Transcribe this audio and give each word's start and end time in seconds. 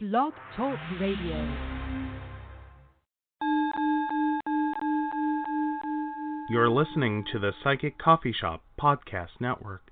Blog 0.00 0.32
Talk 0.56 0.78
Radio. 1.00 1.56
You're 6.48 6.70
listening 6.70 7.24
to 7.32 7.40
the 7.40 7.50
Psychic 7.64 7.98
Coffee 7.98 8.32
Shop 8.32 8.62
Podcast 8.80 9.40
Network. 9.40 9.90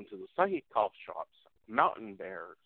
Welcome 0.00 0.18
to 0.18 0.24
the 0.24 0.28
Psychic 0.34 0.64
Coffee 0.72 0.94
Shop's 1.04 1.28
Mountain 1.68 2.14
Bears. 2.14 2.56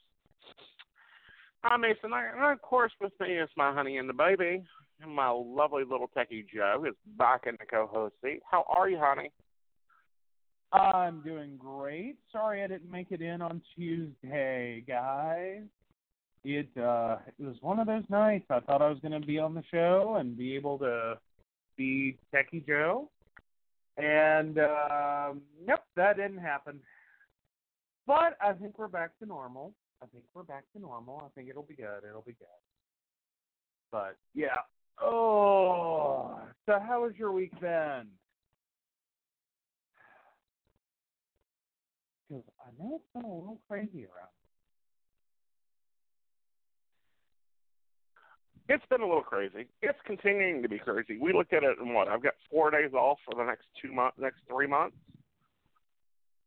I'm 1.64 1.84
Aeson, 1.84 2.12
and 2.12 2.52
of 2.52 2.62
course, 2.62 2.92
with 3.00 3.10
me 3.18 3.38
is 3.38 3.48
my 3.56 3.72
honey 3.72 3.96
and 3.96 4.08
the 4.08 4.12
baby, 4.12 4.62
and 5.02 5.12
my 5.12 5.30
lovely 5.30 5.82
little 5.82 6.08
Techy 6.16 6.46
Joe 6.55 6.84
is 6.88 6.94
back 7.18 7.42
in 7.46 7.56
the 7.58 7.66
co-host 7.66 8.14
seat. 8.22 8.40
How 8.48 8.64
are 8.68 8.88
you, 8.88 8.98
honey? 9.00 9.32
I'm 10.72 11.22
doing 11.22 11.56
great. 11.56 12.18
Sorry 12.30 12.62
I 12.62 12.68
didn't 12.68 12.90
make 12.90 13.10
it 13.10 13.20
in 13.20 13.42
on 13.42 13.60
Tuesday, 13.74 14.84
guys. 14.86 15.62
It 16.44 16.68
uh 16.78 17.16
it 17.36 17.44
was 17.44 17.56
one 17.62 17.80
of 17.80 17.88
those 17.88 18.05
nights. 18.08 18.46
I 18.48 18.60
thought 18.60 18.80
I 18.80 18.88
was 18.88 19.00
gonna 19.02 19.18
be 19.18 19.40
on 19.40 19.55
the 19.55 19.64
show 19.72 20.18
and 20.20 20.38
be 20.38 20.55
able 20.55 20.78
to 20.78 21.18
be 21.77 22.16
Techy 22.32 22.64
Joe. 22.64 23.10
And 23.96 24.58
um 24.58 25.40
yep, 25.66 25.84
that 25.96 26.16
didn't 26.16 26.38
happen. 26.38 26.78
But 28.06 28.36
I 28.41 28.52
think 28.52 28.78
we're 28.78 28.88
back 28.88 29.19
to 29.20 29.27
normal. 29.27 29.72
I 30.02 30.06
think 30.06 30.24
we're 30.34 30.42
back 30.42 30.64
to 30.74 30.80
normal. 30.80 31.22
I 31.24 31.28
think 31.34 31.48
it'll 31.48 31.62
be 31.62 31.74
good. 31.74 32.05
It'll 32.08 32.22
be 32.22 32.33
good. 32.33 32.46
But 33.91 34.16
yeah. 34.34 34.56
Oh 35.00 36.38
so 36.66 36.78
how 36.86 37.05
has 37.05 37.16
your 37.19 37.33
week 37.33 37.52
been? 37.61 38.06
Because 42.29 42.45
I 42.61 42.83
know 42.83 42.96
it's 42.96 43.05
been 43.14 43.24
a 43.24 43.34
little 43.34 43.61
crazy 43.68 44.06
around. 44.06 44.30
It's 48.67 48.84
been 48.86 49.02
a 49.02 49.06
little 49.06 49.23
crazy. 49.23 49.67
It's 49.83 49.98
continuing 50.06 50.62
to 50.62 50.68
be 50.70 50.79
crazy. 50.79 51.18
We 51.20 51.34
looked 51.34 51.52
at 51.52 51.64
it 51.64 51.79
and 51.79 51.95
what? 51.95 52.08
I've 52.08 52.23
got 52.23 52.33
four 52.50 52.70
days 52.70 52.95
off 52.95 53.18
for 53.27 53.34
the 53.34 53.45
next 53.45 53.67
two 53.80 53.92
months, 53.92 54.17
next 54.18 54.39
three 54.48 54.67
months. 54.67 54.96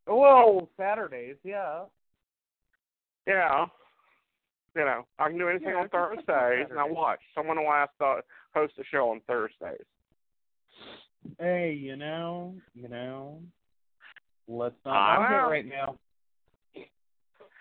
Well, 0.07 0.69
Saturdays, 0.77 1.35
yeah. 1.43 1.83
Yeah. 3.25 3.65
You 4.75 4.85
know, 4.85 5.05
I 5.19 5.29
can 5.29 5.37
do 5.37 5.49
anything 5.49 5.69
Yeah, 5.69 5.75
on 5.75 5.85
I 5.85 5.87
can 5.87 6.09
put 6.09 6.17
some 6.17 6.25
Thursdays. 6.25 6.67
Now 6.69 6.75
Saturdays. 6.75 6.95
watch. 6.95 7.19
Someone 7.35 7.57
will 7.57 7.71
ask 7.71 7.91
to 7.99 8.21
host 8.53 8.73
a 8.79 8.83
show 8.91 9.09
on 9.09 9.21
Thursdays. 9.27 9.85
Hey, 11.39 11.73
you 11.73 11.95
know, 11.95 12.55
you 12.73 12.87
know, 12.87 13.41
let's 14.47 14.75
not 14.85 14.95
I 14.95 15.15
knock 15.17 15.31
it 15.31 15.49
right 15.51 15.65
now. 15.67 15.97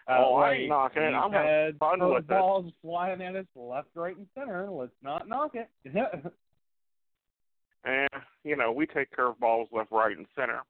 Oh, 0.09 0.37
I 0.37 0.53
ain't 0.53 0.71
uh, 0.71 0.75
knocking 0.75 1.03
it. 1.03 1.15
I'm 1.15 1.33
having 1.33 1.49
had 1.49 1.79
fun 1.79 1.99
with 2.09 2.19
it. 2.19 2.29
balls 2.29 2.73
flying 2.81 3.21
at 3.23 3.35
us 3.35 3.47
left, 3.57 3.89
right, 3.97 4.17
and 4.17 4.27
center. 4.39 4.71
Let's 4.71 4.93
not 5.03 5.29
knock 5.29 5.57
it. 5.57 5.69
And 5.85 5.97
eh, 7.87 8.19
you 8.45 8.57
know, 8.57 8.71
we 8.71 8.87
take 8.87 9.09
curveballs 9.17 9.67
left, 9.73 9.91
right, 9.91 10.17
and 10.17 10.27
center. 10.37 10.61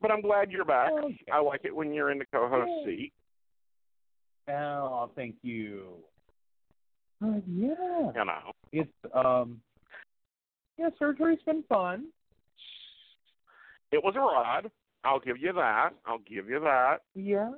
But 0.00 0.10
I'm 0.10 0.22
glad 0.22 0.50
you're 0.50 0.64
back. 0.64 0.92
Okay. 0.92 1.18
I 1.32 1.40
like 1.40 1.64
it 1.64 1.74
when 1.74 1.92
you're 1.92 2.10
in 2.10 2.18
the 2.18 2.26
co-host 2.32 2.70
Yeah. 2.78 2.84
seat. 2.84 3.12
oh, 4.48 5.10
thank 5.14 5.36
you. 5.42 5.96
Uh, 7.22 7.40
yeah, 7.46 8.12
You 8.14 8.24
know, 8.24 8.52
it's 8.72 8.90
um, 9.14 9.60
yeah, 10.78 10.88
surgery's 10.98 11.42
been 11.44 11.62
fun. 11.68 12.06
it 13.92 14.02
was 14.02 14.14
a 14.16 14.20
ride. 14.20 14.70
I'll 15.04 15.20
give 15.20 15.36
you 15.38 15.52
that. 15.52 15.90
I'll 16.06 16.18
give 16.18 16.48
you 16.48 16.60
that. 16.60 16.98
Yeah, 17.14 17.52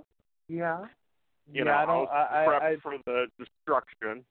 yeah. 0.48 0.80
You 1.46 1.64
yeah, 1.64 1.64
know, 1.64 1.72
I 1.74 1.86
don't. 1.86 1.96
was 1.96 2.28
I, 2.32 2.46
prepped 2.46 2.62
I, 2.62 2.66
I, 2.72 2.76
for 2.82 2.96
the 3.06 3.26
destruction. 3.38 4.24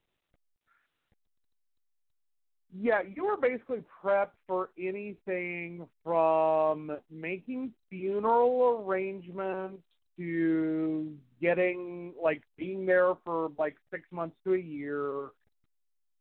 Yeah, 2.80 3.02
you 3.02 3.26
were 3.26 3.38
basically 3.38 3.84
prepped 4.04 4.38
for 4.48 4.70
anything 4.80 5.88
from 6.04 6.98
making 7.10 7.72
funeral 7.90 8.86
arrangements 8.86 9.82
to 10.18 11.12
getting 11.42 12.14
like 12.22 12.42
being 12.58 12.86
there 12.86 13.14
for 13.26 13.52
like 13.58 13.76
six 13.90 14.04
months 14.12 14.36
to 14.46 14.54
a 14.54 14.60
year. 14.60 15.30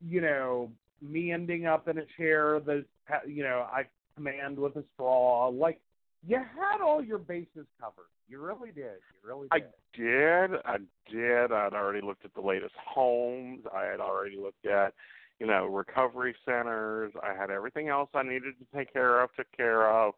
You 0.00 0.20
know, 0.20 0.70
me 1.02 1.32
ending 1.32 1.66
up 1.66 1.88
in 1.88 1.98
a 1.98 2.04
chair 2.16 2.60
that 2.60 2.84
you 3.26 3.42
know 3.42 3.66
I 3.70 3.84
command 4.16 4.58
with 4.58 4.76
a 4.76 4.84
straw. 4.94 5.48
Like 5.48 5.80
you 6.26 6.36
had 6.36 6.80
all 6.82 7.02
your 7.02 7.18
bases 7.18 7.66
covered. 7.80 8.08
You 8.28 8.40
really 8.40 8.70
did. 8.70 8.98
You 9.22 9.28
really 9.28 9.48
did. 9.52 9.52
I 9.52 9.58
did. 9.96 10.50
did. 10.50 10.60
I 10.64 10.76
did. 11.10 11.52
I'd 11.52 11.74
already 11.74 12.00
looked 12.00 12.24
at 12.24 12.34
the 12.34 12.40
latest 12.40 12.74
homes. 12.76 13.60
I 13.74 13.84
had 13.84 14.00
already 14.00 14.36
looked 14.36 14.66
at, 14.66 14.94
you 15.40 15.46
know, 15.46 15.66
recovery 15.66 16.34
centers. 16.44 17.12
I 17.22 17.34
had 17.34 17.50
everything 17.50 17.88
else 17.88 18.10
I 18.14 18.22
needed 18.22 18.54
to 18.58 18.76
take 18.76 18.92
care 18.92 19.22
of, 19.22 19.30
took 19.34 19.50
care 19.56 19.90
of. 19.90 20.12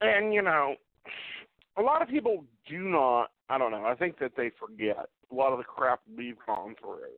And, 0.00 0.32
you 0.32 0.42
know, 0.42 0.74
a 1.78 1.82
lot 1.82 2.02
of 2.02 2.08
people 2.08 2.44
do 2.68 2.88
not, 2.88 3.30
I 3.50 3.58
don't 3.58 3.70
know, 3.70 3.84
I 3.84 3.94
think 3.94 4.18
that 4.18 4.32
they 4.36 4.50
forget 4.58 5.06
a 5.30 5.34
lot 5.34 5.52
of 5.52 5.58
the 5.58 5.64
crap 5.64 6.00
we've 6.16 6.36
gone 6.46 6.74
through 6.80 7.12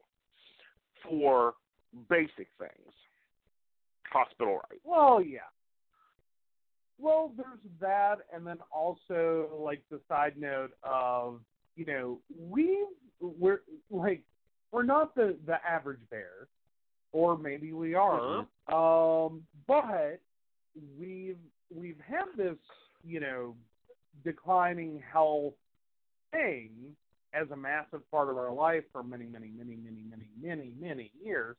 for 1.09 1.55
basic 2.11 2.49
things. 2.59 2.93
Hospital 4.13 4.55
rights. 4.55 4.83
Well, 4.85 5.23
yeah. 5.23 5.39
Well, 6.99 7.33
there's 7.37 7.59
that, 7.81 8.17
and 8.33 8.47
then 8.47 8.59
also 8.71 9.49
like 9.59 9.83
the 9.91 10.01
side 10.09 10.35
note 10.39 10.71
of 10.85 11.41
you 11.75 11.85
know 11.85 12.21
we 12.49 12.87
we're 13.21 13.63
like 13.91 14.23
we're 14.75 14.83
not 14.83 15.15
the 15.15 15.37
the 15.47 15.57
average 15.65 16.01
bear, 16.11 16.49
or 17.13 17.39
maybe 17.39 17.73
we 17.73 17.95
are, 17.95 18.41
um, 18.73 19.43
but 19.69 20.21
we've 20.99 21.39
we've 21.73 22.01
had 22.05 22.25
this 22.37 22.57
you 23.05 23.21
know 23.21 23.55
declining 24.25 25.01
health 25.13 25.55
thing 26.33 26.71
as 27.33 27.49
a 27.53 27.57
massive 27.57 28.09
part 28.11 28.29
of 28.29 28.37
our 28.37 28.53
life 28.53 28.83
for 28.91 29.05
many 29.05 29.27
many 29.27 29.53
many 29.57 29.77
many 29.77 30.03
many 30.11 30.29
many 30.43 30.73
many 30.81 31.13
years. 31.25 31.57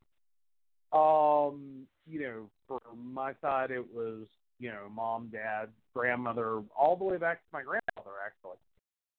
Um, 0.92 1.88
you 2.06 2.20
know, 2.20 2.50
for 2.68 2.82
my 3.02 3.34
side, 3.42 3.72
it 3.72 3.86
was 3.94 4.28
you 4.60 4.70
know 4.70 4.90
mom, 4.94 5.30
dad, 5.32 5.70
grandmother, 5.94 6.62
all 6.78 6.98
the 6.98 7.06
way 7.06 7.18
back 7.18 7.38
to 7.38 7.48
my 7.54 7.62
grandmother 7.62 8.18
actually. 8.26 8.58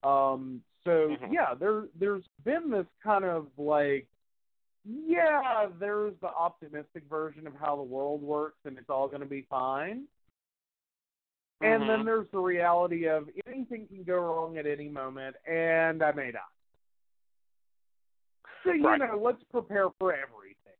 Um, 0.03 0.61
so 0.87 1.09
Mhm. 1.21 1.33
yeah, 1.33 1.53
there 1.55 1.89
there's 1.99 2.25
been 2.45 2.71
this 2.71 2.87
kind 3.03 3.25
of 3.25 3.49
like 3.59 4.07
yeah, 4.85 5.67
there's 5.79 6.15
the 6.21 6.29
optimistic 6.29 7.05
version 7.11 7.47
of 7.47 7.55
how 7.57 7.77
the 7.77 7.83
world 7.83 8.23
works 8.23 8.59
and 8.65 8.79
it's 8.79 8.89
all 8.89 9.09
going 9.09 9.21
to 9.21 9.27
be 9.27 9.43
fine. 9.43 10.09
And 11.61 11.83
Mhm. 11.83 11.87
then 11.89 12.05
there's 12.05 12.31
the 12.31 12.39
reality 12.39 13.09
of 13.09 13.29
anything 13.47 13.89
can 13.89 14.05
go 14.05 14.19
wrong 14.19 14.59
at 14.59 14.67
any 14.67 14.89
moment, 14.89 15.37
and 15.47 16.03
I 16.03 16.13
may 16.13 16.31
die. 16.31 16.41
So 18.63 18.73
you 18.73 18.85
Right. 18.85 18.99
know, 18.99 19.19
let's 19.19 19.43
prepare 19.45 19.91
for 19.99 20.13
everything. 20.13 20.77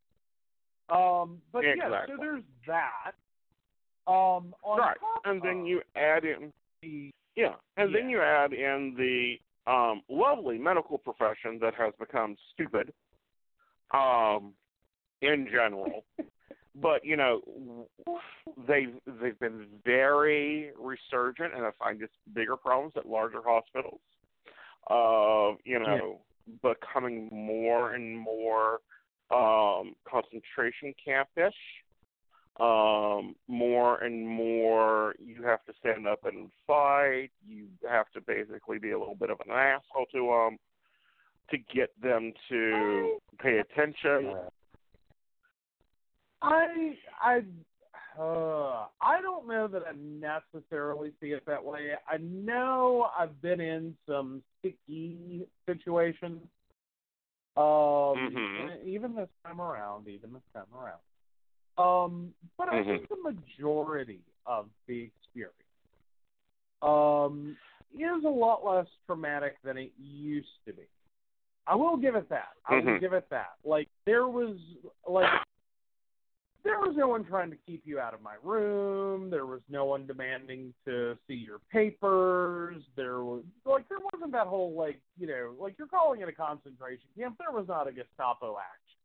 Um, 0.89 1.43
but 1.53 1.65
yeah, 1.65 2.07
so 2.07 2.17
there's 2.17 2.45
that. 2.67 3.15
Um, 4.07 4.55
on 4.63 4.79
right, 4.79 4.97
and 5.25 5.43
then 5.43 5.61
of 5.63 5.67
you 5.67 5.83
add 5.97 6.25
in 6.25 6.53
the 6.83 7.11
yeah, 7.35 7.57
and 7.77 7.93
then 7.93 8.09
you 8.09 8.21
add 8.21 8.53
in 8.53 8.95
the 8.97 9.41
um, 9.67 10.03
lovely 10.09 10.59
medical 10.59 10.99
profession 10.99 11.59
that 11.61 11.75
has 11.75 11.93
become 11.99 12.37
stupid, 12.53 12.93
um, 13.93 14.53
in 15.23 15.49
general. 15.51 16.05
but 16.81 17.05
you 17.05 17.17
know, 17.17 17.41
they've 18.69 18.95
they've 19.21 19.39
been 19.39 19.67
very 19.85 20.71
resurgent, 20.79 21.55
and 21.55 21.65
I 21.65 21.71
find 21.79 22.01
it's 22.03 22.13
bigger 22.35 22.57
problems 22.57 22.95
at 22.97 23.07
larger 23.07 23.41
hospitals. 23.45 24.01
Of 24.89 25.57
you 25.65 25.81
know, 25.81 26.21
becoming 26.63 27.29
more 27.33 27.95
and 27.95 28.17
more 28.17 28.81
um, 29.31 29.95
concentration 30.09 30.95
campish. 31.07 31.55
Um, 32.59 33.37
more 33.49 33.99
and 33.99 34.27
more, 34.27 35.15
you 35.23 35.43
have 35.43 35.63
to 35.67 35.75
stand 35.79 36.07
up 36.07 36.25
and 36.25 36.51
fight. 36.67 37.31
You 37.47 37.67
have 37.89 38.11
to 38.13 38.21
basically 38.23 38.79
be 38.79 38.93
a 38.93 38.99
little 38.99 39.15
bit 39.15 39.29
of 39.29 39.39
an 39.47 39.53
asshole 39.53 40.07
to 40.13 40.49
them 40.49 40.59
to 41.51 41.59
get 41.75 41.91
them 42.01 42.33
to 42.49 43.19
pay 43.39 43.59
attention. 43.59 44.35
I 46.41 46.97
I 47.23 47.43
uh, 48.19 48.87
I 49.01 49.21
don't 49.21 49.47
know 49.47 49.69
that 49.69 49.83
I 49.87 49.93
necessarily 49.93 51.13
see 51.21 51.29
it 51.29 51.45
that 51.47 51.63
way. 51.63 51.93
I 52.11 52.17
know 52.19 53.11
I've 53.19 53.41
been 53.43 53.61
in 53.61 53.97
some 54.07 54.43
sticky 54.61 55.47
situations. 55.67 56.41
Um, 57.57 58.31
Mhm. 58.35 58.83
even 58.85 59.15
this 59.15 59.29
time 59.45 59.61
around, 59.61 60.09
even 60.09 60.33
this 60.33 60.43
time 60.53 60.67
around. 60.75 61.01
Um, 61.79 62.33
but 62.57 62.69
I 62.69 62.83
think 62.85 63.09
the 63.09 63.17
majority 63.23 64.21
of 64.47 64.67
the 64.87 65.03
experience 65.03 65.55
um 66.83 67.57
is 67.95 68.25
a 68.25 68.29
lot 68.29 68.65
less 68.65 68.87
traumatic 69.07 69.57
than 69.65 69.79
it 69.79 69.93
used 69.99 70.49
to 70.67 70.73
be. 70.73 70.83
I 71.67 71.75
will 71.75 71.97
give 71.97 72.15
it 72.15 72.29
that. 72.29 72.53
I 72.67 72.77
will 72.77 72.83
Mhm. 72.83 73.01
give 73.01 73.13
it 73.13 73.29
that. 73.31 73.57
Like 73.65 73.89
there 74.05 74.29
was 74.29 74.59
like 75.07 75.31
there 76.63 76.81
was 76.81 76.97
no 76.97 77.07
one 77.09 77.25
trying 77.25 77.51
to 77.51 77.57
keep 77.57 77.87
you 77.87 78.01
out 78.01 78.13
of 78.13 78.21
my 78.21 78.35
room. 78.43 79.31
There 79.31 79.47
was 79.47 79.61
no 79.69 79.85
one 79.85 80.05
demanding 80.07 80.75
to 80.85 81.17
see 81.27 81.35
your 81.35 81.61
papers. 81.71 82.83
There 82.97 83.23
was 83.23 83.45
like 83.65 83.89
there 83.89 84.01
wasn't 84.13 84.33
that 84.33 84.47
whole 84.47 84.73
like 84.75 85.01
you 85.17 85.27
know 85.27 85.55
like 85.59 85.79
you're 85.79 85.89
calling 85.89 86.21
it 86.21 86.29
a 86.29 86.33
concentration 86.33 87.09
camp. 87.17 87.39
There 87.39 87.53
was 87.53 87.69
not 87.69 87.87
a 87.89 87.93
Gestapo 87.93 88.59
action. 88.59 88.96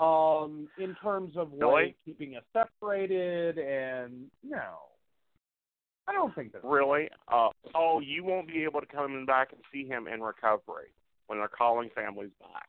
Um, 0.00 0.66
in 0.78 0.96
terms 1.02 1.36
of 1.36 1.52
like 1.52 1.94
keeping 2.06 2.34
us 2.34 2.42
separated 2.54 3.58
and 3.58 4.30
no, 4.42 4.78
I 6.08 6.12
don't 6.12 6.34
think 6.34 6.52
that. 6.52 6.64
Really? 6.64 7.08
Uh, 7.28 7.48
oh, 7.74 8.00
you 8.00 8.24
won't 8.24 8.48
be 8.48 8.64
able 8.64 8.80
to 8.80 8.86
come 8.86 9.26
back 9.26 9.52
and 9.52 9.60
see 9.72 9.86
him 9.86 10.08
in 10.08 10.22
recovery 10.22 10.88
when 11.26 11.38
they're 11.38 11.48
calling 11.48 11.90
families 11.94 12.30
back. 12.40 12.68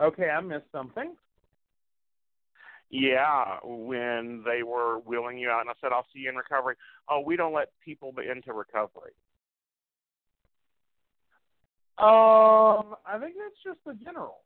Okay, 0.00 0.30
I 0.30 0.40
missed 0.40 0.70
something. 0.72 1.14
Yeah, 2.88 3.58
when 3.64 4.44
they 4.46 4.62
were 4.62 5.00
wheeling 5.00 5.38
you 5.38 5.50
out, 5.50 5.62
and 5.62 5.70
I 5.70 5.74
said, 5.80 5.92
"I'll 5.92 6.06
see 6.12 6.20
you 6.20 6.28
in 6.28 6.36
recovery." 6.36 6.76
Oh, 7.08 7.20
we 7.20 7.36
don't 7.36 7.52
let 7.52 7.72
people 7.84 8.14
into 8.18 8.52
recovery. 8.52 9.12
Um, 11.98 12.94
I 13.06 13.18
think 13.18 13.36
that's 13.38 13.62
just 13.64 13.78
the 13.86 13.94
general. 14.04 14.40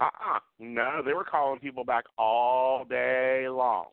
Uh-uh. 0.00 0.38
No, 0.58 1.02
they 1.04 1.12
were 1.12 1.24
calling 1.24 1.58
people 1.60 1.84
back 1.84 2.04
all 2.18 2.84
day 2.84 3.46
long. 3.48 3.86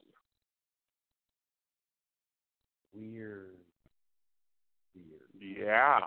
Weird. 2.94 3.56
Weird. 4.96 5.58
Yeah. 5.58 6.00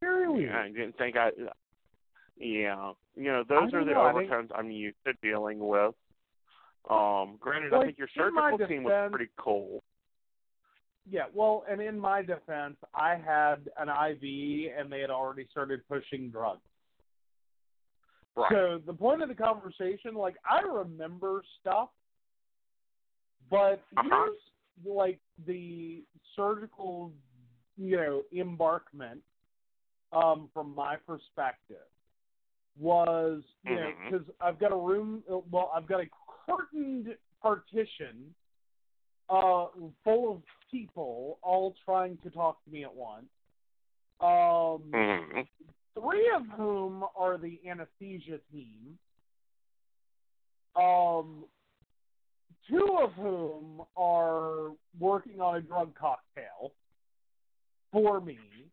Very 0.00 0.28
weird. 0.28 0.50
Yeah, 0.50 0.60
I 0.62 0.68
didn't 0.68 0.98
think 0.98 1.16
I. 1.16 1.30
Yeah, 2.36 2.92
you 3.14 3.24
know, 3.24 3.44
those 3.48 3.72
are 3.74 3.84
the 3.84 3.92
know, 3.92 4.02
I 4.02 4.12
think- 4.12 4.30
overtones 4.30 4.50
I'm 4.56 4.70
used 4.70 4.96
to 5.06 5.12
dealing 5.22 5.58
with. 5.60 5.94
Um, 6.90 7.36
granted, 7.38 7.72
I 7.72 7.84
think 7.84 7.98
your 7.98 8.08
surgical 8.16 8.58
team 8.66 8.82
was 8.82 9.10
pretty 9.12 9.30
cool. 9.36 9.84
Yeah, 11.08 11.24
well, 11.34 11.64
and 11.68 11.80
in 11.80 11.98
my 11.98 12.22
defense, 12.22 12.76
I 12.94 13.16
had 13.16 13.68
an 13.78 13.88
IV 13.88 14.72
and 14.78 14.90
they 14.90 15.00
had 15.00 15.10
already 15.10 15.46
started 15.50 15.80
pushing 15.88 16.30
drugs. 16.30 16.60
Right. 18.36 18.52
So 18.52 18.80
the 18.86 18.94
point 18.94 19.22
of 19.22 19.28
the 19.28 19.34
conversation, 19.34 20.14
like 20.14 20.36
I 20.48 20.60
remember 20.60 21.42
stuff, 21.60 21.90
but 23.50 23.82
Uh-huh. 23.96 24.08
here's 24.08 24.38
like 24.84 25.18
the 25.46 26.04
surgical, 26.36 27.12
you 27.76 27.96
know, 27.96 28.22
embarkment 28.34 29.20
um, 30.12 30.48
from 30.54 30.74
my 30.74 30.96
perspective 30.96 31.88
was, 32.78 33.42
you 33.64 33.74
know, 33.76 33.92
Mhm. 33.92 34.10
because 34.10 34.34
I've 34.40 34.58
got 34.58 34.72
a 34.72 34.76
room, 34.76 35.22
well, 35.28 35.70
I've 35.74 35.86
got 35.86 36.00
a 36.00 36.08
curtained 36.46 37.16
partition 37.42 38.34
uh, 39.28 39.66
full 40.04 40.32
of 40.32 40.42
people 40.70 41.38
all 41.42 41.74
trying 41.84 42.18
to 42.18 42.30
talk 42.30 42.62
to 42.64 42.70
me 42.70 42.84
at 42.84 42.94
once. 42.94 43.26
Um, 44.20 44.90
Mhm. 44.92 45.48
three 45.94 46.30
of 46.30 46.46
whom 46.48 47.04
are 47.16 47.38
the 47.38 47.60
anesthesia 47.68 48.38
team. 48.50 48.98
Um, 50.76 51.46
two 52.68 52.98
of 52.98 53.12
whom 53.14 53.84
are 53.96 54.70
working 54.98 55.40
on 55.40 55.56
a 55.56 55.60
drug 55.60 55.94
cocktail 55.94 56.72
for 57.90 58.20
me. 58.20 58.70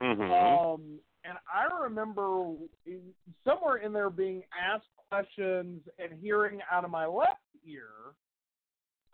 Mhm. 0.00 0.30
Um, 0.30 1.00
and 1.24 1.38
I 1.52 1.64
remember 1.64 2.54
in, 2.84 3.14
somewhere 3.44 3.76
in 3.76 3.92
there 3.92 4.10
being 4.10 4.44
asked 4.52 4.88
questions 5.08 5.82
and 5.98 6.12
hearing 6.20 6.62
out 6.70 6.84
of 6.84 6.90
my 6.90 7.06
left 7.06 7.40
ear, 7.64 8.14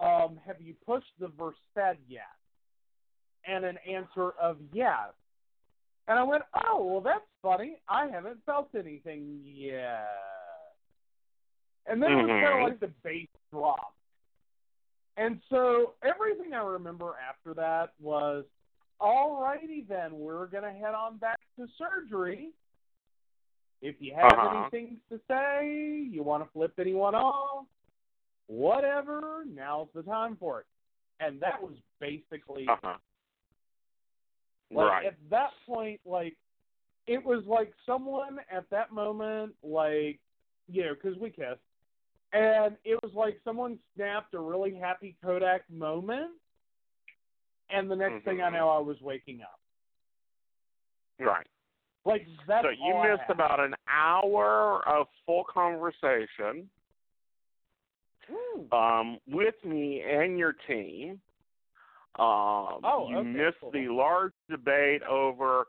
um, 0.02 0.38
"Have 0.44 0.60
you 0.60 0.74
pushed 0.84 1.12
the 1.18 1.28
Versed 1.28 1.58
yet?" 2.08 2.22
And 3.46 3.64
an 3.64 3.78
answer 3.88 4.30
of 4.40 4.58
yes. 4.72 5.12
And 6.08 6.18
I 6.18 6.22
went, 6.22 6.42
"Oh, 6.64 6.84
well, 6.84 7.00
that's 7.00 7.24
funny. 7.40 7.76
I 7.88 8.08
haven't 8.08 8.44
felt 8.44 8.68
anything 8.74 9.40
yet." 9.44 10.08
And 11.86 12.02
then 12.02 12.12
it 12.12 12.16
was 12.16 12.28
kind 12.28 12.58
of 12.58 12.68
like 12.68 12.80
the 12.80 12.92
bass 13.02 13.28
drop. 13.50 13.94
And 15.16 15.40
so 15.50 15.94
everything 16.02 16.54
I 16.54 16.62
remember 16.62 17.14
after 17.28 17.54
that 17.54 17.92
was, 18.00 18.44
alrighty 19.00 19.86
then, 19.86 20.18
we're 20.18 20.46
going 20.46 20.62
to 20.62 20.70
head 20.70 20.94
on 20.94 21.18
back 21.18 21.40
to 21.58 21.66
surgery. 21.76 22.50
If 23.82 23.96
you 24.00 24.14
have 24.14 24.32
Uh-huh. 24.32 24.60
anything 24.62 25.00
to 25.10 25.20
say, 25.28 26.06
you 26.08 26.22
want 26.22 26.44
to 26.44 26.50
flip 26.52 26.78
anyone 26.78 27.14
off, 27.16 27.66
whatever, 28.46 29.44
now's 29.46 29.88
the 29.94 30.02
time 30.02 30.36
for 30.36 30.60
it. 30.60 30.66
And 31.20 31.40
that 31.40 31.62
was 31.62 31.74
basically 32.00 32.68
Uh-huh. 32.68 32.96
like 34.70 34.90
right. 34.90 35.06
at 35.06 35.30
that 35.30 35.50
point, 35.66 36.00
like 36.04 36.36
it 37.06 37.22
was 37.24 37.44
like 37.46 37.72
someone 37.84 38.38
at 38.50 38.68
that 38.70 38.92
moment, 38.92 39.54
like 39.62 40.20
you 40.68 40.84
know, 40.84 40.94
because 40.94 41.18
we 41.18 41.30
kissed, 41.30 41.60
and 42.32 42.76
it 42.84 42.98
was 43.02 43.12
like 43.14 43.40
someone 43.44 43.78
snapped 43.94 44.34
a 44.34 44.38
really 44.38 44.74
happy 44.74 45.16
Kodak 45.22 45.68
moment, 45.68 46.30
and 47.70 47.90
the 47.90 47.96
next 47.96 48.24
thing 48.24 48.40
I 48.40 48.48
Mhm. 48.48 48.54
know, 48.54 48.68
I 48.68 48.78
was 48.78 49.00
waking 49.00 49.42
up. 49.42 49.60
Right. 51.18 51.46
Like 52.04 52.26
that's 52.46 52.64
so 52.64 52.70
you 52.70 52.94
missed 52.94 53.28
about 53.30 53.60
an 53.60 53.74
hour 53.86 54.86
of 54.88 55.08
full 55.24 55.44
conversation. 55.44 56.68
Um, 58.72 59.18
with 59.26 59.54
me 59.64 60.02
and 60.06 60.38
your 60.38 60.54
team. 60.66 61.20
Um, 62.18 62.80
Oh, 62.84 63.06
you 63.08 63.18
okay, 63.18 63.28
missed 63.28 63.56
cool. 63.60 63.70
the 63.72 63.88
large 63.88 64.32
debate 64.50 65.02
over 65.04 65.66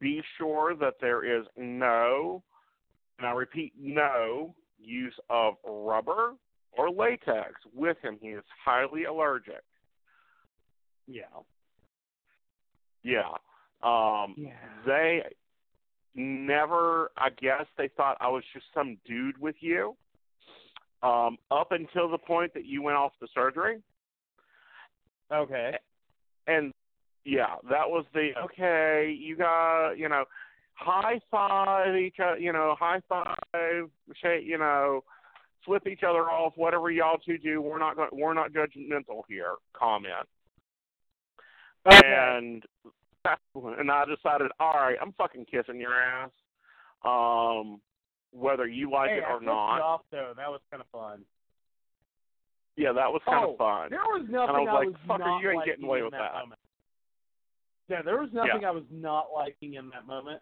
be 0.00 0.22
sure 0.38 0.74
that 0.76 0.94
there 1.00 1.24
is 1.24 1.46
no, 1.56 2.42
and 3.18 3.26
I 3.26 3.32
repeat, 3.32 3.72
no 3.78 4.54
use 4.78 5.14
of 5.30 5.54
rubber 5.64 6.34
or 6.72 6.90
latex 6.90 7.54
with 7.74 7.96
him. 8.02 8.18
He 8.20 8.28
is 8.28 8.44
highly 8.64 9.04
allergic. 9.04 9.62
yeah. 11.06 11.22
Yeah. 13.02 13.30
Um, 13.82 14.34
Yeah. 14.36 14.52
They 14.84 15.22
never, 16.14 17.10
I 17.16 17.28
guess, 17.30 17.66
they 17.78 17.88
thought 17.96 18.16
I 18.20 18.28
was 18.28 18.42
just 18.52 18.66
some 18.74 18.96
dude 19.06 19.38
with 19.38 19.56
you. 19.60 19.96
Um, 21.06 21.38
up 21.50 21.72
until 21.72 22.10
the 22.10 22.18
point 22.18 22.52
that 22.54 22.64
you 22.64 22.82
went 22.82 22.96
off 22.96 23.12
the 23.20 23.28
surgery, 23.34 23.80
Okay. 25.32 25.76
and 26.46 26.72
yeah, 27.24 27.56
that 27.70 27.88
was 27.88 28.04
the 28.14 28.30
okay. 28.44 29.14
You 29.16 29.36
got 29.36 29.92
you 29.94 30.08
know, 30.08 30.24
high 30.74 31.20
five 31.30 31.96
each 31.96 32.16
other. 32.20 32.38
You 32.38 32.52
know, 32.52 32.74
high 32.78 33.00
five. 33.08 33.36
You 34.22 34.58
know, 34.58 35.02
flip 35.64 35.86
each 35.86 36.02
other 36.02 36.30
off. 36.30 36.54
Whatever 36.56 36.90
y'all 36.90 37.18
two 37.18 37.38
do, 37.38 37.60
we're 37.60 37.78
not 37.78 37.96
going. 37.96 38.10
We're 38.12 38.34
not 38.34 38.52
judgmental 38.52 39.22
here. 39.28 39.54
Comment. 39.78 40.26
Okay. 41.86 42.00
And 42.04 42.64
and 43.54 43.90
I 43.90 44.04
decided, 44.04 44.50
all 44.60 44.74
right, 44.74 44.96
I'm 45.00 45.12
fucking 45.12 45.46
kissing 45.50 45.80
your 45.80 45.94
ass. 45.94 46.30
Um, 47.04 47.80
whether 48.38 48.66
you 48.66 48.90
like 48.90 49.10
hey, 49.10 49.18
it 49.18 49.24
or 49.28 49.38
flipped 49.38 49.46
not. 49.46 49.76
it 49.76 49.82
off 49.82 50.00
though. 50.10 50.32
That 50.36 50.48
was 50.48 50.60
kind 50.70 50.82
of 50.82 50.88
fun. 50.90 51.22
Yeah, 52.76 52.92
that 52.92 53.10
was 53.10 53.22
kind 53.24 53.44
oh, 53.46 53.52
of 53.52 53.58
fun. 53.58 53.90
There 53.90 54.00
was 54.00 54.26
nothing 54.28 54.56
and 54.56 54.68
I 54.68 54.72
was 54.72 54.86
like, 54.86 55.08
was 55.08 55.20
fucker, 55.20 55.26
not 55.26 55.42
you 55.42 55.50
ain't 55.50 55.64
getting 55.64 55.84
away 55.84 56.02
with 56.02 56.12
that, 56.12 56.32
that. 56.32 56.40
moment. 56.40 56.60
Yeah, 57.88 58.02
there 58.02 58.20
was 58.20 58.28
nothing 58.32 58.64
I 58.64 58.70
was 58.70 58.84
not 58.90 59.28
liking 59.34 59.74
in 59.74 59.88
that 59.90 60.06
moment, 60.06 60.40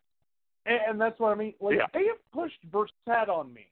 and, 0.66 0.78
and 0.88 1.00
that's 1.00 1.18
what 1.20 1.30
I 1.30 1.34
mean. 1.34 1.54
Like 1.60 1.76
Yeah. 1.76 1.86
they 1.92 2.06
have 2.06 2.32
pushed 2.32 2.58
Versed 2.72 2.92
on 3.06 3.52
me. 3.52 3.68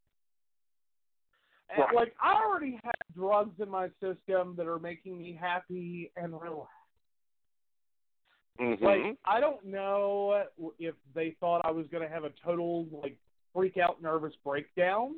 And, 1.71 1.79
Right. 1.81 1.95
Like 1.95 2.14
I 2.23 2.35
already 2.35 2.79
had 2.85 2.95
drugs 3.17 3.59
in 3.61 3.69
my 3.69 3.88
system 4.00 4.55
that 4.57 4.67
are 4.67 4.79
making 4.79 5.19
me 5.19 5.37
happy 5.41 6.12
and 6.17 6.33
relaxed. 6.33 6.71
Mhm. 8.61 8.81
Like 8.81 9.19
I 9.25 9.41
don't 9.41 9.64
know 9.64 10.45
if 10.79 10.95
they 11.14 11.31
thought 11.41 11.62
I 11.64 11.71
was 11.71 11.87
going 11.88 12.07
to 12.07 12.09
have 12.12 12.25
a 12.25 12.31
total 12.45 12.87
like 12.93 13.17
freak 13.54 13.76
out 13.78 14.02
nervous 14.02 14.35
breakdown 14.44 15.16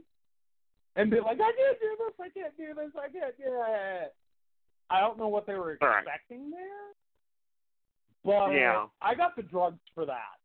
and 0.96 1.10
be 1.10 1.18
like 1.20 1.40
I 1.40 1.52
can't 1.52 1.80
do 1.80 1.96
this, 1.98 2.14
I 2.20 2.28
can't 2.30 2.56
do 2.56 2.74
this, 2.74 2.92
I 2.96 3.08
can't 3.08 3.36
do 3.36 3.62
it. 3.66 4.14
I 4.90 5.00
don't 5.00 5.18
know 5.18 5.28
what 5.28 5.46
they 5.46 5.54
were 5.54 5.78
Right. 5.80 5.98
expecting 5.98 6.50
there. 6.50 6.92
But 8.24 8.52
Yeah. 8.52 8.88
I 9.00 9.14
got 9.14 9.36
the 9.36 9.42
drugs 9.42 9.80
for 9.94 10.06
that. 10.06 10.38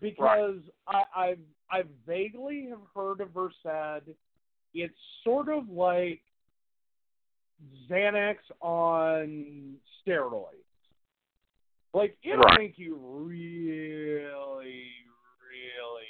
Because 0.00 0.60
I 0.86 1.04
I've 1.14 1.44
I 1.70 1.82
vaguely 2.06 2.68
have 2.68 2.82
heard 2.94 3.20
of 3.20 3.30
Versed. 3.30 4.08
It's 4.74 4.98
sort 5.24 5.48
of 5.48 5.68
like 5.68 6.22
Xanax 7.88 8.36
on 8.60 9.80
steroids. 10.06 10.52
Like 11.94 12.16
it'll 12.22 12.44
Right. 12.44 12.60
make 12.60 12.78
you 12.78 12.96
really, 12.96 14.92
really. 15.40 16.06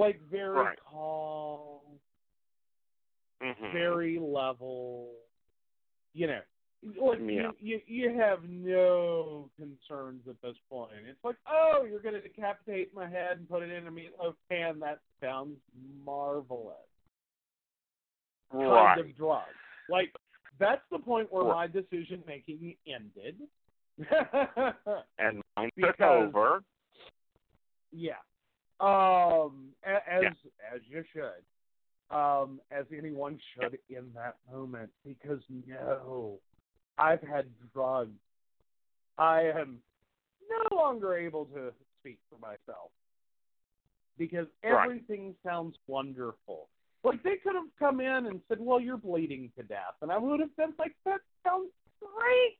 Like 0.00 0.18
very 0.30 0.48
Right. 0.56 0.78
calm, 0.80 2.00
Mhm. 3.42 3.72
very 3.72 4.18
level. 4.18 5.14
You 6.14 6.26
know, 6.28 6.42
like 6.96 7.18
Yeah. 7.20 7.26
you, 7.26 7.52
you 7.60 7.82
you 7.86 8.16
have 8.18 8.42
no 8.48 9.50
concerns 9.56 10.26
at 10.26 10.40
this 10.40 10.56
point. 10.70 10.92
It's 11.06 11.22
like, 11.22 11.36
oh, 11.46 11.84
you're 11.84 12.00
going 12.00 12.14
to 12.14 12.20
decapitate 12.22 12.94
my 12.94 13.06
head 13.06 13.36
and 13.38 13.48
put 13.48 13.62
it 13.62 13.70
in 13.70 13.86
a 13.86 13.90
meatloaf 13.92 14.36
pan. 14.48 14.78
That 14.80 15.00
sounds 15.20 15.58
marvelous. 16.02 16.76
Right. 18.50 18.96
Kind 18.96 19.00
of 19.10 19.16
drug. 19.16 19.48
Like 19.90 20.14
that's 20.58 20.82
the 20.90 20.98
point 20.98 21.30
where 21.30 21.44
Right. 21.44 21.70
my 21.72 21.80
decision 21.80 22.24
making 22.26 22.76
ended. 22.86 23.36
And 25.18 25.42
mine 25.56 25.70
took 25.78 26.00
over. 26.00 26.64
Yeah. 27.92 28.22
Um, 28.80 29.74
as 29.84 30.00
Yeah. 30.20 30.34
as 30.74 30.80
you 30.88 31.04
should, 31.12 31.44
um, 32.16 32.60
as 32.70 32.86
anyone 32.96 33.40
should 33.54 33.78
in 33.88 34.12
that 34.14 34.38
moment, 34.50 34.90
because 35.04 35.40
no, 35.50 36.40
I've 36.98 37.22
had 37.22 37.50
drugs. 37.74 38.18
I 39.18 39.42
am 39.42 39.82
no 40.50 40.76
longer 40.76 41.14
able 41.16 41.46
to 41.46 41.72
speak 42.00 42.18
for 42.30 42.38
myself 42.38 42.92
because 44.18 44.46
Right. 44.68 44.90
everything 44.90 45.36
sounds 45.44 45.76
wonderful. 45.86 46.68
Like 47.04 47.22
they 47.22 47.36
could 47.42 47.54
have 47.54 47.70
come 47.78 48.00
in 48.00 48.26
and 48.26 48.42
said, 48.48 48.60
"Well, 48.60 48.80
you're 48.80 48.96
bleeding 48.98 49.52
to 49.56 49.64
death," 49.64 49.96
and 50.02 50.12
I 50.12 50.18
would 50.18 50.40
have 50.40 50.56
been 50.56 50.74
like, 50.78 50.96
"That 51.04 51.20
sounds 51.44 51.72
great." 52.00 52.58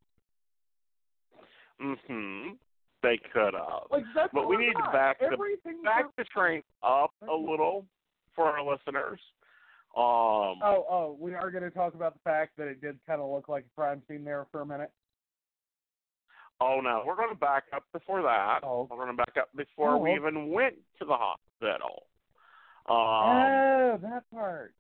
Mhm. 1.81 2.59
They 3.03 3.19
could 3.33 3.55
have. 3.55 3.85
Like 3.91 4.05
But 4.33 4.49
we 4.49 4.57
need 4.57 4.73
to 4.73 4.83
got. 4.83 4.93
back 4.93 5.19
the- 5.21 5.37
Back 5.85 6.05
the 6.17 6.25
train 6.25 6.63
up 6.83 7.13
a 7.29 7.35
little 7.35 7.87
for 8.35 8.47
our 8.47 8.63
listeners. 8.63 9.21
Um. 9.97 10.61
Oh, 10.63 10.87
oh, 10.89 11.17
we 11.19 11.35
are 11.35 11.51
going 11.51 11.65
to 11.65 11.71
talk 11.71 11.95
about 11.95 12.15
the 12.15 12.21
fact 12.21 12.57
that 12.59 12.69
it 12.69 12.81
did 12.81 12.99
kind 13.07 13.21
of 13.21 13.29
look 13.31 13.49
like 13.49 13.65
a 13.65 13.75
crime 13.81 14.03
scene 14.07 14.23
there 14.25 14.47
for 14.53 14.61
a 14.61 14.67
minute. 14.67 14.93
Oh 16.61 16.81
no, 16.83 17.03
we're 17.07 17.17
going 17.17 17.31
to 17.31 17.35
back 17.35 17.65
up 17.75 17.85
before 17.93 18.23
that. 18.23 18.61
Oh. 18.63 18.87
We're 18.91 18.99
going 18.99 19.09
to 19.09 19.15
back 19.17 19.37
up 19.39 19.49
before 19.57 19.95
Oh, 19.95 19.99
we 19.99 20.13
even 20.15 20.51
went 20.51 20.75
to 20.99 21.07
the 21.07 21.17
hospital. 21.17 22.05
Um, 22.89 22.97
oh, 22.97 23.99
that 24.03 24.25
part. 24.33 24.75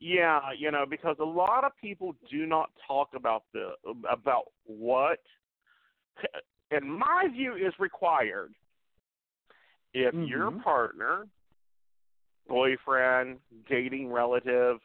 Yeah, 0.00 0.40
you 0.58 0.70
know, 0.70 0.84
because 0.88 1.16
a 1.20 1.24
lot 1.24 1.64
of 1.64 1.72
people 1.80 2.16
do 2.30 2.46
not 2.46 2.70
talk 2.86 3.10
about 3.14 3.44
the 3.52 3.72
about 4.10 4.46
what, 4.66 5.20
in 6.74 6.90
my 6.90 7.28
view, 7.32 7.54
is 7.54 7.72
required. 7.78 8.54
If 9.92 10.14
your 10.14 10.50
Mhm. 10.50 10.62
partner, 10.62 11.28
boyfriend, 12.48 13.40
dating 13.66 14.10
relative, 14.10 14.80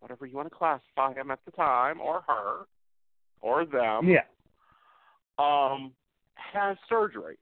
whatever 0.00 0.26
you 0.26 0.36
want 0.36 0.48
to 0.50 0.54
classify 0.54 1.14
him 1.14 1.30
at 1.30 1.44
the 1.44 1.52
time, 1.52 2.00
or 2.00 2.22
her, 2.22 2.66
or 3.40 3.64
them, 3.64 4.08
Yeah. 4.08 4.24
um, 5.38 5.94
has 6.34 6.76
surgery 6.88 7.38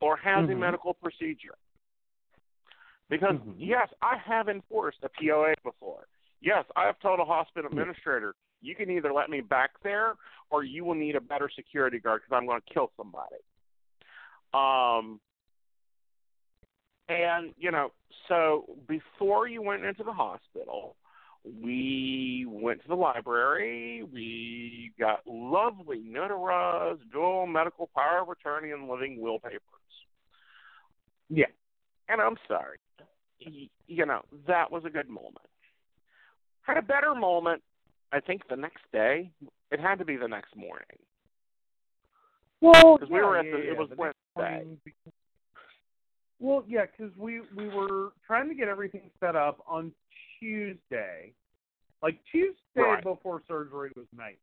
or 0.00 0.16
has 0.16 0.44
a 0.44 0.52
Mhm. 0.52 0.58
medical 0.58 0.94
procedure. 0.94 1.56
Because 3.08 3.36
Mhm. 3.36 3.54
yes, 3.58 3.92
I 4.02 4.16
have 4.18 4.48
enforced 4.48 5.02
a 5.02 5.08
POA 5.08 5.54
before. 5.62 6.08
Yes, 6.44 6.64
I 6.76 6.84
have 6.84 7.00
told 7.00 7.20
a 7.20 7.24
hospital 7.24 7.70
administrator, 7.70 8.34
you 8.60 8.74
can 8.74 8.90
either 8.90 9.12
let 9.12 9.30
me 9.30 9.40
back 9.40 9.70
there 9.82 10.14
or 10.50 10.62
you 10.62 10.84
will 10.84 10.94
need 10.94 11.16
a 11.16 11.20
better 11.20 11.48
security 11.54 11.98
guard 11.98 12.20
because 12.20 12.36
I'm 12.36 12.46
going 12.46 12.60
to 12.60 12.74
kill 12.74 12.90
somebody. 12.98 13.36
Um, 14.52 15.20
and 17.08 17.54
you 17.56 17.70
know, 17.70 17.92
so 18.28 18.66
before 18.86 19.48
you 19.48 19.62
went 19.62 19.84
into 19.84 20.04
the 20.04 20.12
hospital, 20.12 20.96
we 21.44 22.46
went 22.46 22.82
to 22.82 22.88
the 22.88 22.94
library. 22.94 24.02
We 24.02 24.92
got 25.00 25.20
lovely 25.26 26.02
notarized 26.06 27.10
dual 27.10 27.46
medical 27.46 27.88
power 27.94 28.20
of 28.20 28.28
attorney 28.28 28.70
and 28.70 28.88
living 28.88 29.18
will 29.18 29.38
papers. 29.38 29.62
Yeah. 31.30 31.46
And 32.08 32.20
I'm 32.20 32.36
sorry, 32.46 32.78
you 33.38 34.04
know, 34.04 34.20
that 34.46 34.70
was 34.70 34.84
a 34.84 34.90
good 34.90 35.08
moment. 35.08 35.38
Had 36.64 36.78
a 36.78 36.82
better 36.82 37.14
moment, 37.14 37.62
I 38.12 38.20
think, 38.20 38.42
the 38.48 38.56
next 38.56 38.82
day. 38.92 39.30
It 39.70 39.80
had 39.80 39.98
to 39.98 40.04
be 40.04 40.16
the 40.16 40.28
next 40.28 40.56
morning. 40.56 40.98
Well, 42.60 42.98
'Cause 42.98 43.10
we 43.10 43.18
yeah, 43.18 43.24
were 43.24 43.36
at 43.36 43.44
yeah, 43.46 43.50
the- 43.52 43.70
it 43.70 43.76
was 43.76 43.90
next 43.90 43.98
Wednesday. 43.98 44.64
morning 44.64 44.80
Well, 46.40 46.64
yeah, 46.66 46.86
because 46.86 47.14
we 47.16 47.40
we 47.40 47.68
were 47.68 48.12
trying 48.26 48.48
to 48.48 48.54
get 48.54 48.68
everything 48.68 49.10
set 49.20 49.36
up 49.36 49.62
on 49.66 49.94
Tuesday, 50.38 51.34
like 52.02 52.22
Tuesday 52.24 52.56
Right. 52.74 53.02
before 53.02 53.42
surgery 53.46 53.92
was 53.94 54.06
night. 54.12 54.40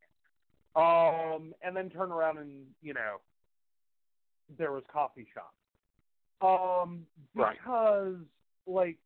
Um, 0.76 1.54
and 1.62 1.76
then 1.76 1.90
turn 1.90 2.12
around 2.12 2.38
and 2.38 2.74
you 2.82 2.94
know 2.94 3.20
there 4.50 4.72
was 4.72 4.86
coffee 4.88 5.26
shop. 5.34 5.54
Um, 6.42 7.06
Right. 7.34 7.58
because 7.58 8.26
like 8.68 8.98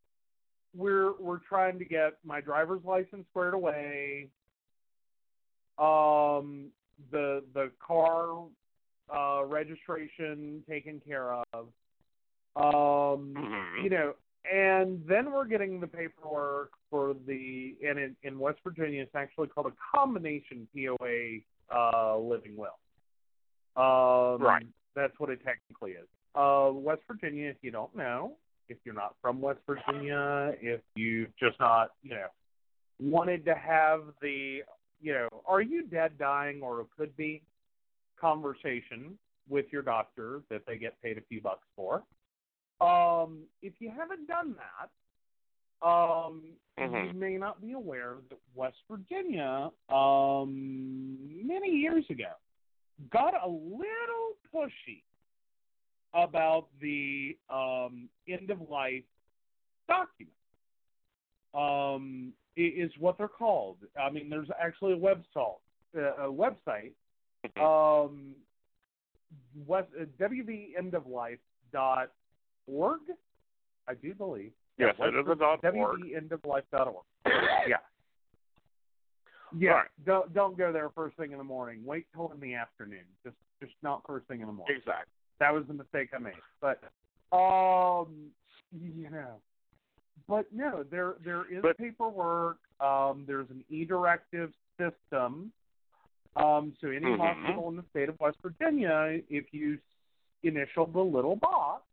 we're 0.76 1.12
we're 1.18 1.38
trying 1.38 1.78
to 1.78 1.84
get 1.84 2.14
my 2.24 2.40
driver's 2.40 2.84
license 2.84 3.26
squared 3.30 3.54
away. 3.54 4.28
Um, 5.78 6.68
the 7.10 7.42
the 7.54 7.70
car 7.84 8.44
uh, 9.14 9.44
registration 9.44 10.62
taken 10.68 11.00
care 11.06 11.32
of. 11.32 11.68
Um, 12.56 13.34
Mhm. 13.34 13.82
you 13.84 13.90
know, 13.90 14.14
and 14.50 15.06
then 15.06 15.30
we're 15.32 15.44
getting 15.44 15.80
the 15.80 15.86
paperwork 15.86 16.72
for 16.90 17.14
the 17.26 17.76
and 17.86 17.98
in, 17.98 18.16
in 18.22 18.38
West 18.38 18.60
Virginia 18.64 19.02
it's 19.02 19.14
actually 19.14 19.48
called 19.48 19.66
a 19.66 19.96
combination 19.96 20.66
POA 20.74 21.40
uh, 21.70 22.16
living 22.18 22.56
will. 22.56 22.78
Um, 23.76 24.40
Right. 24.42 24.66
That's 24.94 25.18
what 25.20 25.28
it 25.28 25.44
technically 25.44 25.92
is. 25.92 26.08
Uh, 26.34 26.70
West 26.72 27.02
Virginia, 27.06 27.50
if 27.50 27.56
you 27.60 27.70
don't 27.70 27.94
know, 27.94 28.38
if 28.68 28.78
you're 28.84 28.94
not 28.94 29.14
from 29.20 29.40
West 29.40 29.60
Virginia, 29.66 30.52
if 30.60 30.80
you've 30.94 31.34
just 31.38 31.58
not, 31.60 31.90
you 32.02 32.10
know, 32.10 32.26
wanted 33.00 33.44
to 33.44 33.54
have 33.54 34.02
the, 34.20 34.60
you 35.00 35.12
know, 35.12 35.28
are 35.46 35.60
you 35.60 35.84
dead, 35.86 36.18
dying, 36.18 36.62
or 36.62 36.86
could 36.96 37.16
be 37.16 37.42
conversation 38.20 39.18
with 39.48 39.66
your 39.70 39.82
doctor 39.82 40.40
that 40.50 40.62
they 40.66 40.76
get 40.76 41.00
paid 41.02 41.18
a 41.18 41.20
few 41.22 41.40
bucks 41.40 41.66
for. 41.76 42.02
Um, 42.80 43.42
if 43.62 43.74
you 43.78 43.90
haven't 43.90 44.26
done 44.26 44.56
that, 44.56 45.86
um, 45.86 46.56
Mhm. 46.78 47.08
you 47.08 47.12
may 47.14 47.36
not 47.36 47.60
be 47.60 47.72
aware 47.72 48.16
that 48.28 48.38
West 48.54 48.78
Virginia, 48.88 49.70
um, 49.88 51.46
many 51.46 51.70
years 51.70 52.08
ago, 52.10 52.32
got 53.10 53.34
a 53.34 53.48
little 53.48 54.36
pushy 54.52 55.02
about 56.14 56.66
the 56.80 57.36
um, 57.50 58.08
end 58.28 58.50
of 58.50 58.60
life 58.68 59.02
document. 59.88 60.32
Um, 61.54 62.32
is 62.56 62.90
what 62.98 63.18
they're 63.18 63.28
called. 63.28 63.76
I 64.00 64.10
mean, 64.10 64.28
there's 64.30 64.48
actually 64.58 64.94
a 64.94 64.96
website, 64.96 65.58
uh, 65.96 66.26
a 66.26 66.32
website, 66.32 66.92
um, 67.60 68.34
West 69.66 69.88
uh, 70.00 70.04
wvendoflife.org, 70.20 73.00
I 73.88 73.94
do 73.94 74.14
believe. 74.14 74.52
Yes, 74.78 74.94
Yeah, 74.98 75.08
it 75.08 75.14
is 75.14 75.26
a 75.30 75.34
dot 75.34 75.64
org. 75.64 76.00
wvendoflife.org. 76.00 77.04
Yeah. 77.68 77.76
Yeah. 79.56 79.70
Right. 79.70 79.88
Don't 80.04 80.32
don't 80.34 80.56
go 80.58 80.72
there 80.72 80.90
first 80.90 81.16
thing 81.16 81.32
in 81.32 81.38
the 81.38 81.44
morning. 81.44 81.82
Wait 81.84 82.06
till 82.14 82.30
in 82.32 82.40
the 82.40 82.54
afternoon. 82.54 83.04
Just 83.24 83.36
just 83.60 83.72
not 83.82 84.02
first 84.06 84.26
thing 84.28 84.40
in 84.40 84.46
the 84.46 84.52
morning. 84.52 84.76
Exactly. 84.76 85.12
That 85.38 85.52
was 85.52 85.64
the 85.66 85.74
mistake 85.74 86.10
I 86.14 86.18
made. 86.18 86.34
But 86.60 86.80
um 87.36 88.30
you 88.72 89.10
know. 89.10 89.40
But 90.28 90.46
no, 90.52 90.82
there 90.82 91.14
there 91.24 91.44
is 91.50 91.62
But- 91.62 91.78
paperwork, 91.78 92.58
um, 92.80 93.24
there's 93.26 93.48
an 93.50 93.64
e 93.68 93.84
directive 93.84 94.52
system. 94.78 95.52
Um, 96.36 96.74
so 96.80 96.88
any 96.88 97.06
Mhm. 97.06 97.18
hospital 97.18 97.68
in 97.70 97.76
the 97.76 97.82
state 97.90 98.08
of 98.08 98.18
West 98.20 98.38
Virginia, 98.42 99.22
if 99.30 99.54
you 99.54 99.78
initial 100.42 100.86
the 100.86 101.02
little 101.02 101.36
box, 101.36 101.84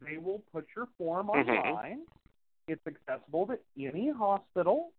they 0.00 0.16
will 0.16 0.38
put 0.52 0.66
your 0.74 0.86
form 0.96 1.26
Mhm. 1.28 1.48
online. 1.48 2.06
It's 2.66 2.86
accessible 2.86 3.46
to 3.48 3.58
any 3.76 4.10
hospital, 4.10 4.92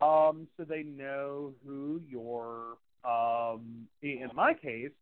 um, 0.00 0.48
so 0.56 0.64
they 0.64 0.82
know 0.84 1.54
who 1.64 2.00
your, 2.06 2.78
um, 3.04 3.88
in 4.02 4.30
my 4.34 4.54
case, 4.54 4.92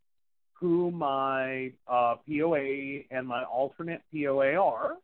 who 0.54 0.90
my 0.90 1.72
uh, 1.86 2.16
POA 2.26 3.02
and 3.10 3.26
my 3.26 3.44
alternate 3.44 4.02
POA 4.12 4.54
are, 4.54 4.96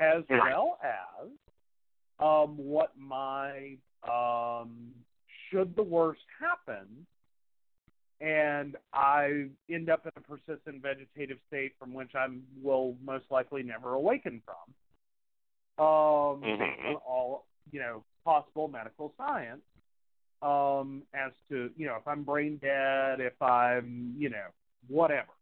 as 0.00 0.24
well 0.28 0.78
as 0.82 1.28
um, 2.20 2.56
what 2.56 2.92
my 2.98 3.76
um, 4.08 4.92
should 5.50 5.74
the 5.76 5.82
worst 5.82 6.20
happen, 6.38 7.06
and 8.20 8.76
I 8.92 9.46
end 9.70 9.88
up 9.88 10.04
in 10.04 10.12
a 10.16 10.20
persistent 10.20 10.82
vegetative 10.82 11.38
state 11.46 11.72
from 11.78 11.94
which 11.94 12.10
I 12.14 12.26
will 12.62 12.96
most 13.04 13.24
likely 13.30 13.62
never 13.62 13.94
awaken 13.94 14.42
from. 14.44 14.74
Um, 15.84 16.42
Mhm. 16.42 17.00
all 17.06 17.46
you 17.70 17.78
know 17.78 18.04
possible 18.24 18.66
medical 18.66 19.14
science, 19.16 19.62
um, 20.42 21.02
as 21.14 21.32
to 21.48 21.70
you 21.76 21.86
know 21.86 21.96
if 21.96 22.06
I'm 22.06 22.22
brain 22.22 22.58
dead, 22.58 23.20
if 23.20 23.40
I'm 23.42 24.14
you 24.16 24.30
know 24.30 24.46
whatever, 24.86 25.32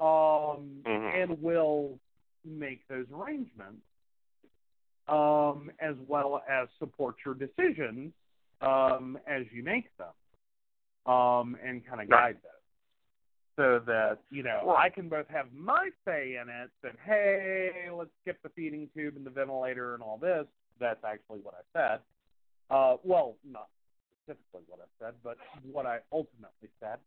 um, 0.00 0.82
Mhm. 0.84 1.14
and 1.14 1.42
will 1.42 1.98
make 2.44 2.86
those 2.88 3.06
arrangements, 3.12 3.82
um, 5.08 5.70
as 5.80 5.96
well 6.08 6.42
as 6.48 6.68
support 6.78 7.16
your 7.24 7.34
decisions 7.34 8.12
um, 8.60 9.18
as 9.26 9.50
you 9.52 9.62
make 9.62 9.90
them, 9.98 11.12
um, 11.12 11.56
and 11.62 11.84
kind 11.86 12.00
of 12.00 12.08
guide 12.08 12.36
those, 12.42 12.52
so 13.56 13.78
that 13.80 14.18
you 14.30 14.42
know. 14.42 14.74
I 14.76 14.88
can 14.88 15.08
both 15.08 15.28
have 15.28 15.52
my 15.52 15.90
say 16.04 16.36
in 16.36 16.48
it. 16.48 16.70
That 16.82 16.96
hey, 17.04 17.90
let's 17.92 18.10
skip 18.22 18.42
the 18.42 18.48
feeding 18.50 18.88
tube 18.94 19.16
and 19.16 19.26
the 19.26 19.30
ventilator 19.30 19.94
and 19.94 20.02
all 20.02 20.16
this. 20.16 20.46
That's 20.78 21.02
actually 21.04 21.40
what 21.40 21.54
I 21.54 21.78
said. 21.78 22.00
Uh, 22.68 22.96
well, 23.04 23.36
not 23.44 23.68
specifically 24.26 24.62
what 24.68 24.80
I 24.80 25.04
said, 25.04 25.14
but 25.22 25.36
what 25.70 25.86
I 25.86 25.98
ultimately 26.12 26.68
said 26.80 26.98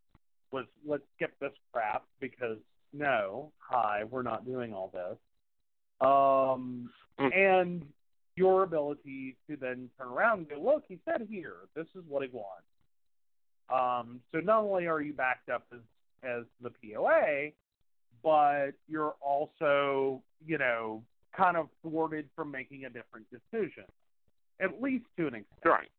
was 0.51 0.65
let's 0.85 1.03
skip 1.15 1.38
this 1.39 1.51
crap 1.71 2.03
because 2.19 2.57
no, 2.93 3.51
hi, 3.60 4.03
we're 4.10 4.23
not 4.23 4.45
doing 4.45 4.73
all 4.73 4.91
this. 4.93 5.17
Um, 6.01 6.89
Mm. 7.19 7.36
and 7.36 7.93
your 8.38 8.63
ability 8.63 9.36
to 9.49 9.58
then 9.58 9.89
turn 9.97 10.08
around 10.08 10.39
and 10.39 10.49
go, 10.49 10.55
look, 10.55 10.86
he 10.88 10.97
said 11.03 11.27
here, 11.29 11.55
this 11.75 11.88
is 11.95 12.03
what 12.08 12.23
he 12.23 12.29
wants. 12.32 12.63
Um, 13.69 14.21
so 14.32 14.39
not 14.39 14.63
only 14.63 14.88
are 14.88 15.01
you 15.01 15.12
backed 15.12 15.49
up 15.49 15.65
as 15.73 15.82
as 16.23 16.45
the 16.62 16.69
POA, 16.69 17.51
but 18.23 18.71
you're 18.88 19.15
also, 19.21 20.23
you 20.45 20.58
know, 20.58 21.03
kind 21.36 21.58
of 21.58 21.67
thwarted 21.82 22.29
from 22.36 22.51
making 22.51 22.86
a 22.86 22.89
different 22.89 23.25
decision, 23.29 23.84
at 24.62 24.82
least 24.82 25.05
to 25.17 25.27
an 25.27 25.36
extent. 25.36 25.65
Right. 25.65 25.89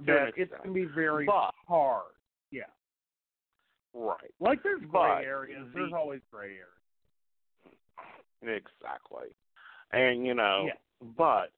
That 0.00 0.32
it's 0.36 0.50
going 0.52 0.68
to 0.68 0.72
be 0.72 0.84
very 0.84 1.26
But- 1.26 1.54
hard. 1.66 2.12
Yeah. 2.50 2.66
Right. 3.92 4.32
Like 4.38 4.62
there's 4.62 4.82
gray 4.82 5.24
areas. 5.24 5.66
the- 5.72 5.78
There's 5.80 5.92
always 5.92 6.20
gray 6.30 6.56
areas. 6.58 6.74
Exactly. 8.42 9.34
And 9.90 10.24
you 10.26 10.34
know, 10.34 10.66
Yeah. 10.66 10.76
but 11.16 11.52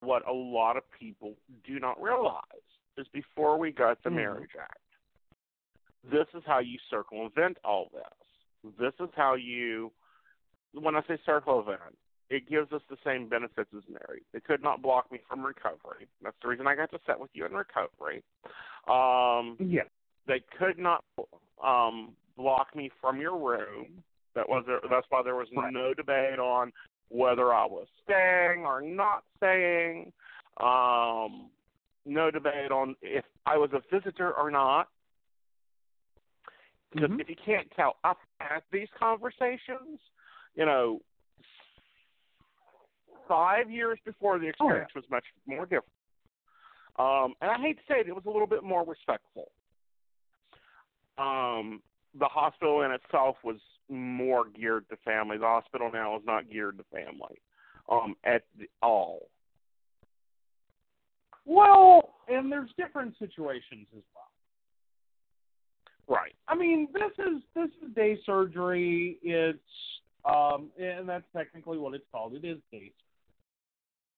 what 0.00 0.26
a 0.28 0.32
lot 0.32 0.76
of 0.76 0.88
people 0.90 1.36
do 1.64 1.78
not 1.80 2.00
realize 2.00 2.42
is 2.96 3.08
before 3.08 3.58
we 3.58 3.72
got 3.72 4.02
the 4.02 4.10
Mhm. 4.10 4.16
Marriage 4.16 4.54
Act, 4.56 4.78
this 6.04 6.28
is 6.34 6.44
how 6.44 6.58
you 6.58 6.78
circumvent 6.90 7.58
all 7.64 7.88
this. 7.88 8.74
This 8.76 8.94
is 9.00 9.12
how 9.14 9.34
you, 9.34 9.92
when 10.72 10.94
I 10.96 11.02
say 11.02 11.16
circumvent, 11.24 11.98
it 12.30 12.48
gives 12.48 12.72
us 12.72 12.82
the 12.90 12.96
same 13.04 13.28
benefits 13.28 13.70
as 13.76 13.82
married. 13.88 14.24
It 14.34 14.44
could 14.44 14.62
not 14.62 14.82
block 14.82 15.10
me 15.10 15.20
from 15.28 15.44
recovery. 15.44 16.06
That's 16.22 16.36
the 16.42 16.48
reason 16.48 16.66
I 16.66 16.74
got 16.74 16.90
to 16.90 16.98
sit 17.06 17.18
with 17.18 17.30
you 17.32 17.46
in 17.46 17.52
recovery. 17.52 18.22
Um, 18.86 19.56
Yeah. 19.58 19.84
they 20.26 20.40
could 20.58 20.78
not 20.78 21.04
um, 21.62 22.14
block 22.36 22.74
me 22.76 22.90
from 23.00 23.20
your 23.20 23.38
room. 23.38 24.02
That 24.34 24.48
was 24.48 24.64
that's 24.90 25.06
why 25.08 25.22
there 25.22 25.36
was 25.36 25.48
Right. 25.56 25.72
no 25.72 25.94
debate 25.94 26.38
on 26.38 26.72
whether 27.08 27.52
I 27.52 27.64
was 27.64 27.88
staying 28.04 28.66
or 28.66 28.82
not 28.82 29.24
staying. 29.38 30.12
Um, 30.58 31.50
no 32.04 32.30
debate 32.30 32.70
on 32.70 32.94
if 33.02 33.24
I 33.46 33.56
was 33.56 33.70
a 33.72 33.80
visitor 33.90 34.34
or 34.36 34.50
not. 34.50 34.88
Because 36.90 37.10
Mhm. 37.10 37.20
if 37.20 37.28
you 37.28 37.36
can't 37.36 37.70
tell, 37.72 37.96
I've 38.04 38.16
had 38.40 38.62
these 38.70 38.90
conversations. 38.90 40.00
You 40.54 40.66
know, 40.66 41.02
five 43.28 43.70
years 43.70 43.98
before 44.04 44.38
the 44.38 44.46
Oh, 44.46 44.68
experience 44.68 44.90
was 44.94 45.04
much 45.10 45.24
more 45.46 45.64
different. 45.64 45.84
Um, 46.98 47.34
and 47.40 47.50
I 47.50 47.58
hate 47.60 47.76
to 47.76 47.82
say 47.86 48.00
it, 48.00 48.08
it 48.08 48.14
was 48.14 48.24
a 48.26 48.30
little 48.30 48.46
bit 48.46 48.64
more 48.64 48.84
respectful. 48.84 49.52
Um, 51.16 51.80
the 52.18 52.26
hospital 52.26 52.82
in 52.82 52.90
itself 52.90 53.36
was 53.44 53.56
more 53.88 54.46
geared 54.48 54.88
to 54.90 54.96
family. 55.04 55.36
The 55.38 55.46
hospital 55.46 55.90
now 55.92 56.16
is 56.16 56.22
not 56.26 56.50
geared 56.50 56.78
to 56.78 56.84
family 56.92 57.40
um, 57.88 58.16
at 58.24 58.42
the, 58.58 58.66
all. 58.82 59.28
Well, 61.44 62.14
and 62.28 62.50
there's 62.50 62.70
different 62.76 63.14
situations 63.18 63.86
as 63.96 64.02
well. 64.14 64.24
Right. 66.08 66.34
I 66.48 66.54
mean, 66.54 66.88
this 66.92 67.12
is 67.18 67.42
this 67.54 67.70
is 67.84 67.94
day 67.94 68.18
surgery. 68.24 69.18
It's 69.22 69.58
um, 70.24 70.68
and 70.80 71.08
that's 71.08 71.24
technically 71.36 71.78
what 71.78 71.94
it's 71.94 72.04
called. 72.10 72.34
It 72.34 72.44
is 72.44 72.58
day. 72.72 72.92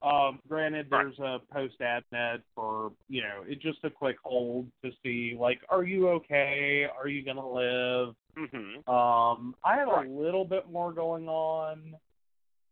Um, 0.03 0.41
granted, 0.49 0.87
there's 0.91 1.19
a 1.19 1.41
post 1.53 1.75
admit 1.81 2.43
for 2.55 2.93
you 3.09 3.23
know, 3.23 3.43
it's 3.47 3.63
just 3.63 3.79
a 3.85 3.91
quick 3.91 4.17
hold 4.23 4.67
to 4.85 4.91
see 5.03 5.37
like, 5.39 5.61
are 5.69 5.85
you 5.85 6.09
okay? 6.11 6.87
Are 6.97 7.09
you 7.09 7.25
gonna 7.25 7.47
live? 7.49 8.15
hmm 8.37 8.91
Um, 8.91 9.55
I 9.65 9.77
had 9.77 9.89
Right. 9.89 10.07
a 10.07 10.11
little 10.11 10.45
bit 10.45 10.71
more 10.71 10.93
going 10.93 11.29
on. 11.29 11.95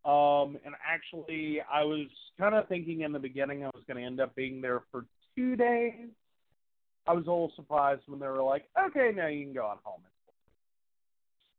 Um, 0.04 0.56
and 0.64 0.74
actually, 0.86 1.60
I 1.60 1.82
was 1.84 2.06
kind 2.38 2.54
of 2.54 2.66
thinking 2.68 3.02
in 3.02 3.12
the 3.12 3.18
beginning 3.18 3.64
I 3.64 3.70
was 3.74 3.84
going 3.86 3.98
to 3.98 4.04
end 4.04 4.20
up 4.20 4.34
being 4.34 4.60
there 4.60 4.82
for 4.90 5.04
two 5.36 5.54
days. 5.54 6.08
I 7.06 7.12
was 7.12 7.26
a 7.26 7.30
little 7.30 7.52
surprised 7.56 8.02
when 8.06 8.18
they 8.20 8.26
were 8.28 8.42
like, 8.42 8.70
"Okay, 8.78 9.12
now 9.14 9.26
you 9.26 9.44
can 9.44 9.52
go 9.54 9.66
on 9.66 9.78
home." 9.82 10.02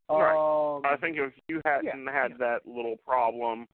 Right. 0.10 0.76
Um, 0.78 0.86
I 0.86 0.96
think 0.98 1.18
if 1.18 1.34
you 1.48 1.62
hadn't 1.66 1.86
Yeah, 1.86 2.12
had 2.12 2.32
yeah. 2.32 2.38
that 2.38 2.66
little 2.66 2.98
problem, 3.06 3.68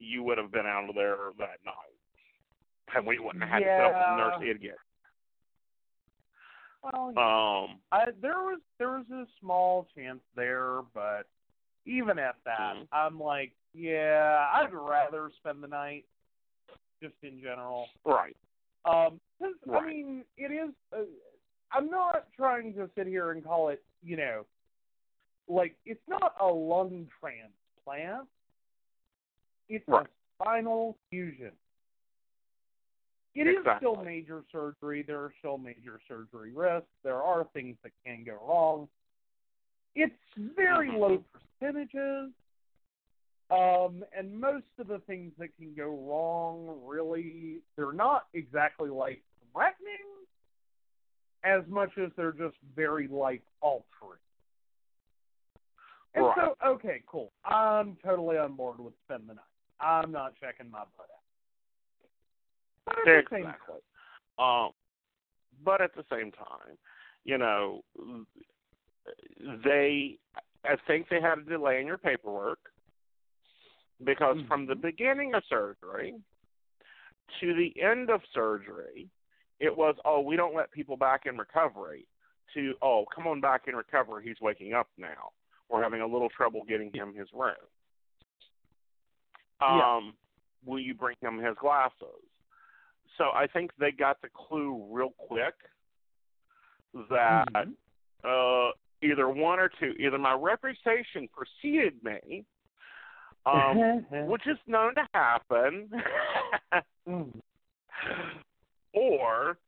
you 0.00 0.22
would 0.24 0.38
have 0.38 0.50
been 0.50 0.66
out 0.66 0.88
of 0.88 0.94
there 0.96 1.16
that 1.38 1.58
night, 1.64 2.94
and 2.96 3.06
we 3.06 3.18
wouldn't 3.18 3.44
have 3.44 3.52
had 3.52 3.58
to 3.60 3.84
up 3.84 3.92
Yeah. 3.92 4.10
with 4.10 4.42
nurse 4.42 4.50
idiot. 4.56 4.76
well, 6.82 7.08
Um, 7.08 7.80
I, 7.92 8.06
there 8.20 8.38
was 8.40 8.60
there 8.78 8.92
was 8.92 9.06
a 9.12 9.26
small 9.38 9.86
chance 9.94 10.20
there, 10.34 10.80
but 10.94 11.28
even 11.84 12.18
at 12.18 12.36
that, 12.44 12.76
Mhm. 12.76 12.88
I'm 12.92 13.20
like, 13.20 13.52
yeah, 13.74 14.48
I'd 14.52 14.72
rather 14.72 15.30
spend 15.38 15.62
the 15.62 15.68
night, 15.68 16.06
just 17.02 17.14
in 17.22 17.40
general. 17.40 17.88
right. 18.04 18.36
Um, 18.86 19.20
'cause, 19.38 19.54
I 19.68 19.72
Right. 19.72 19.86
mean, 19.88 20.24
it 20.38 20.50
is. 20.50 20.74
Uh, 20.90 21.04
I'm 21.72 21.90
not 21.90 22.32
trying 22.32 22.72
to 22.74 22.90
sit 22.94 23.06
here 23.06 23.30
and 23.32 23.44
call 23.44 23.68
it, 23.68 23.84
you 24.02 24.16
know, 24.16 24.46
like 25.48 25.76
it's 25.84 26.06
not 26.08 26.34
a 26.40 26.46
lung 26.46 27.06
transplant. 27.20 28.26
It's 29.70 29.86
Right. 29.86 30.04
a 30.04 30.10
spinal 30.34 30.98
fusion. 31.08 31.52
It 33.36 33.46
is 33.46 33.58
Exactly. 33.58 33.86
still 33.86 34.02
major 34.02 34.44
surgery. 34.50 35.02
There 35.02 35.22
are 35.22 35.32
still 35.38 35.58
major 35.58 36.00
surgery 36.08 36.52
risks. 36.52 36.90
There 37.04 37.22
are 37.22 37.44
things 37.52 37.78
that 37.84 37.92
can 38.04 38.24
go 38.24 38.34
wrong. 38.44 38.88
It's 39.94 40.34
very 40.34 40.88
Mhm. 40.88 40.98
low 40.98 41.18
percentages. 41.32 42.34
Um, 43.50 44.04
and 44.12 44.38
most 44.38 44.66
of 44.78 44.88
the 44.88 44.98
things 45.00 45.34
that 45.36 45.54
can 45.56 45.74
go 45.74 45.88
wrong, 45.88 46.84
really, 46.84 47.62
they're 47.76 47.92
not 47.92 48.28
exactly 48.32 48.90
life 48.90 49.22
threatening 49.52 50.26
as 51.42 51.66
much 51.68 51.96
as 51.98 52.12
they're 52.14 52.32
just 52.32 52.56
very 52.74 53.06
life 53.08 53.42
altering. 53.60 54.20
And 56.14 56.24
Right. 56.24 56.34
so, 56.36 56.56
okay, 56.64 57.02
cool. 57.06 57.32
I'm 57.44 57.96
totally 57.96 58.36
on 58.36 58.54
board 58.56 58.80
with 58.80 58.98
spend 59.04 59.28
the 59.28 59.34
night. 59.34 59.49
I'm 59.80 60.12
not 60.12 60.34
checking 60.40 60.70
my 60.70 60.80
butt 60.96 61.08
out. 61.10 61.20
But 62.86 62.96
at 62.98 63.24
the 63.24 63.36
same 63.36 63.40
Exactly. 63.40 63.76
Um, 64.38 64.70
but 65.64 65.80
at 65.80 65.94
the 65.94 66.04
same 66.10 66.32
time, 66.32 66.76
you 67.24 67.38
know, 67.38 67.82
they, 69.64 70.18
I 70.64 70.76
think 70.86 71.08
they 71.08 71.20
had 71.20 71.38
a 71.38 71.42
delay 71.42 71.80
in 71.80 71.86
your 71.86 71.98
paperwork 71.98 72.58
because 74.04 74.38
from 74.48 74.66
the 74.66 74.74
beginning 74.74 75.34
of 75.34 75.42
surgery 75.48 76.14
to 77.40 77.54
the 77.54 77.74
end 77.80 78.10
of 78.10 78.20
surgery, 78.34 79.08
it 79.60 79.76
was, 79.76 79.94
oh, 80.04 80.20
we 80.20 80.36
don't 80.36 80.54
let 80.54 80.72
people 80.72 80.96
back 80.96 81.26
in 81.26 81.36
recovery, 81.36 82.06
to, 82.54 82.74
oh, 82.82 83.04
come 83.14 83.26
on 83.26 83.40
back 83.40 83.62
in 83.68 83.76
recovery. 83.76 84.24
He's 84.26 84.40
waking 84.40 84.72
up 84.72 84.88
now. 84.98 85.30
We're 85.68 85.82
having 85.82 86.00
a 86.00 86.06
little 86.06 86.30
trouble 86.30 86.62
getting 86.66 86.90
him 86.92 87.14
his 87.14 87.28
room. 87.32 87.54
Yeah. 89.60 89.96
Um, 89.96 90.14
will 90.64 90.80
you 90.80 90.94
bring 90.94 91.16
him 91.20 91.38
his 91.38 91.56
glasses? 91.60 92.24
So 93.18 93.24
I 93.34 93.46
think 93.46 93.70
they 93.78 93.90
got 93.90 94.20
the 94.22 94.28
clue 94.34 94.86
real 94.90 95.10
quick 95.10 95.54
that 97.10 97.46
Mhm. 97.52 97.76
uh, 98.24 98.72
either 99.02 99.28
one 99.28 99.58
or 99.58 99.68
two, 99.68 99.94
either 99.98 100.18
my 100.18 100.34
reputation 100.34 101.28
preceded 101.28 102.02
me, 102.02 102.44
um, 103.46 104.06
which 104.26 104.46
is 104.46 104.58
known 104.66 104.94
to 104.94 105.08
happen, 105.14 105.90
Mhm. 107.06 107.40
or 108.92 109.58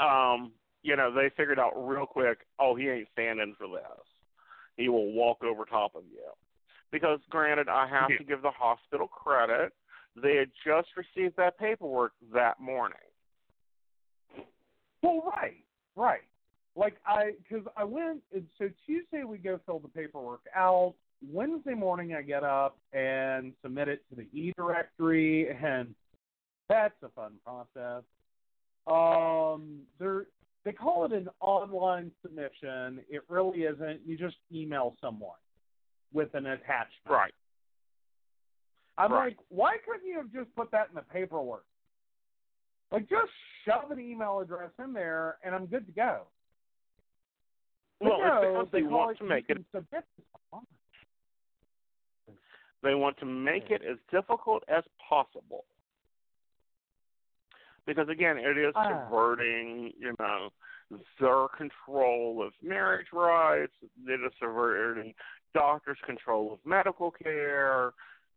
um, 0.00 0.52
you 0.82 0.94
know, 0.94 1.10
they 1.10 1.30
figured 1.30 1.58
out 1.58 1.72
real 1.74 2.06
quick, 2.06 2.46
oh, 2.58 2.74
he 2.74 2.88
ain't 2.88 3.08
standing 3.12 3.54
for 3.58 3.66
this. 3.66 4.06
He 4.76 4.88
will 4.88 5.12
walk 5.12 5.42
over 5.42 5.64
top 5.64 5.94
of 5.94 6.04
you. 6.04 6.30
Because 6.92 7.20
granted, 7.30 7.68
I 7.68 7.86
have 7.88 8.10
Yeah. 8.10 8.18
to 8.18 8.24
give 8.24 8.42
the 8.42 8.50
hospital 8.50 9.08
credit. 9.08 9.72
They 10.14 10.36
had 10.36 10.50
just 10.64 10.88
received 10.96 11.36
that 11.36 11.58
paperwork 11.58 12.12
that 12.32 12.58
morning. 12.60 12.98
Well, 15.02 15.22
right, 15.22 15.64
right. 15.94 16.22
Like 16.74 16.96
I, 17.06 17.32
because 17.42 17.66
I 17.76 17.84
went. 17.84 18.22
and 18.34 18.46
So 18.58 18.70
Tuesday 18.86 19.24
we 19.24 19.38
go 19.38 19.58
fill 19.66 19.78
the 19.78 19.88
paperwork 19.88 20.42
out. 20.54 20.94
Wednesday 21.26 21.74
morning 21.74 22.14
I 22.14 22.22
get 22.22 22.44
up 22.44 22.78
and 22.92 23.54
submit 23.62 23.88
it 23.88 24.02
to 24.10 24.16
the 24.16 24.28
e 24.38 24.52
directory, 24.56 25.48
and 25.50 25.94
that's 26.68 26.94
a 27.02 27.08
fun 27.10 27.32
process. 27.44 28.04
Um, 28.86 29.80
there 29.98 30.26
they 30.64 30.72
call 30.72 31.04
it 31.04 31.12
an 31.12 31.28
online 31.40 32.10
submission. 32.22 33.00
It 33.08 33.22
really 33.28 33.60
isn't. 33.62 34.00
You 34.06 34.18
just 34.18 34.36
email 34.52 34.94
someone 35.00 35.38
with 36.12 36.34
an 36.34 36.46
attachment. 36.46 37.08
Right. 37.08 37.34
I'm 38.98 39.12
Right. 39.12 39.36
like, 39.36 39.38
why 39.48 39.78
couldn't 39.78 40.06
you 40.06 40.16
have 40.18 40.32
just 40.32 40.54
put 40.56 40.70
that 40.70 40.88
in 40.88 40.94
the 40.94 41.02
paperwork? 41.02 41.66
Like, 42.90 43.08
just 43.08 43.32
shove 43.64 43.90
an 43.90 44.00
email 44.00 44.40
address 44.40 44.70
in 44.78 44.92
there, 44.92 45.38
and 45.42 45.54
I'm 45.54 45.66
good 45.66 45.86
to 45.86 45.92
go. 45.92 46.26
But 47.98 48.10
Well, 48.10 48.18
no, 48.20 48.26
it's 48.26 48.46
because 48.46 48.70
they 48.70 48.82
want 48.82 49.18
to 49.18 49.24
make 49.24 49.50
it. 49.50 49.64
They 52.82 52.94
want 52.94 53.18
to 53.18 53.24
make 53.24 53.70
it 53.70 53.82
as 53.82 53.98
difficult 54.10 54.62
as 54.68 54.84
possible. 54.98 55.64
Because 57.86 58.08
again, 58.08 58.38
it 58.38 58.58
is 58.58 58.74
Ah. 58.76 58.88
subverting, 58.88 59.92
you 59.98 60.14
know, 60.18 60.52
their 61.18 61.48
control 61.48 62.42
of 62.42 62.52
marriage 62.62 63.12
rights. 63.12 63.74
It 64.06 64.20
is 64.20 64.32
subverting 64.38 65.14
doctors' 65.56 65.98
control 66.04 66.52
of 66.52 66.58
medical 66.64 67.10
care. 67.10 67.92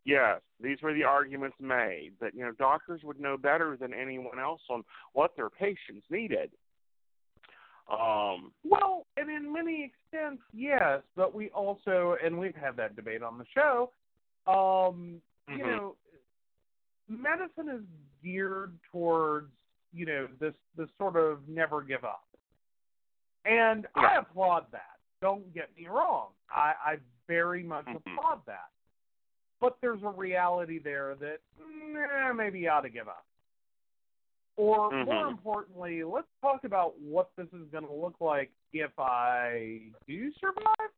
Yes, 0.05 0.41
these 0.61 0.81
were 0.81 0.93
the 0.93 1.03
arguments 1.03 1.57
made 1.59 2.13
that 2.21 2.33
you 2.33 2.41
know 2.41 2.53
doctors 2.53 3.01
would 3.03 3.19
know 3.19 3.37
better 3.37 3.77
than 3.77 3.93
anyone 3.93 4.39
else 4.39 4.61
on 4.69 4.83
what 5.13 5.35
their 5.35 5.49
patients 5.49 6.05
needed. 6.09 6.51
Um, 7.91 8.53
Well, 8.63 9.07
and 9.17 9.29
in 9.29 9.51
many 9.51 9.91
extents, 9.91 10.43
yes, 10.53 11.01
but 11.15 11.33
we 11.33 11.49
also, 11.49 12.15
and 12.23 12.37
we've 12.37 12.55
had 12.55 12.77
that 12.77 12.95
debate 12.95 13.23
on 13.23 13.37
the 13.37 13.45
show. 13.53 13.91
Um, 14.47 15.21
You 15.47 15.63
Mhm. 15.63 15.77
know, 15.77 15.97
medicine 17.07 17.69
is 17.69 17.83
geared 18.21 18.77
towards 18.91 19.51
you 19.91 20.05
know 20.05 20.27
this 20.39 20.55
this 20.75 20.89
sort 20.97 21.15
of 21.15 21.47
never 21.49 21.81
give 21.81 22.05
up, 22.05 22.27
and 23.45 23.87
I 23.95 24.15
applaud 24.17 24.71
that. 24.71 24.98
Don't 25.21 25.53
get 25.53 25.75
me 25.77 25.87
wrong, 25.87 26.29
I, 26.49 26.73
I 26.83 26.97
very 27.27 27.63
much 27.63 27.85
Mhm. 27.85 27.95
applaud 27.97 28.45
that. 28.45 28.69
But 29.59 29.77
there's 29.81 30.03
a 30.03 30.09
reality 30.09 30.79
there 30.79 31.15
that 31.15 31.41
nah, 31.57 32.33
maybe 32.33 32.59
you 32.59 32.69
ought 32.69 32.81
to 32.81 32.89
give 32.89 33.07
up. 33.07 33.25
Or 34.55 34.91
more 35.05 35.25
Mhm. 35.25 35.31
importantly, 35.31 36.03
let's 36.03 36.27
talk 36.41 36.63
about 36.63 36.97
what 36.99 37.33
this 37.35 37.47
is 37.53 37.69
going 37.69 37.85
to 37.87 37.93
look 37.93 38.19
like 38.19 38.51
if 38.73 38.97
I 38.97 39.91
do 40.07 40.31
survive. 40.33 40.91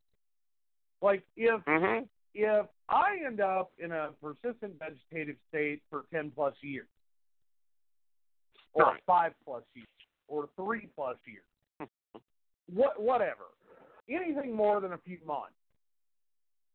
Like 1.01 1.23
if 1.35 1.63
mhm. 1.65 2.07
if 2.33 2.67
I 2.87 3.17
end 3.17 3.41
up 3.41 3.71
in 3.79 3.91
a 3.91 4.13
persistent 4.21 4.77
vegetative 4.79 5.37
state 5.49 5.83
for 5.89 6.05
ten 6.11 6.31
plus 6.31 6.55
years, 6.63 6.87
or 8.73 8.85
Right. 8.85 9.03
five 9.05 9.35
plus 9.43 9.63
years, 9.73 9.87
or 10.27 10.47
three 10.55 10.87
plus 10.95 11.17
years, 11.25 11.45
what 12.67 12.99
whatever, 13.01 13.45
anything 14.09 14.55
more 14.55 14.79
than 14.81 14.93
a 14.93 14.97
few 14.99 15.19
months. 15.25 15.53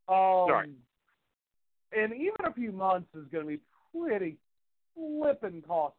Um, 0.07 0.49
Right. 0.49 0.69
And 1.91 2.13
even 2.13 2.45
a 2.45 2.53
few 2.53 2.71
months 2.71 3.07
is 3.15 3.27
going 3.31 3.45
to 3.45 3.57
be 3.57 3.61
pretty 3.93 4.37
flippin' 4.93 5.61
costly. 5.61 5.95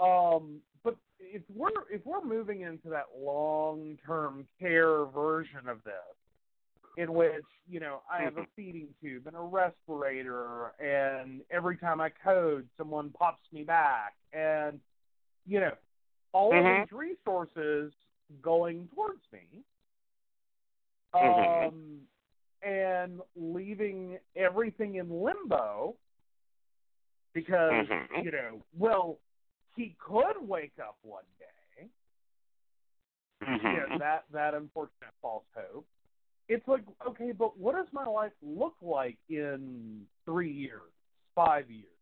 Um, 0.00 0.60
but 0.84 0.96
if 1.18 1.42
we're 1.52 1.90
if 1.90 2.04
we're 2.06 2.22
moving 2.24 2.60
into 2.60 2.88
that 2.90 3.06
long 3.18 3.98
term 4.06 4.46
care 4.60 5.06
version 5.06 5.68
of 5.68 5.82
this, 5.84 5.94
in 6.96 7.12
which 7.12 7.44
you 7.68 7.80
know 7.80 8.02
I 8.10 8.22
have 8.22 8.36
a 8.36 8.42
Mhm. 8.42 8.48
feeding 8.54 8.94
tube 9.00 9.26
and 9.26 9.34
a 9.36 9.40
respirator, 9.40 10.68
and 10.80 11.42
every 11.50 11.76
time 11.78 12.00
I 12.00 12.10
code, 12.10 12.68
someone 12.76 13.10
pops 13.10 13.50
me 13.52 13.64
back, 13.64 14.14
and 14.32 14.80
you 15.46 15.60
know 15.60 15.76
all 16.32 16.52
Mhm. 16.52 16.82
of 16.82 16.88
these 16.88 16.92
resources 16.92 17.92
going 18.42 18.88
towards 18.88 19.22
me, 19.32 19.64
Mhm. 21.22 21.68
um, 21.68 22.08
and 22.62 23.20
leaving 23.36 24.18
everything 24.34 24.96
in 24.96 25.08
limbo 25.10 25.96
because 27.32 27.86
Mhm. 27.88 28.24
you 28.24 28.30
know, 28.30 28.62
well, 28.76 29.18
he 29.76 29.94
could 29.98 30.36
wake 30.40 30.78
up 30.78 30.96
one 31.02 31.24
day. 31.38 31.88
Mhm. 33.42 33.74
Yeah, 33.90 33.98
that 33.98 34.24
that 34.32 34.54
unfortunate 34.54 35.14
false 35.22 35.44
hope. 35.54 35.86
It's 36.48 36.66
like, 36.66 36.82
okay, 37.06 37.32
but 37.32 37.58
what 37.58 37.74
does 37.74 37.92
my 37.92 38.06
life 38.06 38.32
look 38.42 38.74
like 38.80 39.18
in 39.28 40.08
three 40.24 40.50
years, 40.50 40.90
five 41.34 41.70
years, 41.70 41.98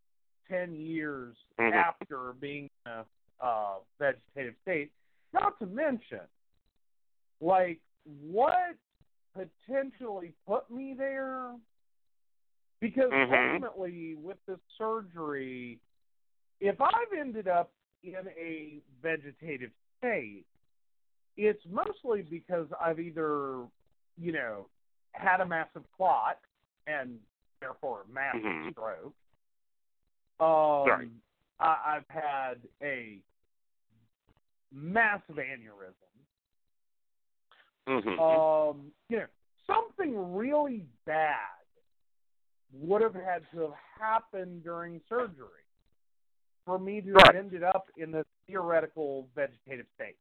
ten 0.49 0.75
years 0.75 1.37
Mhm. 1.59 1.73
after 1.73 2.33
being 2.35 2.71
in 2.87 2.93
a 2.93 3.07
uh, 3.41 3.81
vegetative 3.99 4.57
state? 4.63 4.93
Not 5.33 5.59
to 5.59 5.67
mention, 5.67 6.27
like, 7.41 7.81
what 8.05 8.77
potentially 9.37 10.35
put 10.47 10.71
me 10.71 10.95
there? 10.97 11.57
Because 12.81 13.13
Mhm. 13.13 13.61
ultimately, 13.61 14.17
with 14.17 14.39
this 14.47 14.61
surgery, 14.79 15.81
if 16.61 16.81
I've 16.81 17.13
ended 17.19 17.49
up 17.49 17.73
in 18.03 18.29
a 18.39 18.83
vegetative 19.03 19.73
state, 19.99 20.47
it's 21.37 21.65
mostly 21.67 22.23
because 22.23 22.69
I've 22.81 23.01
either, 23.01 23.69
you 24.17 24.33
know, 24.33 24.69
had 25.13 25.41
a 25.41 25.47
massive 25.47 25.85
clot 25.97 26.41
and 26.87 27.21
therefore 27.61 28.03
a 28.03 28.09
massive 28.13 28.43
Mhm. 28.45 28.73
stroke. 28.73 29.15
Um. 30.41 31.23
I, 31.59 31.97
I've 31.97 32.09
had 32.09 32.69
a 32.83 33.23
massive 34.73 35.37
aneurysm. 35.37 36.06
Mhm. 37.87 38.19
Um, 38.19 38.93
you 39.09 39.19
know, 39.19 39.27
something 39.67 40.35
really 40.35 40.87
bad 41.05 41.39
would 42.73 43.01
have 43.03 43.15
had 43.15 43.49
to 43.53 43.61
have 43.61 43.75
happened 43.99 44.65
during 44.65 45.01
surgery 45.09 45.65
for 46.65 46.79
me 46.79 47.01
to 47.01 47.13
Right. 47.13 47.27
have 47.27 47.37
ended 47.37 47.63
up 47.63 47.89
in 47.97 48.11
this 48.11 48.27
theoretical 48.47 49.29
vegetative 49.35 49.87
state. 49.95 50.19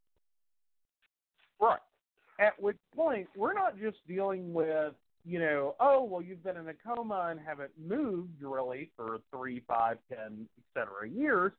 Right. 1.60 1.82
At 2.38 2.60
which 2.60 2.78
point, 2.92 3.30
we're 3.36 3.54
not 3.54 3.78
just 3.78 4.06
dealing 4.06 4.54
with, 4.54 4.96
you 5.24 5.40
know, 5.40 5.76
oh, 5.80 6.04
well, 6.04 6.22
you've 6.22 6.44
been 6.44 6.58
in 6.58 6.68
a 6.68 6.74
coma 6.76 7.30
and 7.32 7.40
haven't 7.40 7.76
moved 7.80 8.42
really 8.42 8.92
for 8.96 9.20
three, 9.32 9.62
five, 9.62 9.98
ten, 10.08 10.48
et 10.58 10.64
cetera 10.74 11.08
years. 11.10 11.54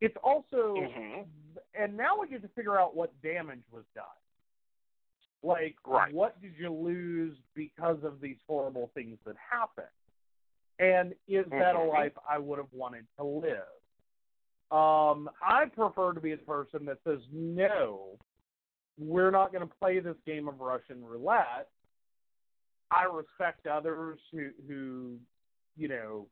It's 0.00 0.16
also, 0.18 0.74
Mhm. 0.74 1.26
and 1.74 1.96
now 1.96 2.18
we 2.18 2.28
get 2.28 2.42
to 2.42 2.48
figure 2.48 2.78
out 2.78 2.94
what 2.94 3.18
damage 3.22 3.62
was 3.70 3.86
done. 3.94 4.04
Like, 5.42 5.76
Right. 5.86 6.12
what 6.14 6.40
did 6.40 6.56
you 6.56 6.70
lose 6.70 7.36
because 7.54 8.02
of 8.04 8.20
these 8.20 8.38
horrible 8.46 8.88
things 8.94 9.18
that 9.24 9.36
happened? 9.36 9.86
And 10.78 11.14
is 11.26 11.48
that 11.50 11.74
a 11.74 11.78
Mhm. 11.78 11.88
life 11.88 12.18
I 12.28 12.38
would 12.38 12.58
have 12.58 12.72
wanted 12.72 13.06
to 13.16 13.24
live? 13.24 13.68
Um, 14.70 15.28
I 15.42 15.66
prefer 15.66 16.12
to 16.12 16.20
be 16.20 16.34
the 16.34 16.44
person 16.44 16.84
that 16.86 17.02
says, 17.04 17.20
no, 17.30 18.18
we're 18.96 19.30
not 19.30 19.52
going 19.52 19.68
to 19.68 19.74
play 19.76 19.98
this 20.00 20.16
game 20.24 20.48
of 20.48 20.60
Russian 20.60 21.04
roulette. 21.04 21.70
I 22.90 23.04
respect 23.04 23.66
others 23.66 24.20
who, 24.30 24.50
who, 24.66 25.20
you 25.76 25.88
know, 25.88 26.28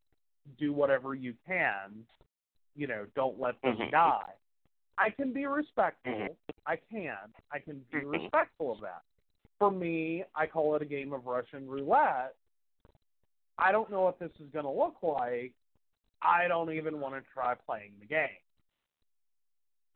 do 0.58 0.72
whatever 0.72 1.14
you 1.14 1.34
can. 1.46 2.06
You 2.74 2.86
know, 2.86 3.06
don't 3.14 3.38
let 3.38 3.60
them 3.62 3.76
Mhm. 3.76 3.90
die. 3.90 4.34
I 5.00 5.08
can 5.08 5.32
be 5.32 5.46
respectful. 5.46 6.12
Mhm. 6.12 6.36
I 6.66 6.76
can. 6.76 7.32
I 7.50 7.58
can 7.58 7.80
be 7.90 8.00
Mhm. 8.00 8.10
respectful 8.22 8.72
of 8.72 8.80
that. 8.80 9.02
For 9.58 9.70
me, 9.70 10.24
I 10.34 10.46
call 10.46 10.74
it 10.76 10.82
a 10.82 10.84
game 10.84 11.14
of 11.14 11.26
Russian 11.26 11.66
roulette. 11.66 12.36
I 13.56 13.72
don't 13.72 13.90
know 13.90 14.02
what 14.02 14.18
this 14.18 14.32
is 14.40 14.50
going 14.50 14.66
to 14.66 14.70
look 14.70 15.02
like. 15.02 15.54
I 16.22 16.48
don't 16.48 16.70
even 16.72 17.00
want 17.00 17.14
to 17.14 17.30
try 17.32 17.54
playing 17.54 17.98
the 17.98 18.06
game. 18.06 18.36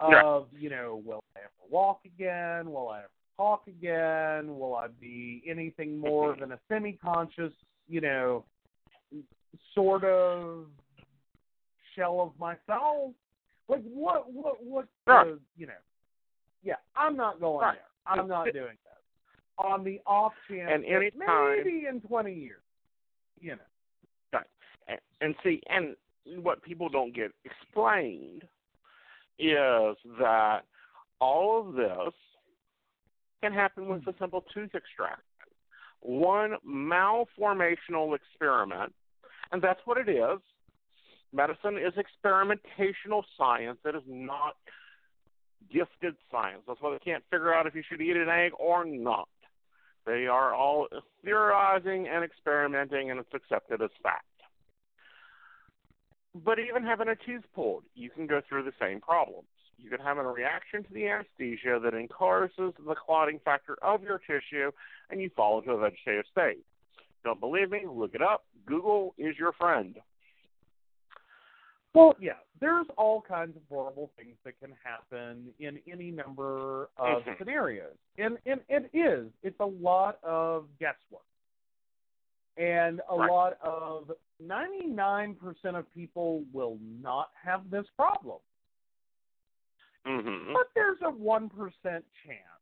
Of, 0.00 0.48
you 0.52 0.70
know, 0.70 0.96
will 0.96 1.22
I 1.36 1.40
ever 1.40 1.68
walk 1.68 2.04
again? 2.04 2.72
Will 2.72 2.88
I 2.88 3.00
ever 3.00 3.10
talk 3.36 3.66
again? 3.68 4.58
Will 4.58 4.74
I 4.74 4.88
be 4.88 5.42
anything 5.46 5.98
more 5.98 6.34
Mhm. 6.34 6.40
than 6.40 6.52
a 6.52 6.60
semi 6.68 6.94
conscious, 6.94 7.54
you 7.86 8.00
know, 8.00 8.44
sort 9.72 10.04
of 10.04 10.70
shell 11.94 12.20
of 12.20 12.38
myself? 12.38 13.14
Like 13.68 13.82
what 13.82 14.30
what 14.32 14.62
what 14.62 14.86
Right. 15.06 15.26
the, 15.26 15.40
you 15.56 15.66
know. 15.66 15.72
Yeah, 16.62 16.76
I'm 16.96 17.16
not 17.16 17.40
going 17.40 17.60
Right. 17.60 17.74
there. 17.74 17.84
I'm 18.06 18.28
not 18.28 18.52
doing 18.52 18.76
that. 18.84 19.64
On 19.64 19.84
the 19.84 20.00
off 20.06 20.32
chance 20.48 20.70
And 20.72 20.84
anytime- 20.84 21.56
maybe 21.56 21.86
in 21.86 22.00
twenty 22.00 22.34
years. 22.34 22.62
You 23.40 23.56
know. 23.56 23.62
And, 24.86 24.98
and 25.20 25.34
see, 25.42 25.62
and 25.68 25.96
what 26.42 26.62
people 26.62 26.88
don't 26.88 27.14
get 27.14 27.32
explained 27.44 28.42
is 29.38 29.96
that 30.18 30.60
all 31.20 31.66
of 31.66 31.74
this 31.74 32.14
can 33.42 33.52
happen 33.52 33.88
with 33.88 34.02
hmm. 34.04 34.10
a 34.10 34.14
simple 34.18 34.44
tooth 34.52 34.74
extraction. 34.74 35.22
One 36.00 36.56
malformational 36.68 38.14
experiment, 38.14 38.92
and 39.52 39.62
that's 39.62 39.80
what 39.86 39.96
it 39.96 40.08
is. 40.08 40.38
Medicine 41.34 41.76
is 41.78 41.94
experimentational 41.94 43.24
science. 43.36 43.78
It 43.84 43.96
is 43.96 44.02
not 44.06 44.54
gifted 45.72 46.14
science. 46.30 46.62
That's 46.66 46.80
why 46.80 46.92
they 46.92 47.04
can't 47.04 47.24
figure 47.30 47.52
out 47.52 47.66
if 47.66 47.74
you 47.74 47.82
should 47.88 48.00
eat 48.00 48.16
an 48.16 48.28
egg 48.28 48.52
or 48.58 48.84
not. 48.84 49.28
They 50.06 50.26
are 50.26 50.54
all 50.54 50.86
theorizing 51.24 52.06
and 52.06 52.22
experimenting, 52.22 53.10
and 53.10 53.18
it's 53.18 53.34
accepted 53.34 53.82
as 53.82 53.90
fact. 54.02 54.26
But 56.34 56.58
even 56.58 56.84
having 56.84 57.08
a 57.08 57.16
tooth 57.16 57.44
pulled, 57.54 57.84
you 57.94 58.10
can 58.10 58.26
go 58.26 58.40
through 58.48 58.64
the 58.64 58.72
same 58.80 59.00
problems. 59.00 59.48
You 59.78 59.90
can 59.90 60.00
have 60.00 60.18
a 60.18 60.22
reaction 60.22 60.84
to 60.84 60.92
the 60.92 61.08
anesthesia 61.08 61.80
that 61.82 61.94
increases 61.94 62.74
the 62.86 62.94
clotting 62.94 63.40
factor 63.44 63.76
of 63.82 64.02
your 64.02 64.18
tissue, 64.18 64.70
and 65.10 65.20
you 65.20 65.30
fall 65.34 65.58
into 65.58 65.72
a 65.72 65.78
vegetative 65.78 66.26
state. 66.30 66.64
Don't 67.24 67.40
believe 67.40 67.70
me? 67.70 67.82
Look 67.90 68.14
it 68.14 68.22
up. 68.22 68.44
Google 68.66 69.14
is 69.18 69.36
your 69.38 69.52
friend. 69.52 69.96
Well, 71.94 72.16
yeah, 72.18 72.32
there's 72.60 72.86
all 72.98 73.20
kinds 73.22 73.56
of 73.56 73.62
horrible 73.68 74.10
things 74.16 74.36
that 74.44 74.58
can 74.58 74.72
happen 74.82 75.54
in 75.60 75.80
any 75.86 76.10
number 76.10 76.90
of 76.96 77.22
Mhm. 77.24 77.38
scenarios. 77.38 77.96
And, 78.18 78.38
and 78.46 78.64
it 78.68 78.90
is. 78.92 79.32
It's 79.42 79.58
a 79.60 79.66
lot 79.66 80.22
of 80.24 80.76
guesswork. 80.78 81.24
And 82.56 83.00
a 83.08 83.16
Right. 83.16 83.30
lot 83.30 83.58
of 83.60 84.16
99% 84.40 85.76
of 85.76 85.90
people 85.92 86.44
will 86.52 86.78
not 86.80 87.32
have 87.34 87.70
this 87.70 87.88
problem. 87.90 88.40
hmm 90.04 90.52
But 90.52 90.68
there's 90.74 91.00
a 91.02 91.10
1% 91.10 92.04
chance 92.24 92.60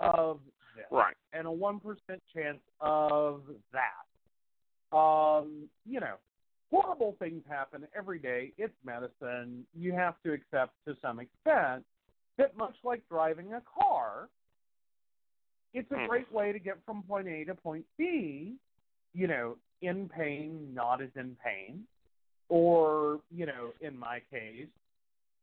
of 0.00 0.40
this. 0.76 0.86
Right. 0.90 1.16
and 1.32 1.46
a 1.46 1.50
one 1.50 1.80
percent 1.80 2.22
chance 2.32 2.60
of 2.80 3.42
that. 3.72 4.96
Um, 4.96 5.68
you 5.84 5.98
know, 6.00 6.16
horrible 6.70 7.16
things 7.18 7.42
happen 7.48 7.86
every 7.96 8.18
day. 8.18 8.52
It's 8.58 8.74
medicine. 8.84 9.66
You 9.74 9.92
have 9.92 10.14
to 10.24 10.32
accept 10.32 10.72
to 10.86 10.96
some 11.00 11.20
extent 11.20 11.84
that 12.36 12.56
much 12.56 12.74
like 12.84 13.02
driving 13.08 13.54
a 13.54 13.62
car, 13.62 14.28
it's 15.74 15.90
a 15.90 15.94
Mhm. 15.94 16.08
great 16.08 16.32
way 16.32 16.52
to 16.52 16.58
get 16.58 16.82
from 16.84 17.02
point 17.02 17.28
A 17.28 17.44
to 17.44 17.54
point 17.54 17.86
B, 17.96 18.58
you 19.12 19.26
know, 19.26 19.56
in 19.82 20.08
pain, 20.08 20.72
not 20.74 21.02
as 21.02 21.10
in 21.16 21.36
pain, 21.44 21.86
or, 22.48 23.20
you 23.30 23.46
know, 23.46 23.72
in 23.80 23.96
my 23.96 24.20
case, 24.30 24.68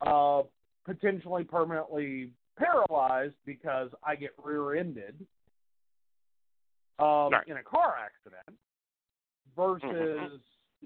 uh, 0.02 0.44
potentially 0.84 1.44
permanently 1.44 2.32
paralyzed 2.58 3.36
because 3.46 3.90
I 4.04 4.16
get 4.16 4.32
rear-ended 4.44 5.26
um, 7.00 7.32
Right. 7.32 7.48
in 7.48 7.58
a 7.58 7.64
car 7.64 7.96
accident 7.98 8.58
versus 9.56 9.82
Mhm. 9.92 10.42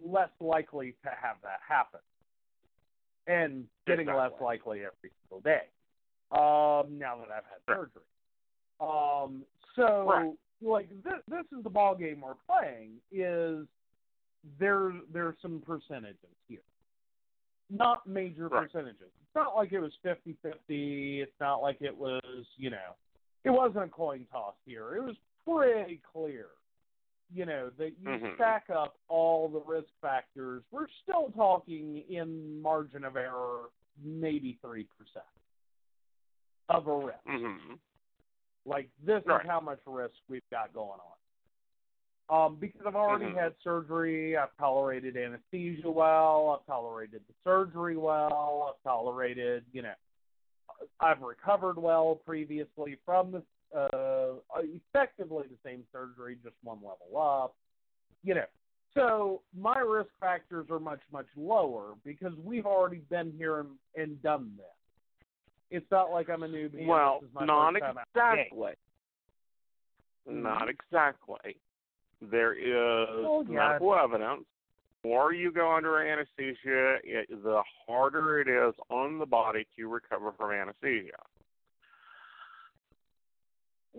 Less 0.06 0.30
likely 0.40 0.96
to 1.04 1.10
have 1.10 1.38
that 1.44 1.60
happen 1.68 2.00
and 3.28 3.66
getting 3.86 4.08
less 4.08 4.32
likely 4.42 4.80
every 4.80 5.12
single 5.22 5.42
day 5.42 5.64
um, 6.32 6.98
now 6.98 7.18
that 7.18 7.30
I've 7.32 7.44
had 7.46 7.62
surgery. 7.68 8.04
Um, 8.80 9.44
so, 9.76 10.06
Right. 10.10 10.34
like, 10.62 10.90
this, 11.04 11.22
this 11.28 11.46
is 11.58 11.64
the 11.64 11.70
ball 11.70 11.96
game 11.96 12.22
we're 12.22 12.34
playing. 12.48 12.94
Is 13.12 13.68
there 14.58 14.94
there's 15.12 15.36
some 15.42 15.62
percentages 15.66 16.18
here, 16.48 16.60
not 17.70 18.08
major 18.08 18.48
Right. 18.48 18.64
percentages. 18.72 19.02
It's 19.22 19.36
not 19.36 19.56
like 19.56 19.74
it 19.74 19.80
was 19.80 19.94
50-50. 20.04 21.22
It's 21.22 21.40
not 21.40 21.62
like 21.62 21.82
it 21.82 21.96
was, 21.96 22.46
you 22.58 22.70
know, 22.70 22.96
it 23.44 23.50
wasn't 23.52 23.84
a 23.84 23.88
coin 23.90 24.26
toss 24.32 24.56
here. 24.66 24.96
It 24.96 25.04
was 25.04 25.16
pretty 25.46 26.02
clear, 26.12 26.48
you 27.34 27.46
know, 27.46 27.70
that 27.78 27.98
you 28.00 28.08
Mhm. 28.08 28.36
stack 28.36 28.70
up 28.70 28.98
all 29.08 29.48
the 29.50 29.62
risk 29.62 29.90
factors. 30.02 30.64
We're 30.72 30.88
still 31.04 31.32
talking 31.32 32.04
in 32.10 32.62
margin 32.62 33.04
of 33.04 33.16
error, 33.16 33.70
maybe 34.02 34.58
three 34.62 34.86
percent 34.98 35.26
of 36.70 36.88
a 36.88 36.98
risk. 36.98 37.20
hmm 37.26 37.74
Like 38.66 38.90
this 39.04 39.24
Right. 39.26 39.42
is 39.44 39.48
how 39.48 39.60
much 39.60 39.80
risk 39.86 40.16
we've 40.28 40.50
got 40.50 40.74
going 40.74 41.00
on. 41.00 41.16
Um, 42.32 42.58
because 42.58 42.86
I've 42.86 42.96
already 42.96 43.26
Mhm. 43.26 43.36
had 43.36 43.56
surgery, 43.64 44.38
I've 44.38 44.56
tolerated 44.58 45.18
anesthesia 45.18 45.90
well, 45.90 46.52
I've 46.60 46.66
tolerated 46.68 47.26
the 47.28 47.34
surgery 47.44 47.98
well, 47.98 48.64
I've 48.70 48.84
tolerated, 48.84 49.66
you 49.74 49.82
know, 49.82 49.96
I've 51.00 51.22
recovered 51.22 51.78
well 51.80 52.16
previously 52.16 52.98
from 53.04 53.32
the 53.32 53.44
uh, 53.76 54.34
effectively 54.60 55.44
the 55.50 55.58
same 55.64 55.84
surgery, 55.92 56.38
just 56.44 56.56
one 56.64 56.78
level 56.78 57.20
up, 57.20 57.56
you 58.24 58.34
know. 58.36 58.46
So 58.96 59.42
my 59.58 59.78
risk 59.80 60.10
factors 60.20 60.68
are 60.72 60.80
much 60.80 61.02
much 61.14 61.28
lower 61.38 61.94
because 62.04 62.34
we've 62.44 62.66
already 62.66 63.02
been 63.10 63.32
here 63.38 63.60
and, 63.60 63.70
and 63.96 64.22
done 64.24 64.52
this. 64.58 64.66
It's 65.72 65.86
not 65.92 66.12
like 66.12 66.30
I'm 66.30 66.42
a 66.44 66.48
newbie. 66.48 66.88
Well, 66.88 67.20
this 67.22 67.30
is 67.30 67.36
my 67.36 67.46
not 67.46 67.74
first 67.74 67.84
time 67.84 67.98
out 68.00 68.08
the 68.14 68.20
gate. 68.20 68.48
exactly. 68.48 68.74
Mhm. 70.28 70.42
Not 70.44 70.70
exactly. 70.70 71.58
There 72.22 72.54
is 72.54 73.24
Well, 73.24 73.44
yeah. 73.48 73.68
medical 73.70 73.96
evidence. 73.96 74.46
The 75.04 75.10
more 75.10 75.34
you 75.34 75.52
go 75.52 75.72
under 75.72 76.02
anesthesia, 76.02 76.98
it, 77.04 77.30
the 77.30 77.64
harder 77.88 78.40
it 78.42 78.48
is 78.48 78.74
on 78.90 79.18
the 79.20 79.26
body 79.26 79.66
to 79.78 79.88
recover 79.88 80.32
from 80.34 80.52
anesthesia. 80.52 81.22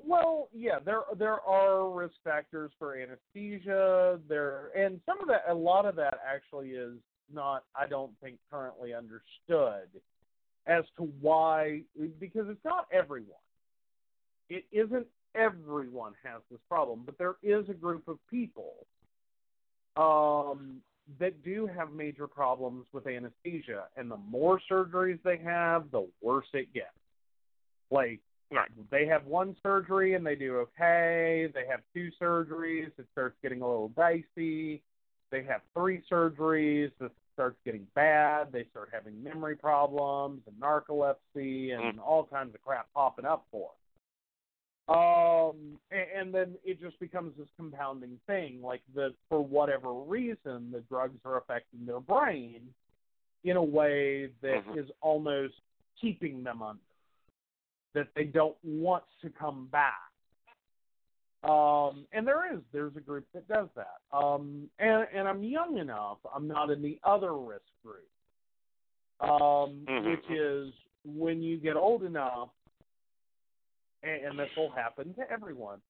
Well, 0.06 0.48
yeah, 0.54 0.78
there 0.84 1.02
there 1.18 1.40
are 1.40 1.90
risk 1.90 2.14
factors 2.24 2.70
for 2.78 2.96
anesthesia. 2.96 4.18
There 4.28 4.70
and 4.76 5.00
some 5.06 5.20
of 5.20 5.28
that, 5.28 5.44
a 5.48 5.54
lot 5.54 5.86
of 5.86 5.96
that 5.96 6.18
actually 6.26 6.70
is 6.70 6.94
not, 7.32 7.64
I 7.74 7.86
don't 7.86 8.12
think, 8.22 8.36
currently 8.50 8.92
understood 8.94 9.88
as 10.66 10.84
to 10.96 11.04
why, 11.20 11.82
because 12.18 12.46
it's 12.48 12.64
not 12.64 12.86
everyone. 12.92 13.26
It 14.48 14.64
isn't 14.72 15.06
everyone 15.34 16.12
has 16.24 16.42
this 16.50 16.60
problem, 16.68 17.02
but 17.06 17.16
there 17.18 17.36
is 17.42 17.68
a 17.68 17.74
group 17.74 18.08
of 18.08 18.18
people 18.28 18.74
um, 19.96 20.80
that 21.18 21.42
do 21.44 21.66
have 21.66 21.92
major 21.92 22.26
problems 22.26 22.86
with 22.92 23.06
anesthesia, 23.06 23.84
and 23.96 24.10
the 24.10 24.16
more 24.16 24.60
surgeries 24.70 25.18
they 25.24 25.38
have, 25.38 25.90
the 25.90 26.06
worse 26.20 26.46
it 26.52 26.72
gets. 26.72 26.86
Like 27.90 28.20
Right. 28.52 28.68
they 28.90 29.06
have 29.06 29.26
one 29.26 29.54
surgery 29.62 30.14
and 30.14 30.26
they 30.26 30.34
do 30.34 30.56
okay. 30.58 31.50
They 31.54 31.66
have 31.68 31.80
two 31.94 32.10
surgeries, 32.20 32.90
it 32.98 33.06
starts 33.12 33.36
getting 33.42 33.62
a 33.62 33.66
little 33.66 33.88
dicey. 33.90 34.82
They 35.30 35.44
have 35.44 35.60
three 35.74 36.02
surgeries, 36.10 36.90
this 36.98 37.12
starts 37.32 37.56
getting 37.64 37.86
bad. 37.94 38.50
They 38.50 38.64
start 38.70 38.88
having 38.92 39.22
memory 39.22 39.54
problems 39.56 40.42
and 40.48 40.60
narcolepsy 40.60 41.72
and 41.72 41.98
Mm. 41.98 42.02
all 42.04 42.24
kinds 42.24 42.54
of 42.54 42.62
crap 42.62 42.92
popping 42.92 43.24
up 43.24 43.46
for. 43.52 43.70
'em. 44.88 44.94
Um, 44.96 45.80
a- 45.92 46.16
and 46.16 46.34
then 46.34 46.58
it 46.64 46.80
just 46.80 46.98
becomes 46.98 47.36
this 47.36 47.48
compounding 47.56 48.18
thing. 48.26 48.60
Like 48.60 48.82
the 48.94 49.14
for 49.28 49.40
whatever 49.40 49.92
reason, 49.92 50.72
the 50.72 50.80
drugs 50.88 51.20
are 51.24 51.36
affecting 51.36 51.86
their 51.86 52.00
brain 52.00 52.74
in 53.44 53.56
a 53.56 53.62
way 53.62 54.26
that 54.40 54.66
is 54.76 54.88
Mhm. 54.88 54.92
almost 55.00 55.54
keeping 56.00 56.42
them 56.42 56.60
under 56.62 56.82
that 57.94 58.08
they 58.14 58.24
don't 58.24 58.56
want 58.62 59.04
to 59.22 59.30
come 59.30 59.68
back. 59.72 59.94
Um, 61.42 62.06
and 62.12 62.26
there 62.26 62.54
is 62.54 62.60
there's 62.72 62.94
a 62.96 63.00
group 63.00 63.26
that 63.32 63.48
does 63.48 63.68
that. 63.74 64.00
Um, 64.16 64.68
and 64.78 65.06
and 65.14 65.26
I'm 65.26 65.42
young 65.42 65.78
enough. 65.78 66.18
I'm 66.34 66.46
not 66.46 66.70
in 66.70 66.82
the 66.82 66.98
other 67.02 67.34
risk 67.34 67.64
group, 67.82 68.10
um, 69.20 69.86
Mhm. 69.88 70.10
which 70.10 70.38
is 70.38 70.74
when 71.04 71.42
you 71.42 71.56
get 71.56 71.76
old 71.76 72.02
enough, 72.02 72.50
and, 74.02 74.26
and 74.26 74.38
this 74.38 74.54
will 74.54 74.70
happen 74.70 75.14
to 75.14 75.30
everyone. 75.30 75.80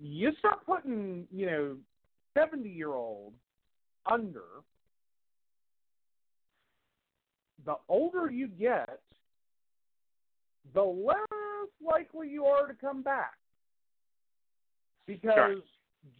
You 0.00 0.34
start 0.40 0.66
putting 0.66 1.28
you 1.30 1.46
know 1.46 1.78
seventy 2.34 2.70
year 2.70 2.94
olds 2.94 3.36
under. 4.06 4.64
The 7.64 7.76
older 7.88 8.28
you 8.28 8.48
get, 8.48 9.00
the 10.74 10.82
less 10.82 11.68
likely 11.84 12.28
you 12.28 12.46
are 12.46 12.66
to 12.66 12.74
come 12.74 13.02
back. 13.02 13.34
Because 15.06 15.34
Sure. 15.34 15.62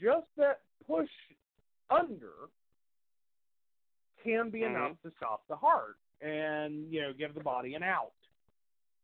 just 0.01 0.27
that 0.37 0.61
push 0.87 1.11
under 1.91 2.49
can 4.23 4.51
be 4.51 4.61
Mhm. 4.61 4.77
enough 4.77 5.03
to 5.03 5.11
stop 5.17 5.47
the 5.49 5.57
heart 5.57 5.97
and, 6.21 6.93
you 6.93 7.01
know, 7.03 7.13
give 7.13 7.35
the 7.35 7.41
body 7.41 7.75
an 7.75 7.83
out. 7.83 8.13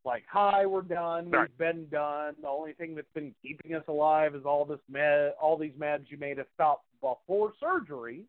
Like, 0.05 0.24
hi, 0.27 0.64
we're 0.64 0.83
done. 0.83 1.31
We've 1.31 1.59
been 1.59 1.88
done. 1.88 2.37
The 2.40 2.48
only 2.48 2.72
thing 2.74 2.94
that's 2.94 3.12
been 3.12 3.35
keeping 3.42 3.74
us 3.74 3.87
alive 3.88 4.35
is 4.35 4.44
all 4.44 4.64
this 4.64 4.81
med, 4.88 5.35
all 5.40 5.57
these 5.57 5.74
meds 5.74 6.11
you 6.11 6.16
made 6.18 6.38
us 6.38 6.46
stop 6.55 6.85
before 7.01 7.53
surgery. 7.61 8.24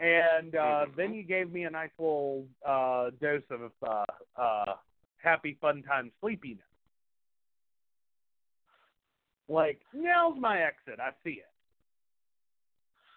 And 0.00 0.54
uh, 0.56 0.86
Mhm. 0.86 0.96
then 0.96 1.14
you 1.14 1.22
gave 1.22 1.52
me 1.52 1.64
a 1.64 1.70
nice 1.70 1.92
little 1.98 2.48
uh, 2.64 3.10
dose 3.10 3.48
of 3.50 3.72
uh, 3.82 4.04
uh, 4.36 4.76
happy, 5.24 5.56
fun 5.60 5.82
time 5.82 6.12
sleepiness. 6.20 6.64
Like 9.48 9.80
now's 9.94 10.38
my 10.38 10.62
exit. 10.62 11.00
I 11.00 11.10
see 11.24 11.40
it. 11.40 11.50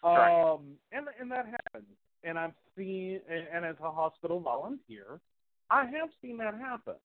Um, 0.04 0.78
and 0.92 1.08
and 1.20 1.32
that 1.32 1.46
happens. 1.46 1.88
And 2.24 2.38
I've 2.38 2.54
seen, 2.76 3.22
and, 3.30 3.46
and 3.54 3.66
as 3.66 3.76
a 3.84 3.92
hospital 3.92 4.40
volunteer, 4.40 5.20
I 5.70 5.86
have 5.86 6.10
seen 6.22 6.38
that 6.38 6.56
happen. 6.56 6.96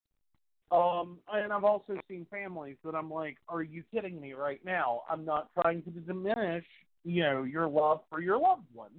Um, 0.70 1.18
and 1.30 1.52
I've 1.52 1.64
also 1.64 1.98
seen 2.08 2.26
families 2.30 2.76
that 2.84 2.94
I'm 2.94 3.10
like, 3.10 3.36
are 3.48 3.62
you 3.62 3.82
kidding 3.92 4.20
me 4.20 4.32
right 4.32 4.60
now? 4.64 5.02
I'm 5.10 5.24
not 5.24 5.50
trying 5.52 5.82
to 5.82 5.90
diminish, 5.90 6.64
you 7.04 7.22
know, 7.22 7.42
your 7.42 7.68
love 7.68 8.00
for 8.08 8.22
your 8.22 8.38
loved 8.38 8.66
one, 8.72 8.92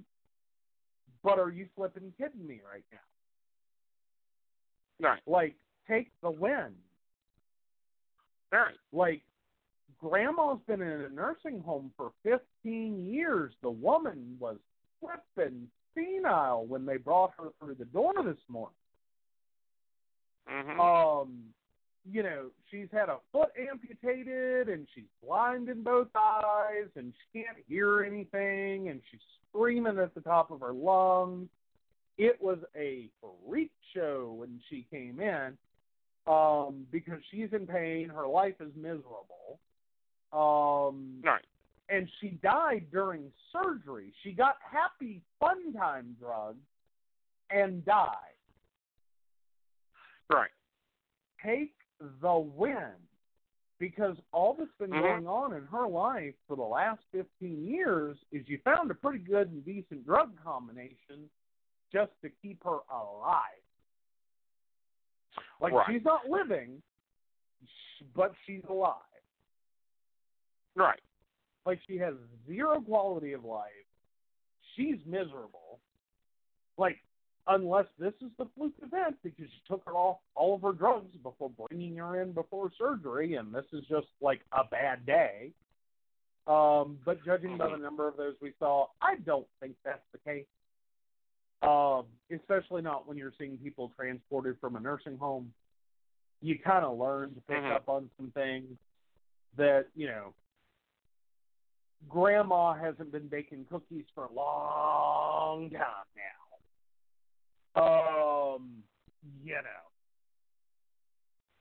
but 1.24 1.40
are 1.40 1.50
you 1.50 1.66
flipping 1.74 2.12
kidding 2.16 2.46
me 2.46 2.60
right 2.70 2.84
now? 2.92 2.98
Right. 5.08 5.20
Like, 5.26 5.56
take 5.88 6.10
the 6.22 6.30
win. 6.30 6.74
Right. 8.52 8.74
Like, 8.92 9.22
grandma's 10.00 10.60
been 10.66 10.82
in 10.82 11.00
a 11.02 11.08
nursing 11.08 11.60
home 11.60 11.92
for 11.96 12.12
15 12.22 13.06
years. 13.06 13.52
The 13.62 13.70
woman 13.70 14.36
was 14.38 14.56
flipping 15.00 15.68
senile 15.94 16.66
when 16.66 16.86
they 16.86 16.96
brought 16.96 17.32
her 17.38 17.48
through 17.58 17.76
the 17.76 17.84
door 17.86 18.12
this 18.24 18.38
morning. 18.48 18.76
Mhm. 20.46 20.78
Um, 20.78 21.54
you 22.04 22.22
know, 22.22 22.50
she's 22.70 22.90
had 22.92 23.08
a 23.08 23.18
foot 23.32 23.50
amputated 23.56 24.68
and 24.68 24.86
she's 24.94 25.08
blind 25.22 25.68
in 25.68 25.82
both 25.82 26.14
eyes 26.14 26.88
and 26.96 27.14
she 27.14 27.42
can't 27.42 27.56
hear 27.66 28.02
anything 28.02 28.88
and 28.88 29.00
she's 29.10 29.22
screaming 29.48 29.98
at 29.98 30.14
the 30.14 30.20
top 30.20 30.50
of 30.50 30.60
her 30.60 30.72
lungs. 30.72 31.48
It 32.18 32.40
was 32.40 32.58
a 32.76 33.08
freak 33.20 33.72
show 33.94 34.34
when 34.34 34.60
she 34.68 34.82
came 34.90 35.18
in 35.18 35.56
um, 36.26 36.86
because 36.90 37.18
she's 37.30 37.52
in 37.52 37.66
pain. 37.66 38.08
Her 38.08 38.26
life 38.26 38.54
is 38.60 38.70
miserable. 38.76 39.58
Um, 40.32 41.20
right. 41.22 41.44
and 41.90 42.08
she 42.20 42.30
died 42.42 42.86
during 42.90 43.30
surgery. 43.52 44.12
She 44.22 44.32
got 44.32 44.56
happy 44.60 45.20
fun 45.38 45.72
time 45.74 46.16
drugs 46.18 46.64
and 47.50 47.84
died. 47.84 48.16
Right. 50.32 50.50
Take 51.44 51.74
the 52.22 52.36
win. 52.38 52.92
Because 53.78 54.16
all 54.32 54.54
that's 54.54 54.70
been 54.78 54.90
Mhm. 54.90 55.02
going 55.02 55.28
on 55.28 55.52
in 55.52 55.66
her 55.66 55.86
life 55.86 56.34
for 56.46 56.56
the 56.56 56.62
last 56.62 57.02
15 57.12 57.66
years 57.66 58.16
is 58.30 58.48
you 58.48 58.58
found 58.58 58.90
a 58.90 58.94
pretty 58.94 59.18
good 59.18 59.50
and 59.50 59.64
decent 59.64 60.06
drug 60.06 60.40
combination 60.42 61.28
just 61.92 62.12
to 62.22 62.30
keep 62.30 62.62
her 62.64 62.78
alive. 62.90 63.62
Like 65.60 65.72
Right. 65.72 65.86
she's 65.90 66.04
not 66.04 66.28
living, 66.28 66.82
but 68.14 68.34
she's 68.46 68.62
alive. 68.68 69.00
Right. 70.74 71.00
Like 71.66 71.80
she 71.86 71.96
has 71.98 72.14
zero 72.46 72.80
quality 72.80 73.32
of 73.32 73.44
life. 73.44 73.70
She's 74.76 74.98
miserable. 75.06 75.78
Like 76.76 76.98
unless 77.46 77.86
this 77.98 78.14
is 78.20 78.30
the 78.38 78.46
fluke 78.56 78.74
event 78.82 79.16
because 79.22 79.46
she 79.46 79.60
took 79.68 79.84
her 79.84 79.92
off 79.92 80.18
all 80.34 80.54
of 80.54 80.62
her 80.62 80.72
drugs 80.72 81.14
before 81.22 81.50
bringing 81.68 81.96
her 81.96 82.20
in 82.22 82.32
before 82.32 82.70
surgery, 82.78 83.34
and 83.34 83.54
this 83.54 83.66
is 83.72 83.84
just 83.88 84.06
like 84.20 84.40
a 84.52 84.64
bad 84.64 85.04
day. 85.06 85.50
Um, 86.46 86.98
but 87.04 87.24
judging 87.24 87.56
by 87.56 87.70
the 87.70 87.76
number 87.76 88.06
of 88.06 88.16
those 88.16 88.34
we 88.40 88.52
saw, 88.58 88.88
I 89.00 89.16
don't 89.24 89.46
think 89.60 89.76
that's 89.84 90.04
the 90.12 90.18
case. 90.18 90.44
Um, 91.66 92.06
especially 92.34 92.82
not 92.82 93.06
when 93.08 93.16
you're 93.16 93.32
seeing 93.38 93.56
people 93.58 93.90
transported 93.96 94.56
from 94.60 94.76
a 94.76 94.80
nursing 94.80 95.16
home. 95.16 95.52
You 96.42 96.58
kind 96.58 96.84
of 96.84 96.98
learn 96.98 97.34
to 97.34 97.40
pick 97.42 97.62
Mhm. 97.62 97.70
up 97.72 97.88
on 97.88 98.10
some 98.16 98.30
things 98.32 98.76
that 99.56 99.86
you 99.94 100.06
know 100.06 100.34
grandma 102.08 102.74
hasn't 102.74 103.10
been 103.12 103.28
baking 103.28 103.64
cookies 103.66 104.04
for 104.14 104.24
a 104.24 104.32
long 104.32 105.70
time 105.70 106.06
now. 107.74 107.82
Um, 108.56 108.84
you 109.42 109.54
know. 109.54 109.84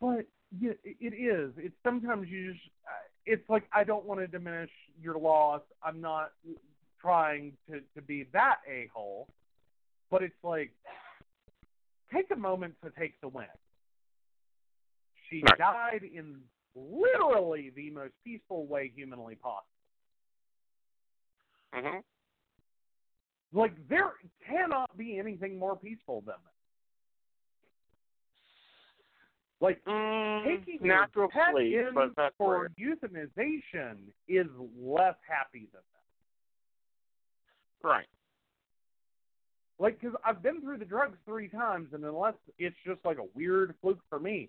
But 0.02 0.28
yeah, 0.60 0.74
it 0.84 0.98
it 1.00 1.14
is. 1.16 1.54
It's 1.58 1.76
sometimes 1.84 2.28
you 2.30 2.54
just. 2.54 2.66
uh, 2.88 2.92
It's 3.26 3.48
like 3.50 3.64
I 3.72 3.86
don't 3.86 4.06
want 4.06 4.20
to 4.20 4.28
diminish 4.28 4.72
your 5.02 5.18
loss. 5.18 5.62
I'm 5.82 6.02
not 6.02 6.34
trying 7.00 7.58
to 7.70 7.80
to 7.96 8.02
be 8.02 8.24
that 8.34 8.58
a 8.68 8.88
hole, 8.94 9.30
but 10.14 10.22
it's 10.22 10.44
like 10.44 10.72
take 12.14 12.30
a 12.32 12.36
moment 12.36 12.76
to 12.84 12.92
take 12.92 13.20
the 13.22 13.28
win. 13.28 13.48
She 15.28 15.42
Right. 15.42 15.58
died 15.58 16.04
in 16.04 16.48
literally 16.76 17.72
the 17.72 17.90
most 17.90 18.14
peaceful 18.24 18.68
way 18.68 18.90
humanly 18.90 19.36
possible. 19.36 19.68
Mhm. 21.74 22.04
Like 23.54 23.88
there 23.88 24.14
cannot 24.46 24.96
be 24.96 25.18
anything 25.18 25.58
more 25.58 25.76
peaceful 25.76 26.22
than 26.22 26.36
that. 26.44 26.54
Like 29.60 29.84
Mm, 29.86 30.44
taking 30.44 30.88
natural 30.88 31.24
your 31.24 31.44
pet 31.44 31.54
sleep, 31.54 31.76
in 31.76 32.14
but 32.14 32.36
for 32.38 32.70
euthanization 32.78 34.14
is 34.28 34.48
less 34.78 35.18
happy 35.28 35.66
than 35.72 35.82
that. 35.94 37.88
Right. 37.88 38.10
Like, 39.84 40.00
because 40.00 40.16
I've 40.24 40.42
been 40.42 40.62
through 40.62 40.78
the 40.78 40.86
drugs 40.86 41.18
three 41.26 41.50
times, 41.50 41.90
and 41.92 42.06
unless 42.06 42.36
it's 42.58 42.76
just 42.88 43.02
like 43.04 43.18
a 43.18 43.26
weird 43.36 43.76
fluke 43.82 44.00
for 44.10 44.18
me, 44.18 44.48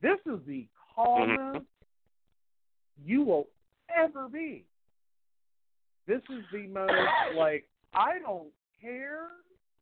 this 0.00 0.18
is 0.24 0.40
the 0.46 0.66
calmest 0.94 1.66
you 3.04 3.22
will 3.22 3.46
ever 3.94 4.26
be. 4.26 4.64
This 6.06 6.22
is 6.30 6.42
the 6.50 6.66
most 6.66 6.94
like 7.36 7.68
I 7.92 8.20
don't 8.20 8.48
care 8.80 9.26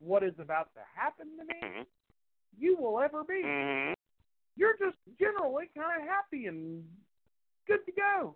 what 0.00 0.24
is 0.24 0.34
about 0.40 0.74
to 0.74 0.80
happen 1.00 1.28
to 1.38 1.44
me. 1.44 1.60
Mhm. 1.62 1.86
You 2.58 2.76
will 2.76 2.98
ever 2.98 3.22
be. 3.22 3.40
Mhm. 3.44 3.94
You're 4.56 4.76
just 4.78 4.96
generally 5.16 5.66
kind 5.76 6.02
of 6.02 6.08
happy 6.08 6.46
and 6.46 6.84
good 7.68 7.86
to 7.86 7.92
go. 7.92 8.34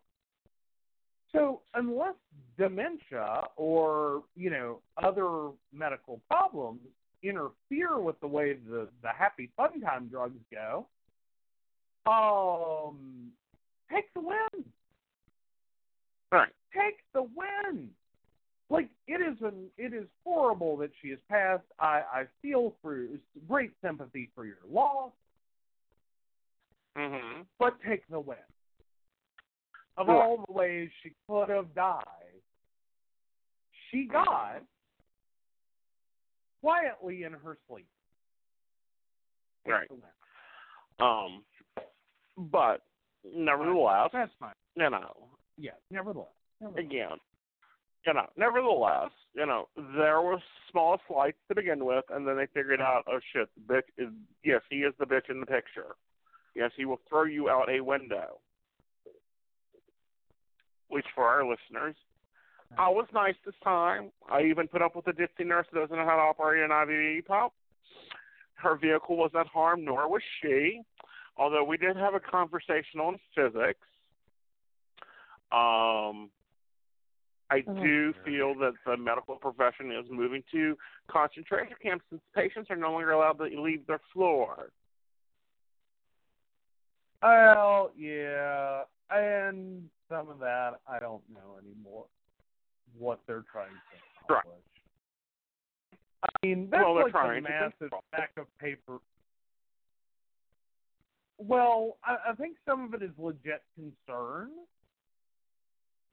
So 1.35 1.63
unless 1.75 2.15
dementia 2.59 3.45
or 3.57 4.25
you 4.37 4.51
know 4.51 4.81
other 5.03 5.51
medical 5.73 6.21
problems 6.31 6.81
interfere 7.23 7.99
with 7.99 8.21
the 8.21 8.27
way 8.27 8.55
the 8.69 8.89
the 9.03 9.09
happy 9.17 9.51
fun 9.57 9.81
time 9.81 10.09
drugs 10.09 10.39
go, 10.51 10.87
um, 12.11 13.31
take 13.91 14.13
the 14.15 14.21
win. 14.21 14.65
Right. 16.31 16.53
Take 16.75 16.99
the 17.15 17.23
win. 17.23 17.91
Like 18.69 18.89
it 19.07 19.21
is 19.21 19.41
an 19.43 19.71
it 19.77 19.93
is 19.95 20.07
horrible 20.25 20.77
that 20.79 20.91
she 21.01 21.11
has 21.11 21.19
passed. 21.29 21.65
I 21.79 22.03
I 22.13 22.25
feel 22.41 22.75
for 22.83 23.07
great 23.49 23.73
sympathy 23.83 24.31
for 24.35 24.45
your 24.47 24.59
loss, 24.71 25.13
Mhm. 26.97 27.47
but 27.59 27.81
take 27.83 28.07
the 28.09 28.21
win. 28.21 28.39
Of 29.97 30.09
Right. 30.09 30.17
all 30.17 30.45
the 30.47 30.53
ways 30.53 30.91
she 31.03 31.13
could 31.29 31.49
have 31.51 31.75
died, 31.75 32.05
she 33.91 34.07
died 34.07 34.63
quietly 36.61 37.25
in 37.25 37.33
her 37.33 37.59
sleep. 37.69 37.87
Right. 39.67 39.89
Um, 40.99 41.45
but 42.37 42.83
nevertheless, 43.25 44.11
That's 44.13 44.33
fine. 44.41 44.55
you 44.77 44.89
know, 44.91 45.29
Yeah, 45.57 45.73
nevertheless. 45.91 46.33
nevertheless. 46.61 46.85
again, 46.85 47.21
you 48.07 48.15
know, 48.15 48.27
nevertheless, 48.37 49.11
you 49.35 49.47
know, 49.47 49.69
there 49.77 50.21
was 50.23 50.41
small 50.71 50.99
slights 51.07 51.39
to 51.49 51.55
begin 51.55 51.85
with, 51.85 52.05
and 52.11 52.27
then 52.27 52.37
they 52.37 52.47
figured 52.47 52.81
out, 52.81 53.05
oh 53.07 53.21
shit, 53.33 53.49
the 53.55 53.75
bitch 53.75 53.89
is 53.99 54.13
yes, 54.43 54.63
he 54.71 54.83
is 54.85 54.95
the 54.99 55.07
bitch 55.07 55.29
in 55.31 55.39
the 55.41 55.47
picture. 55.47 55.97
Yes, 56.55 56.71
he 56.77 56.85
will 56.85 57.01
throw 57.09 57.25
you 57.25 57.49
out 57.49 57.69
a 57.71 57.81
window. 57.81 58.41
Which 60.93 61.07
for 61.15 61.25
our 61.25 61.43
listeners, 61.43 61.97
I 62.77 62.91
was 62.91 63.07
nice 63.15 63.35
this 63.47 63.55
time. 63.65 64.11
I 64.31 64.43
even 64.43 64.69
put 64.69 64.83
up 64.83 64.95
with 64.95 65.07
a 65.07 65.13
ditzy 65.13 65.47
nurse 65.47 65.67
that 65.73 65.81
doesn't 65.81 65.97
know 65.97 66.05
how 66.05 66.17
to 66.17 66.23
operate 66.23 66.63
an 66.63 66.71
IV 66.71 67.25
pump. 67.27 67.55
Her 68.57 68.77
vehicle 68.77 69.17
was 69.17 69.31
not 69.33 69.47
harmed, 69.47 69.85
nor 69.85 70.07
was 70.07 70.21
she. 70.41 70.83
Although 71.39 71.65
we 71.65 71.79
did 71.79 71.97
have 71.97 72.13
a 72.15 72.21
conversation 72.21 73.01
on 73.01 73.19
physics. 73.35 73.81
Um, 75.51 76.29
I 77.51 77.63
Oh, 77.67 77.83
do 77.83 78.13
feel 78.25 78.55
that 78.61 78.73
the 78.85 78.99
medical 78.99 79.37
profession 79.37 79.93
is 79.93 80.07
moving 80.11 80.43
to 80.53 80.77
concentration 81.09 81.77
camps 81.83 82.05
since 82.11 82.23
patients 82.35 82.71
are 82.71 82.77
no 82.77 82.93
longer 82.93 83.13
allowed 83.13 83.39
to 83.39 83.45
leave 83.45 83.87
their 83.87 84.01
floor. 84.13 84.71
Well, 87.23 87.93
yeah, 87.97 88.83
and 89.11 89.89
some 90.13 90.29
of 90.29 90.39
that 90.41 90.81
I 90.87 90.99
don't 90.99 91.23
know 91.33 91.57
anymore. 91.59 92.05
What 92.99 93.21
they're 93.27 93.45
trying 93.51 93.71
to 93.71 94.33
Right. 94.35 94.41
accomplish. 94.41 94.65
I 96.23 96.29
mean, 96.47 96.69
that's 96.71 96.85
Well, 96.85 96.95
they're 96.95 97.05
like 97.05 97.15
a 97.15 97.19
trying 97.19 97.43
to 97.45 97.51
massive 97.51 97.93
stack 98.09 98.33
of 98.37 98.47
paper. 98.59 98.99
Well, 101.39 101.97
I, 102.05 102.17
I 102.31 102.35
think 102.35 102.57
some 102.67 102.85
of 102.85 102.95
it 102.95 103.03
is 103.03 103.11
legit 103.19 103.63
concern. 103.75 104.51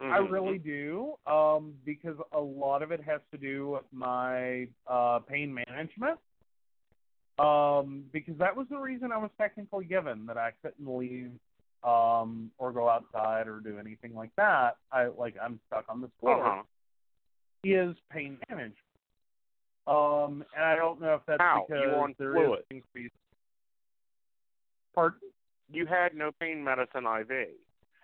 I 0.02 0.20
Mhm. 0.20 0.32
really 0.32 0.58
do, 0.58 1.16
um, 1.28 1.78
because 1.84 2.16
a 2.32 2.40
lot 2.40 2.82
of 2.82 2.92
it 2.92 3.02
has 3.02 3.22
to 3.32 3.38
do 3.38 3.72
with 3.72 3.84
my 3.92 4.68
uh, 4.88 5.20
pain 5.20 5.54
management. 5.54 6.20
Um, 7.38 8.10
because 8.12 8.38
that 8.38 8.56
was 8.56 8.68
the 8.70 8.78
reason 8.78 9.12
I 9.12 9.18
was 9.18 9.32
technically 9.38 9.86
given 9.86 10.26
that 10.26 10.38
I 10.38 10.52
couldn't 10.62 10.88
leave 10.88 11.32
um, 11.84 12.52
or 12.58 12.72
go 12.72 12.90
outside 12.90 13.48
or 13.48 13.60
do 13.60 13.78
anything 13.80 14.14
like 14.16 14.32
that. 14.38 14.78
I 14.92 15.08
like 15.18 15.36
I'm 15.42 15.60
stuck 15.68 15.86
on 15.90 16.02
this 16.02 16.12
floor. 16.20 16.46
Uh-huh. 16.46 16.64
Is 17.64 17.96
pain 18.12 18.38
management. 18.50 18.76
Um, 19.88 20.44
and 20.56 20.64
I 20.64 20.76
don't 20.76 21.02
know 21.02 21.16
if 21.16 21.22
that's 21.28 21.42
How? 21.42 21.66
Because 21.68 21.84
were 21.88 21.96
on 22.04 22.16
there 22.20 22.32
is 22.38 22.46
fluid. 22.46 22.60
increased. 22.70 23.14
Pardon? 24.94 25.20
You 25.72 25.86
had 25.86 26.14
no 26.16 26.32
pain 26.40 26.64
medicine 26.64 27.06
IV. 27.06 27.50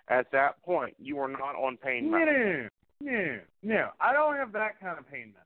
At 0.10 0.32
that 0.32 0.62
point, 0.64 0.96
you 1.00 1.16
were 1.16 1.28
not 1.28 1.56
on 1.56 1.78
pain 1.78 2.12
No, 2.12 2.18
medicine. 2.20 2.70
no, 3.02 3.12
no, 3.12 3.40
no. 3.64 3.90
I 4.00 4.14
don't 4.14 4.36
have 4.36 4.52
that 4.54 4.80
kind 4.80 5.00
of 5.00 5.10
pain 5.10 5.28
medicine. 5.34 5.42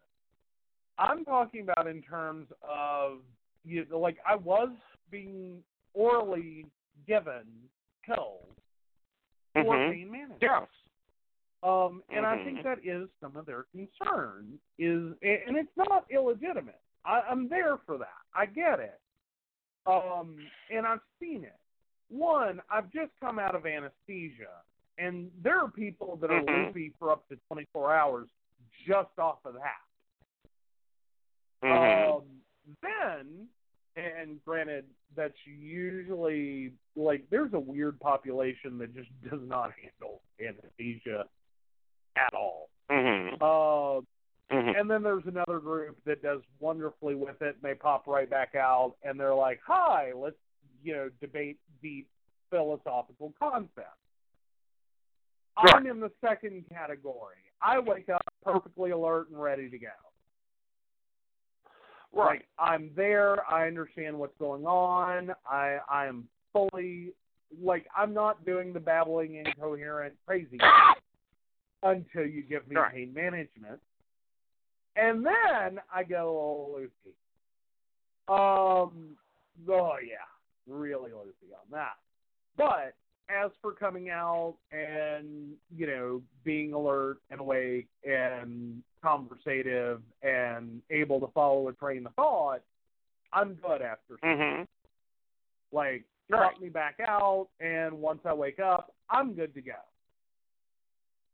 I'm 0.97 1.23
talking 1.23 1.61
about 1.61 1.87
in 1.87 2.01
terms 2.01 2.47
of 2.67 3.19
you 3.65 3.85
know, 3.89 3.99
like 3.99 4.17
I 4.27 4.35
was 4.35 4.69
being 5.11 5.63
orally 5.93 6.65
given 7.07 7.43
pills 8.15 8.45
for 9.53 9.63
Mhm. 9.63 9.91
pain 9.91 10.11
management. 10.11 10.41
Yes. 10.41 10.67
Um, 11.61 12.03
and 12.09 12.25
I 12.25 12.37
Mhm. 12.37 12.43
think 12.45 12.63
that 12.63 12.85
is 12.85 13.09
some 13.19 13.35
of 13.35 13.45
their 13.45 13.63
concern 13.63 14.59
is, 14.77 15.17
and 15.21 15.57
it's 15.57 15.75
not 15.77 16.09
illegitimate. 16.09 16.81
I, 17.05 17.21
I'm 17.21 17.49
there 17.49 17.77
for 17.77 17.97
that. 17.97 18.21
I 18.33 18.45
get 18.45 18.79
it. 18.79 18.99
Um, 19.85 20.49
and 20.69 20.85
I've 20.85 21.03
seen 21.19 21.43
it. 21.43 21.59
One, 22.09 22.61
I've 22.69 22.89
just 22.91 23.11
come 23.19 23.39
out 23.39 23.55
of 23.55 23.65
anesthesia, 23.65 24.63
and 24.97 25.31
there 25.41 25.59
are 25.59 25.69
people 25.69 26.15
that 26.17 26.31
are 26.31 26.41
Mhm. 26.41 26.67
loopy 26.67 26.93
for 26.97 27.11
up 27.11 27.27
to 27.29 27.35
24 27.47 27.93
hours 27.93 28.29
just 28.85 29.17
off 29.19 29.43
of 29.45 29.53
that. 29.55 29.81
Mhm. 31.63 32.19
Um, 32.19 32.41
then, 32.81 33.49
and 33.95 34.43
granted, 34.45 34.85
that's 35.15 35.33
usually 35.45 36.73
like 36.95 37.23
there's 37.29 37.53
a 37.53 37.59
weird 37.59 37.99
population 37.99 38.77
that 38.77 38.93
just 38.95 39.09
does 39.29 39.41
not 39.43 39.71
handle 39.81 40.21
anesthesia 40.39 41.25
at 42.15 42.33
all. 42.33 42.69
mhm. 42.89 43.33
Uh, 43.41 44.01
Mhm. 44.51 44.79
and 44.79 44.89
then 44.89 45.03
there's 45.03 45.25
another 45.27 45.59
group 45.59 46.03
that 46.05 46.23
does 46.23 46.41
wonderfully 46.59 47.13
with 47.13 47.39
it, 47.41 47.55
and 47.55 47.61
they 47.61 47.75
pop 47.75 48.07
right 48.07 48.29
back 48.29 48.55
out, 48.55 48.95
and 49.03 49.19
they're 49.19 49.35
like, 49.35 49.61
"Hi, 49.61 50.11
let's 50.13 50.39
you 50.81 50.93
know 50.93 51.09
debate 51.21 51.59
deep 51.81 52.09
philosophical 52.49 53.31
concepts." 53.37 53.95
Right. 55.61 55.75
I'm 55.75 55.85
in 55.87 55.99
the 55.99 56.11
second 56.21 56.67
category. 56.69 57.35
I 57.61 57.79
wake 57.79 58.09
up 58.09 58.23
perfectly 58.43 58.91
alert 58.91 59.29
and 59.29 59.39
ready 59.39 59.69
to 59.69 59.77
go. 59.77 59.91
Right. 62.13 62.27
Like 62.27 62.45
I'm 62.57 62.91
there. 62.95 63.37
I 63.51 63.67
understand 63.67 64.17
what's 64.17 64.37
going 64.39 64.65
on. 64.65 65.31
I 65.49 65.77
I 65.89 66.07
am 66.07 66.27
fully 66.53 67.13
like 67.61 67.85
I'm 67.95 68.13
not 68.13 68.45
doing 68.45 68.73
the 68.73 68.79
babbling 68.79 69.35
incoherent 69.35 70.15
crazy 70.25 70.57
until 71.83 72.25
you 72.25 72.41
give 72.41 72.67
me 72.67 72.75
Right. 72.75 72.93
pain 72.93 73.13
management, 73.13 73.79
and 74.95 75.25
then 75.25 75.79
I 75.93 76.03
go 76.03 76.29
all 76.29 76.75
loopy. 76.75 77.15
Um. 78.27 79.15
Oh 79.69 79.97
yeah, 80.03 80.25
really 80.67 81.11
loopy 81.11 81.53
on 81.53 81.69
that. 81.71 81.97
But 82.57 82.95
as 83.29 83.51
for 83.61 83.71
coming 83.73 84.09
out 84.09 84.55
and 84.71 85.53
you 85.75 85.87
know 85.87 86.21
being 86.43 86.73
alert 86.73 87.17
and 87.29 87.39
awake 87.39 87.87
and 88.03 88.81
conversative 89.03 90.01
and 90.23 90.81
able 90.89 91.19
to 91.19 91.27
follow 91.27 91.67
a 91.69 91.73
train 91.73 92.05
of 92.05 92.13
thought, 92.15 92.61
I'm 93.31 93.53
good 93.55 93.81
after. 93.81 94.17
Mhm. 94.17 94.67
Like 95.71 96.03
Right. 96.29 96.59
me 96.59 96.69
back 96.69 96.99
out, 96.99 97.49
and 97.59 97.99
once 98.01 98.25
I 98.25 98.33
wake 98.33 98.59
up, 98.59 98.93
I'm 99.09 99.33
good 99.33 99.53
to 99.53 99.61
go. 99.61 99.79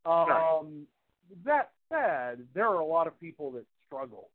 Um, 0.06 0.28
Right. 0.30 0.88
That 1.44 1.72
said, 1.90 2.48
there 2.54 2.68
are 2.68 2.80
a 2.80 2.86
lot 2.86 3.08
of 3.08 3.20
people 3.20 3.50
that 3.52 3.66
struggle, 3.88 4.30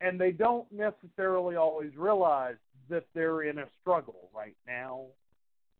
and 0.00 0.20
they 0.20 0.30
don't 0.30 0.70
necessarily 0.70 1.56
always 1.56 1.96
realize 1.96 2.56
that 2.88 3.04
they're 3.12 3.42
in 3.42 3.58
a 3.58 3.68
struggle 3.80 4.30
right 4.32 4.56
now, 4.66 5.08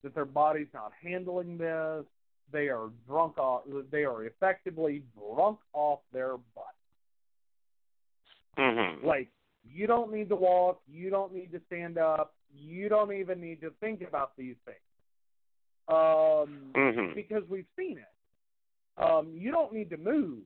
that 0.03 0.15
their 0.15 0.25
body's 0.25 0.73
not 0.75 0.93
handling 1.03 1.59
this. 1.59 2.05
They 2.51 2.69
are 2.69 2.91
drunk 3.07 3.39
off. 3.39 3.63
They 3.91 4.05
are 4.05 4.25
effectively 4.25 5.05
drunk 5.17 5.59
off 5.73 6.01
their 6.13 6.37
butt. 6.37 6.75
Mhm. 8.57 9.03
Like, 9.05 9.29
you 9.65 9.87
don't 9.87 10.13
need 10.13 10.29
to 10.29 10.37
walk, 10.37 10.83
you 10.87 11.09
don't 11.11 11.33
need 11.33 11.53
to 11.53 11.61
stand 11.67 11.99
up, 11.99 12.35
you 12.55 12.89
don't 12.89 13.13
even 13.13 13.41
need 13.41 13.61
to 13.61 13.71
think 13.81 14.03
about 14.03 14.37
these 14.37 14.57
things. 14.65 14.79
Um, 15.89 16.73
Mhm. 16.75 17.15
because 17.15 17.49
we've 17.49 17.67
seen 17.77 17.99
it. 17.99 19.03
Um, 19.03 19.35
you 19.35 19.51
don't 19.51 19.73
need 19.73 19.91
to 19.91 19.97
move. 19.97 20.45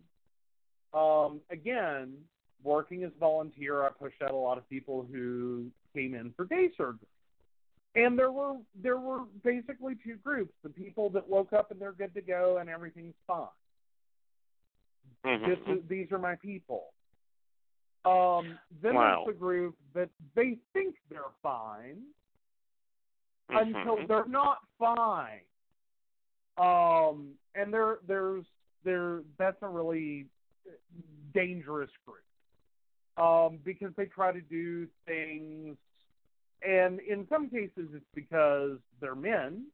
Um, 0.95 1.41
again, 1.51 2.29
working 2.63 3.03
as 3.05 3.13
volunteer, 3.15 3.85
I 3.85 3.91
pushed 3.91 4.23
out 4.23 4.31
a 4.31 4.37
lot 4.37 4.59
of 4.59 4.69
people 4.69 5.03
who 5.03 5.71
came 5.93 6.15
in 6.15 6.33
for 6.33 6.45
day 6.45 6.71
surgery. 6.77 7.09
And 7.97 8.19
there 8.19 8.31
were 8.31 8.57
there 8.81 8.99
were 8.99 9.25
basically 9.43 9.95
two 10.05 10.17
groups: 10.17 10.53
the 10.63 10.69
people 10.69 11.09
that 11.11 11.27
woke 11.27 11.53
up 11.53 11.71
and 11.71 11.81
they're 11.81 11.93
good 11.93 12.15
to 12.15 12.21
go 12.21 12.59
and 12.59 12.69
everything's 12.69 13.15
fine. 13.27 13.49
This 15.25 15.59
Mhm. 15.59 15.79
is, 15.79 15.89
these 15.89 16.13
are 16.13 16.19
my 16.19 16.37
people. 16.37 16.93
Um, 18.05 18.59
then 18.83 18.95
Wow. 18.95 19.25
there's 19.25 19.35
the 19.35 19.39
group 19.41 19.77
that 19.95 20.11
they 20.35 20.59
think 20.73 20.97
they're 21.09 21.33
fine 21.43 22.15
until 23.49 23.97
Mhm. 23.97 24.07
they're 24.09 24.27
not 24.27 24.59
fine. 24.79 25.45
Um, 26.59 27.39
and 27.55 27.73
there 27.73 27.99
there's 28.07 28.47
they're 28.85 29.23
that's 29.39 29.63
a 29.63 29.69
really 29.69 30.29
dangerous 31.33 31.91
group 32.05 32.25
um, 33.17 33.59
because 33.59 33.95
they 33.97 34.07
try 34.07 34.33
to 34.33 34.41
do 34.41 34.87
things, 35.07 35.77
and 36.63 37.01
in 37.01 37.27
some 37.29 37.49
cases 37.49 37.89
it's 37.93 38.05
because 38.15 38.79
they're 39.01 39.15
men 39.15 39.67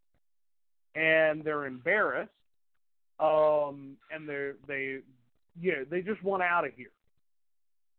and 0.95 1.43
they're 1.45 1.66
embarrassed, 1.66 2.30
um, 3.20 3.97
and 4.11 4.28
they're 4.28 4.55
they 4.66 4.99
know 5.61 5.85
they 5.89 6.03
just 6.03 6.22
want 6.22 6.43
out 6.43 6.66
of 6.66 6.72
here, 6.74 6.93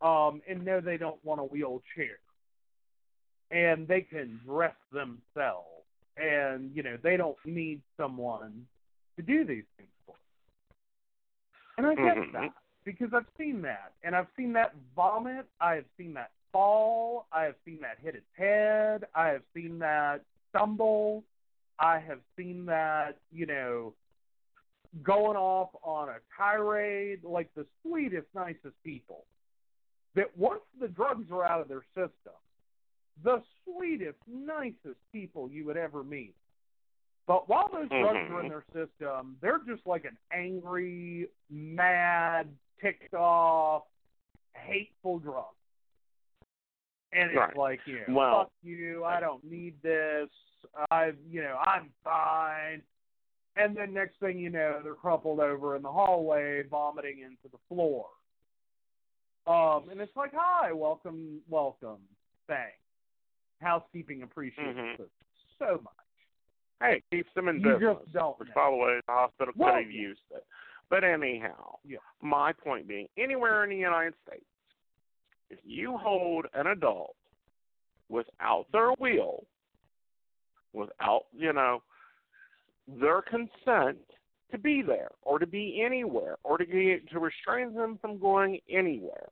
um, 0.02 0.42
and 0.48 0.64
no, 0.66 0.80
they 0.80 0.98
don't 0.98 1.24
want 1.24 1.40
a 1.40 1.44
wheelchair, 1.44 2.20
and 3.52 3.88
they 3.88 4.02
can 4.02 4.40
dress 4.46 4.76
themselves, 4.92 5.86
and 6.18 6.72
you 6.76 6.84
know 6.84 6.98
they 7.02 7.18
don't 7.18 7.38
need 7.46 7.82
someone 7.98 8.66
to 9.16 9.22
do 9.22 9.46
these 9.46 9.64
things 9.78 9.90
for. 10.06 10.16
Them. 11.78 11.86
And 11.86 11.88
I 11.88 11.96
get 11.96 12.18
Mhm. 12.18 12.32
that 12.34 12.54
because 12.84 13.14
I've 13.14 13.28
seen 13.38 13.62
that, 13.64 13.94
and 14.04 14.16
I've 14.16 14.28
seen 14.36 14.54
that 14.54 14.76
vomit. 14.96 15.48
I 15.60 15.76
have 15.76 15.86
seen 15.98 16.14
that 16.14 16.32
fall. 16.54 17.28
I 17.34 17.44
have 17.44 17.56
seen 17.66 17.80
that 17.82 17.98
hit 18.02 18.16
its 18.16 18.26
head. 18.38 19.06
I 19.14 19.30
have 19.30 19.42
seen 19.54 19.80
that 19.80 20.22
stumble. 20.50 21.26
I 21.80 22.00
have 22.00 22.20
seen 22.38 22.68
that, 22.68 23.18
you 23.34 23.46
know, 23.46 23.94
going 25.02 25.36
off 25.36 25.70
on 25.84 26.08
a 26.10 26.18
tirade 26.38 27.24
like 27.24 27.50
the 27.56 27.66
sweetest, 27.82 28.28
nicest 28.34 28.82
people. 28.86 29.26
That 30.16 30.38
once 30.38 30.62
the 30.80 30.88
drugs 30.88 31.26
are 31.32 31.44
out 31.44 31.60
of 31.60 31.68
their 31.68 31.84
system, 31.96 32.38
the 33.24 33.42
sweetest, 33.66 34.18
nicest 34.32 35.00
people 35.12 35.50
you 35.50 35.66
would 35.66 35.78
ever 35.78 36.04
meet. 36.04 36.36
But 37.26 37.50
while 37.50 37.70
those 37.72 37.90
drugs 37.90 38.18
are 38.32 38.42
in 38.42 38.50
mm-hmm. 38.50 38.50
their 38.50 38.88
system, 38.88 39.38
they're 39.42 39.62
just 39.68 39.88
like 39.88 40.06
an 40.06 40.18
angry, 40.32 41.28
mad, 41.50 42.48
ticked 42.82 43.14
off, 43.14 43.84
hateful 44.54 45.20
drug. 45.20 45.46
And 47.14 47.30
it's 47.30 47.38
Right. 47.38 47.56
like, 47.56 47.80
you 47.86 48.00
know, 48.08 48.14
Well- 48.16 48.44
fuck 48.46 48.52
you, 48.64 49.04
I 49.06 49.20
don't 49.20 49.44
need 49.44 49.80
this, 49.82 50.30
I, 50.90 51.14
you 51.30 51.42
know, 51.44 51.58
I'm 51.58 51.92
fine. 52.04 52.82
And 53.56 53.76
then 53.78 53.94
next 53.94 54.20
thing 54.20 54.40
you 54.40 54.50
know, 54.50 54.82
they're 54.82 54.96
crumpled 54.96 55.40
over 55.40 55.76
in 55.76 55.84
the 55.84 55.92
hallway, 55.92 56.64
vomiting 56.64 57.20
into 57.20 57.48
the 57.52 57.60
floor. 57.70 58.10
Um, 59.46 59.90
and 59.90 60.00
it's 60.02 60.16
like, 60.16 60.32
hi, 60.34 60.72
welcome, 60.72 61.42
welcome, 61.48 62.00
thanks. 62.48 62.78
Housekeeping 63.62 64.24
appreciates 64.24 64.78
Mhm. 64.78 64.98
this 64.98 65.10
so 65.60 65.80
much. 65.84 65.94
Hey, 66.82 67.02
keeps 67.12 67.32
them 67.34 67.48
in 67.48 67.60
You 67.60 67.74
business. 67.78 67.98
just 68.00 68.12
don't 68.14 68.40
Which, 68.40 68.50
know. 68.50 68.56
by 68.56 68.70
the 68.72 68.76
way, 68.76 69.02
the 69.06 69.12
hospital 69.12 69.54
could 69.54 69.60
Well- 69.62 69.76
have 69.76 69.92
used 69.92 70.32
it. 70.32 70.46
But 70.90 71.04
anyhow, 71.04 71.78
Yeah. 71.84 72.00
my 72.22 72.54
point 72.54 72.88
being, 72.88 73.08
anywhere 73.18 73.64
in 73.64 73.70
the 73.70 73.78
United 73.78 74.16
States, 74.22 74.46
if 75.54 75.60
you 75.64 75.98
hold 75.98 76.46
an 76.54 76.68
adult 76.68 77.16
without 78.10 78.66
their 78.72 78.92
will, 79.00 79.46
without, 80.74 81.26
you 81.38 81.54
know, 81.54 81.82
their 82.88 83.22
consent 83.22 84.00
to 84.52 84.58
be 84.58 84.82
there 84.86 85.10
or 85.22 85.40
to 85.40 85.46
be 85.46 85.82
anywhere 85.86 86.38
or 86.44 86.58
to 86.58 86.66
get, 86.66 87.08
to 87.10 87.20
restrain 87.20 87.74
them 87.74 87.98
from 88.02 88.20
going 88.20 88.60
anywhere, 88.70 89.30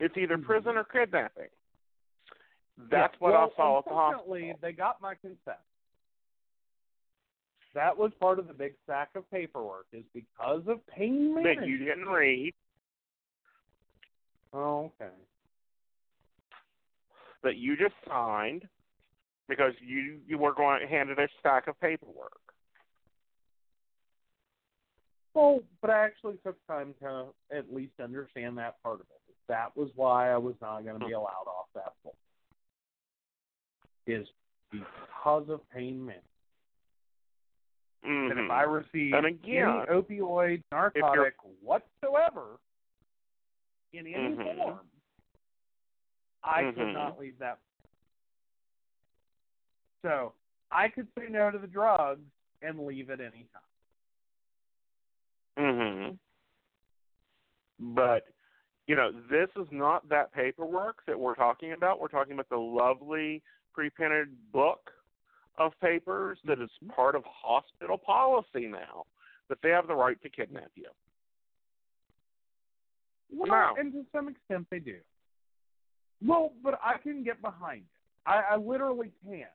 it's 0.00 0.16
either 0.16 0.36
Mhm. 0.36 0.44
prison 0.44 0.76
or 0.76 0.84
kidnapping. 0.84 1.50
That's 2.76 3.14
Yeah, 3.14 3.18
what 3.20 3.32
well, 3.32 3.52
I 3.52 3.56
saw 3.56 3.78
at 3.78 3.84
the 3.84 3.90
hospital. 3.94 4.58
They 4.60 4.72
got 4.72 5.00
my 5.00 5.14
consent. 5.14 5.58
That 7.74 7.96
was 7.96 8.12
part 8.14 8.38
of 8.38 8.48
the 8.48 8.54
big 8.54 8.74
stack 8.82 9.14
of 9.14 9.28
paperwork, 9.30 9.86
is 9.92 10.04
because 10.12 10.66
of 10.66 10.84
pain 10.86 11.34
management. 11.34 11.60
That 11.60 11.68
you 11.68 11.78
didn't 11.78 12.08
read, 12.08 12.54
Oh, 14.54 14.92
okay. 15.00 15.12
that 17.42 17.56
you 17.56 17.76
just 17.76 17.94
signed 18.08 18.66
because 19.48 19.72
you 19.80 20.20
you 20.26 20.38
were 20.38 20.54
going 20.54 20.86
handed 20.88 21.18
a 21.18 21.28
stack 21.40 21.66
of 21.66 21.78
paperwork. 21.80 22.40
Well, 25.34 25.60
but 25.80 25.90
I 25.90 26.04
actually 26.04 26.36
took 26.44 26.56
time 26.66 26.94
to 27.02 27.26
at 27.50 27.74
least 27.74 27.94
understand 28.02 28.56
that 28.58 28.80
part 28.82 29.00
of 29.00 29.06
it. 29.10 29.34
That 29.48 29.76
was 29.76 29.90
why 29.96 30.30
I 30.30 30.36
was 30.36 30.54
not 30.62 30.84
going 30.84 30.94
to 30.98 31.04
be 31.04 31.10
Hmm. 31.10 31.16
allowed 31.16 31.48
off 31.48 31.66
that 31.74 31.92
floor. 32.02 32.14
Is 34.06 34.26
because 34.70 35.48
of 35.48 35.68
pain 35.70 35.98
management. 35.98 36.24
That 38.04 38.38
if 38.38 38.48
Mhm. 38.48 38.50
I 38.50 38.62
receive 38.62 39.14
And 39.14 39.26
again, 39.26 39.68
any 39.68 39.86
opioid, 39.86 40.62
narcotic 40.70 41.34
whatsoever 41.60 42.58
in 43.98 44.06
any 44.06 44.36
Mhm. 44.36 44.56
form, 44.56 44.90
I 46.42 46.64
could 46.72 46.76
Mhm. 46.76 46.92
not 46.92 47.18
leave 47.18 47.38
that. 47.38 47.60
So 50.02 50.34
I 50.70 50.88
could 50.88 51.08
say 51.14 51.28
no 51.28 51.50
to 51.50 51.58
the 51.58 51.66
drugs 51.66 52.30
and 52.60 52.84
leave 52.86 53.10
at 53.10 53.20
any 53.20 53.44
time. 53.44 53.62
Mm-hmm. 55.56 56.16
But 57.94 58.28
you 58.86 58.96
know, 58.96 59.12
this 59.30 59.48
is 59.56 59.66
not 59.70 60.06
that 60.10 60.30
paperwork 60.32 61.02
that 61.06 61.18
we're 61.18 61.34
talking 61.34 61.72
about. 61.72 62.00
We're 62.00 62.08
talking 62.08 62.34
about 62.34 62.50
the 62.50 62.58
lovely 62.58 63.42
pre-printed 63.72 64.52
book 64.52 64.92
of 65.56 65.72
papers 65.80 66.38
that 66.44 66.60
is 66.60 66.70
part 66.94 67.14
of 67.14 67.24
hospital 67.24 67.96
policy 67.96 68.66
now 68.66 69.06
that 69.48 69.62
they 69.62 69.70
have 69.70 69.86
the 69.86 69.94
right 69.94 70.20
to 70.20 70.28
kidnap 70.28 70.70
you. 70.74 70.90
Well, 73.32 73.50
Now- 73.50 73.74
and 73.76 73.92
to 73.92 74.04
some 74.12 74.28
extent 74.28 74.66
they 74.70 74.78
do. 74.78 74.98
Well, 76.24 76.52
but 76.62 76.78
I 76.82 76.98
can 76.98 77.22
get 77.22 77.42
behind 77.42 77.82
it. 77.82 78.26
I, 78.26 78.54
I 78.54 78.56
literally 78.56 79.12
can. 79.24 79.46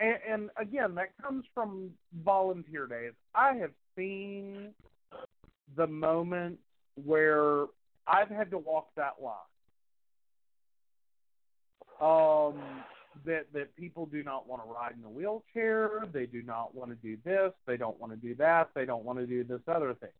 And, 0.00 0.18
and 0.28 0.50
again, 0.56 0.94
that 0.94 1.10
comes 1.20 1.44
from 1.54 1.90
volunteer 2.24 2.86
days. 2.86 3.12
I 3.34 3.54
have 3.54 3.72
seen 3.96 4.72
the 5.76 5.86
moments 5.86 6.62
where 7.04 7.66
I've 8.06 8.28
had 8.28 8.50
to 8.52 8.58
walk 8.58 8.88
that 8.96 9.16
line. 9.22 9.34
Um, 12.00 12.60
that 13.26 13.46
that 13.52 13.74
people 13.76 14.06
do 14.06 14.22
not 14.22 14.48
want 14.48 14.62
to 14.62 14.72
ride 14.72 14.94
in 14.96 15.04
a 15.04 15.10
wheelchair. 15.10 16.06
They 16.12 16.26
do 16.26 16.42
not 16.42 16.74
want 16.74 16.90
to 16.90 16.96
do 16.96 17.18
this. 17.24 17.52
They 17.66 17.76
don't 17.76 17.98
want 17.98 18.12
to 18.12 18.16
do 18.16 18.36
that. 18.36 18.70
They 18.74 18.84
don't 18.84 19.04
want 19.04 19.18
to 19.18 19.26
do 19.26 19.42
this 19.42 19.60
other 19.66 19.94
thing 19.94 20.10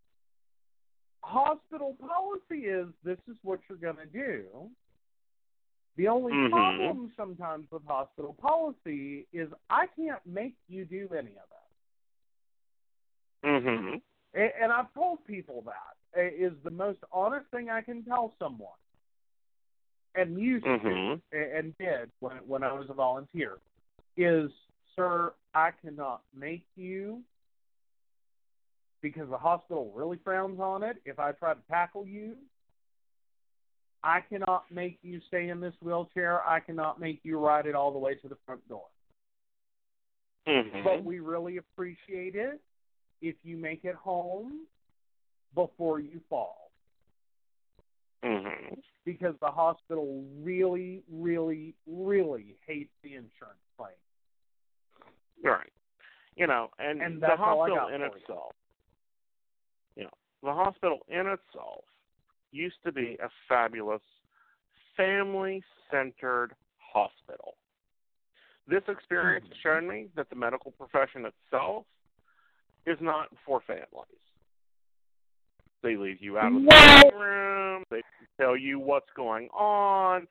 hospital 1.28 1.96
policy 2.00 2.66
is 2.66 2.88
this 3.04 3.18
is 3.28 3.36
what 3.42 3.60
you're 3.68 3.78
going 3.78 3.96
to 3.96 4.06
do. 4.06 4.70
The 5.96 6.08
only 6.08 6.32
Mhm. 6.32 6.50
problem 6.50 7.12
sometimes 7.16 7.66
with 7.70 7.84
hospital 7.86 8.34
policy 8.40 9.26
is 9.32 9.48
I 9.68 9.86
can't 9.88 10.24
make 10.26 10.54
you 10.68 10.84
do 10.84 11.08
any 11.12 11.32
of 11.32 11.48
that. 11.50 13.48
Mhm. 13.48 14.02
A- 14.34 14.62
And 14.62 14.72
I've 14.72 14.92
told 14.94 15.24
people 15.26 15.62
that 15.62 15.96
uh, 16.16 16.22
is 16.22 16.52
the 16.64 16.70
most 16.70 17.00
honest 17.12 17.46
thing 17.50 17.68
I 17.70 17.82
can 17.82 18.04
tell 18.04 18.34
someone. 18.38 18.78
And 20.14 20.38
used 20.38 20.64
Mhm. 20.64 20.82
to 20.82 21.20
and 21.32 21.76
did 21.78 22.10
when 22.20 22.36
when 22.48 22.62
I 22.62 22.72
was 22.72 22.88
a 22.90 22.94
volunteer 22.94 23.58
is, 24.16 24.50
sir, 24.96 25.34
I 25.54 25.70
cannot 25.72 26.22
make 26.34 26.64
you 26.76 27.22
because 29.00 29.28
the 29.28 29.38
hospital 29.38 29.92
really 29.94 30.18
frowns 30.24 30.60
on 30.60 30.82
it. 30.82 30.96
If 31.04 31.18
I 31.18 31.32
try 31.32 31.54
to 31.54 31.60
tackle 31.68 32.06
you, 32.06 32.36
I 34.02 34.20
cannot 34.20 34.70
make 34.70 34.98
you 35.02 35.20
stay 35.26 35.48
in 35.48 35.60
this 35.60 35.74
wheelchair. 35.82 36.46
I 36.46 36.60
cannot 36.60 37.00
make 37.00 37.20
you 37.24 37.38
ride 37.38 37.66
it 37.66 37.74
all 37.74 37.92
the 37.92 37.98
way 37.98 38.14
to 38.16 38.28
the 38.28 38.36
front 38.46 38.66
door. 38.68 38.86
Mhm. 40.46 40.84
But 40.84 41.04
we 41.04 41.18
really 41.20 41.56
appreciate 41.58 42.34
it 42.34 42.60
if 43.20 43.36
you 43.44 43.56
make 43.56 43.84
it 43.84 43.96
home 43.96 44.66
before 45.54 46.00
you 46.00 46.20
fall. 46.28 46.70
Mhm. 48.22 48.82
Because 49.04 49.38
the 49.40 49.50
hospital 49.50 50.24
really, 50.40 51.02
really, 51.08 51.74
really 51.86 52.56
hates 52.66 52.92
the 53.02 53.14
insurance 53.14 53.60
claim. 53.76 53.96
Right. 55.42 55.72
You 56.36 56.46
know, 56.46 56.70
and, 56.78 57.02
And 57.02 57.20
the 57.20 57.36
hospital 57.36 57.88
in 57.88 58.02
itself, 58.02 58.54
you 59.98 60.04
know, 60.04 60.10
the 60.42 60.52
hospital 60.52 61.00
in 61.08 61.26
itself 61.26 61.84
used 62.52 62.76
to 62.86 62.92
be 62.92 63.18
a 63.22 63.28
fabulous 63.48 64.00
family-centered 64.96 66.52
hospital. 66.78 67.54
This 68.66 68.82
experience 68.88 69.46
has 69.48 69.56
shown 69.62 69.88
me 69.88 70.06
that 70.16 70.30
the 70.30 70.36
medical 70.36 70.70
profession 70.70 71.26
itself 71.26 71.84
is 72.86 72.96
not 73.00 73.28
for 73.44 73.60
families. 73.66 74.22
They 75.82 75.96
leave 75.96 76.20
you 76.20 76.38
out 76.38 76.52
of 76.52 76.62
the 76.62 77.18
room. 77.18 77.84
They 77.90 78.02
tell 78.40 78.56
you 78.56 78.78
what's 78.78 79.10
going 79.16 79.48
on. 79.48 80.26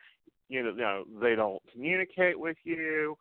You 0.49 0.63
know, 0.63 0.69
you 0.71 0.77
know, 0.77 1.03
they 1.21 1.35
don't 1.35 1.61
communicate 1.71 2.39
with 2.39 2.57
you. 2.63 3.17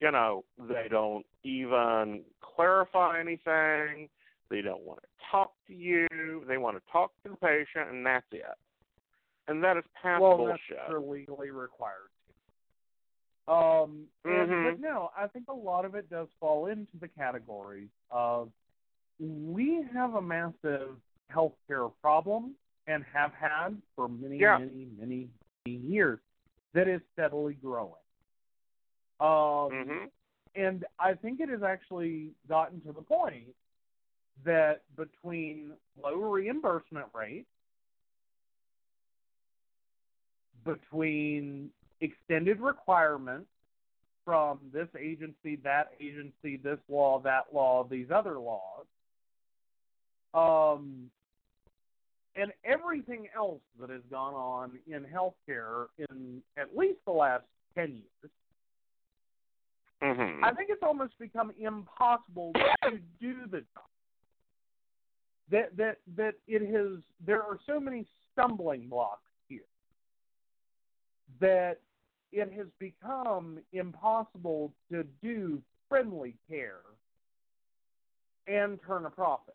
You 0.00 0.10
know, 0.10 0.44
they 0.58 0.88
don't 0.90 1.24
even 1.44 2.22
clarify 2.42 3.20
anything. 3.20 4.08
They 4.48 4.62
don't 4.62 4.82
want 4.82 5.00
to 5.00 5.08
talk 5.30 5.52
to 5.66 5.74
you. 5.74 6.06
They 6.46 6.56
want 6.58 6.76
to 6.76 6.82
talk 6.92 7.12
to 7.24 7.30
the 7.30 7.36
patient, 7.36 7.90
and 7.90 8.06
that's 8.06 8.26
it. 8.30 8.44
And 9.48 9.62
that 9.62 9.76
is 9.76 9.84
past 10.00 10.22
well, 10.22 10.36
bullshit. 10.36 10.78
that's 10.88 11.04
legally 11.04 11.50
required. 11.50 12.10
Um, 13.48 14.08
and, 14.24 14.50
Mhm. 14.50 14.62
but 14.64 14.80
no, 14.80 15.12
I 15.16 15.28
think 15.28 15.48
a 15.48 15.52
lot 15.52 15.84
of 15.84 15.94
it 15.94 16.10
does 16.10 16.28
fall 16.40 16.66
into 16.66 16.96
the 16.98 17.08
category 17.08 17.88
of 18.10 18.52
we 19.20 19.82
have 19.92 20.14
a 20.14 20.22
massive 20.22 21.00
healthcare 21.30 21.92
problem 22.00 22.56
and 22.86 23.04
have 23.04 23.32
had 23.34 23.80
for 23.94 24.08
many, 24.08 24.38
Yeah. 24.38 24.58
many, 24.58 24.86
many, 24.98 25.30
many 25.64 25.76
years 25.76 26.20
that 26.72 26.88
is 26.88 27.00
steadily 27.12 27.54
growing. 27.54 28.02
Um, 29.20 29.70
Mhm. 29.70 30.10
and 30.54 30.84
I 30.98 31.14
think 31.14 31.40
it 31.40 31.48
has 31.48 31.62
actually 31.62 32.34
gotten 32.48 32.80
to 32.82 32.92
the 32.92 33.02
point 33.02 33.54
that 34.44 34.82
between 34.96 35.72
low 36.02 36.16
reimbursement 36.16 37.06
rates, 37.14 37.48
between 40.64 41.70
extended 42.00 42.60
requirements 42.60 43.48
from 44.24 44.58
this 44.72 44.88
agency, 44.98 45.56
that 45.62 45.92
agency, 46.00 46.56
this 46.56 46.78
law, 46.88 47.20
that 47.20 47.46
law, 47.52 47.84
these 47.84 48.10
other 48.10 48.38
laws, 48.38 48.86
um, 50.34 51.10
and 52.34 52.52
everything 52.64 53.28
else 53.34 53.62
that 53.80 53.88
has 53.88 54.02
gone 54.10 54.34
on 54.34 54.72
in 54.86 55.04
healthcare 55.04 55.86
in 56.10 56.42
at 56.58 56.76
least 56.76 56.98
the 57.06 57.12
last 57.12 57.44
10 57.74 57.92
years, 57.92 58.30
Mhm. 60.02 60.44
I 60.44 60.52
think 60.52 60.70
it's 60.70 60.82
almost 60.82 61.18
become 61.18 61.50
impossible 61.58 62.52
to 62.82 62.98
do 63.18 63.46
the 63.46 63.60
job. 63.60 63.88
That 65.50 65.76
that 65.76 65.98
that 66.16 66.34
it 66.46 66.62
has 66.74 67.02
there 67.24 67.42
are 67.42 67.58
so 67.66 67.78
many 67.78 68.06
stumbling 68.32 68.88
blocks 68.88 69.22
here 69.48 69.60
that 71.40 71.78
it 72.32 72.52
has 72.52 72.66
become 72.78 73.58
impossible 73.72 74.72
to 74.90 75.04
do 75.22 75.62
friendly 75.88 76.34
care 76.48 76.80
and 78.46 78.78
turn 78.86 79.06
a 79.06 79.10
profit. 79.10 79.54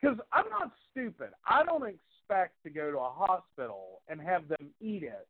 Because 0.00 0.18
I'm 0.32 0.48
not 0.50 0.72
stupid. 0.90 1.30
I 1.46 1.64
don't 1.64 1.82
expect 1.82 2.62
to 2.64 2.70
go 2.70 2.90
to 2.90 2.98
a 2.98 3.10
hospital 3.10 4.00
and 4.08 4.20
have 4.20 4.46
them 4.48 4.70
eat 4.80 5.02
it 5.02 5.26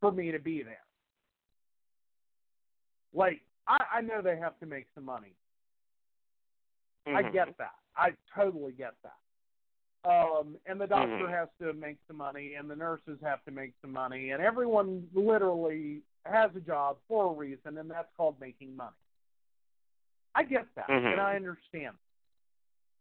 for 0.00 0.10
me 0.10 0.32
to 0.32 0.38
be 0.38 0.62
there. 0.62 0.78
Like, 3.12 3.42
I, 3.68 3.78
I 3.96 4.00
know 4.00 4.22
they 4.22 4.38
have 4.38 4.58
to 4.60 4.66
make 4.66 4.86
some 4.94 5.04
money. 5.04 5.34
I 7.06 7.22
Mhm. 7.22 7.32
get 7.32 7.56
that. 7.58 7.74
I 7.96 8.16
totally 8.34 8.72
get 8.72 8.94
that. 9.02 9.18
Um, 10.08 10.58
and 10.66 10.80
the 10.80 10.86
doctor 10.86 11.26
Mhm. 11.26 11.30
has 11.30 11.48
to 11.60 11.72
make 11.72 11.98
some 12.06 12.16
money, 12.16 12.54
and 12.54 12.68
the 12.70 12.76
nurses 12.76 13.20
have 13.22 13.42
to 13.44 13.50
make 13.50 13.74
some 13.80 13.92
money, 13.92 14.30
and 14.30 14.42
everyone 14.42 15.08
literally 15.14 16.02
has 16.24 16.54
a 16.56 16.60
job 16.60 16.98
for 17.08 17.30
a 17.30 17.32
reason, 17.32 17.78
and 17.78 17.90
that's 17.90 18.14
called 18.16 18.38
making 18.40 18.76
money. 18.76 18.96
I 20.34 20.42
get 20.42 20.74
that, 20.74 20.88
Mhm. 20.88 21.12
and 21.12 21.20
I 21.20 21.36
understand. 21.36 21.96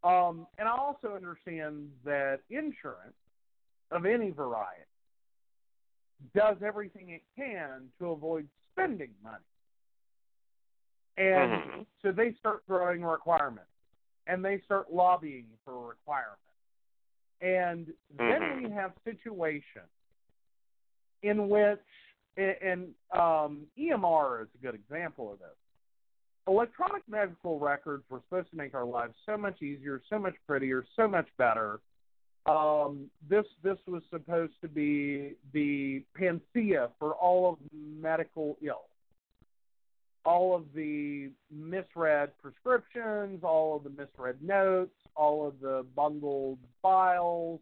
Um, 0.03 0.47
and 0.57 0.67
I 0.67 0.77
also 0.77 1.15
understand 1.15 1.99
that 2.03 2.41
insurance 2.49 3.17
of 3.91 4.05
any 4.05 4.31
variety 4.31 4.85
does 6.33 6.61
everything 6.61 7.09
it 7.09 7.23
can 7.35 7.91
to 7.99 8.11
avoid 8.11 8.49
spending 8.71 9.13
money. 9.21 9.43
And 11.17 11.51
Mhm. 11.51 11.87
so 12.01 12.11
they 12.11 12.33
start 12.33 12.65
throwing 12.65 13.03
requirements 13.03 13.72
and 14.27 14.43
they 14.43 14.59
start 14.65 14.91
lobbying 14.91 15.47
for 15.65 15.87
requirements. 15.87 16.39
And 17.41 17.93
then 18.09 18.41
Mhm. 18.41 18.63
we 18.63 18.69
have 18.71 18.93
situations 19.03 19.89
in 21.21 21.49
which, 21.49 21.83
and 22.37 22.95
um, 23.11 23.67
EMR 23.77 24.43
is 24.43 24.47
a 24.55 24.57
good 24.59 24.75
example 24.75 25.31
of 25.31 25.39
this. 25.39 25.55
Electronic 26.47 27.07
medical 27.07 27.59
records 27.59 28.03
were 28.09 28.21
supposed 28.21 28.49
to 28.51 28.57
make 28.57 28.73
our 28.73 28.85
lives 28.85 29.15
so 29.25 29.37
much 29.37 29.61
easier, 29.61 30.01
so 30.09 30.19
much 30.19 30.35
prettier, 30.45 30.85
so 30.95 31.07
much 31.07 31.27
better. 31.37 31.79
Um, 32.45 33.09
this 33.29 33.45
this 33.61 33.77
was 33.87 34.03
supposed 34.09 34.59
to 34.61 34.67
be 34.67 35.37
the 35.53 36.03
panacea 36.13 36.91
for 36.99 37.13
all 37.13 37.53
of 37.53 37.59
medical 37.71 38.57
ills 38.61 38.92
all 40.25 40.55
of 40.55 40.63
the 40.73 41.29
misread 41.51 42.31
prescriptions, 42.41 43.43
all 43.43 43.75
of 43.75 43.83
the 43.83 43.89
misread 43.89 44.41
notes, 44.41 44.95
all 45.15 45.47
of 45.47 45.59
the 45.59 45.85
bungled 45.95 46.59
files, 46.81 47.59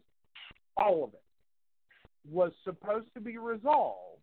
all 0.76 1.04
of 1.04 1.14
it 1.14 1.22
was 2.30 2.52
supposed 2.64 3.08
to 3.14 3.20
be 3.20 3.36
resolved 3.36 4.20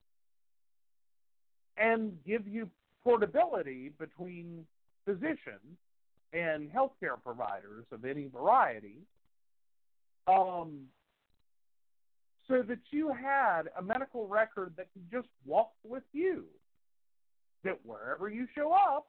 and 1.77 2.13
give 2.25 2.47
you 2.47 2.69
portability 3.03 3.91
between 3.99 4.65
physicians 5.05 5.77
and 6.31 6.71
healthcare 6.71 7.21
providers 7.23 7.85
of 7.91 8.05
any 8.05 8.27
variety. 8.27 8.97
Um, 10.27 10.81
so 12.47 12.63
that 12.63 12.79
you 12.91 13.09
had 13.09 13.63
a 13.77 13.81
medical 13.81 14.27
record 14.27 14.73
that 14.77 14.87
could 14.93 15.09
just 15.11 15.27
walk 15.45 15.71
with 15.83 16.03
you 16.13 16.45
that 17.63 17.77
wherever 17.85 18.29
you 18.29 18.47
show 18.55 18.71
up, 18.71 19.07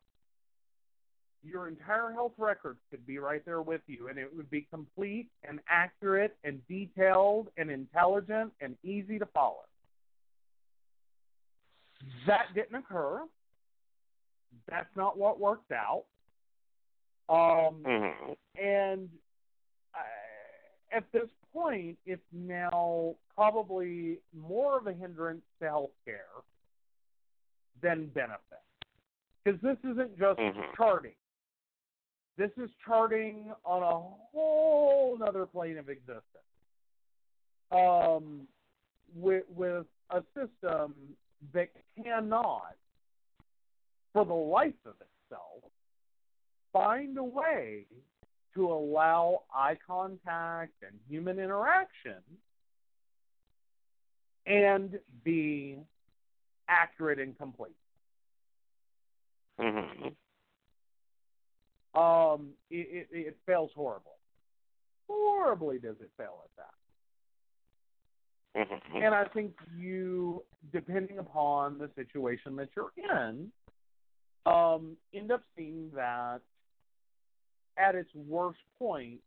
your 1.42 1.68
entire 1.68 2.12
health 2.12 2.32
record 2.36 2.76
could 2.90 3.06
be 3.06 3.18
right 3.18 3.42
there 3.44 3.62
with 3.62 3.80
you, 3.86 4.08
and 4.08 4.18
it 4.18 4.34
would 4.36 4.50
be 4.50 4.66
complete 4.70 5.28
and 5.48 5.58
accurate 5.68 6.36
and 6.44 6.60
detailed 6.68 7.48
and 7.56 7.70
intelligent 7.70 8.52
and 8.60 8.76
easy 8.82 9.18
to 9.18 9.26
follow. 9.26 9.64
That 12.26 12.46
didn't 12.54 12.74
occur. 12.76 13.22
That's 14.68 14.94
not 14.96 15.16
what 15.16 15.38
worked 15.40 15.72
out. 15.72 16.04
Um, 17.28 17.82
Mhm. 17.84 18.36
and 18.56 19.08
uh, 19.94 19.98
at 20.92 21.10
this 21.12 21.30
point, 21.52 21.98
it's 22.04 22.22
now 22.32 23.16
probably 23.34 24.20
more 24.32 24.76
of 24.76 24.86
a 24.88 24.92
hindrance 24.92 25.44
to 25.60 25.64
healthcare 25.66 26.42
than 27.82 28.08
benefit. 28.08 28.62
Because 29.42 29.60
this 29.60 29.78
isn't 29.84 30.18
just 30.18 30.38
Mhm. 30.38 30.76
charting. 30.76 31.14
This 32.36 32.50
is 32.56 32.70
charting 32.84 33.54
on 33.64 33.82
a 33.82 34.00
whole 34.00 35.22
other 35.22 35.46
plane 35.46 35.78
of 35.78 35.88
existence. 35.88 36.24
Um, 37.70 38.48
with 39.14 39.48
with 39.48 39.86
a 40.10 40.22
system 40.34 41.16
that 41.52 41.70
cannot, 41.96 42.76
for 44.12 44.24
the 44.24 44.34
life 44.34 44.86
of 44.86 45.00
itself, 45.00 45.64
find 46.72 47.16
a 47.18 47.24
way 47.24 47.86
to 48.54 48.72
allow 48.72 49.44
eye 49.54 49.76
contact 49.86 50.82
and 50.82 50.98
human 51.08 51.38
interaction 51.38 52.22
and 54.46 54.98
be 55.22 55.78
accurate 56.70 57.18
and 57.18 57.36
complete. 57.36 57.76
Mhm. 59.58 60.14
Um, 61.92 62.54
it, 62.70 63.08
it, 63.10 63.26
it 63.26 63.36
fails 63.44 63.72
horribly. 63.74 64.12
Horribly 65.08 65.78
does 65.80 65.96
it 66.00 66.10
fail 66.16 66.44
at 66.44 66.56
that. 66.56 66.74
Mhm. 68.56 69.04
And 69.04 69.14
I 69.14 69.24
think 69.26 69.52
you, 69.76 70.44
depending 70.72 71.18
upon 71.18 71.78
the 71.78 71.90
situation 71.96 72.56
that 72.56 72.68
you're 72.76 72.92
in, 72.96 73.52
um, 74.46 74.96
end 75.12 75.32
up 75.32 75.42
seeing 75.56 75.90
that 75.94 76.40
at 77.76 77.94
its 77.94 78.10
worst 78.14 78.60
point 78.78 79.20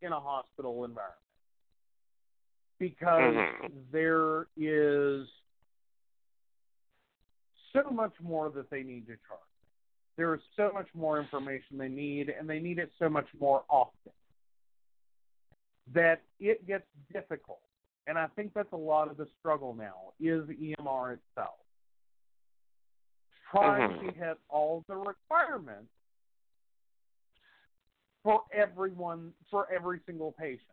in 0.00 0.12
a 0.12 0.20
hospital 0.20 0.84
environment. 0.84 1.20
Because 2.78 3.34
Mhm. 3.34 3.90
there 3.90 4.46
is 4.56 5.28
so 7.74 7.90
much 7.90 8.14
more 8.22 8.50
that 8.50 8.70
they 8.70 8.82
need 8.82 9.06
to 9.06 9.16
charge. 9.28 9.40
There 10.16 10.32
is 10.34 10.40
so 10.56 10.70
much 10.72 10.88
more 10.94 11.18
information 11.20 11.76
they 11.76 11.88
need, 11.88 12.28
and 12.30 12.48
they 12.48 12.60
need 12.60 12.78
it 12.78 12.90
so 12.98 13.08
much 13.08 13.26
more 13.40 13.64
often 13.68 14.12
that 15.92 16.22
it 16.38 16.66
gets 16.66 16.86
difficult. 17.12 17.60
And 18.06 18.18
I 18.18 18.28
think 18.28 18.54
that's 18.54 18.72
a 18.72 18.76
lot 18.76 19.10
of 19.10 19.16
the 19.16 19.26
struggle 19.38 19.74
now 19.74 20.12
is 20.20 20.48
EMR 20.48 21.14
itself. 21.14 21.58
Trying 23.50 23.90
Mhm. 23.90 24.00
to 24.06 24.12
hit 24.12 24.38
all 24.48 24.84
the 24.86 24.96
requirements 24.96 25.92
for 28.22 28.44
everyone, 28.52 29.34
for 29.50 29.70
every 29.70 30.00
single 30.06 30.32
patient. 30.32 30.70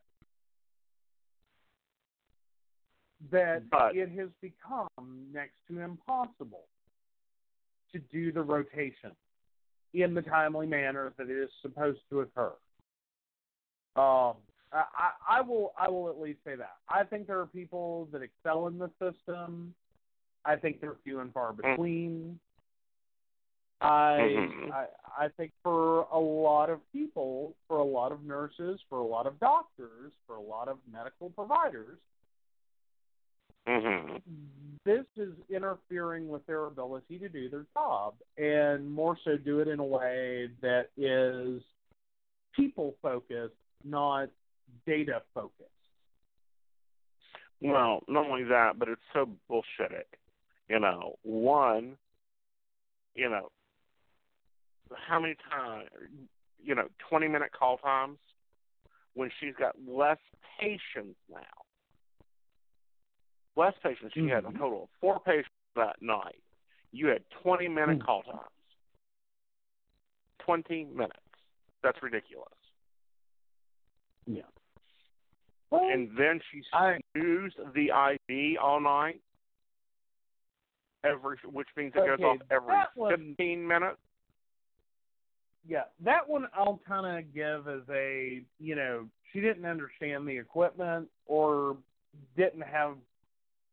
That 3.30 3.70
But- 3.70 3.96
it 3.96 4.10
has 4.12 4.30
become 4.42 5.32
next 5.32 5.56
to 5.68 5.80
impossible 5.80 6.68
to 7.94 8.00
do 8.00 8.32
the 8.32 8.42
rotation 8.42 9.12
in 9.94 10.14
the 10.14 10.22
timely 10.22 10.68
manner 10.68 11.12
that 11.18 11.30
it 11.30 11.38
is 11.38 11.50
supposed 11.62 12.00
to 12.10 12.22
occur. 12.22 12.54
Um, 13.96 14.36
I, 14.72 15.12
I, 15.30 15.42
will 15.42 15.74
I 15.78 15.90
will 15.90 16.10
at 16.10 16.20
least 16.20 16.40
say 16.46 16.56
that. 16.56 16.78
I 16.88 17.04
think 17.04 17.28
there 17.28 17.40
are 17.40 17.46
people 17.46 18.08
that 18.14 18.22
excel 18.22 18.68
in 18.68 18.78
the 18.78 18.90
system. 19.00 19.74
I 20.46 20.56
think 20.56 20.80
they're 20.80 20.96
few 21.04 21.20
and 21.20 21.34
far 21.34 21.54
between. 21.54 22.40
I, 23.82 24.20
Mhm. 24.20 24.72
I 24.72 24.88
I 25.18 25.28
think 25.30 25.52
for 25.64 26.04
a 26.12 26.20
lot 26.20 26.70
of 26.70 26.80
people, 26.94 27.56
for 27.68 27.80
a 27.80 27.84
lot 27.84 28.12
of 28.12 28.24
nurses, 28.24 28.80
for 28.90 29.00
a 29.00 29.04
lot 29.04 29.26
of 29.26 29.40
doctors, 29.40 30.14
for 30.26 30.36
a 30.36 30.42
lot 30.42 30.68
of 30.68 30.78
medical 30.92 31.32
providers, 31.32 31.98
hmm 33.68 34.18
this 34.86 35.06
is 35.16 35.34
interfering 35.50 36.28
with 36.28 36.46
their 36.48 36.66
ability 36.66 37.20
to 37.20 37.30
do 37.30 37.50
their 37.50 37.66
job, 37.74 38.16
and 38.38 38.90
more 38.90 39.18
so 39.24 39.38
do 39.38 39.60
it 39.60 39.68
in 39.68 39.80
a 39.80 39.84
way 39.84 40.50
that 40.62 40.88
is 40.98 41.62
people 42.56 42.96
focused, 43.02 43.54
not 43.84 44.30
data 44.86 45.22
focused. 45.34 45.70
Well, 47.62 48.00
not 48.08 48.26
only 48.26 48.44
that, 48.46 48.80
but 48.80 48.90
it's 48.90 49.02
so 49.14 49.30
bullshitted. 49.50 50.06
You 50.68 50.80
know, 50.80 51.18
one, 51.22 51.98
you 53.14 53.30
know, 53.30 53.50
how 55.08 55.20
many 55.20 55.36
times, 55.52 55.90
you 56.64 56.74
know, 56.74 56.88
20 57.10 57.28
minute 57.28 57.52
call 57.58 57.78
times 57.78 58.18
when 59.14 59.30
she's 59.40 59.54
got 59.60 59.76
less 59.88 60.18
patients 60.60 61.20
now. 61.30 61.71
Less 63.56 63.74
patients. 63.84 64.14
She 64.14 64.28
had 64.28 64.46
a 64.46 64.50
Mhm. 64.50 64.58
total 64.58 64.84
of 64.84 64.90
four 65.02 65.20
patients 65.20 65.50
that 65.76 66.02
night. 66.02 66.42
You 66.92 67.08
had 67.08 67.30
20 67.32 67.68
minute 67.68 68.00
Mhm. 68.00 68.06
call 68.06 68.24
times. 68.24 68.50
20 70.40 70.86
minutes. 70.86 71.20
That's 71.82 72.02
ridiculous. 72.02 72.54
Yeah. 74.26 74.44
Well, 75.70 75.90
and 75.90 76.16
then 76.18 76.42
she 76.50 76.64
I- 76.74 77.00
used 77.16 77.58
the 77.74 77.92
IV 77.92 78.58
all 78.58 78.80
night. 78.80 79.22
Every, 81.04 81.38
which 81.38 81.68
means 81.76 81.94
it 81.96 82.06
goes 82.06 82.20
off 82.22 82.38
every 82.52 82.68
that 82.74 82.96
one- 82.96 83.18
fifteen 83.18 83.68
minutes. 83.68 84.00
yeah, 85.66 85.86
that 86.02 86.28
one 86.28 86.48
I'll 86.54 86.78
kind 86.80 87.18
of 87.18 87.34
give 87.34 87.68
as 87.68 87.90
a, 87.90 88.46
you 88.60 88.76
know, 88.76 89.10
she 89.32 89.42
didn't 89.42 89.66
understand 89.66 90.28
the 90.28 90.38
equipment 90.38 91.10
or 91.26 91.78
didn't 92.36 92.62
have 92.62 93.00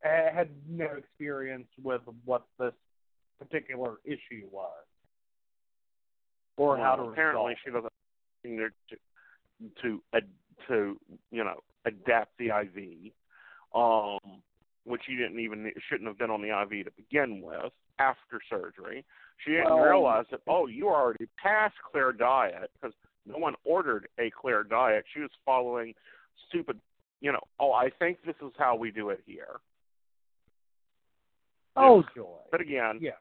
had 0.03 0.49
no 0.69 0.87
experience 0.97 1.69
with 1.83 2.03
what 2.25 2.45
this 2.59 2.73
particular 3.39 3.97
issue 4.05 4.47
was 4.51 4.85
or 6.57 6.77
how 6.77 6.97
to 6.97 7.03
apparently 7.05 7.55
she 7.65 7.71
doesn't 7.71 7.93
to 8.45 8.69
to 9.83 10.01
to 10.67 10.97
you 11.31 11.45
know 11.45 11.61
adapt 11.87 12.37
the 12.39 12.47
IV, 12.47 13.13
um, 13.75 14.43
which 14.85 15.03
she 15.07 15.17
didn't 15.17 15.41
even 15.41 15.71
shouldn't 15.89 16.09
have 16.09 16.19
been 16.19 16.31
on 16.31 16.43
the 16.43 16.49
IV 16.49 16.85
to 16.87 16.91
begin 16.97 17.41
with 17.41 17.73
after 17.99 18.41
surgery. 18.51 19.05
She 19.45 19.53
didn't 19.53 19.75
Well- 19.75 19.85
realize 19.85 20.27
that 20.31 20.41
oh 20.47 20.67
you 20.67 20.89
are 20.89 21.01
already 21.01 21.27
past 21.43 21.77
clear 21.91 22.13
diet 22.13 22.71
because 22.75 22.95
no 23.25 23.39
one 23.39 23.55
ordered 23.65 24.09
a 24.19 24.31
clear 24.31 24.65
diet. 24.65 25.05
She 25.13 25.21
was 25.21 25.31
following 25.45 25.95
stupid, 26.49 26.81
you 27.21 27.33
know. 27.33 27.43
Oh, 27.61 27.73
I 27.73 27.91
think 27.91 28.23
this 28.23 28.37
is 28.41 28.53
how 28.57 28.75
we 28.75 28.91
do 28.91 29.11
it 29.11 29.23
here. 29.27 29.61
Oh 31.79 32.03
joy. 32.14 32.39
But 32.51 32.61
again, 32.61 32.99
Yeah. 33.01 33.12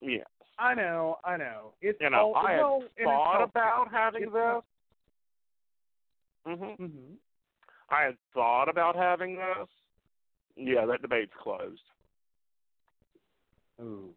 yeah. 0.00 0.24
I 0.58 0.74
know, 0.74 1.18
I 1.24 1.36
know. 1.36 1.72
It's 1.82 1.98
You 2.00 2.10
know, 2.10 2.32
all, 2.34 2.36
I 2.36 2.52
had 2.52 2.60
and 2.60 2.82
it's 2.96 3.04
thought 3.04 3.42
about 3.42 3.90
having 3.92 4.22
It's 4.24 4.32
this. 4.32 4.62
hmm 6.46 6.64
Mm-hmm. 6.82 7.12
I 7.90 8.02
had 8.04 8.16
thought 8.34 8.68
about 8.68 8.96
having 8.96 9.36
this. 9.36 9.68
Yeah, 10.56 10.86
that 10.86 11.02
debate's 11.02 11.32
closed. 11.42 11.82
Ooh. 13.80 14.10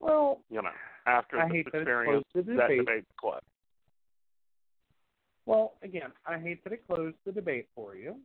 Well, 0.00 0.40
You 0.50 0.62
know, 0.62 0.70
after 1.06 1.38
I 1.38 1.48
this 1.48 1.66
that 1.72 1.78
experience, 1.80 2.24
that 2.34 2.46
debate. 2.46 2.78
debate's 2.78 3.06
closed. 3.18 3.44
well, 5.46 5.74
again, 5.82 6.10
I 6.26 6.38
hate 6.38 6.64
that 6.64 6.72
it 6.72 6.86
closed 6.86 7.16
the 7.26 7.32
debate 7.32 7.68
for 7.74 7.94
you. 7.96 8.16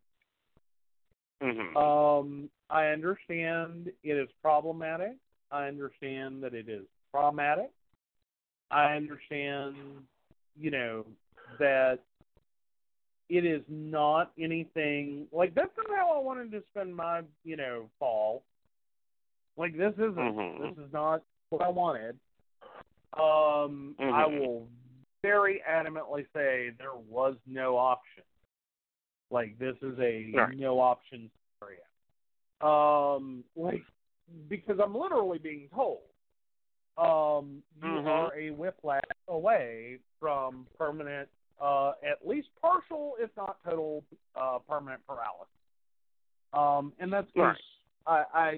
Hmm 1.41 1.77
Um, 1.77 2.49
I 2.69 2.87
understand 2.87 3.91
it 4.03 4.13
is 4.13 4.29
problematic. 4.41 5.15
I 5.51 5.67
understand 5.67 6.43
that 6.43 6.53
it 6.53 6.67
is 6.67 6.85
traumatic. 7.11 7.71
I 8.69 8.95
understand, 8.95 9.75
you 10.59 10.71
know, 10.71 11.05
that 11.59 11.99
it 13.29 13.45
is 13.45 13.61
not 13.69 14.31
anything 14.39 15.27
like 15.31 15.53
that's 15.53 15.71
not 15.77 15.87
how 15.95 16.15
I 16.15 16.19
wanted 16.19 16.51
to 16.51 16.63
spend 16.69 16.95
my, 16.95 17.21
you 17.43 17.55
know, 17.55 17.89
fall. 17.99 18.43
Like 19.57 19.77
this 19.77 19.93
isn't 19.93 20.17
Mhm. 20.17 20.75
this 20.75 20.85
is 20.85 20.91
not 20.93 21.23
what 21.49 21.61
I 21.61 21.69
wanted. 21.69 22.19
Um 23.13 23.95
I 23.99 24.25
Mhm. 24.25 24.39
will 24.39 24.69
very 25.21 25.61
adamantly 25.67 26.25
say 26.33 26.69
there 26.71 26.95
was 26.95 27.37
no 27.45 27.77
option. 27.77 28.23
Like 29.29 29.57
this 29.59 29.75
is 29.81 29.97
a 29.99 30.31
Right. 30.33 30.57
no 30.57 30.79
option 30.79 31.29
scenario. 31.59 31.83
Um 32.61 33.43
like 33.55 33.83
because 34.49 34.79
I'm 34.83 34.95
literally 34.95 35.37
being 35.37 35.69
told 35.73 36.01
um 36.97 37.63
you 37.81 37.89
Mhm. 37.89 38.07
are 38.07 38.35
a 38.35 38.49
whiplash 38.51 39.01
away 39.27 39.99
from 40.19 40.67
permanent 40.77 41.29
uh 41.59 41.93
at 42.03 42.25
least 42.27 42.49
partial 42.59 43.15
if 43.19 43.35
not 43.37 43.57
total 43.63 44.03
uh 44.35 44.59
permanent 44.59 45.05
paralysis. 45.05 45.53
Um 46.53 46.93
and 46.99 47.11
that's 47.11 47.29
Right. 47.35 47.57
I, 48.05 48.25
I 48.33 48.57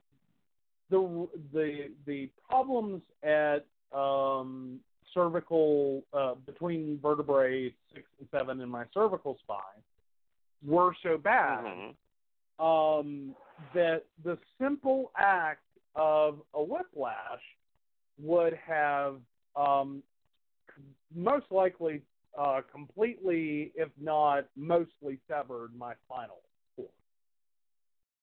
the 0.89 1.27
the 1.51 1.91
the 2.05 2.29
problems 2.47 3.01
at 3.23 3.65
um 3.91 4.79
cervical 5.13 6.03
uh 6.13 6.35
between 6.45 6.99
vertebrae 7.01 7.73
six 7.93 8.07
and 8.19 8.29
seven 8.31 8.61
in 8.61 8.69
my 8.69 8.85
cervical 8.93 9.37
spine 9.39 9.83
were 10.65 10.93
so 11.03 11.17
bad 11.17 11.63
Mhm. 11.65 11.95
um, 12.59 13.35
that 13.73 14.05
the 14.23 14.37
simple 14.57 15.11
act 15.17 15.63
of 15.95 16.45
a 16.53 16.63
whiplash 16.63 17.41
would 18.17 18.53
have 18.53 19.21
um, 19.55 20.03
most 21.13 21.51
likely 21.51 22.01
uh, 22.37 22.61
completely, 22.71 23.71
if 23.75 23.89
not 23.97 24.45
mostly, 24.55 25.19
severed 25.27 25.75
my 25.75 25.95
spinal 26.05 26.41
cord. 26.75 26.89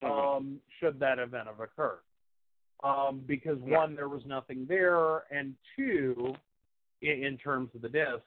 Mhm. 0.01 0.09
Um, 0.09 0.61
should 0.79 0.99
that 0.99 1.19
event 1.19 1.47
have 1.47 1.59
occurred? 1.59 2.01
Um, 2.83 3.19
because 3.21 3.59
Yeah. 3.63 3.79
one, 3.79 3.95
there 3.95 4.07
was 4.07 4.25
nothing 4.25 4.65
there, 4.65 5.31
and 5.31 5.57
two, 5.75 6.35
in, 7.01 7.23
in 7.23 7.37
terms 7.37 7.73
of 7.75 7.81
the 7.81 7.89
disc, 7.89 8.23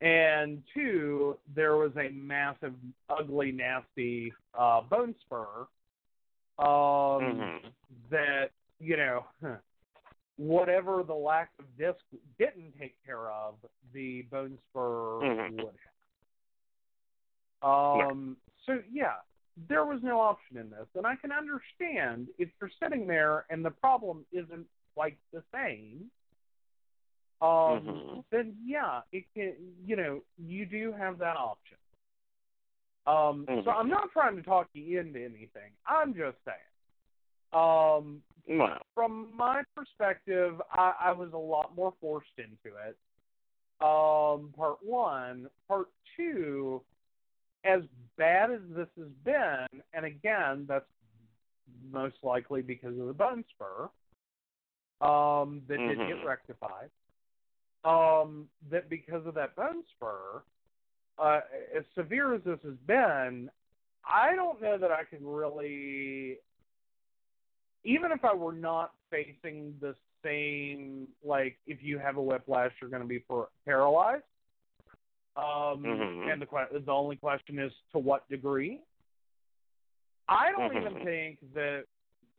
and 0.00 0.62
two, 0.74 1.38
there 1.54 1.76
was 1.76 1.92
a 1.96 2.10
massive, 2.12 2.74
ugly, 3.08 3.52
nasty 3.52 4.32
uh, 4.58 4.80
bone 4.82 5.14
spur 5.24 5.66
um, 6.58 6.66
Mhm. 6.66 7.72
that 8.10 8.50
you 8.78 8.96
know, 8.96 9.24
whatever 10.36 11.02
the 11.02 11.14
lack 11.14 11.50
of 11.58 11.64
disc 11.78 12.04
didn't 12.38 12.78
take 12.78 12.94
care 13.04 13.30
of, 13.30 13.54
the 13.92 14.22
bone 14.22 14.58
spur 14.70 15.20
Mhm. 15.20 15.62
would 15.62 15.74
have. 17.62 18.10
Um, 18.10 18.36
so 18.66 18.82
yeah, 18.90 19.16
there 19.68 19.86
was 19.86 20.02
no 20.02 20.20
option 20.20 20.58
in 20.58 20.68
this, 20.70 20.86
and 20.94 21.06
I 21.06 21.16
can 21.16 21.32
understand 21.32 22.28
if 22.38 22.50
you're 22.60 22.70
sitting 22.82 23.06
there 23.06 23.46
and 23.48 23.64
the 23.64 23.70
problem 23.70 24.26
isn't 24.30 24.68
quite 24.94 25.18
the 25.32 25.42
same. 25.52 26.10
Um, 27.40 27.84
Mhm. 27.86 28.24
then 28.30 28.56
yeah, 28.64 29.02
it 29.12 29.24
can. 29.34 29.54
You 29.84 29.96
know, 29.96 30.22
you 30.38 30.66
do 30.66 30.92
have 30.92 31.18
that 31.18 31.36
option. 31.36 31.76
Um, 33.06 33.46
so 33.46 33.70
Mhm. 33.70 33.76
I'm 33.76 33.88
not 33.88 34.10
trying 34.12 34.36
to 34.36 34.42
talk 34.42 34.68
you 34.72 34.98
into 34.98 35.22
anything. 35.24 35.72
I'm 35.86 36.14
just 36.14 36.38
saying. 36.44 36.56
Um, 37.52 38.22
Well, 38.48 38.78
from 38.94 39.36
my 39.36 39.62
perspective, 39.74 40.60
I, 40.72 40.94
I 41.00 41.12
was 41.12 41.32
a 41.32 41.38
lot 41.38 41.74
more 41.74 41.92
forced 42.00 42.38
into 42.38 42.76
it. 42.76 42.96
Um, 43.80 44.52
part 44.56 44.82
one. 44.82 45.50
Part 45.68 45.88
two, 46.16 46.84
as 47.64 47.82
bad 48.16 48.50
as 48.50 48.60
this 48.70 48.88
has 48.96 49.08
been, 49.24 49.82
and 49.92 50.04
again, 50.04 50.66
that's 50.66 50.86
most 51.90 52.16
likely 52.22 52.62
because 52.62 52.98
of 52.98 53.06
the 53.06 53.12
bone 53.12 53.44
spur 53.50 53.90
um, 55.00 55.62
that 55.68 55.78
did 55.78 55.98
Mhm. 55.98 56.08
get 56.08 56.24
rectified. 56.24 56.90
Um, 57.84 58.48
that 58.70 58.88
because 58.88 59.24
of 59.26 59.34
that 59.34 59.54
bone 59.54 59.84
spur, 59.96 60.42
uh, 61.18 61.40
as 61.76 61.84
severe 61.94 62.34
as 62.34 62.42
this 62.44 62.58
has 62.64 62.74
been, 62.86 63.48
I 64.04 64.34
don't 64.34 64.60
know 64.60 64.76
that 64.78 64.90
I 64.90 65.04
can 65.04 65.24
really 65.26 66.38
even 67.84 68.10
if 68.10 68.24
I 68.24 68.34
were 68.34 68.52
not 68.52 68.94
facing 69.10 69.74
the 69.80 69.94
same 70.24 71.06
like 71.24 71.56
if 71.68 71.80
you 71.82 71.98
have 71.98 72.16
a 72.16 72.22
whiplash, 72.22 72.72
you're 72.80 72.90
going 72.90 73.02
to 73.02 73.08
be 73.08 73.20
par- 73.20 73.48
paralyzed. 73.64 74.24
Um, 75.36 75.84
Mhm. 75.84 76.32
And 76.32 76.42
the 76.42 76.46
que- 76.46 76.80
the 76.80 76.92
only 76.92 77.16
question 77.16 77.60
is 77.60 77.72
to 77.92 77.98
what 77.98 78.28
degree. 78.28 78.82
I 80.28 80.50
don't 80.50 80.72
Mhm. 80.72 80.80
even 80.80 81.04
think 81.04 81.52
that 81.54 81.86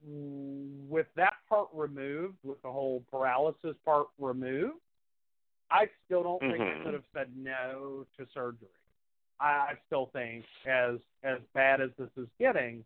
with 0.04 1.08
that 1.16 1.36
part 1.48 1.70
removed, 1.74 2.38
with 2.44 2.62
the 2.62 2.72
whole 2.72 3.02
paralysis 3.10 3.78
part 3.86 4.10
removed, 4.20 4.82
I 5.70 5.90
still 6.06 6.24
don't 6.24 6.40
think 6.40 6.62
I 6.62 6.84
could 6.84 6.94
have 6.94 7.04
said 7.14 7.30
no 7.36 8.06
to 8.18 8.26
surgery. 8.34 8.70
I, 9.40 9.46
I 9.46 9.74
still 9.88 10.10
think, 10.14 10.46
as 10.66 10.96
as 11.24 11.40
bad 11.54 11.82
as 11.82 11.90
this 11.98 12.10
is 12.18 12.28
getting, 12.40 12.84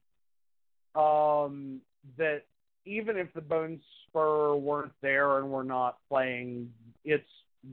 um, 0.96 1.80
that 2.18 2.44
even 2.86 3.18
if 3.18 3.32
the 3.34 3.42
bone 3.42 3.80
spur 4.08 4.56
weren't 4.56 4.94
there 5.02 5.38
and 5.38 5.50
we're 5.50 5.64
not 5.64 6.00
playing 6.10 6.74
its 7.06 7.28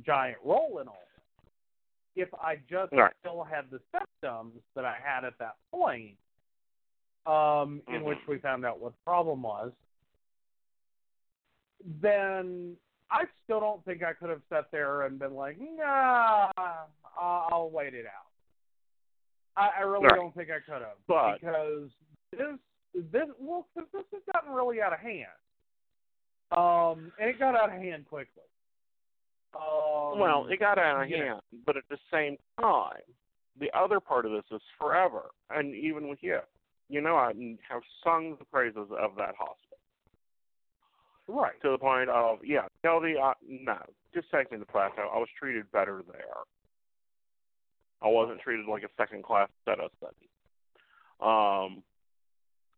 giant 0.05 0.39
role 0.45 0.79
in 0.81 0.89
all, 0.89 1.09
if 2.15 2.29
I 2.35 2.57
just 2.69 2.93
Right. 2.93 3.13
still 3.21 3.43
had 3.43 3.71
the 3.71 3.81
symptoms 3.91 4.61
that 4.75 4.85
I 4.85 4.97
had 5.03 5.25
at 5.25 5.39
that 5.39 5.57
point, 5.71 6.17
um, 7.27 7.83
in 7.89 8.03
Mhm. 8.03 8.05
which 8.05 8.27
we 8.27 8.39
found 8.39 8.65
out 8.65 8.81
what 8.81 8.93
the 8.93 9.03
problem 9.05 9.43
was, 9.43 9.73
then 11.85 12.77
I 13.11 13.25
still 13.45 13.61
don't 13.61 13.85
think 13.85 14.03
I 14.03 14.13
could 14.13 14.29
have 14.31 14.43
sat 14.51 14.71
there 14.71 15.03
and 15.03 15.19
been 15.19 15.35
like, 15.35 15.57
nah, 15.59 16.51
I'll, 16.59 16.89
I'll 17.51 17.71
wait 17.71 17.95
it 17.95 18.05
out. 18.07 18.27
I, 19.57 19.81
I 19.81 19.83
really 19.83 20.05
Right. 20.07 20.15
don't 20.17 20.35
think 20.35 20.51
I 20.51 20.61
could 20.61 20.83
have 20.83 20.97
But- 21.07 21.41
because 21.41 21.91
this 22.33 22.59
this 23.13 23.29
well, 23.39 23.67
'cause 23.75 23.87
this 23.93 24.05
has 24.13 24.23
gotten 24.33 24.53
really 24.53 24.81
out 24.83 24.93
of 24.93 24.99
hand. 25.01 25.27
Um, 26.53 27.13
and 27.21 27.29
it 27.31 27.39
got 27.39 27.55
out 27.55 27.69
of 27.75 27.81
hand 27.81 28.07
quickly. 28.09 28.43
Um, 29.55 30.19
Well, 30.19 30.47
it 30.49 30.59
got 30.59 30.79
out 30.79 31.03
of 31.03 31.09
yeah. 31.11 31.25
hand, 31.25 31.41
but 31.67 31.77
at 31.77 31.85
the 31.91 31.99
same 32.11 32.37
time, 32.61 33.03
the 33.59 33.71
other 33.77 34.01
part 34.01 34.25
of 34.27 34.33
this 34.33 34.45
is 34.51 34.63
forever, 34.79 35.31
and 35.51 35.75
even 35.75 36.09
with 36.09 36.23
you, 36.23 36.39
you 36.89 37.01
know, 37.03 37.17
I 37.17 37.33
have 37.69 37.83
sung 38.03 38.37
the 38.39 38.45
praises 38.47 38.89
of 38.91 39.15
that 39.17 39.35
hospital 39.37 39.68
right. 41.29 41.61
to 41.63 41.71
the 41.71 41.79
point 41.79 42.11
of, 42.11 42.39
yeah, 42.45 42.67
Kelly, 42.83 43.15
uh, 43.23 43.35
no, 43.47 43.79
just 44.15 44.29
take 44.33 44.51
me 44.51 44.59
to 44.59 44.65
Plateau. 44.65 45.11
I 45.13 45.19
was 45.19 45.29
treated 45.39 45.71
better 45.71 46.03
there. 46.11 46.23
I 48.03 48.09
wasn't 48.09 48.41
treated 48.41 48.67
like 48.67 48.83
a 48.83 48.89
second 48.97 49.25
class 49.25 49.49
setup 49.65 49.93
study. 49.99 50.29
Um, 51.21 51.83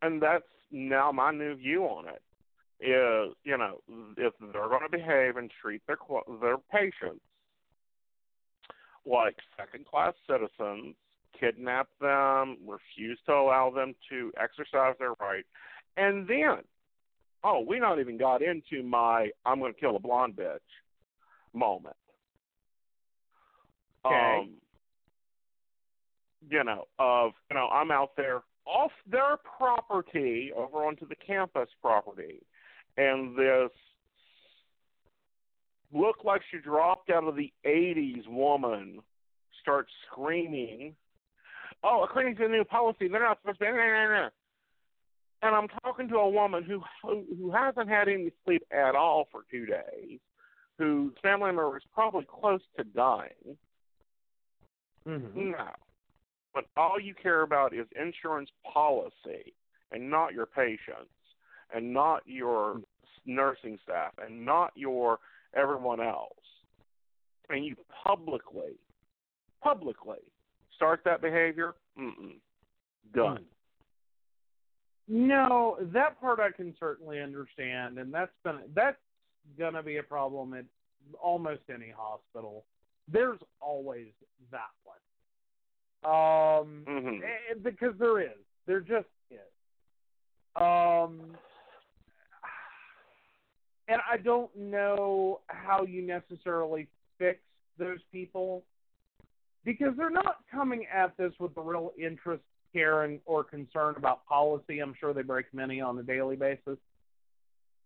and 0.03 0.23
that's 0.23 0.45
now 0.71 1.13
my 1.13 1.31
new 1.31 1.55
view 1.57 1.85
on 1.85 2.09
it. 2.09 2.23
Is 2.83 3.37
you 3.45 3.59
know 3.59 3.83
if 4.17 4.33
they're 4.41 4.69
going 4.69 4.89
to 4.91 4.97
behave 4.97 5.37
and 5.37 5.51
treat 5.61 5.83
their 5.87 5.99
their 6.41 6.57
patients 6.73 7.21
like 9.05 9.37
second 9.59 9.85
class 9.85 10.15
citizens, 10.27 10.95
kidnap 11.39 11.89
them, 12.01 12.57
refuse 12.67 13.19
to 13.27 13.33
allow 13.33 13.71
them 13.71 13.95
to 14.09 14.33
exercise 14.43 14.95
their 14.99 15.13
right, 15.21 15.45
and 15.99 16.27
then, 16.27 16.65
oh, 17.45 17.65
we 17.67 17.79
not 17.79 18.01
even 18.01 18.19
got 18.19 18.43
into 18.43 18.83
my 18.83 19.31
I'm 19.45 19.59
going 19.59 19.73
to 19.73 19.81
kill 19.81 19.97
a 19.97 20.01
blonde 20.01 20.37
bitch 20.37 20.59
moment. 21.53 21.97
Okay. 24.05 24.39
Um, 24.41 24.51
you 26.49 26.65
know, 26.65 26.85
of 26.99 27.33
you 27.51 27.57
know, 27.57 27.69
I'm 27.69 27.91
out 27.91 28.11
there 28.17 28.43
off 28.67 28.93
their 29.11 29.37
property 29.59 30.53
over 30.57 30.85
onto 30.85 31.07
the 31.07 31.17
campus 31.17 31.69
property, 31.83 32.43
and 32.97 33.37
this 33.37 33.71
looked 35.93 36.25
like 36.25 36.41
she 36.51 36.59
dropped 36.59 37.11
out 37.11 37.25
of 37.25 37.37
the 37.37 37.53
'80s 37.67 38.27
woman 38.29 39.01
starts 39.61 39.91
screaming, 40.11 40.95
"Oh, 41.85 42.05
according 42.05 42.37
to 42.37 42.45
the 42.45 42.49
new 42.49 42.65
policy, 42.65 43.09
they're 43.09 43.21
not 43.21 43.39
supposed 43.41 43.59
to." 43.59 43.67
Be, 43.67 43.71
nah, 43.71 43.77
nah, 43.77 44.09
nah. 44.09 44.29
And 45.43 45.55
I'm 45.55 45.69
talking 45.83 46.09
to 46.09 46.17
a 46.17 46.29
woman 46.29 46.65
who 46.65 46.83
who 47.03 47.25
who 47.39 47.51
hasn't 47.51 47.89
had 47.89 48.09
any 48.09 48.31
sleep 48.45 48.63
at 48.71 48.95
all 48.95 49.27
for 49.33 49.43
two 49.51 49.67
days, 49.67 50.19
whose 50.79 51.13
family 51.23 51.47
member 51.47 51.77
is 51.77 51.83
probably 51.95 52.27
close 52.29 52.61
to 52.77 52.85
dying. 52.85 53.57
Mm-hmm. 55.07 55.53
No. 55.53 55.69
But 56.53 56.65
all 56.77 57.01
you 57.01 57.15
care 57.15 57.43
about 57.43 57.75
is 57.75 57.87
insurance 57.99 58.51
policy 58.71 59.55
and 59.93 60.11
not 60.11 60.35
your 60.35 60.47
patients 60.47 61.11
and 61.75 61.93
not 61.93 62.23
your 62.27 62.81
nursing 63.25 63.79
staff 63.83 64.13
and 64.25 64.45
not 64.45 64.73
your 64.75 65.19
everyone 65.55 66.01
else. 66.01 66.35
And 67.49 67.65
you 67.65 67.77
publicly, 68.05 68.79
publicly 69.63 70.19
start 70.75 71.01
that 71.05 71.21
behavior, 71.21 71.75
mm-mm, 71.99 72.37
done. 73.15 73.45
No, 75.13 75.77
that 75.93 76.21
part 76.21 76.39
I 76.39 76.53
can 76.53 76.73
certainly 76.79 77.21
understand, 77.21 77.99
and 77.99 78.15
that's 78.15 78.31
gonna 78.45 78.63
that's 78.75 78.97
gonna 79.59 79.83
be 79.83 79.97
a 79.97 80.05
problem 80.05 80.55
at 80.55 80.65
almost 81.21 81.63
any 81.69 81.91
hospital. 81.91 82.65
There's 83.09 83.41
always 83.61 84.07
that 84.53 84.71
one. 84.85 84.97
Um, 86.05 86.85
Mhm. 86.87 87.25
eh, 87.25 87.55
because 87.61 87.99
there 87.99 88.21
is, 88.21 88.39
there 88.67 88.81
just 88.81 89.09
is. 89.33 89.41
Um, 90.55 91.37
and 93.89 94.01
I 94.09 94.17
don't 94.17 94.55
know 94.55 95.41
how 95.49 95.83
you 95.83 96.03
necessarily 96.03 96.87
fix 97.19 97.41
those 97.79 98.03
people 98.13 98.65
because 99.65 99.97
they're 99.97 100.09
not 100.09 100.47
coming 100.49 100.87
at 100.87 101.17
this 101.17 101.37
with 101.41 101.57
a 101.57 101.61
real 101.61 101.93
interest, 101.99 102.45
care, 102.73 103.03
and, 103.05 103.21
or 103.25 103.45
concern 103.45 103.95
about 103.97 104.27
policy. 104.27 104.81
I'm 104.81 104.95
sure 104.95 105.13
they 105.13 105.23
break 105.23 105.53
many 105.53 105.81
on 105.81 105.99
a 105.99 106.03
daily 106.03 106.37
basis. 106.37 106.79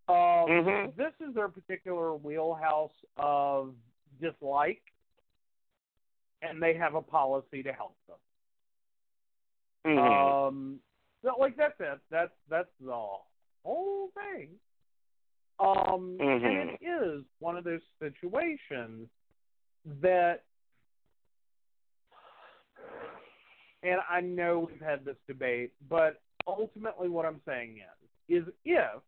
Um, 0.07 0.47
Mhm. 0.47 0.95
This 0.95 1.13
is 1.19 1.33
their 1.33 1.49
particular 1.49 2.13
wheelhouse 2.15 2.93
of 3.17 3.75
dislike, 4.19 4.81
and 6.41 6.61
they 6.61 6.75
have 6.75 6.95
a 6.95 7.01
policy 7.01 7.63
to 7.63 7.73
help 7.73 7.97
them. 8.07 9.97
Mhm. 9.97 10.47
Um, 10.47 10.81
so, 11.21 11.35
like 11.39 11.55
that's 11.55 11.79
it. 11.79 11.99
That's 12.09 12.33
that's 12.47 12.69
the 12.79 13.17
whole 13.63 14.09
thing. 14.11 14.59
Um, 15.59 16.17
and 16.19 16.43
Mhm. 16.43 16.73
it 16.73 16.85
is 16.85 17.25
one 17.39 17.57
of 17.57 17.63
those 17.63 17.81
situations 17.99 19.09
that, 19.85 20.43
and 23.85 24.01
I 24.09 24.19
know 24.19 24.67
we've 24.71 24.81
had 24.81 25.05
this 25.05 25.17
debate, 25.27 25.71
but 25.89 26.21
ultimately, 26.47 27.07
what 27.07 27.25
I'm 27.25 27.41
saying 27.45 27.77
is, 27.77 28.41
is 28.47 28.53
if 28.65 29.01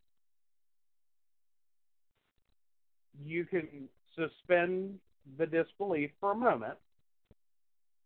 you 3.23 3.45
can 3.45 3.89
suspend 4.15 4.99
the 5.37 5.47
disbelief 5.47 6.11
for 6.19 6.31
a 6.31 6.35
moment, 6.35 6.77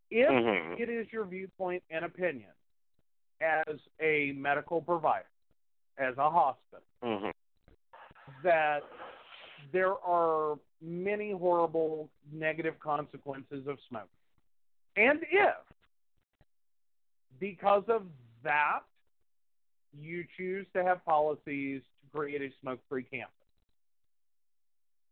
if 0.10 0.30
Mhm. 0.30 0.80
it 0.80 0.90
is 0.90 1.12
your 1.12 1.26
viewpoint 1.26 1.84
and 1.90 2.06
opinion 2.06 2.52
as 3.42 3.80
a 4.00 4.32
medical 4.34 4.82
provider, 4.82 5.30
as 5.98 6.18
a 6.18 6.30
hospital, 6.30 6.86
Mhm. 7.04 7.34
that 8.42 8.84
there 9.72 10.00
are 10.00 10.58
many 10.82 11.32
horrible 11.32 12.10
negative 12.32 12.80
consequences 12.80 13.68
of 13.68 13.80
smoke. 13.82 14.10
And 14.96 15.26
if, 15.30 15.56
because 17.40 17.84
of 17.88 18.04
that, 18.44 18.82
you 20.00 20.26
choose 20.38 20.66
to 20.74 20.84
have 20.84 21.04
policies 21.06 21.82
to 21.82 22.18
create 22.18 22.42
a 22.42 22.50
smoke 22.62 22.80
free 22.88 23.04
campus. 23.04 23.34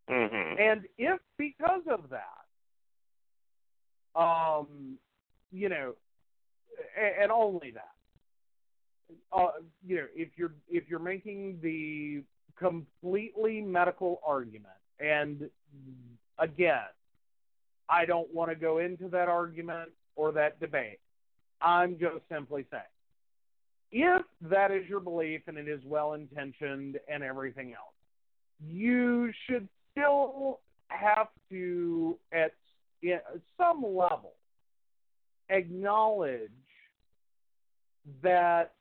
Mhm. 0.07 0.59
And 0.59 0.87
if 0.97 1.19
because 1.37 1.85
of 1.87 2.09
that, 2.09 2.45
um, 4.19 4.97
you 5.51 5.69
know, 5.69 5.95
and, 6.97 7.23
and 7.23 7.31
only 7.31 7.71
that, 7.71 7.95
uh, 9.31 9.51
you 9.85 9.97
know, 9.97 10.07
if 10.15 10.29
you're 10.37 10.53
if 10.67 10.89
you're 10.89 10.99
making 10.99 11.59
the 11.61 12.23
completely 12.55 13.61
medical 13.61 14.21
argument, 14.25 14.73
and 14.99 15.49
again, 16.39 16.87
I 17.87 18.05
don't 18.05 18.33
want 18.33 18.49
to 18.49 18.55
go 18.55 18.79
into 18.79 19.09
that 19.09 19.27
argument 19.27 19.91
or 20.15 20.31
that 20.33 20.59
debate. 20.59 20.99
I'm 21.61 21.97
just 21.99 22.23
simply 22.31 22.65
saying, 22.71 22.83
if 23.91 24.21
that 24.49 24.71
is 24.71 24.87
your 24.87 24.99
belief 24.99 25.41
and 25.47 25.57
it 25.57 25.67
is 25.67 25.81
well 25.85 26.13
intentioned 26.13 26.99
and 27.11 27.23
everything 27.23 27.73
else, 27.73 27.95
you 28.65 29.31
should 29.47 29.67
still 29.91 30.59
have 30.89 31.27
to, 31.49 32.17
at 32.31 32.53
some 33.57 33.83
level, 33.83 34.33
acknowledge 35.49 36.49
that 38.21 38.73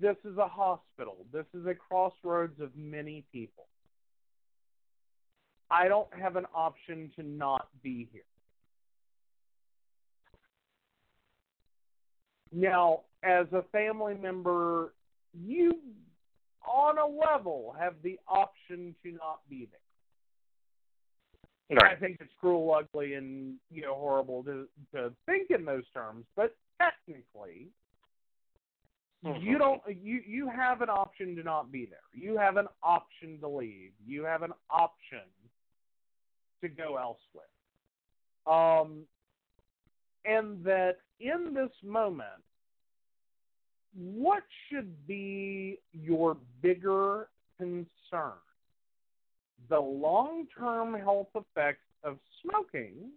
this 0.00 0.16
is 0.24 0.36
a 0.38 0.48
hospital. 0.48 1.26
This 1.32 1.46
is 1.54 1.66
a 1.66 1.74
crossroads 1.74 2.60
of 2.60 2.70
many 2.76 3.24
people. 3.32 3.66
I 5.70 5.88
don't 5.88 6.12
have 6.18 6.36
an 6.36 6.46
option 6.54 7.10
to 7.16 7.22
not 7.22 7.68
be 7.82 8.08
here. 8.12 8.22
Now, 12.54 13.00
as 13.24 13.46
a 13.52 13.62
family 13.72 14.14
member, 14.14 14.94
you, 15.32 15.78
on 16.66 16.98
a 16.98 17.06
level, 17.06 17.74
have 17.78 17.94
the 18.02 18.18
option 18.28 18.94
to 19.02 19.10
not 19.12 19.40
be 19.50 19.68
there. 19.70 19.80
Right. 21.82 21.96
I 21.96 22.00
think 22.00 22.18
it's 22.20 22.32
cruel, 22.38 22.74
ugly, 22.74 23.14
and 23.14 23.54
you 23.70 23.82
know 23.82 23.94
horrible 23.94 24.44
to 24.44 24.68
to 24.92 25.12
think 25.26 25.50
in 25.50 25.64
those 25.64 25.84
terms, 25.94 26.26
but 26.36 26.54
technically, 26.78 27.70
Mhm. 29.24 29.42
you 29.42 29.58
don't 29.58 29.82
you 29.88 30.22
you 30.26 30.46
have 30.46 30.82
an 30.82 30.90
option 30.90 31.34
to 31.36 31.42
not 31.42 31.72
be 31.72 31.86
there. 31.86 32.04
You 32.12 32.36
have 32.36 32.58
an 32.58 32.68
option 32.82 33.40
to 33.40 33.48
leave. 33.48 33.92
You 34.04 34.24
have 34.24 34.42
an 34.42 34.52
option 34.68 35.22
to 36.60 36.68
go 36.68 36.96
elsewhere. 36.98 37.48
Um, 38.46 39.08
and 40.26 40.62
that 40.64 40.98
in 41.24 41.54
this 41.54 41.70
moment, 41.82 42.28
what 43.94 44.42
should 44.68 45.06
be 45.06 45.78
your 45.92 46.36
bigger 46.62 47.28
concern? 47.58 48.38
The 49.70 49.80
long 49.80 50.46
term 50.56 50.94
health 50.94 51.28
effects 51.34 51.86
of 52.02 52.18
smoking 52.42 53.10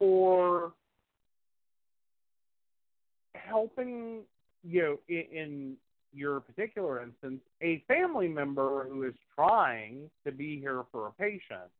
or 0.00 0.72
helping 3.34 4.22
you 4.62 4.82
know 4.82 4.98
in, 5.08 5.76
your 6.14 6.40
particular 6.40 7.02
instance 7.02 7.40
a 7.62 7.82
family 7.86 8.28
member 8.28 8.86
who 8.88 9.02
is 9.02 9.12
trying 9.34 10.08
to 10.24 10.32
be 10.32 10.58
here 10.58 10.84
for 10.90 11.08
a 11.08 11.12
patient 11.12 11.70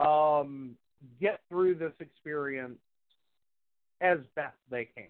um 0.00 0.74
get 1.20 1.40
through 1.48 1.76
this 1.76 1.92
experience 2.00 2.78
as 4.00 4.18
best 4.34 4.56
they 4.70 4.84
can 4.84 5.08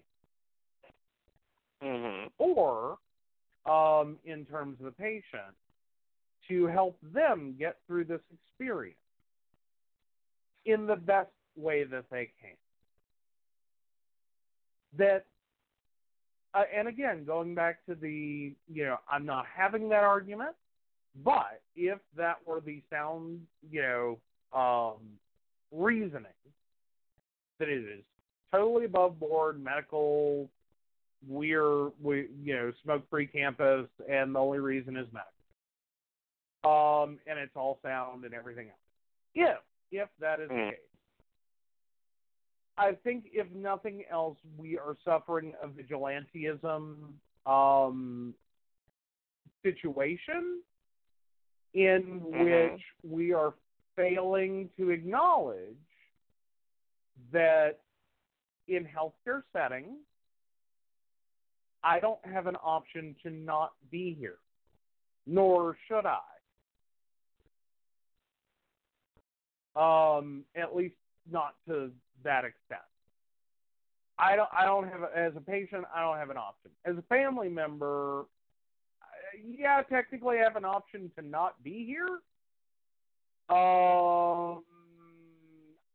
Mhm. 1.81 2.31
or 2.37 2.97
um 3.65 4.19
in 4.23 4.45
terms 4.45 4.79
of 4.79 4.85
the 4.85 4.91
patient 4.91 5.55
to 6.47 6.65
help 6.67 6.97
them 7.01 7.55
get 7.59 7.77
through 7.85 8.05
this 8.05 8.21
experience 8.33 8.97
in 10.65 10.85
the 10.85 10.95
best 10.95 11.31
way 11.55 11.83
that 11.83 12.09
they 12.09 12.31
can 12.39 12.55
that 14.93 15.25
uh, 16.53 16.63
and 16.73 16.87
again 16.87 17.25
going 17.25 17.53
back 17.53 17.85
to 17.85 17.95
the 17.95 18.55
you 18.67 18.85
know 18.85 18.97
i'm 19.11 19.25
not 19.25 19.45
having 19.45 19.89
that 19.89 20.03
argument 20.03 20.55
but 21.23 21.61
if 21.75 21.99
that 22.15 22.37
were 22.45 22.61
the 22.61 22.81
sound 22.89 23.45
you 23.69 23.81
know 23.81 24.19
um 24.53 25.19
reasoning 25.71 26.31
that 27.59 27.67
it 27.67 27.83
is 27.83 28.03
totally 28.53 28.85
above 28.85 29.19
board 29.19 29.61
medical 29.63 30.49
we're 31.27 31.89
we 32.01 32.27
you 32.43 32.55
know 32.55 32.71
smoke 32.83 33.03
free 33.09 33.25
campus 33.27 33.87
and 34.09 34.35
the 34.35 34.39
only 34.39 34.59
reason 34.59 34.95
is 34.95 35.07
medical 35.11 35.31
um 37.03 37.17
and 37.27 37.39
it's 37.39 37.55
all 37.55 37.79
sound 37.83 38.23
and 38.23 38.33
everything 38.33 38.67
else 38.67 38.77
if 39.35 39.57
if 39.91 40.09
that 40.19 40.39
is 40.39 40.49
Mm. 40.49 40.69
the 40.69 40.71
case 40.71 40.81
I 42.79 42.91
think 43.03 43.25
if 43.33 43.51
nothing 43.55 44.03
else, 44.11 44.37
we 44.55 44.77
are 44.77 44.95
suffering 45.03 45.53
a 45.63 45.67
vigilantism 45.67 47.11
um, 47.47 48.35
situation 49.63 50.61
in 51.73 52.21
Mhm. 52.21 52.71
which 52.73 52.85
we 53.03 53.33
are 53.33 53.55
failing 53.95 54.69
to 54.77 54.91
acknowledge 54.91 55.75
that 57.31 57.79
in 58.67 58.85
healthcare 58.85 59.43
settings, 59.53 59.97
I 61.83 61.99
don't 61.99 62.19
have 62.25 62.47
an 62.47 62.57
option 62.61 63.15
to 63.23 63.29
not 63.29 63.73
be 63.91 64.15
here, 64.19 64.37
nor 65.25 65.77
should 65.87 66.05
I. 66.05 66.19
Um, 69.75 70.43
at 70.55 70.75
least 70.75 70.95
not 71.31 71.55
to 71.67 71.91
that 72.23 72.45
extent. 72.45 72.81
I 74.19 74.35
don't. 74.35 74.49
I 74.51 74.65
don't 74.65 74.89
have. 74.89 75.03
As 75.15 75.33
a 75.35 75.41
patient, 75.41 75.85
I 75.93 76.01
don't 76.01 76.17
have 76.17 76.31
an 76.31 76.37
option. 76.37 76.71
As 76.85 76.97
a 76.97 77.03
family 77.03 77.49
member, 77.49 78.25
yeah, 79.45 79.83
technically, 79.83 80.37
I 80.39 80.43
have 80.43 80.55
an 80.55 80.65
option 80.65 81.11
to 81.15 81.21
not 81.21 81.63
be 81.63 81.85
here. 81.85 82.19
Um, 83.49 84.63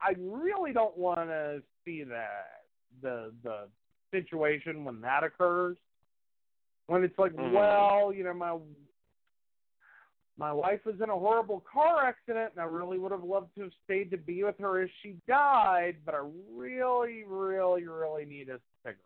I 0.00 0.14
really 0.18 0.72
don't 0.72 0.96
want 0.96 1.18
to 1.28 1.62
see 1.84 2.04
that 2.04 2.61
the 3.00 3.32
the 3.42 3.68
situation 4.10 4.84
when 4.84 5.00
that 5.00 5.24
occurs. 5.24 5.76
When 6.86 7.04
it's 7.04 7.18
like, 7.18 7.32
Mhm. 7.32 7.52
well, 7.52 8.12
you 8.12 8.24
know, 8.24 8.34
my 8.34 8.58
my 10.38 10.52
wife 10.52 10.84
was 10.84 11.00
in 11.00 11.10
a 11.10 11.18
horrible 11.18 11.60
car 11.60 12.04
accident, 12.04 12.52
and 12.52 12.60
I 12.60 12.64
really 12.64 12.98
would 12.98 13.12
have 13.12 13.22
loved 13.22 13.54
to 13.54 13.62
have 13.62 13.72
stayed 13.84 14.10
to 14.10 14.16
be 14.16 14.42
with 14.42 14.58
her 14.58 14.80
as 14.82 14.90
she 15.02 15.20
died, 15.26 15.98
but 16.04 16.14
I 16.14 16.22
really, 16.50 17.22
really, 17.24 17.86
really 17.86 18.24
need 18.24 18.48
a 18.48 18.60
cigarette. 18.82 18.98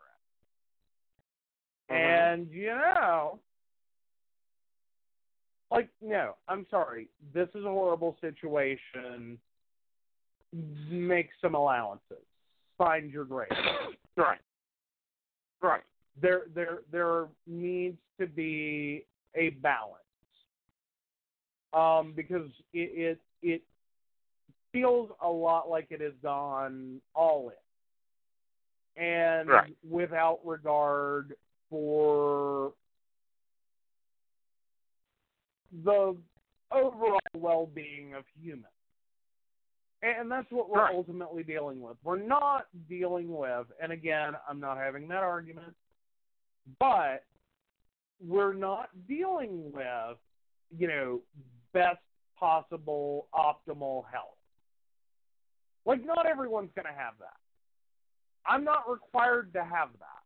Mhm. 1.91 1.95
And 1.95 2.51
you 2.51 2.69
know, 2.69 3.41
like, 5.71 5.89
no, 6.01 6.37
I'm 6.49 6.67
sorry. 6.71 7.09
This 7.33 7.49
is 7.55 7.65
a 7.65 7.69
horrible 7.69 8.17
situation. 8.21 9.39
Make 10.53 11.31
some 11.41 11.55
allowances. 11.55 12.25
Find 12.79 13.11
your 13.11 13.25
grace. 13.25 13.51
Right. 14.19 14.39
Right. 15.61 15.83
there 16.23 16.43
there 16.55 16.79
there 16.91 17.27
needs 17.47 17.99
to 18.19 18.27
be 18.27 19.05
a 19.35 19.51
balance 19.51 20.03
um 21.75 22.15
because 22.17 22.49
it 22.73 23.19
it 23.43 23.53
it 23.57 23.63
feels 24.73 25.11
a 25.23 25.29
lot 25.29 25.69
like 25.69 25.89
it 25.91 26.01
has 26.01 26.15
gone 26.23 27.03
all 27.15 27.53
in 28.97 29.03
and 29.03 29.49
Right. 29.51 29.77
without 29.87 30.41
regard 30.43 31.35
for 31.69 32.73
the 35.85 36.17
overall 36.73 37.21
well-being 37.35 38.15
of 38.15 38.25
humans 38.41 38.65
and 40.03 40.31
that's 40.31 40.51
what 40.51 40.69
we're 40.69 40.81
Right. 40.81 40.95
ultimately 40.95 41.43
dealing 41.43 41.81
with. 41.81 41.97
We're 42.05 42.17
not 42.17 42.69
dealing 42.89 43.35
with, 43.35 43.71
and 43.81 43.93
again, 43.93 44.37
I'm 44.49 44.61
not 44.61 44.77
having 44.77 45.09
that 45.09 45.23
argument, 45.23 45.77
but 46.79 47.25
we're 48.21 48.53
not 48.53 48.91
dealing 49.07 49.73
with, 49.73 50.19
you 50.71 50.89
know, 50.89 51.23
best 51.73 52.03
possible 52.37 53.29
optimal 53.33 54.09
health. 54.11 54.39
Like, 55.85 56.05
not 56.05 56.27
everyone's 56.27 56.73
going 56.75 56.87
to 56.87 56.93
have 56.93 57.19
that. 57.19 57.39
I'm 58.45 58.65
not 58.65 58.89
required 58.91 59.53
to 59.55 59.65
have 59.65 59.91
that. 59.99 60.23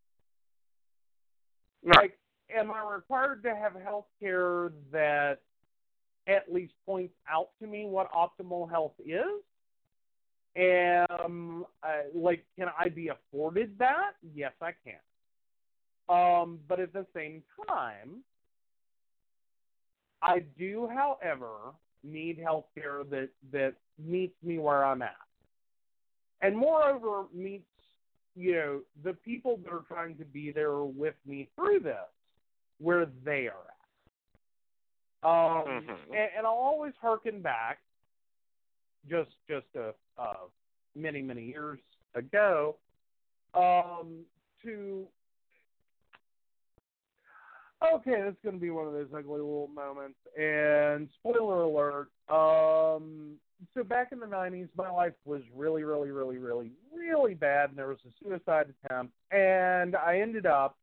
Right. 1.83 1.97
Like, 1.97 2.19
am 2.55 2.71
I 2.71 2.83
required 2.83 3.43
to 3.45 3.55
have 3.55 3.75
health 3.75 4.07
care 4.21 4.73
that 4.91 5.43
at 6.27 6.53
least 6.53 6.75
points 6.85 7.15
out 7.29 7.51
to 7.61 7.67
me 7.67 7.87
what 7.87 8.11
optimal 8.13 8.71
health 8.71 8.95
is? 9.05 9.43
Um, 10.57 11.65
uh, 11.83 12.03
like, 12.15 12.45
can 12.59 12.69
I 12.79 12.89
be 12.89 13.09
afforded 13.09 13.79
that? 13.79 14.13
Yes, 14.35 14.53
I 14.61 14.73
can. 14.85 15.01
Um, 16.09 16.59
but 16.69 16.81
at 16.81 16.93
the 16.93 17.07
same 17.15 17.43
time, 17.69 18.25
I 20.23 20.41
do, 20.59 20.89
however, 20.93 21.73
need 22.03 22.39
health 22.39 22.67
care 22.75 23.05
that 23.11 23.29
that 23.53 23.75
meets 23.99 24.35
me 24.43 24.59
where 24.59 24.85
I'm 24.85 25.03
at, 25.03 25.17
and 26.41 26.57
moreover 26.57 27.25
meets 27.33 27.65
you 28.35 28.55
know 28.55 28.81
the 29.05 29.13
people 29.13 29.59
that 29.59 29.73
are 29.73 29.85
trying 29.87 30.17
to 30.19 30.25
be 30.25 30.51
there 30.51 30.83
with 30.83 31.15
me 31.27 31.49
through 31.55 31.81
this 31.81 31.97
where 32.79 33.07
they 33.25 33.49
are 33.49 33.67
at. 35.23 35.29
Um, 35.29 35.87
Mhm. 35.87 36.11
and, 36.11 36.31
and 36.39 36.47
I'll 36.47 36.53
always 36.55 36.95
harken 37.01 37.41
back 37.41 37.79
just 39.09 39.31
just 39.49 39.67
a 39.77 39.95
uh, 40.21 40.35
many 40.95 41.23
many 41.23 41.45
years 41.45 41.79
ago 42.15 42.77
um, 43.55 44.25
to 44.63 45.07
okay, 47.95 48.23
this 48.23 48.33
is 48.33 48.39
going 48.43 48.57
to 48.57 48.61
be 48.61 48.71
one 48.71 48.87
of 48.87 48.93
those 48.93 49.09
ugly 49.17 49.33
little 49.33 49.71
moments. 49.75 50.19
And 50.39 51.09
spoiler 51.19 51.63
alert, 51.63 52.09
um, 52.29 53.37
so 53.75 53.83
back 53.83 54.13
in 54.13 54.21
the 54.21 54.27
'90s, 54.27 54.69
my 54.77 54.91
life 54.91 55.15
was 55.25 55.43
really, 55.55 55.85
really, 55.85 56.11
really, 56.11 56.39
really, 56.39 56.73
really 56.95 57.35
bad, 57.35 57.71
and 57.71 57.79
there 57.79 57.89
was 57.89 57.99
a 58.07 58.25
suicide 58.25 58.67
attempt, 58.85 59.13
and 59.31 59.97
I 59.97 60.21
ended 60.21 60.47
up 60.47 60.77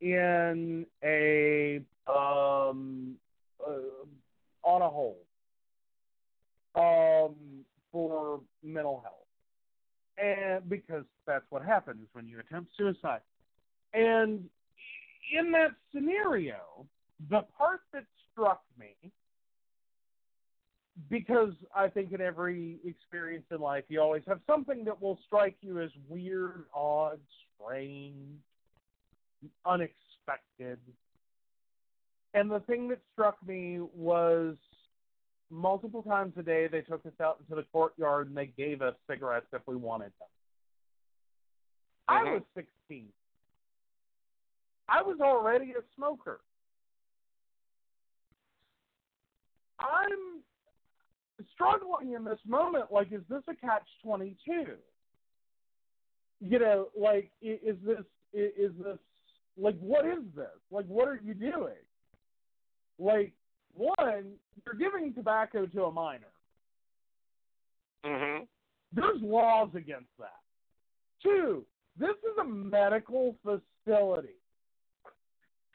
in 0.00 0.86
a 1.04 1.80
um 2.06 3.16
uh, 3.66 4.06
on 4.62 4.82
a 4.82 4.88
hold 4.88 5.16
um 6.74 7.59
for 7.92 8.40
mental 8.62 9.02
health 9.02 9.14
and 10.18 10.68
because 10.68 11.04
that's 11.26 11.44
what 11.50 11.64
happens 11.64 12.06
when 12.12 12.26
you 12.26 12.38
attempt 12.40 12.70
suicide 12.76 13.20
and 13.94 14.44
in 15.36 15.52
that 15.52 15.70
scenario 15.92 16.86
the 17.28 17.42
part 17.56 17.80
that 17.92 18.04
struck 18.32 18.62
me 18.78 19.12
because 21.08 21.52
I 21.74 21.88
think 21.88 22.12
in 22.12 22.20
every 22.20 22.78
experience 22.84 23.44
in 23.50 23.60
life 23.60 23.84
you 23.88 24.00
always 24.00 24.22
have 24.26 24.40
something 24.46 24.84
that 24.84 25.00
will 25.00 25.18
strike 25.26 25.56
you 25.60 25.80
as 25.80 25.90
weird, 26.08 26.64
odd, 26.74 27.20
strange, 27.56 28.38
unexpected. 29.64 30.78
And 32.34 32.50
the 32.50 32.60
thing 32.60 32.88
that 32.88 33.00
struck 33.12 33.38
me 33.46 33.80
was 33.94 34.56
multiple 35.50 36.02
times 36.02 36.32
a 36.36 36.42
day 36.42 36.68
they 36.68 36.80
took 36.82 37.04
us 37.04 37.12
out 37.20 37.38
into 37.40 37.56
the 37.56 37.66
courtyard 37.72 38.28
and 38.28 38.36
they 38.36 38.46
gave 38.46 38.82
us 38.82 38.94
cigarettes 39.08 39.46
if 39.52 39.62
we 39.66 39.76
wanted 39.76 40.12
them. 40.18 40.28
I 42.08 42.24
Mhm. 42.24 42.32
was 42.34 42.42
16. 42.54 43.12
I 44.88 45.02
was 45.02 45.20
already 45.20 45.72
a 45.74 45.82
smoker. 45.94 46.40
I'm 49.78 50.44
struggling 51.52 52.12
in 52.12 52.24
this 52.24 52.44
moment. 52.44 52.92
Like, 52.92 53.12
is 53.12 53.26
this 53.28 53.42
a 53.48 53.54
catch 53.54 53.88
twenty 54.02 54.36
two? 54.44 54.78
You 56.40 56.58
know, 56.58 56.90
like, 56.96 57.30
is 57.40 57.78
this 57.80 58.04
is 58.32 58.76
this 58.76 58.98
like 59.56 59.78
what 59.78 60.06
is 60.06 60.22
this? 60.34 60.58
Like, 60.70 60.86
what 60.86 61.08
are 61.08 61.20
you 61.22 61.34
doing? 61.34 61.76
Like, 62.98 63.32
one, 63.74 64.38
you're 64.64 64.74
giving 64.74 65.14
tobacco 65.14 65.66
to 65.66 65.84
a 65.84 65.92
minor. 65.92 66.32
Mhm. 68.04 68.48
There's 68.92 69.20
laws 69.22 69.74
against 69.74 70.16
that. 70.18 70.40
Two, 71.22 71.66
this 71.96 72.16
is 72.18 72.38
a 72.38 72.44
medical 72.44 73.34
facility. 73.42 74.36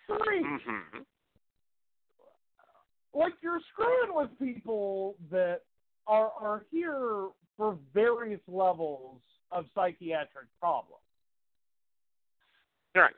Three, 0.07 0.43
Mhm. 0.43 1.05
like 3.13 3.41
you're 3.41 3.61
screwing 3.61 4.13
with 4.13 4.37
people 4.37 5.15
that 5.29 5.63
are 6.07 6.31
are 6.31 6.59
here 6.71 7.29
for 7.57 7.75
various 7.93 8.41
levels 8.47 9.21
of 9.51 9.69
psychiatric 9.73 10.47
problems. 10.59 11.01
Right. 12.93 13.15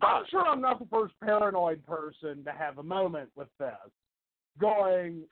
I'm 0.00 0.26
sure 0.26 0.46
I'm 0.46 0.60
not 0.60 0.78
the 0.78 0.86
first 0.86 1.18
paranoid 1.20 1.84
person 1.86 2.44
to 2.44 2.52
have 2.52 2.78
a 2.78 2.82
moment 2.82 3.30
with 3.36 3.48
this. 3.58 3.92
Going, 4.58 5.24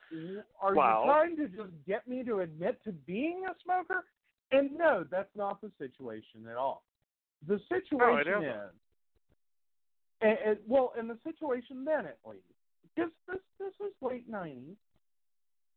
are 0.60 0.74
Well- 0.74 1.04
you 1.04 1.06
trying 1.06 1.36
to 1.36 1.48
just 1.48 1.84
get 1.86 2.08
me 2.08 2.24
to 2.24 2.40
admit 2.40 2.82
to 2.84 2.92
being 2.92 3.44
a 3.46 3.54
smoker? 3.62 4.04
And 4.52 4.76
no, 4.76 5.04
that's 5.04 5.34
not 5.36 5.60
the 5.60 5.70
situation 5.78 6.46
at 6.48 6.56
all. 6.56 6.82
The 7.46 7.60
situation 7.68 8.32
isn't. 8.32 8.44
is, 8.44 8.70
and, 10.22 10.38
and, 10.44 10.58
well, 10.66 10.92
and 10.98 11.08
the 11.08 11.18
situation 11.22 11.84
then 11.84 12.06
at 12.06 12.18
least, 12.26 12.42
because 12.82 13.10
this 13.28 13.40
this 13.58 13.74
is 13.86 13.94
late 14.02 14.30
'90s. 14.30 14.76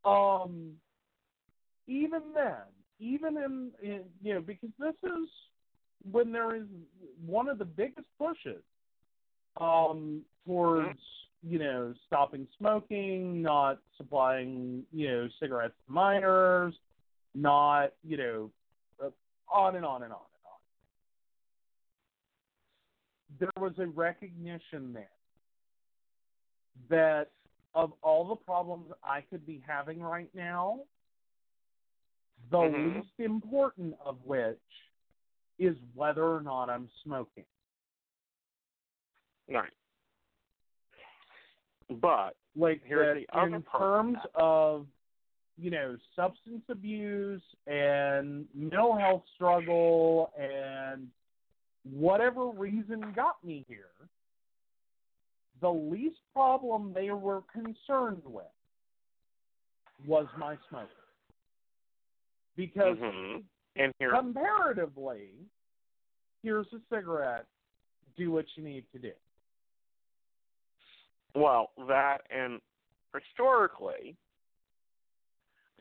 Um, 0.03 0.77
even 1.87 2.21
then, 2.33 2.63
even 2.99 3.37
in, 3.37 3.71
in 3.81 4.03
you 4.21 4.33
know, 4.33 4.41
because 4.41 4.71
this 4.79 4.95
is 5.03 5.29
when 6.11 6.31
there 6.31 6.55
is 6.55 6.65
one 7.25 7.47
of 7.47 7.57
the 7.57 7.65
biggest 7.65 8.07
pushes 8.17 8.63
um, 9.59 10.21
towards 10.45 10.99
you 11.43 11.59
know 11.59 11.93
stopping 12.07 12.47
smoking, 12.57 13.41
not 13.41 13.79
supplying 13.97 14.83
you 14.91 15.07
know 15.09 15.27
cigarettes 15.39 15.75
to 15.85 15.91
minors, 15.91 16.73
not 17.35 17.93
you 18.03 18.17
know 18.17 18.51
uh, 19.03 19.09
on 19.51 19.75
and 19.75 19.85
on 19.85 20.03
and 20.03 20.13
on 20.13 20.19
and 20.19 20.45
on. 20.45 20.59
There 23.39 23.51
was 23.61 23.73
a 23.79 23.87
recognition 23.87 24.93
there 24.93 25.09
that 26.89 27.31
of 27.75 27.93
all 28.01 28.27
the 28.27 28.35
problems 28.35 28.91
I 29.03 29.21
could 29.21 29.45
be 29.45 29.61
having 29.65 30.01
right 30.01 30.29
now, 30.35 30.81
the 32.51 32.57
Mhm. 32.57 32.95
least 32.95 33.19
important 33.19 33.95
of 33.99 34.23
which 34.25 34.59
is 35.59 35.75
whether 35.93 36.23
or 36.23 36.41
not 36.41 36.69
I'm 36.69 36.89
smoking. 37.03 37.45
right. 39.49 39.73
But 42.01 42.35
Like 42.55 42.81
Here's 42.85 43.25
the 43.25 43.37
other 43.37 43.55
in 43.55 43.61
part 43.63 43.81
terms 43.81 44.17
that. 44.23 44.41
of 44.41 44.87
you 45.57 45.69
know 45.71 45.97
substance 46.15 46.63
abuse 46.69 47.41
and 47.67 48.45
mental 48.55 48.97
health 48.97 49.23
struggle 49.35 50.31
and 50.39 51.07
whatever 51.83 52.47
reason 52.47 53.13
got 53.15 53.43
me 53.43 53.65
here, 53.67 53.85
the 55.61 55.69
least 55.69 56.17
problem 56.33 56.93
they 56.93 57.11
were 57.11 57.43
concerned 57.51 58.21
with 58.25 58.45
was 60.05 60.27
my 60.37 60.57
smoking. 60.69 60.89
Because 62.55 62.97
mhm. 62.97 63.43
and 63.75 63.93
here 63.99 64.11
comparatively, 64.11 65.29
here's 66.41 66.67
a 66.73 66.79
cigarette, 66.93 67.45
do 68.17 68.31
what 68.31 68.45
you 68.55 68.63
need 68.63 68.85
to 68.93 68.99
do. 68.99 69.11
Well, 71.35 71.71
that 71.87 72.19
and 72.29 72.59
historically, 73.13 74.15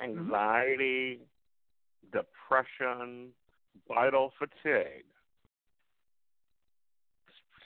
anxiety, 0.02 1.20
depression, 2.12 3.28
vital 3.88 4.32
fatigue, 4.38 5.04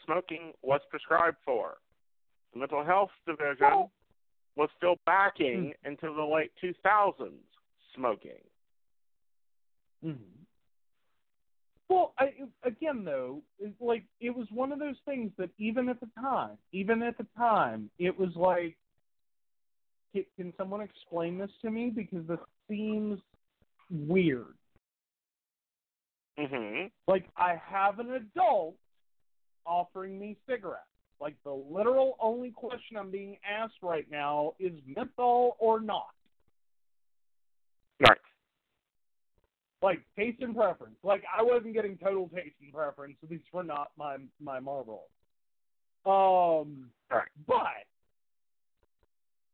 smoking 0.04 0.52
was 0.62 0.80
prescribed 0.90 1.38
for. 1.44 1.78
The 2.52 2.60
mental 2.60 2.84
health 2.84 3.10
division 3.26 3.88
was 4.56 4.68
still 4.76 4.96
backing 5.04 5.72
into 5.84 6.12
the 6.14 6.22
late 6.22 6.50
2000s 6.62 7.30
smoking. 7.94 8.42
Mm-hmm. 10.04 10.35
Well, 11.88 12.14
I, 12.18 12.32
again, 12.64 13.04
though, 13.04 13.42
like 13.80 14.04
it 14.20 14.30
was 14.30 14.48
one 14.50 14.72
of 14.72 14.78
those 14.78 14.96
things 15.04 15.30
that 15.38 15.50
even 15.58 15.88
at 15.88 16.00
the 16.00 16.08
time, 16.20 16.58
even 16.72 17.02
at 17.02 17.16
the 17.16 17.26
time, 17.36 17.90
it 17.98 18.18
was 18.18 18.30
like, 18.34 18.76
can, 20.12 20.24
can 20.36 20.52
someone 20.56 20.80
explain 20.80 21.38
this 21.38 21.50
to 21.62 21.70
me? 21.70 21.90
Because 21.90 22.26
this 22.26 22.40
seems 22.68 23.20
weird. 23.90 24.54
Mhm. 26.38 26.90
Like 27.06 27.28
I 27.36 27.60
have 27.64 27.98
an 27.98 28.12
adult 28.12 28.74
offering 29.64 30.18
me 30.18 30.36
cigarettes. 30.48 30.82
Like 31.20 31.36
the 31.44 31.52
literal 31.52 32.16
only 32.20 32.50
question 32.50 32.96
I'm 32.96 33.10
being 33.10 33.38
asked 33.48 33.78
right 33.82 34.06
now 34.10 34.54
is 34.58 34.72
menthol 34.86 35.56
or 35.58 35.80
not. 35.80 36.10
Right. 38.00 38.18
Like 39.82 40.00
taste 40.16 40.40
and 40.42 40.54
preference. 40.54 40.96
Like 41.02 41.22
I 41.36 41.42
wasn't 41.42 41.74
getting 41.74 41.96
total 41.98 42.28
taste 42.28 42.56
and 42.62 42.72
preference, 42.72 43.16
so 43.20 43.26
these 43.28 43.40
were 43.52 43.62
not 43.64 43.90
my 43.96 44.16
my 44.40 44.60
Marlboro. 44.60 45.00
Um, 46.04 46.90
Right. 47.10 47.28
but 47.46 47.84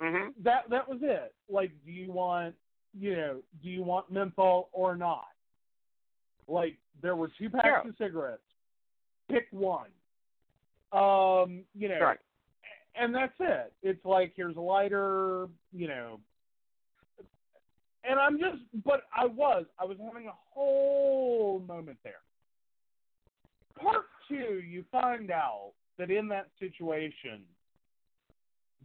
Mhm. 0.01 0.35
that 0.43 0.69
that 0.71 0.89
was 0.89 1.03
it. 1.03 1.35
Like, 1.49 1.73
do 1.85 1.93
you 1.93 2.11
want 2.13 2.55
you 2.95 3.17
know 3.17 3.43
do 3.63 3.69
you 3.69 3.83
want 3.83 4.11
menthol 4.11 4.69
or 4.73 4.97
not? 4.97 5.29
Like 6.49 6.79
there 7.01 7.17
were 7.17 7.29
two 7.39 7.51
packs 7.51 7.85
Yeah. 7.85 7.89
of 7.91 7.97
cigarettes. 7.97 8.43
Pick 9.29 9.49
one. 9.51 9.91
Um, 10.93 11.65
you 11.75 11.89
know, 11.89 12.01
Right. 12.01 12.21
and 12.95 13.15
that's 13.15 13.39
it. 13.41 13.73
It's 13.83 14.05
like 14.05 14.35
here's 14.37 14.57
a 14.57 14.61
lighter, 14.61 15.49
you 15.73 15.89
know. 15.89 16.21
And 18.05 18.19
I'm 18.19 18.39
just, 18.39 18.59
but 18.85 19.03
I 19.17 19.27
was, 19.27 19.65
I 19.79 19.85
was 19.85 19.97
having 20.05 20.27
a 20.27 20.35
whole 20.53 21.63
moment 21.67 21.99
there. 22.03 22.15
Part 23.81 24.07
two, 24.29 24.61
you 24.67 24.85
find 24.91 25.31
out 25.31 25.73
that 25.99 26.11
in 26.11 26.29
that 26.29 26.49
situation, 26.59 27.43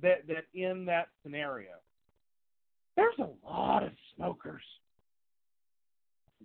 that 0.01 0.27
that 0.27 0.45
in 0.53 0.85
that 0.85 1.07
scenario, 1.23 1.71
there's 2.95 3.17
a 3.19 3.29
lot 3.45 3.83
of 3.83 3.91
smokers. 4.15 4.61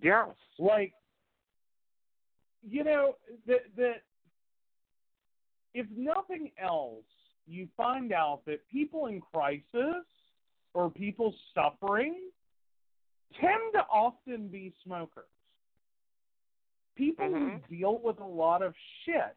Yes. 0.01 0.29
Like, 0.57 0.93
you 2.67 2.83
know, 2.83 3.15
that 3.47 3.61
that 3.77 4.01
if 5.73 5.85
nothing 5.95 6.51
else, 6.61 7.03
you 7.45 7.67
find 7.77 8.11
out 8.11 8.41
that 8.45 8.67
people 8.67 9.07
in 9.07 9.21
crisis 9.21 10.05
or 10.73 10.89
people 10.89 11.33
suffering 11.53 12.15
tend 13.39 13.73
to 13.73 13.85
often 13.91 14.47
be 14.47 14.73
smokers. 14.83 15.25
People 16.95 17.27
Mhm. 17.27 17.61
who 17.61 17.75
deal 17.75 17.97
with 17.99 18.19
a 18.19 18.25
lot 18.25 18.61
of 18.61 18.75
shit 19.03 19.35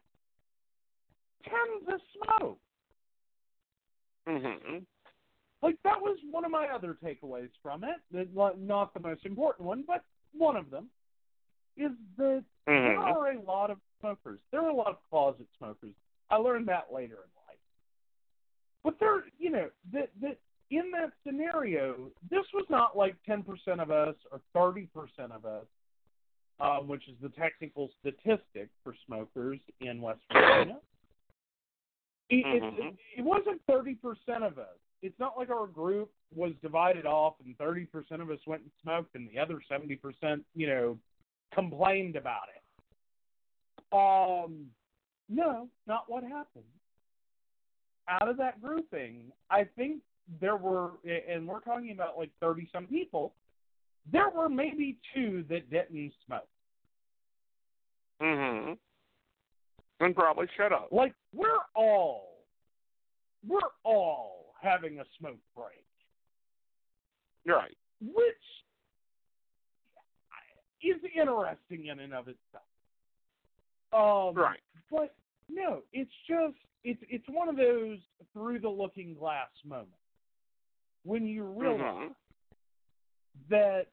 tend 1.43 1.87
to 1.87 1.99
smoke. 2.13 2.59
Mhm. 4.27 4.85
Like 5.61 5.81
that 5.83 5.99
was 5.99 6.21
one 6.29 6.45
of 6.45 6.51
my 6.51 6.67
other 6.67 6.93
takeaways 6.95 7.49
from 7.63 7.83
it. 7.83 8.01
Not 8.11 8.93
the 8.93 8.99
most 8.99 9.25
important 9.25 9.67
one, 9.67 9.83
but 9.83 10.03
one 10.33 10.55
of 10.55 10.69
them 10.69 10.91
is 11.75 11.91
that 12.17 12.43
there 12.65 12.97
Mhm. 12.97 13.15
are 13.15 13.31
a 13.31 13.41
lot 13.41 13.71
of 13.71 13.81
smokers. 13.99 14.39
There 14.51 14.61
are 14.61 14.69
a 14.69 14.73
lot 14.73 14.87
of 14.87 15.01
closet 15.09 15.47
smokers. 15.57 15.95
I 16.29 16.35
learned 16.35 16.67
that 16.67 16.91
later 16.93 17.15
in 17.15 17.29
life. 17.47 17.59
But 18.83 18.99
there, 18.99 19.23
you 19.37 19.49
know, 19.49 19.71
that 19.91 20.11
that 20.21 20.39
in 20.69 20.91
that 20.91 21.11
scenario, 21.25 22.11
this 22.29 22.45
was 22.53 22.65
not 22.69 22.97
like 22.97 23.15
ten 23.25 23.43
percent 23.43 23.79
of 23.79 23.91
us 23.91 24.15
or 24.31 24.41
thirty 24.53 24.87
percent 24.93 25.31
of 25.31 25.45
us, 25.45 25.65
um, 26.59 26.87
which 26.87 27.07
is 27.07 27.15
the 27.21 27.29
technical 27.29 27.89
statistic 27.99 28.69
for 28.83 28.93
smokers 29.05 29.59
in 29.81 30.01
West 30.01 30.19
Virginia. 30.31 30.79
It, 32.29 32.45
it, 32.45 32.63
Mhm. 32.63 32.97
it 33.17 33.21
wasn't 33.21 33.61
thirty 33.65 33.95
percent 33.95 34.43
of 34.43 34.57
us. 34.57 34.77
It's 35.01 35.17
not 35.19 35.37
like 35.37 35.49
our 35.49 35.67
group 35.67 36.11
was 36.35 36.53
divided 36.61 37.05
off 37.05 37.35
and 37.45 37.57
thirty 37.57 37.85
percent 37.85 38.21
of 38.21 38.29
us 38.29 38.39
went 38.45 38.63
and 38.63 38.71
smoked 38.81 39.15
and 39.15 39.29
the 39.29 39.39
other 39.39 39.61
seventy 39.69 39.95
percent, 39.95 40.45
you 40.53 40.67
know, 40.67 40.99
complained 41.53 42.17
about 42.17 42.49
it. 42.53 42.61
Um, 43.93 44.69
no, 45.29 45.69
not 45.85 46.09
what 46.09 46.23
happened. 46.23 46.65
Out 48.09 48.27
of 48.27 48.35
that 48.37 48.61
grouping, 48.61 49.31
I 49.49 49.63
think 49.63 50.01
there 50.41 50.57
were, 50.57 50.91
and 51.05 51.47
we're 51.47 51.61
talking 51.61 51.91
about 51.91 52.17
like 52.17 52.31
thirty 52.39 52.67
some 52.71 52.85
people. 52.87 53.33
There 54.11 54.29
were 54.29 54.49
maybe 54.49 54.97
two 55.13 55.43
that 55.49 55.69
didn't 55.69 56.13
smoke. 56.25 56.47
Mm 58.21 58.65
hmm. 58.67 58.73
And 59.99 60.15
probably 60.15 60.47
shut 60.55 60.71
up. 60.71 60.89
Like 60.91 61.13
we're 61.33 61.47
all, 61.75 62.45
we're 63.47 63.59
all 63.83 64.53
having 64.61 64.99
a 64.99 65.03
smoke 65.19 65.39
break. 65.55 65.83
You're 67.43 67.57
Right. 67.57 67.77
which 68.01 68.35
is 70.83 71.01
interesting 71.15 71.87
in 71.87 71.99
and 71.99 72.13
of 72.13 72.27
itself. 72.27 72.63
Um, 73.93 74.35
Right. 74.41 74.59
But 74.91 75.15
no, 75.49 75.81
it's 75.93 76.11
just 76.27 76.57
it's 76.83 77.01
it's 77.09 77.27
one 77.29 77.49
of 77.49 77.55
those 77.57 77.97
through 78.33 78.59
the 78.59 78.69
looking 78.69 79.15
glass 79.15 79.49
moments 79.65 79.91
when 81.07 81.25
you 81.25 81.45
realize 81.45 81.79
Mhm. 81.79 82.15
that 83.49 83.87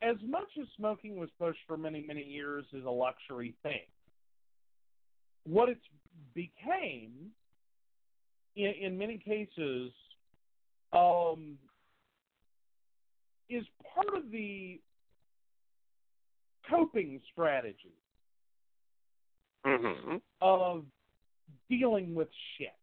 as 0.00 0.16
much 0.22 0.56
as 0.56 0.68
smoking 0.76 1.16
was 1.16 1.30
pushed 1.32 1.62
for 1.66 1.76
many 1.76 2.02
many 2.02 2.22
years 2.22 2.64
as 2.72 2.84
a 2.84 2.90
luxury 2.90 3.52
thing, 3.62 3.86
what 5.42 5.68
it's 5.68 5.84
became 6.32 7.34
in, 8.54 8.72
in 8.74 8.96
many 8.98 9.18
cases 9.18 9.92
um, 10.92 11.58
is 13.48 13.66
part 13.82 14.14
of 14.14 14.30
the 14.30 14.80
coping 16.70 17.20
strategy 17.32 17.98
Mhm. 19.64 20.22
of 20.40 20.86
dealing 21.68 22.14
with 22.14 22.28
shit, 22.56 22.76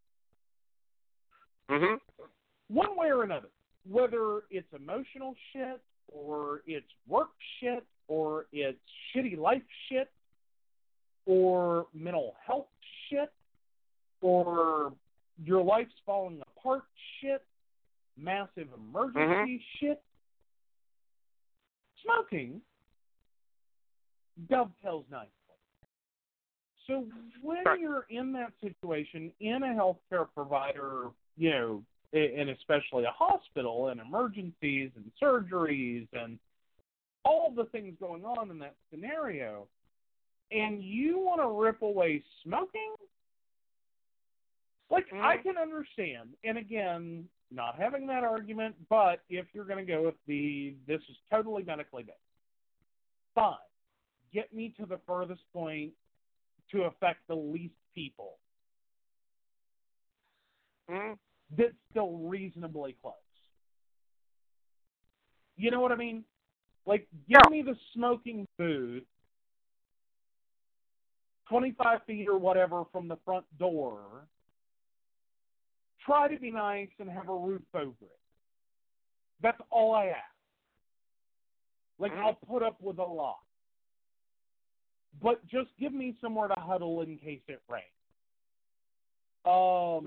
Mhm. 1.72 2.02
one 2.68 2.96
way 2.96 3.12
or 3.12 3.24
another. 3.24 3.50
Whether 3.86 4.44
it's 4.50 4.72
emotional 4.74 5.36
shit, 5.52 5.82
or 6.08 6.62
it's 6.66 6.92
work 7.08 7.32
shit, 7.60 7.86
or 8.08 8.48
it's 8.52 8.80
shitty 9.14 9.38
life 9.38 9.64
shit, 9.88 10.12
or 11.26 11.88
mental 11.94 12.36
health 12.46 12.68
shit, 13.08 13.34
or 14.22 14.94
your 15.44 15.64
life's 15.64 15.98
falling 16.06 16.42
apart 16.42 16.84
shit, 17.20 17.46
massive 18.18 18.72
emergency 18.74 19.64
shit. 19.78 20.04
Smoking 22.04 22.62
dovetails 24.50 25.06
nicely. 25.10 25.32
So 26.88 27.08
when 27.42 27.64
Right. 27.64 27.80
you're 27.80 28.04
in 28.10 28.34
that 28.34 28.54
situation 28.60 29.34
in 29.40 29.64
a 29.64 29.68
healthcare 29.68 30.32
provider, 30.34 31.12
you 31.38 31.50
know, 31.50 31.84
and 32.14 32.50
especially 32.50 33.06
a 33.06 33.12
hospital 33.12 33.88
and 33.88 34.02
emergencies 34.02 34.92
and 34.96 35.12
surgeries 35.22 36.08
and 36.14 36.38
all 37.24 37.52
the 37.52 37.66
things 37.66 37.96
going 38.00 38.26
on 38.26 38.52
in 38.52 38.60
that 38.60 38.76
scenario, 38.90 39.68
and 40.52 40.84
you 40.84 41.20
want 41.20 41.40
to 41.40 41.48
rip 41.48 41.82
away 41.82 42.24
smoking, 42.44 42.96
like 44.90 45.06
I 45.14 45.38
Mhm. 45.38 45.44
can 45.44 45.58
understand. 45.58 46.36
And 46.44 46.58
again, 46.58 47.30
not 47.50 47.78
having 47.78 48.06
that 48.08 48.24
argument, 48.24 48.76
but 48.90 49.24
if 49.30 49.54
you're 49.54 49.66
going 49.66 49.86
to 49.86 49.90
go 49.90 50.04
with 50.04 50.26
the 50.26 50.76
this 50.86 51.02
is 51.10 51.18
totally 51.30 51.64
medically 51.64 52.04
based, 52.04 52.18
fine. 53.34 53.58
Get 54.34 54.54
me 54.54 54.70
to 54.72 54.86
the 54.86 54.98
furthest 55.00 55.44
point 55.54 55.94
to 56.72 56.84
affect 56.84 57.26
the 57.28 57.36
least 57.36 57.76
people 57.94 58.38
Mhm. 60.92 61.18
that's 61.58 61.74
still 61.90 62.18
reasonably 62.18 62.94
close. 63.02 63.16
You 65.56 65.72
know 65.72 65.80
what 65.80 65.92
I 65.92 65.96
mean? 65.96 66.26
Like, 66.86 67.08
give 67.28 67.50
me 67.50 67.62
the 67.62 67.76
smoking 67.94 68.48
booth, 68.58 69.04
25 71.48 72.04
feet 72.04 72.28
or 72.28 72.38
whatever 72.38 72.86
from 72.92 73.08
the 73.08 73.18
front 73.18 73.46
door. 73.58 74.28
Try 76.00 76.28
to 76.28 76.40
be 76.40 76.52
nice 76.52 76.90
and 77.00 77.10
have 77.10 77.30
a 77.30 77.36
roof 77.36 77.62
over 77.76 78.06
it. 78.06 78.20
That's 79.42 79.62
all 79.70 79.94
I 79.94 80.08
ask. 80.08 80.36
Like, 82.00 82.12
Mhm. 82.14 82.24
I'll 82.24 82.36
put 82.36 82.64
up 82.64 82.82
with 82.82 82.98
a 82.98 83.04
lot. 83.04 83.44
But 85.22 85.46
just 85.46 85.76
give 85.78 85.94
me 85.94 86.18
somewhere 86.22 86.48
to 86.48 86.60
huddle 86.60 87.02
in 87.02 87.18
case 87.20 87.44
it 87.48 87.62
rains. 87.68 87.86
Um. 89.46 90.04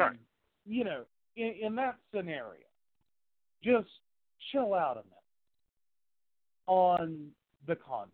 You 0.66 0.84
know, 0.84 1.02
in, 1.36 1.54
in 1.62 1.74
that 1.76 1.96
scenario, 2.14 2.64
just 3.62 3.88
chill 4.52 4.74
out 4.74 4.96
a 4.96 5.04
minute 5.04 5.14
on 6.66 7.28
the 7.66 7.76
concept. 7.76 8.12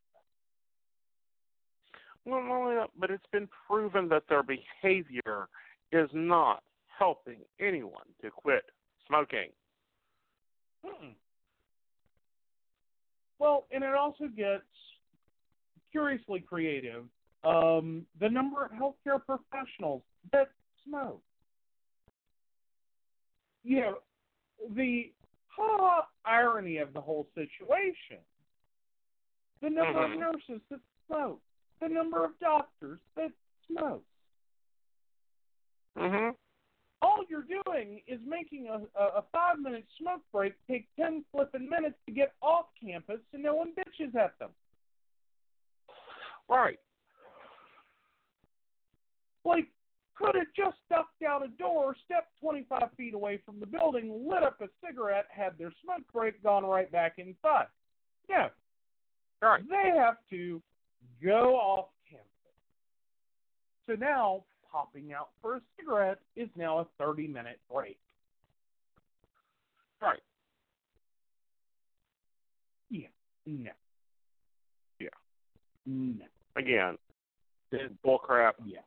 Well, 2.25 2.43
that, 2.69 2.91
but 2.99 3.11
it's 3.11 3.27
been 3.33 3.49
proven 3.67 4.09
that 4.11 4.25
their 4.29 4.43
behavior 4.43 5.49
is 5.91 6.09
not 6.13 6.63
helping 6.99 7.39
anyone 7.59 8.05
to 8.23 8.31
quit 8.31 8.63
smoking. 9.07 9.49
Mm-mm. 10.85 11.15
Well, 13.39 13.67
and 13.73 13.83
it 13.83 13.95
also 13.95 14.25
gets 14.25 14.63
curiously 15.91 16.41
creative. 16.41 17.05
Um, 17.43 18.05
the 18.21 18.29
number 18.29 18.65
of 18.65 18.71
healthcare 18.73 19.21
professionals 19.25 20.03
that 20.31 20.51
smoke. 20.87 21.23
You 23.63 23.81
know, 23.81 23.95
the 24.75 25.13
ha 25.49 26.07
irony 26.25 26.79
of 26.79 26.93
the 26.93 27.01
whole 27.01 27.27
situation. 27.35 28.19
The 29.63 29.71
number 29.71 30.05
of 30.05 30.19
nurses 30.19 30.61
that 30.71 30.81
smoke. 31.07 31.41
The 31.81 31.89
number 31.89 32.25
of 32.25 32.39
doctors 32.41 32.99
that 33.17 33.31
smoke. 33.67 34.05
Mhm. 35.97 36.35
all 37.03 37.25
you're 37.29 37.47
doing 37.65 38.01
is 38.07 38.21
making 38.27 38.69
a, 38.69 39.01
a, 39.01 39.25
five 39.33 39.59
minute 39.59 39.85
smoke 39.99 40.23
break 40.33 40.55
take 40.69 40.87
ten 40.97 41.25
flipping 41.33 41.69
minutes 41.69 41.97
to 42.07 42.13
get 42.13 42.33
off 42.43 42.67
campus 42.83 43.21
and 43.33 43.43
no 43.43 43.55
one 43.55 43.73
bitches 43.75 44.15
at 44.15 44.39
them. 44.39 44.51
Right. 46.49 46.79
Like, 49.45 49.67
could 50.21 50.35
have 50.35 50.47
just 50.57 50.77
ducked 50.91 51.23
out 51.23 51.45
a 51.45 51.49
door, 51.49 51.97
stepped 52.05 52.33
25 52.41 52.83
feet 52.97 53.15
away 53.15 53.41
from 53.45 53.59
the 53.59 53.67
building, 53.67 54.29
lit 54.29 54.43
up 54.43 54.61
a 54.61 54.67
cigarette, 54.87 55.27
had 55.31 55.57
their 55.59 55.73
smoke 55.83 56.03
break, 56.13 56.43
gone 56.43 56.65
right 56.65 56.91
back 56.93 57.15
inside. 57.19 57.67
No. 58.29 58.49
Right. 59.43 59.63
They 59.69 59.97
have 59.97 60.17
to 60.31 60.61
go 61.25 61.57
off 61.57 61.87
campus. 62.09 62.27
So 63.87 63.95
now, 63.95 64.45
popping 64.71 65.13
out 65.13 65.31
for 65.41 65.57
a 65.57 65.61
cigarette 65.79 66.19
is 66.37 66.49
now 66.57 66.81
a 66.81 66.87
30 66.99 67.27
minute 67.27 67.59
break. 67.73 67.99
Right. 70.03 70.21
Yeah. 72.91 73.09
No. 73.47 73.71
Yeah. 74.99 75.09
No. 75.87 76.27
Again, 76.57 76.99
it's 77.73 77.95
bullcrap, 78.05 78.53
Yeah. 78.67 78.81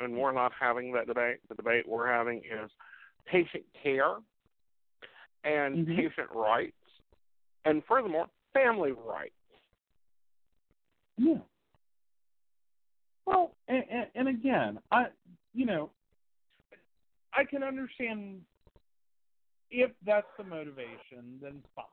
And 0.00 0.16
we're 0.16 0.32
not 0.32 0.52
having 0.58 0.92
that 0.92 1.06
debate. 1.06 1.38
The 1.48 1.54
debate 1.54 1.86
we're 1.88 2.10
having 2.10 2.38
is 2.38 2.70
patient 3.26 3.64
care 3.82 4.16
and 5.44 5.86
Mhm. 5.86 5.96
patient 5.96 6.30
rights, 6.30 6.76
and 7.64 7.84
furthermore, 7.84 8.28
family 8.52 8.92
rights. 8.92 9.34
Yeah. 11.16 11.38
Well, 13.26 13.54
and, 13.68 13.84
and, 13.90 14.10
and 14.14 14.28
again, 14.28 14.80
I, 14.90 15.06
you 15.54 15.66
know, 15.66 15.90
I 17.32 17.44
can 17.44 17.62
understand 17.62 18.44
if 19.70 19.92
that's 20.04 20.26
the 20.36 20.44
motivation, 20.44 21.38
then 21.40 21.62
fine. 21.76 21.84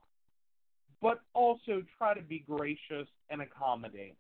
But 1.00 1.22
also 1.34 1.84
try 1.98 2.14
to 2.16 2.22
be 2.22 2.40
gracious 2.40 3.08
and 3.30 3.42
accommodating. 3.42 4.16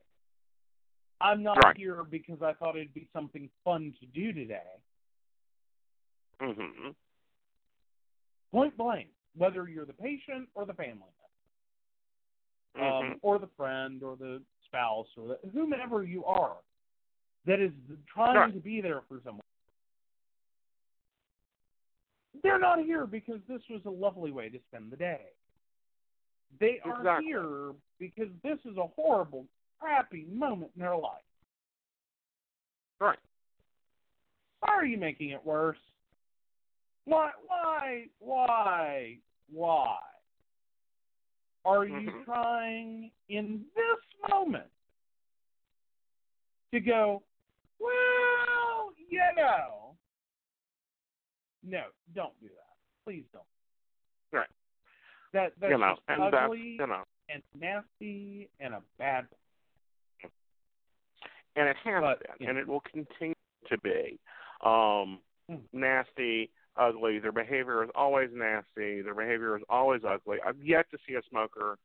I'm 1.20 1.42
not 1.42 1.58
Right. 1.64 1.76
here 1.78 2.04
because 2.04 2.42
I 2.42 2.54
thought 2.54 2.76
it'd 2.76 2.94
be 2.94 3.10
something 3.12 3.50
fun 3.64 3.94
to 4.00 4.06
do 4.08 4.32
today. 4.34 4.80
Mhm. 6.40 6.96
Point 8.52 8.78
blank, 8.78 9.10
whether 9.34 9.68
you're 9.68 9.86
the 9.86 9.94
patient 9.94 10.50
or 10.54 10.66
the 10.66 10.74
family 10.74 11.12
member, 12.76 12.86
um, 12.86 13.12
Mhm. 13.14 13.20
or 13.24 13.40
the 13.40 13.48
friend 13.48 14.04
or 14.04 14.16
the 14.16 14.44
spouse 14.66 15.18
or 15.18 15.30
the, 15.30 15.50
whomever 15.50 16.04
you 16.04 16.24
are 16.26 16.62
that 17.46 17.60
is 17.60 17.74
trying 18.06 18.36
Right. 18.36 18.54
to 18.54 18.60
be 18.60 18.82
there 18.82 19.02
for 19.02 19.20
someone. 19.22 19.42
They're 22.44 22.60
not 22.60 22.80
here 22.80 23.08
because 23.08 23.44
this 23.46 23.68
was 23.70 23.84
a 23.86 23.90
lovely 23.90 24.32
way 24.32 24.50
to 24.50 24.60
spend 24.60 24.92
the 24.92 24.98
day. 24.98 25.34
They 26.60 26.80
are 26.82 27.00
Exactly. 27.00 27.26
here 27.26 27.74
because 27.98 28.32
this 28.42 28.64
is 28.66 28.78
a 28.78 28.88
horrible, 28.88 29.48
crappy 29.80 30.26
moment 30.32 30.72
in 30.76 30.82
their 30.82 30.96
life. 30.96 31.24
Right. 33.00 33.20
Why 34.60 34.74
are 34.74 34.86
you 34.86 34.98
making 34.98 35.30
it 35.30 35.46
worse? 35.46 35.78
Why, 37.06 37.32
why, 37.48 38.06
why, 38.20 39.18
why? 39.50 39.98
Are 41.64 41.86
you 41.86 42.12
Mhm. 42.12 42.26
trying 42.26 43.12
in 43.28 43.66
this 43.76 44.30
moment 44.30 44.72
to 46.72 46.80
go, 46.80 47.24
well, 47.80 48.94
you 49.10 49.22
know? 49.36 49.98
No, 51.64 51.92
don't 52.14 52.40
do 52.40 52.48
that. 52.48 52.78
Please 53.04 53.26
don't. 53.34 53.48
Right. 54.32 54.50
That 55.34 55.54
that's 55.60 55.72
you 55.72 55.78
know, 55.78 55.98
and 56.08 56.22
ugly 56.22 56.78
you 56.80 56.88
know, 56.88 57.04
and 57.30 57.44
nasty 57.54 58.50
and 58.60 58.74
a 58.74 58.82
bad. 58.98 59.28
And 61.58 61.68
it 61.68 61.76
has 61.84 62.02
But, 62.02 62.20
been, 62.20 62.30
you 62.40 62.50
and 62.50 62.58
it 62.58 62.68
will 62.68 62.82
continue 62.82 63.36
to 63.70 63.78
be 63.80 64.20
um, 64.64 65.20
Hmm. 65.50 65.64
nasty, 65.72 66.52
ugly. 66.76 67.20
Their 67.20 67.32
behavior 67.32 67.84
is 67.84 67.90
always 67.96 68.30
nasty. 68.34 69.02
Their 69.02 69.16
behavior 69.16 69.56
is 69.58 69.64
always 69.70 70.02
ugly. 70.04 70.38
I've 70.46 70.62
yet 70.62 70.90
to 70.92 70.98
see 71.08 71.16
a 71.16 71.22
smoker 71.30 71.78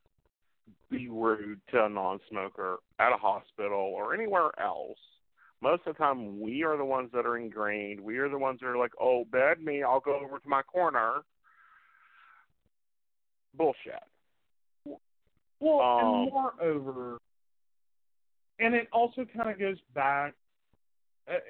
be 0.90 1.08
rude 1.08 1.60
to 1.70 1.84
a 1.84 1.88
non-smoker 1.88 2.78
at 2.98 3.12
a 3.12 3.16
hospital 3.16 3.78
or 3.78 4.14
anywhere 4.14 4.50
else. 4.60 4.98
Most 5.60 5.86
of 5.86 5.94
the 5.94 5.98
time, 5.98 6.40
we 6.40 6.64
are 6.64 6.76
the 6.76 6.84
ones 6.84 7.10
that 7.12 7.24
are 7.24 7.36
ingrained. 7.36 8.00
We 8.00 8.18
are 8.18 8.28
the 8.28 8.38
ones 8.38 8.58
that 8.60 8.66
are 8.66 8.76
like, 8.76 8.92
"Oh, 9.00 9.24
bad 9.24 9.60
me. 9.60 9.82
I'll 9.84 10.00
go 10.00 10.16
over 10.16 10.40
to 10.40 10.48
my 10.48 10.62
corner." 10.62 11.22
Bullshit. 13.54 14.02
Well, 15.60 15.80
Um, 15.80 16.14
and 16.14 16.30
moreover, 16.32 17.18
and 18.58 18.74
it 18.74 18.88
also 18.92 19.24
kind 19.36 19.50
of 19.50 19.58
goes 19.58 19.78
back. 19.94 20.34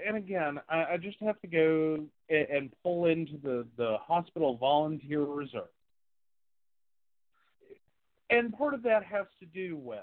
And 0.07 0.17
again, 0.17 0.61
I, 0.69 0.85
I 0.85 0.97
just 0.99 1.17
have 1.21 1.41
to 1.41 1.47
go 1.47 2.05
and, 2.29 2.49
and 2.49 2.71
pull 2.83 3.07
into 3.07 3.39
the 3.43 3.67
the 3.79 3.97
hospital 4.07 4.57
volunteer 4.57 5.23
reserve, 5.23 5.69
and 8.29 8.53
part 8.53 8.75
of 8.75 8.83
that 8.83 9.03
has 9.05 9.27
to 9.41 9.47
do 9.47 9.77
with 9.77 9.99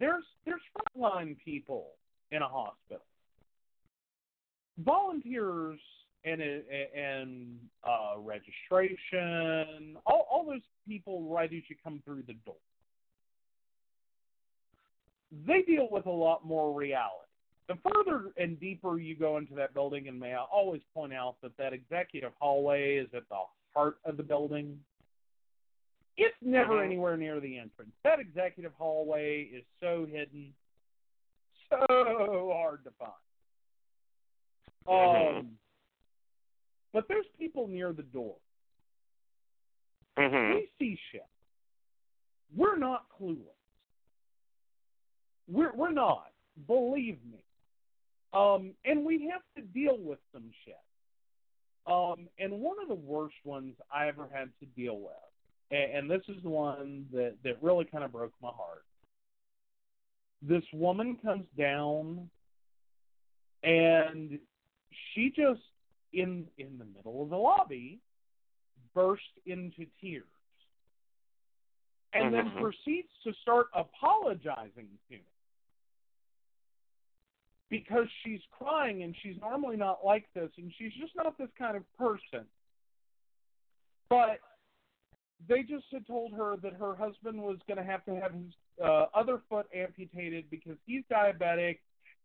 there's 0.00 0.24
there's 0.44 0.60
frontline 0.96 1.36
people 1.44 1.92
in 2.32 2.42
a 2.42 2.48
hospital, 2.48 3.04
volunteers 4.84 5.78
and 6.24 6.42
and 6.42 7.58
uh, 7.84 8.18
registration, 8.18 9.96
all 10.04 10.26
all 10.28 10.44
those 10.44 10.60
people 10.86 11.22
right 11.32 11.52
as 11.52 11.62
you 11.68 11.76
come 11.82 12.02
through 12.04 12.24
the 12.26 12.34
door 12.44 12.56
they 15.30 15.62
deal 15.62 15.88
with 15.90 16.06
a 16.06 16.10
lot 16.10 16.44
more 16.44 16.72
reality. 16.72 17.22
The 17.68 17.76
further 17.76 18.32
and 18.36 18.60
deeper 18.60 18.98
you 18.98 19.16
go 19.16 19.38
into 19.38 19.54
that 19.54 19.74
building, 19.74 20.06
and 20.06 20.20
may 20.20 20.34
I 20.34 20.42
always 20.42 20.82
point 20.94 21.12
out 21.12 21.36
that 21.42 21.56
that 21.56 21.72
executive 21.72 22.32
hallway 22.38 22.96
is 22.96 23.08
at 23.12 23.28
the 23.28 23.40
heart 23.74 23.98
of 24.04 24.16
the 24.16 24.22
building. 24.22 24.84
It's 26.16 26.36
never 26.40 26.74
Mhm. 26.74 26.84
anywhere 26.84 27.16
near 27.16 27.40
the 27.40 27.58
entrance. 27.58 27.92
That 28.02 28.20
executive 28.20 28.72
hallway 28.74 29.42
is 29.42 29.64
so 29.80 30.06
hidden, 30.06 30.54
so 31.68 32.52
hard 32.52 32.84
to 32.84 32.90
find. 32.92 33.12
Mhm. 34.86 35.38
Um, 35.38 35.58
but 36.92 37.08
there's 37.08 37.26
people 37.36 37.66
near 37.66 37.92
the 37.92 38.04
door. 38.04 38.38
Mhm. 40.16 40.54
We 40.54 40.70
see 40.78 40.96
shit. 41.10 41.26
We're 42.54 42.76
not 42.76 43.08
clueless. 43.10 43.55
We're 45.48 45.72
we're 45.74 45.92
not. 45.92 46.30
Believe 46.66 47.18
me. 47.30 47.38
Um, 48.32 48.72
and 48.84 49.04
we 49.04 49.30
have 49.30 49.42
to 49.56 49.62
deal 49.72 49.96
with 49.98 50.18
some 50.32 50.50
shit. 50.64 50.74
Um, 51.86 52.28
and 52.38 52.52
one 52.60 52.76
of 52.82 52.88
the 52.88 52.94
worst 52.94 53.36
ones 53.44 53.74
I 53.94 54.08
ever 54.08 54.26
had 54.32 54.48
to 54.60 54.66
deal 54.66 54.98
with, 54.98 55.12
and, 55.70 55.98
and 55.98 56.10
this 56.10 56.22
is 56.28 56.42
the 56.42 56.48
one 56.48 57.06
that 57.12 57.34
that 57.44 57.62
really 57.62 57.84
kind 57.84 58.04
of 58.04 58.12
broke 58.12 58.32
my 58.42 58.50
heart. 58.50 58.84
This 60.42 60.64
woman 60.72 61.16
comes 61.22 61.46
down, 61.56 62.28
and 63.62 64.38
she 65.14 65.30
just 65.34 65.60
in 66.12 66.46
in 66.58 66.78
the 66.78 66.84
middle 66.96 67.22
of 67.22 67.30
the 67.30 67.36
lobby 67.36 68.00
burst 68.94 69.22
into 69.44 69.86
tears 70.00 70.24
and 72.14 72.32
then 72.32 72.50
Mhm. 72.50 72.60
proceeds 72.60 73.12
to 73.24 73.32
start 73.34 73.68
apologizing 73.74 74.88
to 75.08 75.18
me 75.18 75.24
because 77.68 78.06
she's 78.22 78.40
crying 78.50 79.02
and 79.02 79.14
she's 79.22 79.36
normally 79.40 79.76
not 79.76 80.04
like 80.04 80.26
this 80.34 80.50
and 80.56 80.72
she's 80.78 80.92
just 81.00 81.14
not 81.16 81.36
this 81.38 81.48
kind 81.58 81.76
of 81.76 81.82
person. 81.98 82.46
But 84.08 84.38
they 85.48 85.62
just 85.62 85.84
had 85.92 86.06
told 86.06 86.32
her 86.32 86.56
that 86.62 86.74
her 86.74 86.94
husband 86.94 87.42
was 87.42 87.58
going 87.66 87.78
to 87.78 87.84
have 87.84 88.04
to 88.04 88.14
have 88.14 88.32
his 88.32 88.52
uh, 88.82 89.06
other 89.14 89.40
foot 89.48 89.66
amputated 89.74 90.48
because 90.50 90.76
he's 90.86 91.02
diabetic 91.10 91.78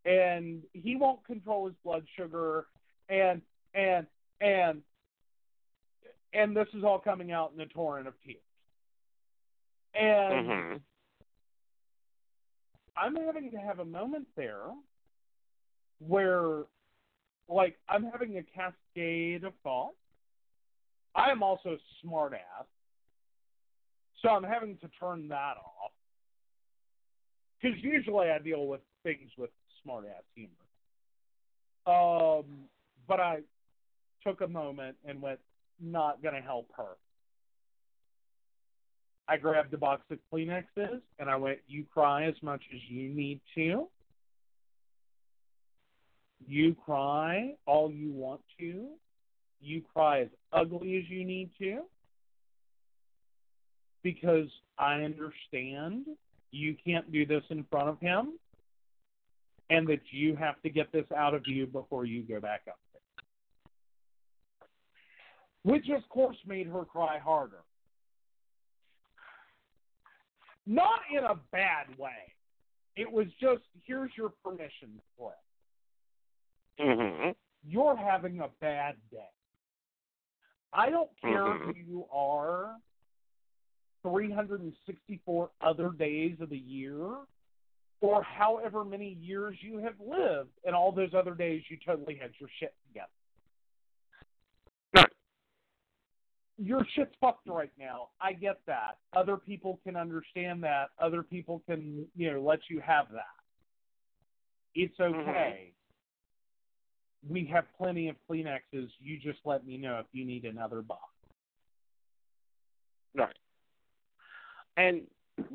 and 0.05 0.61
he 0.73 0.95
won't 0.95 1.23
control 1.25 1.65
his 1.65 1.75
blood 1.83 2.05
sugar 2.15 2.65
and 3.09 3.41
and 3.73 4.07
and 4.41 4.81
and 6.33 6.55
this 6.55 6.67
is 6.73 6.83
all 6.83 6.99
coming 6.99 7.31
out 7.31 7.51
in 7.53 7.61
a 7.61 7.65
torrent 7.65 8.07
of 8.07 8.13
tears. 8.25 8.37
And 9.93 10.47
Mhm. 10.47 10.81
I'm 12.95 13.15
having 13.15 13.51
to 13.51 13.57
have 13.57 13.79
a 13.79 13.85
moment 13.85 14.27
there 14.35 14.71
where, 16.07 16.63
like, 17.49 17.77
I'm 17.89 18.03
having 18.03 18.37
a 18.37 18.43
cascade 18.43 19.43
of 19.43 19.53
thoughts. 19.63 19.95
I 21.15 21.29
am 21.29 21.43
also 21.43 21.77
smart 22.01 22.33
ass, 22.33 22.65
so 24.21 24.29
I'm 24.29 24.43
having 24.43 24.77
to 24.77 24.89
turn 24.99 25.27
that 25.27 25.57
off. 25.57 25.91
Because 27.61 27.77
usually 27.81 28.29
I 28.29 28.39
deal 28.39 28.67
with 28.67 28.81
things 29.03 29.29
with 29.37 29.49
smart 29.83 30.05
ass 30.05 30.23
humor. 30.35 30.49
Um, 31.85 32.45
but 33.07 33.19
I 33.19 33.39
took 34.25 34.41
a 34.41 34.47
moment 34.47 34.95
and 35.05 35.21
went, 35.21 35.39
not 35.81 36.21
going 36.21 36.35
to 36.35 36.41
help 36.41 36.69
her. 36.77 36.95
I 39.27 39.37
grabbed 39.37 39.73
a 39.73 39.77
box 39.77 40.03
of 40.11 40.19
Kleenexes 40.31 41.01
and 41.19 41.29
I 41.29 41.35
went, 41.35 41.59
You 41.67 41.85
cry 41.93 42.25
as 42.25 42.35
much 42.41 42.61
as 42.73 42.79
you 42.89 43.09
need 43.09 43.39
to. 43.55 43.87
You 46.47 46.75
cry 46.85 47.53
all 47.65 47.91
you 47.91 48.11
want 48.11 48.41
to. 48.59 48.87
You 49.61 49.81
cry 49.93 50.21
as 50.21 50.29
ugly 50.51 50.97
as 50.97 51.09
you 51.09 51.23
need 51.23 51.51
to. 51.59 51.81
Because 54.03 54.47
I 54.77 55.01
understand 55.01 56.05
you 56.51 56.75
can't 56.83 57.11
do 57.11 57.25
this 57.25 57.43
in 57.49 57.65
front 57.69 57.89
of 57.89 57.99
him 57.99 58.33
and 59.69 59.87
that 59.87 60.01
you 60.11 60.35
have 60.35 60.61
to 60.63 60.69
get 60.69 60.91
this 60.91 61.05
out 61.15 61.33
of 61.33 61.43
you 61.45 61.65
before 61.65 62.05
you 62.05 62.23
go 62.23 62.39
back 62.39 62.61
up 62.67 62.79
there. 62.93 63.01
Which, 65.63 65.85
of 65.95 66.07
course, 66.09 66.37
made 66.45 66.67
her 66.67 66.83
cry 66.83 67.19
harder. 67.19 67.61
Not 70.67 70.99
in 71.15 71.23
a 71.23 71.35
bad 71.51 71.87
way. 71.97 72.33
It 72.97 73.09
was 73.09 73.27
just, 73.39 73.61
here's 73.85 74.11
your 74.17 74.33
permission 74.43 74.99
slip. 75.17 75.33
Mhm. 76.81 77.35
You're 77.63 77.95
having 77.95 78.39
a 78.39 78.49
bad 78.59 78.97
day. 79.11 79.29
I 80.73 80.89
don't 80.89 81.15
care 81.21 81.45
Mhm. 81.45 81.65
who 81.65 81.73
you 81.75 82.07
are 82.11 82.75
364 84.01 85.51
other 85.61 85.91
days 85.91 86.39
of 86.41 86.49
the 86.49 86.57
year. 86.57 87.17
or 88.03 88.23
however 88.23 88.83
many 88.83 89.09
years 89.09 89.55
you 89.61 89.77
have 89.77 89.93
lived, 89.99 90.49
and 90.65 90.75
all 90.75 90.91
those 90.91 91.13
other 91.13 91.35
days 91.35 91.61
you 91.69 91.77
totally 91.85 92.15
had 92.15 92.31
your 92.39 92.49
shit 92.57 92.75
together. 92.87 93.11
Your 96.57 96.83
shit's 96.85 97.15
fucked 97.21 97.47
right 97.47 97.71
now. 97.77 98.09
I 98.19 98.33
get 98.33 98.65
that. 98.65 98.97
Other 99.13 99.37
people 99.37 99.79
can 99.83 99.95
understand 99.95 100.63
that. 100.63 100.89
Other 100.97 101.21
people 101.21 101.59
can, 101.67 102.09
you 102.15 102.31
know, 102.31 102.41
let 102.41 102.59
you 102.69 102.79
have 102.81 103.11
that. 103.11 103.35
It's 104.73 104.99
okay. 104.99 105.75
We 107.29 107.45
have 107.53 107.65
plenty 107.77 108.09
of 108.09 108.15
Kleenexes. 108.29 108.89
You 108.99 109.17
just 109.21 109.39
let 109.45 109.65
me 109.65 109.77
know 109.77 109.99
if 109.99 110.07
you 110.11 110.25
need 110.25 110.45
another 110.45 110.81
box. 110.81 111.03
Right. 113.13 113.35
And 114.77 115.01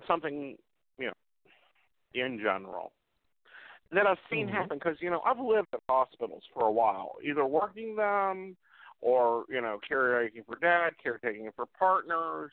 something, 0.06 0.56
you 0.98 1.06
know, 1.06 1.12
in 2.14 2.38
general 2.38 2.92
that 3.92 4.06
I've 4.06 4.18
seen 4.30 4.48
Mhm. 4.48 4.52
happen 4.52 4.78
because 4.78 5.00
you 5.00 5.10
know 5.10 5.20
I've 5.24 5.38
lived 5.38 5.68
at 5.72 5.80
hospitals 5.88 6.44
for 6.52 6.66
a 6.66 6.72
while, 6.72 7.16
either 7.22 7.44
working 7.44 7.96
them 7.96 8.56
or 9.00 9.44
you 9.48 9.60
know 9.60 9.78
caretaking 9.86 10.44
for 10.44 10.56
dad, 10.56 10.98
caretaking 10.98 11.50
for 11.52 11.66
partners. 11.66 12.52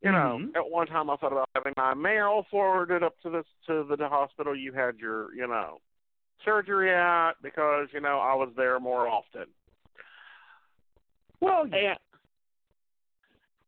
You 0.00 0.12
know, 0.12 0.38
Mhm. 0.38 0.54
at 0.54 0.68
one 0.68 0.86
time 0.86 1.08
I 1.08 1.16
thought 1.16 1.32
about 1.32 1.48
having 1.54 1.72
my 1.76 1.94
mail 1.94 2.44
forwarded 2.50 3.02
up 3.02 3.18
to 3.20 3.30
this 3.30 3.46
to 3.66 3.84
the 3.84 4.08
hospital 4.08 4.54
you 4.54 4.72
had 4.72 4.98
your 4.98 5.34
you 5.34 5.46
know 5.46 5.80
surgery 6.44 6.94
at 6.94 7.32
because 7.42 7.88
you 7.92 8.00
know 8.00 8.18
I 8.18 8.34
was 8.34 8.50
there 8.56 8.78
more 8.80 9.08
often. 9.08 9.46
Well, 11.40 11.66
yeah. 11.68 11.94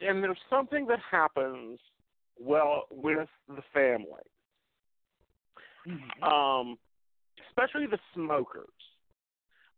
And 0.01 0.09
and 0.09 0.23
there's 0.23 0.39
something 0.51 0.87
that 0.87 0.99
happens 1.11 1.79
well 2.39 2.85
with 2.91 3.29
the 3.49 3.63
family. 3.73 4.23
Mhm. 5.87 6.23
um, 6.23 6.79
especially 7.49 7.87
the 7.87 7.99
smokers. 8.13 8.67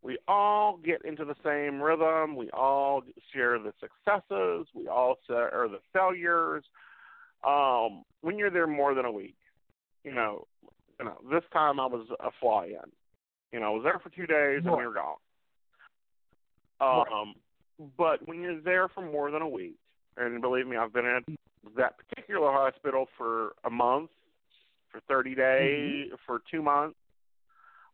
We 0.00 0.16
all 0.26 0.78
get 0.78 1.02
into 1.04 1.24
the 1.24 1.34
same 1.44 1.82
rhythm. 1.82 2.36
We 2.36 2.50
all 2.50 3.02
share 3.32 3.58
the 3.58 3.72
successes. 3.80 4.66
We 4.74 4.88
all 4.88 5.16
share 5.26 5.68
the 5.68 5.80
failures. 5.92 6.64
Um, 7.44 8.04
when 8.20 8.38
you're 8.38 8.50
there 8.50 8.66
more 8.66 8.94
than 8.94 9.04
a 9.04 9.12
week, 9.12 9.36
you 10.04 10.12
know, 10.12 10.46
you 10.98 11.06
know, 11.06 11.18
this 11.30 11.44
time 11.52 11.80
I 11.80 11.86
was 11.86 12.06
a 12.20 12.30
fly-in. 12.40 12.90
You 13.52 13.60
know, 13.60 13.66
I 13.66 13.70
was 13.70 13.82
there 13.84 13.98
for 13.98 14.10
two 14.10 14.26
days 14.26 14.62
and 14.64 14.76
we 14.76 14.86
were 14.86 14.94
gone. 14.94 15.16
Um, 16.80 17.34
but 17.96 18.26
when 18.26 18.40
you're 18.40 18.60
there 18.60 18.88
for 18.88 19.02
more 19.02 19.30
than 19.30 19.42
a 19.42 19.48
week, 19.48 19.76
and 20.16 20.40
believe 20.40 20.66
me, 20.66 20.76
I've 20.76 20.92
been 20.92 21.06
at 21.06 21.22
that 21.76 21.94
particular 21.98 22.50
hospital 22.50 23.06
for 23.16 23.54
a 23.64 23.70
month, 23.70 24.10
for 24.90 25.00
30 25.08 25.34
days, 25.34 26.10
for 26.26 26.40
two 26.50 26.62
months. 26.62 26.96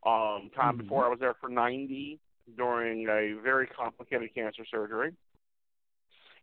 Um, 0.06 0.50
time 0.54 0.74
Mhm. 0.74 0.78
before 0.78 1.06
I 1.06 1.08
was 1.08 1.18
there 1.18 1.34
for 1.34 1.48
90 1.48 2.18
during 2.56 3.08
a 3.08 3.40
very 3.42 3.66
complicated 3.66 4.34
cancer 4.34 4.64
surgery. 4.70 5.14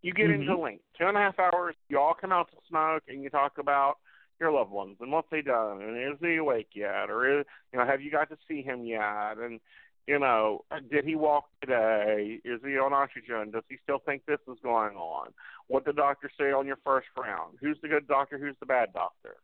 You 0.01 0.13
get 0.13 0.31
into 0.31 0.53
Mhm. 0.53 0.63
length. 0.63 0.83
Two 0.97 1.07
and 1.07 1.15
a 1.15 1.19
half 1.19 1.37
hours, 1.37 1.75
you 1.87 1.99
all 1.99 2.15
come 2.15 2.31
out 2.31 2.49
to 2.51 2.57
smoke 2.67 3.03
and 3.07 3.21
you 3.21 3.29
talk 3.29 3.59
about 3.59 3.99
your 4.41 4.51
loved 4.51 4.71
ones 4.71 4.97
and 4.99 5.11
what 5.11 5.25
they 5.31 5.41
done 5.41 5.81
and 5.81 5.95
is 5.95 6.19
he 6.19 6.35
awake 6.35 6.69
yet 6.73 7.09
or 7.09 7.39
is, 7.39 7.45
you 7.71 7.79
know 7.79 7.85
have 7.85 8.01
you 8.01 8.11
got 8.11 8.27
to 8.27 8.37
see 8.47 8.61
him 8.61 8.83
yet 8.83 9.37
and 9.37 9.61
you 10.07 10.19
know 10.19 10.65
did 10.91 11.05
he 11.05 11.15
walk 11.15 11.45
today 11.61 12.39
is 12.43 12.59
he 12.65 12.77
on 12.77 12.91
oxygen 12.91 13.51
does 13.51 13.63
he 13.69 13.77
still 13.83 13.99
think 14.05 14.25
this 14.25 14.39
is 14.51 14.57
going 14.63 14.97
on 14.97 15.27
what 15.67 15.85
did 15.85 15.95
the 15.95 16.01
doctor 16.01 16.29
say 16.37 16.51
on 16.51 16.67
your 16.67 16.79
first 16.83 17.07
round 17.17 17.57
who's 17.61 17.77
the 17.81 17.87
good 17.87 18.07
doctor 18.07 18.37
who's 18.37 18.55
the 18.59 18.65
bad 18.65 18.91
doctor 18.93 19.37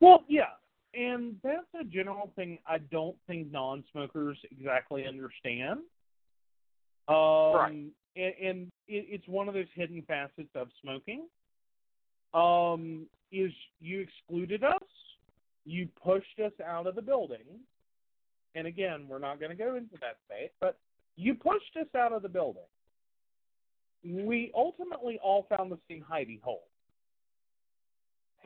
Well, 0.00 0.24
yeah, 0.28 0.50
and 0.94 1.36
that's 1.44 1.72
a 1.80 1.84
general 1.84 2.32
thing. 2.34 2.58
I 2.66 2.78
don't 2.78 3.16
think 3.28 3.52
non-smokers 3.52 4.36
exactly 4.50 5.06
understand. 5.06 5.78
Um, 7.08 7.54
Right. 7.54 7.86
And, 8.14 8.34
and 8.42 8.72
it, 8.88 9.06
it's 9.08 9.28
one 9.28 9.46
of 9.48 9.54
those 9.54 9.70
hidden 9.74 10.02
facets 10.02 10.50
of 10.54 10.68
smoking. 10.82 11.28
Um, 12.34 13.06
is 13.30 13.52
you 13.80 14.00
excluded 14.00 14.64
us, 14.64 14.82
you 15.64 15.88
pushed 16.02 16.38
us 16.44 16.52
out 16.64 16.86
of 16.86 16.94
the 16.94 17.02
building, 17.02 17.60
and 18.54 18.66
again, 18.66 19.06
we're 19.08 19.18
not 19.18 19.38
going 19.38 19.50
to 19.50 19.56
go 19.56 19.76
into 19.76 19.96
that 20.00 20.16
space, 20.26 20.50
but 20.60 20.78
you 21.16 21.34
pushed 21.34 21.76
us 21.80 21.86
out 21.96 22.12
of 22.12 22.22
the 22.22 22.28
building. 22.28 22.62
We 24.04 24.50
ultimately 24.54 25.18
all 25.22 25.46
found 25.56 25.70
the 25.70 25.78
same 25.88 26.04
hidey 26.10 26.40
hole. 26.42 26.68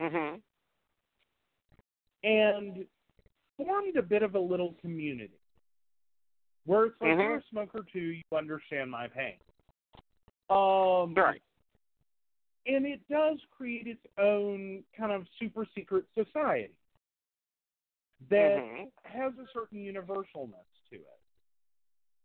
mhm 0.01 0.41
and 2.23 2.85
formed 3.57 3.97
a 3.97 4.03
bit 4.03 4.23
of 4.23 4.35
a 4.35 4.39
little 4.39 4.75
community 4.81 5.39
where 6.65 6.87
it's 6.87 7.01
like 7.01 7.13
Mhm. 7.13 7.23
you're 7.23 7.37
a 7.37 7.43
smoker 7.45 7.85
too, 7.85 8.01
you 8.01 8.23
understand 8.33 8.91
my 8.91 9.07
pain. 9.09 9.39
Um, 10.51 11.15
right 11.15 11.43
and 12.67 12.87
it 12.87 13.01
does 13.09 13.39
create 13.57 13.87
its 13.87 14.05
own 14.19 14.83
kind 14.97 15.13
of 15.13 15.27
super 15.39 15.67
secret 15.75 16.05
society 16.15 16.75
that 18.31 18.59
mhm 18.59 18.89
has 19.05 19.33
a 19.35 19.47
certain 19.53 19.79
universalness 19.79 20.69
to 20.91 20.97
it. 20.97 21.21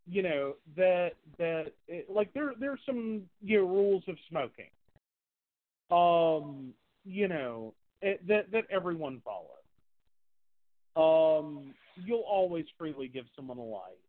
You 0.07 0.23
know 0.23 0.55
that 0.76 1.11
that 1.38 1.73
it, 1.88 2.09
like 2.09 2.34
there 2.34 2.53
there's 2.59 2.80
some 2.85 3.23
you 3.41 3.59
know 3.61 3.68
rules 3.68 4.03
of 4.07 4.18
smoking. 4.30 4.69
Um, 5.91 6.73
you 7.05 7.27
know 7.27 7.73
it, 8.01 8.26
that 8.27 8.51
that 8.51 8.65
everyone 8.72 9.22
follows. 9.23 9.57
Um, 10.95 11.73
you'll 11.95 12.26
always 12.27 12.65
freely 12.77 13.07
give 13.07 13.26
someone 13.35 13.57
a 13.57 13.63
light. 13.63 13.99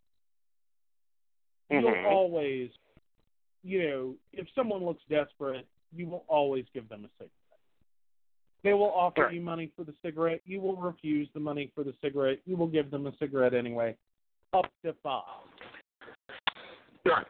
You'll 1.70 1.90
Mhm. 1.90 2.04
always, 2.04 2.70
you 3.62 3.82
know, 3.88 4.14
if 4.32 4.46
someone 4.54 4.84
looks 4.84 5.02
desperate, 5.08 5.66
you 5.94 6.06
will 6.06 6.24
always 6.28 6.64
give 6.74 6.88
them 6.88 7.04
a 7.04 7.08
cigarette. 7.18 7.30
They 8.64 8.74
will 8.74 8.92
offer 8.92 9.28
you 9.32 9.40
money 9.40 9.72
for 9.76 9.84
the 9.84 9.94
cigarette. 10.02 10.40
You 10.44 10.60
will 10.60 10.76
refuse 10.76 11.28
the 11.34 11.40
money 11.40 11.72
for 11.74 11.82
the 11.82 11.94
cigarette. 12.00 12.38
You 12.46 12.56
will 12.56 12.68
give 12.68 12.90
them 12.90 13.06
a 13.06 13.12
cigarette 13.18 13.54
anyway, 13.54 13.96
up 14.52 14.66
to 14.84 14.94
five, 15.02 15.24
right 17.04 17.26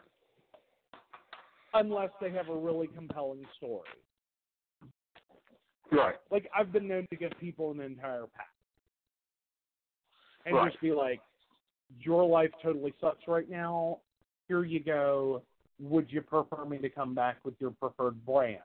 unless 1.74 2.10
they 2.20 2.30
have 2.30 2.50
a 2.50 2.54
really 2.54 2.86
compelling 2.88 3.42
story. 3.56 3.88
right 5.90 6.16
Like 6.30 6.46
I've 6.54 6.70
been 6.70 6.86
known 6.86 7.06
to 7.08 7.16
give 7.16 7.32
people 7.40 7.70
an 7.70 7.80
entire 7.80 8.26
pack, 8.26 8.52
and 10.44 10.54
Right. 10.54 10.70
just 10.70 10.82
be 10.82 10.92
like, 10.92 11.22
"Your 12.00 12.24
life 12.24 12.52
totally 12.62 12.92
sucks 13.00 13.26
right 13.26 13.48
now. 13.48 14.00
Here 14.48 14.64
you 14.64 14.80
go. 14.80 15.42
Would 15.82 16.10
you 16.12 16.22
prefer 16.22 16.64
me 16.64 16.78
to 16.78 16.88
come 16.88 17.14
back 17.14 17.38
with 17.44 17.54
your 17.60 17.72
preferred 17.72 18.24
brand?" 18.24 18.62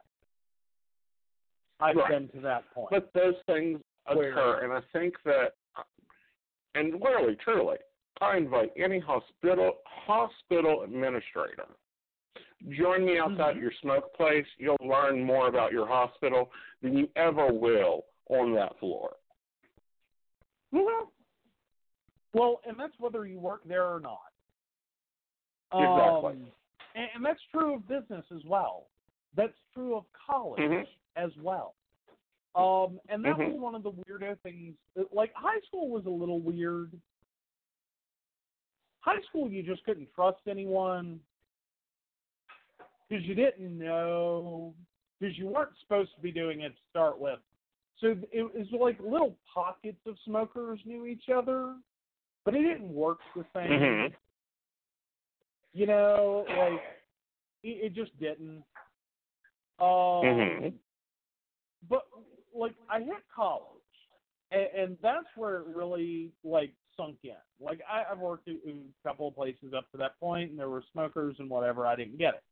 I've 1.79 1.95
Right. 1.95 2.09
been 2.09 2.29
to 2.29 2.39
that 2.41 2.69
point. 2.73 2.89
But 2.91 3.11
those 3.13 3.35
things 3.45 3.81
occur, 4.05 4.35
Where- 4.35 4.63
and 4.63 4.73
I 4.73 4.81
think 4.91 5.21
that, 5.23 5.55
and 6.75 7.03
really, 7.03 7.35
truly, 7.35 7.77
I 8.21 8.37
invite 8.37 8.71
any 8.75 8.99
hospital 8.99 9.81
hospital 9.85 10.83
administrator. 10.83 11.67
Join 12.69 13.05
me 13.05 13.19
outside 13.19 13.55
Mhm. 13.55 13.61
your 13.61 13.71
smoke 13.73 14.13
place. 14.15 14.47
You'll 14.57 14.77
learn 14.79 15.23
more 15.23 15.47
about 15.47 15.71
your 15.71 15.85
hospital 15.85 16.51
than 16.81 16.97
you 16.97 17.11
ever 17.15 17.51
will 17.51 18.05
on 18.29 18.53
that 18.53 18.75
floor. 18.79 19.17
Mhm. 20.73 21.11
Well, 22.33 22.59
and 22.65 22.79
that's 22.79 22.97
whether 22.99 23.25
you 23.25 23.39
work 23.39 23.63
there 23.63 23.85
or 23.85 23.99
not. 23.99 24.33
Exactly. 25.71 26.33
Um, 26.33 26.51
and, 26.97 27.07
and 27.15 27.25
that's 27.25 27.39
true 27.51 27.75
of 27.75 27.87
business 27.87 28.25
as 28.35 28.41
well. 28.45 28.87
That's 29.35 29.57
true 29.73 29.95
of 29.95 30.05
college 30.13 30.59
Mhm. 30.59 30.87
as 31.15 31.31
well. 31.37 31.75
Um, 32.55 32.99
and 33.09 33.23
that 33.23 33.37
Mhm. 33.37 33.51
was 33.51 33.59
one 33.59 33.75
of 33.75 33.83
the 33.83 33.91
weirdo 33.91 34.39
things. 34.41 34.75
Like 35.11 35.31
high 35.33 35.59
school 35.61 35.89
was 35.89 36.05
a 36.07 36.09
little 36.09 36.39
weird. 36.39 36.99
High 39.01 39.21
school, 39.21 39.49
you 39.49 39.61
just 39.61 39.83
couldn't 39.83 40.11
trust 40.13 40.47
anyone 40.47 41.21
because 43.07 43.25
you 43.25 43.35
didn't 43.35 43.77
know 43.77 44.73
because 45.19 45.37
you 45.37 45.47
weren't 45.47 45.77
supposed 45.77 46.13
to 46.15 46.21
be 46.21 46.31
doing 46.31 46.61
it 46.61 46.75
to 46.75 46.81
start 46.89 47.19
with. 47.19 47.39
So 47.97 48.15
it 48.31 48.53
was 48.53 48.71
like 48.71 48.99
little 48.99 49.37
pockets 49.51 50.05
of 50.05 50.19
smokers 50.19 50.79
knew 50.85 51.05
each 51.05 51.29
other, 51.29 51.79
but 52.43 52.55
it 52.55 52.61
didn't 52.63 52.93
work 52.93 53.19
the 53.35 53.45
same. 53.53 53.71
Mhm. 53.71 54.15
You 55.73 55.85
know, 55.85 56.45
like 56.57 56.81
it, 57.63 57.85
it 57.85 57.93
just 57.93 58.17
didn't. 58.19 58.63
Um, 59.79 59.87
Mhm. 59.89 60.73
but 61.87 62.07
like 62.55 62.73
I 62.89 62.99
hit 63.01 63.23
college, 63.35 63.63
and, 64.51 64.67
and 64.75 64.97
that's 65.01 65.27
where 65.35 65.57
it 65.57 65.67
really 65.67 66.31
like 66.43 66.73
sunk 66.95 67.17
in. 67.23 67.35
Like 67.59 67.81
I, 67.89 68.11
I've 68.11 68.19
worked 68.19 68.47
in 68.47 68.59
a 69.03 69.07
couple 69.07 69.27
of 69.27 69.35
places 69.35 69.73
up 69.75 69.89
to 69.91 69.97
that 69.97 70.19
point, 70.19 70.49
and 70.49 70.59
there 70.59 70.69
were 70.69 70.83
smokers 70.91 71.35
and 71.39 71.49
whatever. 71.49 71.85
I 71.85 71.95
didn't 71.95 72.17
get 72.17 72.35
it. 72.35 72.43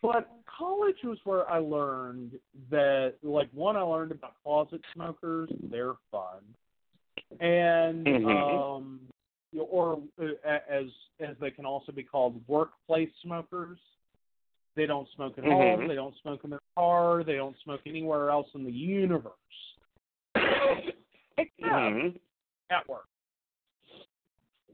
But 0.00 0.30
college 0.46 0.96
was 1.04 1.18
where 1.24 1.48
I 1.50 1.58
learned 1.58 2.38
that, 2.70 3.14
like, 3.24 3.50
one, 3.52 3.76
I 3.76 3.80
learned 3.82 4.12
about 4.12 4.34
closet 4.44 4.80
smokers. 4.94 5.50
They're 5.70 5.94
fun, 6.10 6.40
and 7.40 8.06
Mhm. 8.06 8.60
um, 8.60 9.00
or 9.56 10.00
uh, 10.20 10.58
as 10.68 10.86
as 11.20 11.36
they 11.40 11.50
can 11.50 11.64
also 11.64 11.92
be 11.92 12.02
called, 12.02 12.40
workplace 12.46 13.10
smokers. 13.22 13.78
They 14.76 14.86
don't 14.86 15.08
smoke 15.16 15.38
at 15.38 15.44
home. 15.44 15.80
Mhm. 15.80 15.88
They 15.88 15.94
don't 15.94 16.14
smoke 16.22 16.44
in 16.44 16.50
their 16.50 16.60
car. 16.76 17.24
They 17.24 17.34
don't 17.34 17.56
smoke 17.64 17.80
anywhere 17.86 18.30
else 18.30 18.46
in 18.54 18.64
the 18.64 18.70
universe 18.70 19.32
except 21.36 21.60
Mhm. 21.60 22.18
at 22.70 22.88
work. 22.88 23.08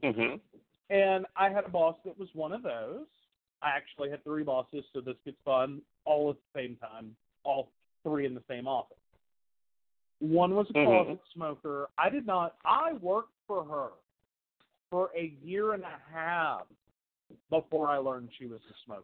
Mhm. 0.03 0.39
And 0.89 1.25
I 1.35 1.49
had 1.49 1.63
a 1.63 1.69
boss 1.69 1.97
that 2.03 2.17
was 2.19 2.33
one 2.35 2.51
of 2.51 2.61
those. 2.61 3.07
I 3.63 3.69
actually 3.71 4.11
had 4.11 4.23
three 4.23 4.43
bosses, 4.43 4.85
so 4.93 5.01
this 5.01 5.17
gets 5.25 5.41
fun 5.43 5.81
all 6.03 6.29
at 6.29 6.35
the 6.35 6.59
same 6.59 6.75
time, 6.77 7.15
all 7.43 7.71
three 8.03 8.27
in 8.27 8.35
the 8.35 8.43
same 8.47 8.67
office. 8.67 8.97
One 10.19 10.53
was 10.55 10.69
a 10.69 10.73
Mhm. 10.73 10.85
closet 10.85 11.19
smoker. 11.33 11.89
I 11.97 12.09
did 12.09 12.27
not, 12.27 12.57
I 12.63 12.93
worked 12.93 13.33
for 13.47 13.63
her 13.63 13.91
for 14.89 15.09
a 15.17 15.33
year 15.43 15.73
and 15.73 15.83
a 15.83 15.99
half 16.13 16.63
before 17.49 17.89
I 17.89 17.97
learned 17.97 18.29
she 18.37 18.45
was 18.45 18.59
a 18.69 18.73
smoker. 18.85 19.03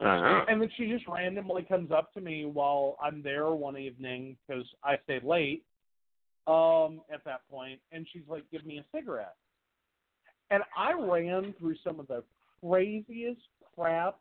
Uh-huh. 0.00 0.44
And 0.48 0.62
then 0.62 0.70
she 0.76 0.88
just 0.88 1.06
randomly 1.06 1.62
comes 1.62 1.90
up 1.90 2.12
to 2.14 2.20
me 2.20 2.46
while 2.46 2.96
I'm 3.02 3.22
there 3.22 3.50
one 3.50 3.76
evening 3.76 4.36
because 4.46 4.64
I 4.82 4.96
stayed 5.04 5.24
late 5.24 5.62
um, 6.46 7.02
at 7.12 7.22
that 7.24 7.42
point, 7.50 7.80
and 7.92 8.06
she's 8.10 8.22
like, 8.26 8.44
"Give 8.50 8.64
me 8.64 8.78
a 8.78 8.84
cigarette." 8.96 9.36
And 10.50 10.62
I 10.76 10.92
ran 10.94 11.54
through 11.58 11.76
some 11.84 12.00
of 12.00 12.08
the 12.08 12.24
craziest 12.64 13.42
crap 13.74 14.16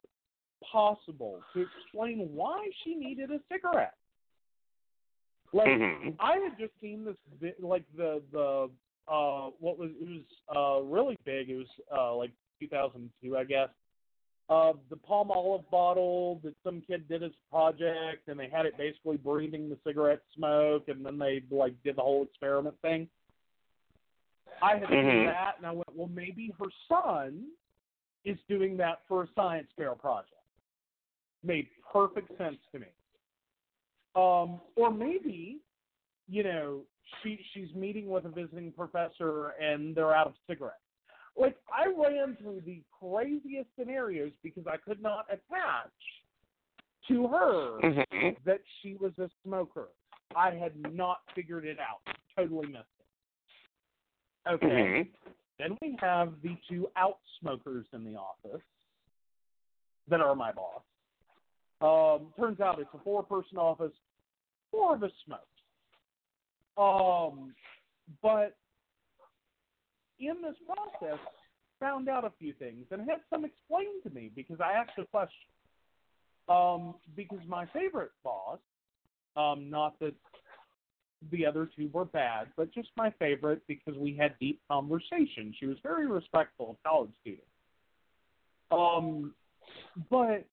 possible 0.70 1.40
to 1.54 1.62
explain 1.62 2.30
why 2.34 2.70
she 2.84 2.96
needed 2.96 3.32
a 3.32 3.40
cigarette. 3.50 3.96
Like 5.54 5.68
Mhm. 5.68 6.16
I 6.20 6.38
had 6.40 6.58
just 6.60 6.78
seen 6.82 7.06
this, 7.06 7.18
vi- 7.40 7.56
like 7.60 7.86
the 7.96 8.22
the 8.32 8.70
uh 9.10 9.50
what 9.60 9.78
was 9.78 9.92
it 10.00 10.08
was 10.08 10.24
uh 10.56 10.84
really 10.84 11.18
big. 11.26 11.50
It 11.50 11.56
was 11.56 11.68
uh 11.96 12.16
like 12.16 12.32
2002, 12.60 13.38
I 13.38 13.44
guess. 13.44 13.70
Uh, 14.50 14.74
the 14.90 14.96
Palmolive 14.96 15.64
bottle 15.70 16.40
that 16.44 16.56
some 16.64 16.82
kid 16.82 17.08
did 17.08 17.22
as 17.22 17.30
a 17.30 17.52
project, 17.52 18.28
and 18.28 18.40
they 18.40 18.50
had 18.50 18.66
it 18.66 18.76
basically 18.80 19.16
breathing 19.16 19.70
the 19.70 19.78
cigarette 19.86 20.22
smoke, 20.36 20.88
and 20.88 21.06
then 21.06 21.20
they 21.20 21.44
like 21.52 21.74
did 21.84 21.96
the 21.96 22.02
whole 22.02 22.24
experiment 22.24 22.76
thing. 22.82 23.08
I 24.62 24.78
had 24.78 24.90
Mhm. 24.90 25.14
seen 25.14 25.26
that, 25.26 25.58
and 25.58 25.68
I 25.68 25.72
went, 25.72 25.96
well, 25.96 26.08
maybe 26.08 26.52
her 26.60 26.66
son 26.88 27.52
is 28.26 28.38
doing 28.48 28.76
that 28.78 29.06
for 29.08 29.24
a 29.24 29.28
science 29.36 29.72
fair 29.78 29.94
project. 29.94 30.34
Made 31.44 31.68
perfect 31.94 32.36
sense 32.38 32.58
to 32.72 32.80
me. 32.80 32.88
Um, 34.16 34.60
or 34.76 34.90
maybe, 34.92 35.60
you 36.28 36.44
know, 36.44 36.82
she 37.22 37.40
she's 37.54 37.74
meeting 37.76 38.10
with 38.10 38.26
a 38.26 38.30
visiting 38.30 38.72
professor 38.72 39.50
and 39.62 39.96
they're 39.96 40.16
out 40.16 40.28
of 40.28 40.34
cigarettes. 40.48 40.76
Like 41.38 41.58
I 41.74 41.86
ran 41.88 42.36
through 42.42 42.62
the 42.66 42.82
craziest 43.00 43.70
scenarios 43.78 44.32
because 44.44 44.66
I 44.68 44.78
could 44.78 45.02
not 45.02 45.26
attach 45.30 45.92
to 47.08 47.28
her 47.28 47.80
Mhm. 47.82 48.44
that 48.44 48.62
she 48.82 48.96
was 48.96 49.18
a 49.20 49.30
smoker. 49.44 49.90
I 50.36 50.52
had 50.52 50.76
not 50.94 51.22
figured 51.34 51.66
it 51.66 51.80
out. 51.80 52.02
Totally 52.36 52.68
missed 52.68 52.86
it. 53.00 54.52
Okay. 54.52 54.68
Mhm. 54.68 55.16
Then 55.58 55.78
we 55.82 55.96
have 56.00 56.42
the 56.42 56.56
two 56.68 56.92
out 56.96 57.20
smokers 57.40 57.86
in 57.94 58.04
the 58.04 58.16
office 58.16 58.62
that 60.08 60.22
are 60.22 60.36
my 60.36 60.52
boss. 60.52 60.84
Um, 61.82 62.34
turns 62.34 62.60
out 62.60 62.80
it's 62.80 62.94
a 62.94 63.00
four 63.00 63.24
person 63.24 63.58
office, 63.58 63.94
four 64.72 64.96
of 64.96 65.04
us 65.04 65.12
smoke. 65.26 65.48
Um, 66.80 67.54
but 68.22 68.56
in 70.20 70.36
this 70.42 70.56
process, 70.66 71.20
found 71.80 72.10
out 72.10 72.26
a 72.26 72.32
few 72.40 72.54
things 72.54 72.86
and 72.92 73.02
had 73.02 73.20
some 73.30 73.46
explained 73.46 74.04
to 74.04 74.10
me 74.10 74.32
because 74.36 74.58
I 74.60 74.74
asked 74.74 74.98
a 74.98 75.06
question. 75.06 75.48
Um, 76.48 76.96
because 77.16 77.40
my 77.48 77.66
favorite 77.68 78.12
boss, 78.24 78.58
um, 79.38 79.70
not 79.70 80.00
that 80.00 80.16
the 81.32 81.46
other 81.46 81.70
two 81.76 81.90
were 81.94 82.06
bad, 82.06 82.48
but 82.58 82.74
just 82.74 82.90
my 82.98 83.14
favorite 83.20 83.62
because 83.68 83.96
we 83.98 84.16
had 84.16 84.34
deep 84.40 84.60
conversation. 84.70 85.54
She 85.60 85.68
was 85.68 85.78
very 85.84 86.08
respectful 86.08 86.72
of 86.72 86.76
college 86.84 87.12
students. 87.22 87.46
Um, 88.72 89.34
but 90.10 90.46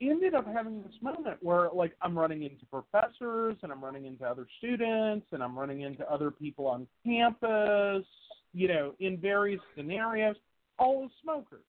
ended 0.00 0.34
up 0.34 0.46
having 0.46 0.82
this 0.82 0.94
moment 1.02 1.36
where 1.42 1.68
like 1.74 1.94
I'm 2.00 2.18
running 2.18 2.42
into 2.42 2.64
professors 2.66 3.56
and 3.62 3.70
I'm 3.70 3.84
running 3.84 4.06
into 4.06 4.24
other 4.24 4.46
students 4.58 5.26
and 5.32 5.42
I'm 5.42 5.58
running 5.58 5.82
into 5.82 6.10
other 6.10 6.30
people 6.30 6.66
on 6.66 6.86
campus, 7.04 8.06
you 8.52 8.68
know, 8.68 8.94
in 9.00 9.18
various 9.18 9.60
scenarios, 9.76 10.36
all 10.78 11.04
as 11.04 11.10
smokers. 11.22 11.64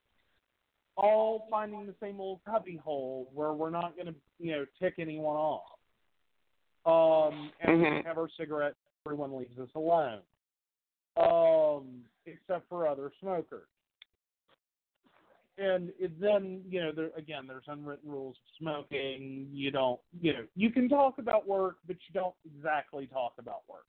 All 0.97 1.47
finding 1.49 1.85
the 1.85 1.95
same 2.01 2.19
old 2.19 2.39
cubby 2.45 2.77
hole 2.77 3.29
where 3.33 3.53
we're 3.53 3.69
not 3.69 3.97
gonna, 3.97 4.13
you 4.39 4.51
know, 4.51 4.65
tick 4.79 4.95
anyone 4.97 5.35
off. 5.35 5.79
Um 6.85 7.51
and 7.59 7.79
we 7.81 7.87
Mhm. 7.87 8.05
have 8.05 8.17
our 8.17 8.29
cigarette 8.37 8.75
everyone 9.05 9.35
leaves 9.35 9.57
us 9.57 9.69
alone. 9.75 10.21
Um, 11.17 12.05
except 12.25 12.69
for 12.69 12.87
other 12.87 13.11
smokers 13.19 13.67
and 15.57 15.91
it 15.99 16.19
then 16.19 16.61
you 16.69 16.81
know 16.81 16.91
there 16.91 17.09
again 17.17 17.45
there's 17.47 17.65
unwritten 17.67 18.09
rules 18.09 18.35
of 18.37 18.57
smoking. 18.59 19.47
You 19.51 19.71
don't 19.71 19.99
you 20.21 20.33
know 20.33 20.45
you 20.55 20.69
can 20.71 20.87
talk 20.89 21.17
about 21.17 21.47
work 21.47 21.77
but 21.87 21.97
you 22.07 22.13
don't 22.13 22.35
exactly 22.45 23.07
talk 23.07 23.33
about 23.37 23.61
work. 23.67 23.85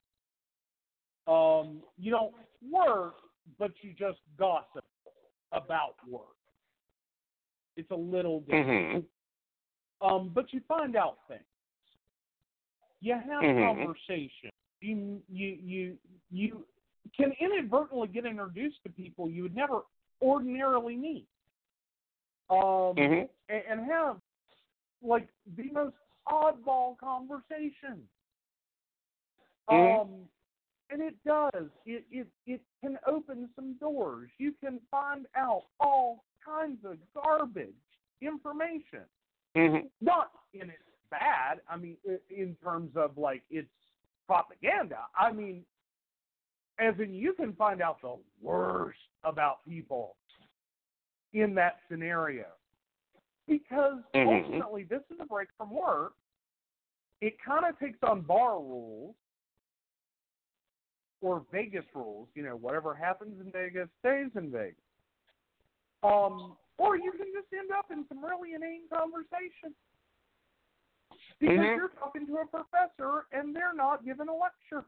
Um 1.27 1.81
you 1.97 2.11
don't 2.11 2.33
work 2.71 3.15
but 3.57 3.71
you 3.81 3.93
just 3.97 4.19
gossip 4.37 4.83
about 5.51 5.95
work. 6.09 6.35
It's 7.77 7.91
a 7.91 7.95
little 7.95 8.41
different. 8.41 9.05
Mhm. 9.05 10.07
um 10.07 10.31
but 10.33 10.51
you 10.53 10.61
find 10.67 10.95
out 10.95 11.19
things. 11.27 11.41
You 12.99 13.13
have 13.13 13.43
Mhm. 13.43 13.67
conversation 13.67 14.51
you 14.81 15.21
you 15.29 15.47
you 15.63 15.99
you 16.29 16.65
can 17.15 17.31
inadvertently 17.39 18.07
get 18.09 18.25
introduced 18.25 18.83
to 18.83 18.89
people 18.89 19.29
you 19.29 19.43
would 19.43 19.55
never 19.55 19.83
ordinarily 20.21 20.95
meet 20.97 21.27
um, 22.49 22.95
Mhm. 22.95 23.29
and, 23.49 23.63
and 23.67 23.91
have 23.91 24.21
like 25.01 25.27
the 25.55 25.69
most 25.71 25.95
oddball 26.27 26.97
conversation. 26.97 28.07
Mhm. 29.69 30.01
Um, 30.01 30.29
and 30.89 31.01
it 31.01 31.15
does. 31.23 31.69
It 31.85 32.05
it 32.11 32.27
it 32.45 32.61
can 32.81 32.99
open 33.07 33.49
some 33.55 33.73
doors. 33.75 34.29
You 34.37 34.53
can 34.53 34.79
find 34.91 35.25
out 35.35 35.63
all 35.79 36.23
kinds 36.43 36.83
of 36.85 36.97
garbage 37.13 37.73
information. 38.21 39.05
Mhm. 39.55 39.89
Not 40.01 40.31
in 40.53 40.69
it's 40.69 40.83
bad. 41.09 41.61
I 41.67 41.77
mean, 41.77 41.97
in 42.29 42.55
terms 42.63 42.95
of 42.95 43.17
like 43.17 43.43
it's 43.49 43.69
propaganda. 44.27 45.07
I 45.17 45.31
mean, 45.31 45.65
as 46.79 46.99
in 46.99 47.13
you 47.13 47.33
can 47.33 47.53
find 47.53 47.81
out 47.81 48.01
the 48.01 48.17
worst 48.41 48.99
about 49.23 49.63
people 49.65 50.15
in 51.33 51.53
that 51.55 51.79
scenario. 51.89 52.45
Because 53.47 54.01
Mhm. 54.13 54.27
ultimately, 54.27 54.83
this 54.83 55.01
is 55.09 55.19
a 55.19 55.25
break 55.25 55.49
from 55.57 55.71
work. 55.71 56.13
It 57.21 57.39
kind 57.41 57.65
of 57.65 57.77
takes 57.79 58.01
on 58.03 58.21
bar 58.21 58.59
rules 58.59 59.15
or 61.21 61.45
Vegas 61.51 61.85
rules. 61.93 62.29
You 62.35 62.43
know, 62.43 62.55
whatever 62.55 62.93
happens 62.93 63.39
in 63.41 63.51
Vegas 63.51 63.89
stays 63.99 64.29
in 64.35 64.51
Vegas. 64.51 64.75
Um, 66.03 66.57
or 66.77 66.97
you 66.97 67.11
can 67.11 67.27
just 67.33 67.51
end 67.53 67.71
up 67.71 67.91
in 67.91 68.05
some 68.07 68.23
really 68.23 68.53
inane 68.53 68.87
conversation 68.89 69.73
because 71.39 71.59
Mhm. 71.59 71.75
you're 71.75 71.89
talking 71.89 72.27
to 72.27 72.37
a 72.37 72.45
professor 72.45 73.27
and 73.31 73.55
they're 73.55 73.73
not 73.73 74.03
giving 74.03 74.27
a 74.27 74.33
lecture. 74.33 74.85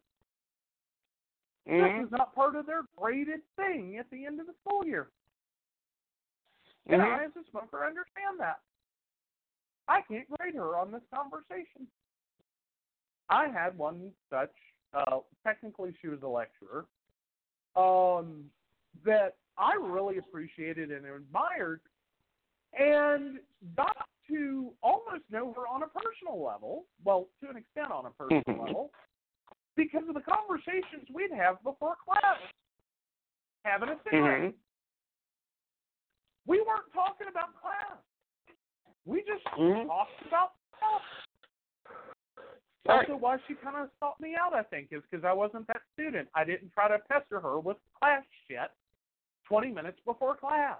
This 1.65 1.91
Mhm. 1.91 2.05
is 2.05 2.11
not 2.11 2.35
part 2.35 2.55
of 2.55 2.65
their 2.65 2.83
graded 2.95 3.41
thing 3.55 3.97
at 3.97 4.09
the 4.09 4.25
end 4.25 4.39
of 4.39 4.47
the 4.47 4.53
school 4.55 4.85
year. 4.85 5.11
And 6.87 7.01
Mhm. 7.01 7.19
I, 7.19 7.23
as 7.25 7.35
a 7.35 7.43
smoker, 7.49 7.85
understand 7.85 8.39
that. 8.39 8.61
I 9.87 10.01
can't 10.01 10.29
grade 10.29 10.55
her 10.55 10.77
on 10.77 10.91
this 10.91 11.03
conversation. 11.13 11.87
I 13.29 13.47
had 13.47 13.77
one 13.77 14.13
such, 14.29 14.53
uh, 14.93 15.21
technically 15.43 15.93
she 15.93 16.07
was 16.07 16.21
a 16.21 16.27
lecturer, 16.27 16.87
um, 17.75 18.51
that 19.03 19.37
I 19.57 19.73
really 19.75 20.17
appreciated 20.17 20.91
and 20.91 21.05
admired 21.05 21.81
and 22.73 23.39
got 23.75 24.07
to 24.27 24.73
almost 24.83 25.23
know 25.29 25.53
her 25.53 25.67
on 25.67 25.83
a 25.83 25.87
personal 25.87 26.41
level, 26.43 26.87
well, 27.03 27.29
to 27.39 27.49
an 27.49 27.57
extent 27.57 27.91
on 27.91 28.05
a 28.05 28.11
personal 28.11 28.43
Mhm. 28.43 28.59
level, 28.59 28.93
because 29.75 30.07
of 30.07 30.13
the 30.13 30.21
conversations 30.21 31.09
we'd 31.09 31.31
have 31.31 31.61
before 31.63 31.95
class, 31.95 32.39
having 33.63 33.89
a 33.89 34.03
cigarette. 34.03 34.53
Mhm. 34.53 34.57
We 36.45 36.61
weren't 36.61 36.91
talking 36.93 37.27
about 37.27 37.55
class. 37.61 37.97
We 39.05 39.23
just 39.23 39.43
Mhm. 39.45 39.87
talked 39.87 40.21
about 40.25 40.53
stuff. 40.77 41.03
Right. 42.87 43.09
Also, 43.09 43.15
why 43.15 43.39
she 43.47 43.55
kind 43.55 43.77
of 43.77 43.89
sought 43.99 44.19
me 44.19 44.35
out, 44.35 44.53
I 44.53 44.61
think, 44.63 44.91
is 44.91 45.01
because 45.09 45.25
I 45.25 45.33
wasn't 45.33 45.65
that 45.67 45.81
student. 45.93 46.29
I 46.35 46.43
didn't 46.43 46.71
try 46.71 46.87
to 46.87 46.99
pester 46.99 47.39
her 47.39 47.59
with 47.59 47.77
class 47.93 48.23
shit 48.47 48.71
20 49.45 49.71
minutes 49.71 49.99
before 50.01 50.35
class. 50.35 50.79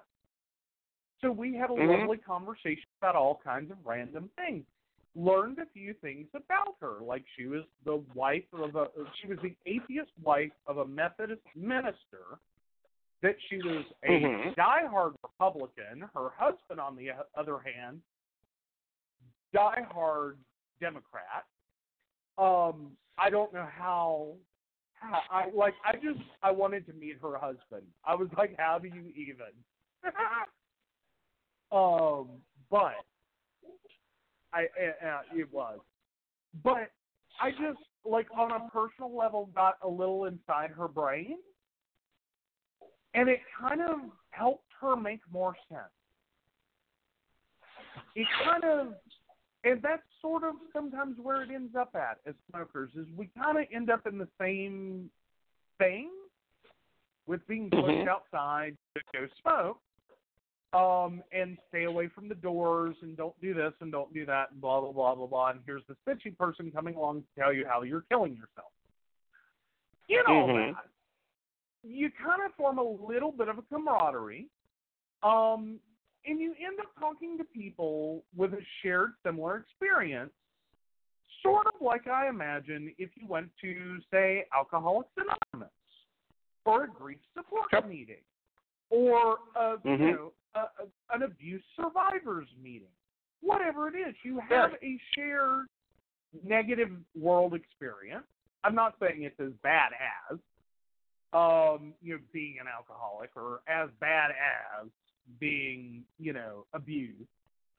So 1.22 1.32
we 1.32 1.56
had 1.56 1.72
a 1.72 1.74
Mhm. 1.74 2.00
lovely 2.02 2.18
conversation 2.18 2.86
about 3.00 3.16
all 3.16 3.40
kinds 3.40 3.72
of 3.72 3.84
random 3.86 4.30
things. 4.36 4.68
Learned 5.16 5.60
a 5.60 5.66
few 5.68 5.94
things 5.96 6.28
about 6.36 6.78
her, 6.80 7.00
like 7.00 7.26
she 7.36 7.48
was 7.48 7.66
the 7.86 7.98
wife 8.14 8.52
of 8.54 8.76
a, 8.76 8.92
she 9.16 9.28
was 9.28 9.40
the 9.40 9.56
atheist 9.66 10.12
wife 10.20 10.54
of 10.68 10.78
a 10.80 10.86
Methodist 10.86 11.42
minister. 11.56 12.40
That 13.26 13.38
she 13.50 13.58
was 13.58 13.84
a 14.04 14.08
Mhm. 14.08 14.54
diehard 14.54 15.16
Republican. 15.24 16.02
Her 16.14 16.30
husband, 16.30 16.80
on 16.80 16.96
the 16.96 17.12
other 17.34 17.58
hand, 17.58 18.04
diehard 19.52 20.38
Democrat. 20.80 21.48
Um, 22.38 22.96
I 23.18 23.32
don't 23.32 23.52
know 23.52 23.66
how, 23.66 24.38
how 24.94 25.24
I 25.32 25.50
like. 25.50 25.74
I 25.84 25.96
just 25.96 26.20
I 26.44 26.52
wanted 26.52 26.86
to 26.86 26.94
meet 26.94 27.20
her 27.20 27.36
husband. 27.36 27.92
I 28.04 28.14
was 28.14 28.32
like, 28.38 28.56
how 28.60 28.78
do 28.78 28.90
you 28.90 29.12
even? 29.16 29.66
um, 31.72 32.44
but 32.70 32.94
I 34.54 34.66
uh, 35.04 35.22
it 35.34 35.52
was, 35.52 35.80
but 36.64 36.92
I 37.42 37.50
just 37.50 37.80
like 38.04 38.28
on 38.32 38.52
a 38.52 38.70
personal 38.70 39.16
level 39.18 39.48
got 39.48 39.80
a 39.82 39.88
little 39.88 40.26
inside 40.26 40.70
her 40.70 40.88
brain, 40.88 41.40
and 43.16 43.30
it 43.30 43.40
kind 43.60 43.82
of 43.82 44.00
helped 44.32 44.68
her 44.82 44.96
make 44.96 45.22
more 45.32 45.56
sense. 45.70 45.82
It 48.16 48.28
kind 48.44 48.64
of 48.64 48.94
and 49.64 49.82
that's 49.82 50.04
sort 50.22 50.44
of 50.44 50.56
sometimes 50.72 51.18
where 51.20 51.42
it 51.42 51.50
ends 51.50 51.76
up 51.76 51.96
at 51.96 52.20
as 52.28 52.36
smokers 52.52 52.92
is 52.96 53.08
we 53.16 53.30
kind 53.36 53.58
of 53.58 53.66
end 53.74 53.90
up 53.90 54.06
in 54.06 54.18
the 54.18 54.28
same 54.40 55.10
thing 55.80 56.12
with 57.26 57.46
being 57.48 57.70
pushed 57.72 57.88
Mhm. 57.88 58.08
outside 58.08 58.78
to 58.96 59.02
go 59.12 59.28
smoke 59.42 59.82
um 60.74 61.24
and 61.32 61.58
stay 61.70 61.86
away 61.86 62.08
from 62.10 62.28
the 62.28 62.36
doors 62.36 62.96
and 63.02 63.18
don't 63.18 63.40
do 63.42 63.54
this 63.54 63.74
and 63.80 63.92
don't 63.92 64.14
do 64.14 64.26
that 64.26 64.52
and 64.52 64.62
blah 64.62 64.80
blah 64.82 64.92
blah 64.92 65.16
blah 65.16 65.26
blah 65.26 65.50
and 65.50 65.62
here's 65.66 65.86
this 65.88 65.98
bitchy 66.08 66.38
person 66.38 66.72
coming 66.72 66.96
along 66.96 67.22
to 67.22 67.28
tell 67.42 67.52
you 67.52 67.66
how 67.68 67.82
you're 67.82 68.06
killing 68.10 68.34
yourself 68.36 68.72
in 70.10 70.22
all 70.28 70.48
Mhm. 70.48 70.76
that 70.76 70.90
you 71.86 72.10
kind 72.24 72.42
of 72.46 72.54
form 72.56 72.78
a 72.80 72.84
little 72.84 73.32
bit 73.32 73.48
of 73.48 73.58
a 73.58 73.62
camaraderie 73.64 74.48
um 75.24 75.80
and 76.28 76.40
you 76.40 76.54
end 76.54 76.80
up 76.80 76.88
talking 77.00 77.38
to 77.38 77.44
people 77.44 78.24
with 78.36 78.54
a 78.54 78.60
shared 78.82 79.12
similar 79.24 79.58
experience, 79.58 80.32
sort 81.44 81.68
of 81.68 81.74
like 81.80 82.08
I 82.08 82.28
imagine 82.30 82.92
if 82.98 83.12
you 83.16 83.28
went 83.28 83.50
to, 83.62 84.00
say, 84.10 84.46
Alcoholics 84.52 85.12
Anonymous 85.18 85.72
or 86.66 86.86
a 86.86 86.88
grief 86.88 87.20
support 87.38 87.68
Yep. 87.72 87.88
meeting 87.88 88.24
or 88.90 89.38
a, 89.56 89.78
Mhm. 89.78 90.00
you 90.00 90.12
know 90.14 90.34
a, 90.56 90.60
a, 90.62 90.88
an 91.14 91.22
abuse 91.22 91.64
survivors 91.76 92.48
meeting, 92.60 92.96
whatever 93.42 93.88
it 93.88 93.96
is. 93.96 94.16
You 94.24 94.40
have 94.40 94.74
a 94.82 95.00
shared 95.14 95.68
negative 96.44 96.90
world 97.14 97.54
experience. 97.54 98.26
I'm 98.64 98.74
not 98.74 98.98
saying 99.00 99.22
it's 99.22 99.40
as 99.40 99.54
bad 99.62 99.92
as 100.32 100.40
um, 101.34 101.94
you 102.02 102.14
know 102.14 102.20
being 102.32 102.58
an 102.60 102.68
alcoholic 102.68 103.32
or 103.36 103.62
as 103.68 103.90
bad 104.00 104.32
as 104.32 104.88
being, 105.40 106.04
you 106.20 106.34
know, 106.34 106.66
abused. 106.74 107.28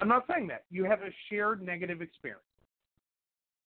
I'm 0.01 0.09
not 0.09 0.25
saying 0.31 0.49
that. 0.49 0.65
You 0.71 0.85
have 0.85 1.01
a 1.01 1.11
shared 1.31 1.63
negative 1.63 2.03
experience. 2.03 2.43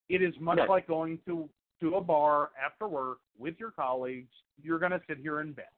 It 0.09 0.23
is 0.23 0.35
much 0.41 0.59
like 0.69 0.87
going 0.87 1.19
to 1.27 1.49
to 1.81 1.95
a 1.97 2.01
bar 2.01 2.51
after 2.63 2.87
work 2.87 3.19
with 3.39 3.55
your 3.59 3.71
colleagues. 3.71 4.31
You're 4.63 4.79
going 4.79 4.93
to 4.93 5.01
sit 5.09 5.19
here 5.19 5.41
and 5.41 5.57
bench. 5.57 5.69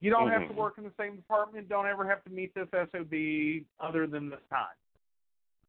You 0.00 0.10
don't 0.10 0.28
have 0.28 0.46
to 0.48 0.52
Mhm. 0.52 0.56
work 0.56 0.76
in 0.76 0.84
the 0.84 0.92
same 0.98 1.16
department. 1.16 1.68
Don't 1.68 1.86
ever 1.86 2.06
have 2.06 2.22
to 2.24 2.30
meet 2.30 2.52
this 2.52 2.68
SOB 2.72 3.64
other 3.80 4.06
than 4.06 4.28
this 4.28 4.42
time. 4.50 4.76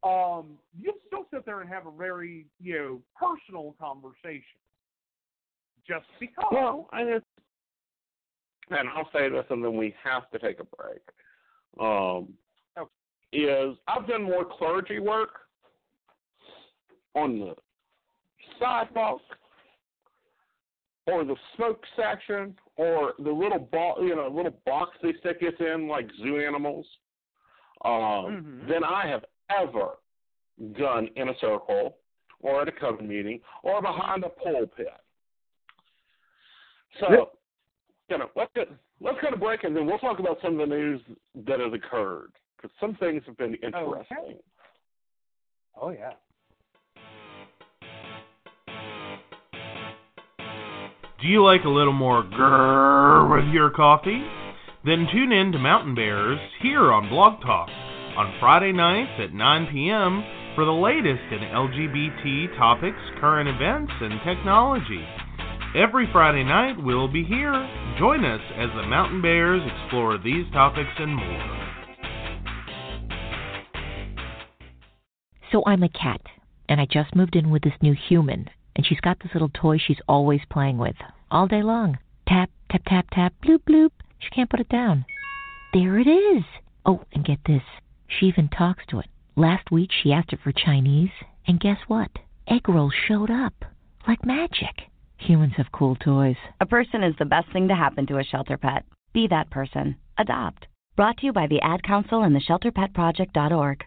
Um, 0.04 0.60
you'll 0.78 1.00
still 1.08 1.26
sit 1.32 1.46
there 1.46 1.62
and 1.62 1.70
have 1.70 1.88
a 1.88 1.92
very, 1.92 2.46
you 2.60 2.78
know, 2.78 3.04
personal 3.16 3.74
conversation. 3.80 4.60
Just 5.88 6.06
because. 6.20 6.46
Well, 6.52 6.88
I 6.92 7.04
just, 7.04 7.26
and 8.72 8.90
I'll 8.90 9.10
say 9.14 9.30
this, 9.30 9.46
and 9.50 9.64
then 9.64 9.78
we 9.78 9.94
have 10.04 10.30
to 10.32 10.40
take 10.40 10.60
a 10.60 10.64
break. 10.64 11.02
Um, 11.80 12.34
Okay. 12.78 12.90
is 13.34 13.78
I've 13.88 14.08
done 14.08 14.24
more 14.24 14.46
clergy 14.46 15.00
work 15.00 15.30
on 17.16 17.40
the 17.40 17.56
sidewalk 18.60 19.22
or 21.08 21.24
the 21.24 21.36
smoke 21.56 21.84
section 21.96 22.56
or 22.78 23.14
the 23.20 23.32
little 23.32 23.60
bo- 23.60 24.02
you 24.02 24.16
know 24.16 24.28
little 24.28 24.58
box 24.66 24.98
they 25.04 25.14
stick 25.20 25.38
us 25.42 25.54
in 25.60 25.88
like 25.88 26.10
zoo 26.22 26.40
animals 26.40 26.86
um, 27.84 27.92
Mhm. 27.92 28.68
than 28.68 28.84
I 28.84 29.06
have 29.08 29.26
ever 29.50 29.98
done 30.74 31.08
in 31.16 31.30
a 31.30 31.38
circle 31.40 31.98
or 32.42 32.62
at 32.62 32.68
a 32.68 32.72
coven 32.72 33.08
meeting 33.08 33.42
or 33.64 33.82
behind 33.82 34.24
a 34.24 34.30
pulpit. 34.30 34.88
So, 37.00 37.10
Yep. 37.10 37.34
you 38.10 38.18
know, 38.20 38.30
let's 38.36 38.52
get 38.56 38.70
let's 39.02 39.20
get 39.22 39.34
a 39.34 39.38
break 39.38 39.64
and 39.64 39.76
then 39.76 39.86
we'll 39.86 40.00
talk 40.00 40.20
about 40.20 40.38
some 40.42 40.60
of 40.60 40.70
the 40.70 40.76
news 40.76 41.02
that 41.46 41.60
has 41.60 41.74
occurred 41.74 42.32
because 42.56 42.72
some 42.80 42.96
things 42.96 43.24
have 43.26 43.38
been 43.38 43.56
interesting. 43.56 44.18
Okay. 44.20 44.38
Oh 45.80 45.90
yeah. 45.90 46.14
Do 51.22 51.28
you 51.32 51.44
like 51.44 51.64
a 51.66 51.70
little 51.70 51.94
more 51.94 52.24
grrr 52.24 53.34
with 53.36 53.54
your 53.54 53.72
coffee? 53.72 54.24
Then 54.86 55.08
tune 55.12 55.32
in 55.32 55.52
to 55.54 55.58
Mountain 55.58 55.96
Bears 55.96 56.40
here 56.62 56.92
on 56.92 57.10
Blog 57.10 57.42
Talk 57.42 57.70
on 58.16 58.38
Friday 58.40 58.72
nights 58.72 59.20
at 59.20 59.34
9 59.34 59.68
p.m. 59.72 60.24
for 60.56 60.66
the 60.66 60.72
latest 60.72 61.24
in 61.32 61.40
LGBT 61.40 62.56
topics, 62.58 63.00
current 63.20 63.50
events, 63.50 63.92
and 64.00 64.22
technology. 64.24 65.04
Every 65.76 66.08
Friday 66.14 66.46
night 66.46 66.82
we'll 66.82 67.10
be 67.10 67.26
here. 67.26 67.52
Join 68.00 68.24
us 68.24 68.40
as 68.56 68.70
the 68.78 68.88
Mountain 68.88 69.22
Bears 69.22 69.62
explore 69.62 70.18
these 70.18 70.46
topics 70.54 70.90
and 70.98 71.14
more. 71.14 71.68
So 75.52 75.64
I'm 75.68 75.84
a 75.84 75.90
cat, 75.90 76.22
and 76.70 76.80
I 76.80 76.88
just 76.90 77.14
moved 77.14 77.36
in 77.36 77.50
with 77.50 77.62
this 77.62 77.74
new 77.82 77.94
human, 77.94 78.50
and 78.78 78.86
she's 78.86 79.02
got 79.02 79.20
this 79.20 79.34
little 79.34 79.52
toy 79.54 79.78
she's 79.78 80.00
always 80.08 80.40
playing 80.50 80.78
with, 80.78 80.96
all 81.30 81.46
day 81.46 81.62
long. 81.62 81.98
Tap, 82.26 82.50
tap, 82.72 82.84
tap, 82.88 83.08
tap, 83.12 83.34
bloop, 83.44 83.60
bloop. 83.70 83.92
She 84.20 84.30
can't 84.30 84.50
put 84.50 84.62
it 84.62 84.70
down. 84.70 85.04
There 85.74 86.00
it 86.00 86.08
is. 86.08 86.46
Oh, 86.86 87.02
and 87.12 87.26
get 87.26 87.40
this. 87.46 87.64
She 88.08 88.28
even 88.28 88.48
talks 88.48 88.86
to 88.92 89.00
it. 89.00 89.08
Last 89.36 89.72
week 89.72 89.90
she 89.92 90.14
asked 90.14 90.32
it 90.32 90.40
for 90.42 90.54
Chinese, 90.54 91.12
and 91.46 91.60
guess 91.60 91.80
what? 91.88 92.12
Egg 92.48 92.70
rolls 92.70 92.94
showed 93.10 93.30
up. 93.30 93.66
Like 94.08 94.26
magic. 94.26 94.90
Humans 95.18 95.54
have 95.58 95.72
cool 95.72 95.96
toys. 95.96 96.36
A 96.60 96.66
person 96.66 97.04
is 97.04 97.16
the 97.18 97.26
best 97.26 97.52
thing 97.52 97.68
to 97.68 97.76
happen 97.76 98.06
to 98.08 98.18
a 98.18 98.24
shelter 98.24 98.58
pet. 98.58 98.86
Be 99.14 99.28
that 99.28 99.50
person. 99.50 99.96
Adopt. 100.18 100.68
Brought 100.96 101.18
to 101.18 101.26
you 101.26 101.34
by 101.34 101.48
the 101.48 101.62
Ad 101.62 101.84
Council 101.84 102.24
and 102.24 102.36
the 102.36 102.40
ShelterPetProject.org. 102.40 103.84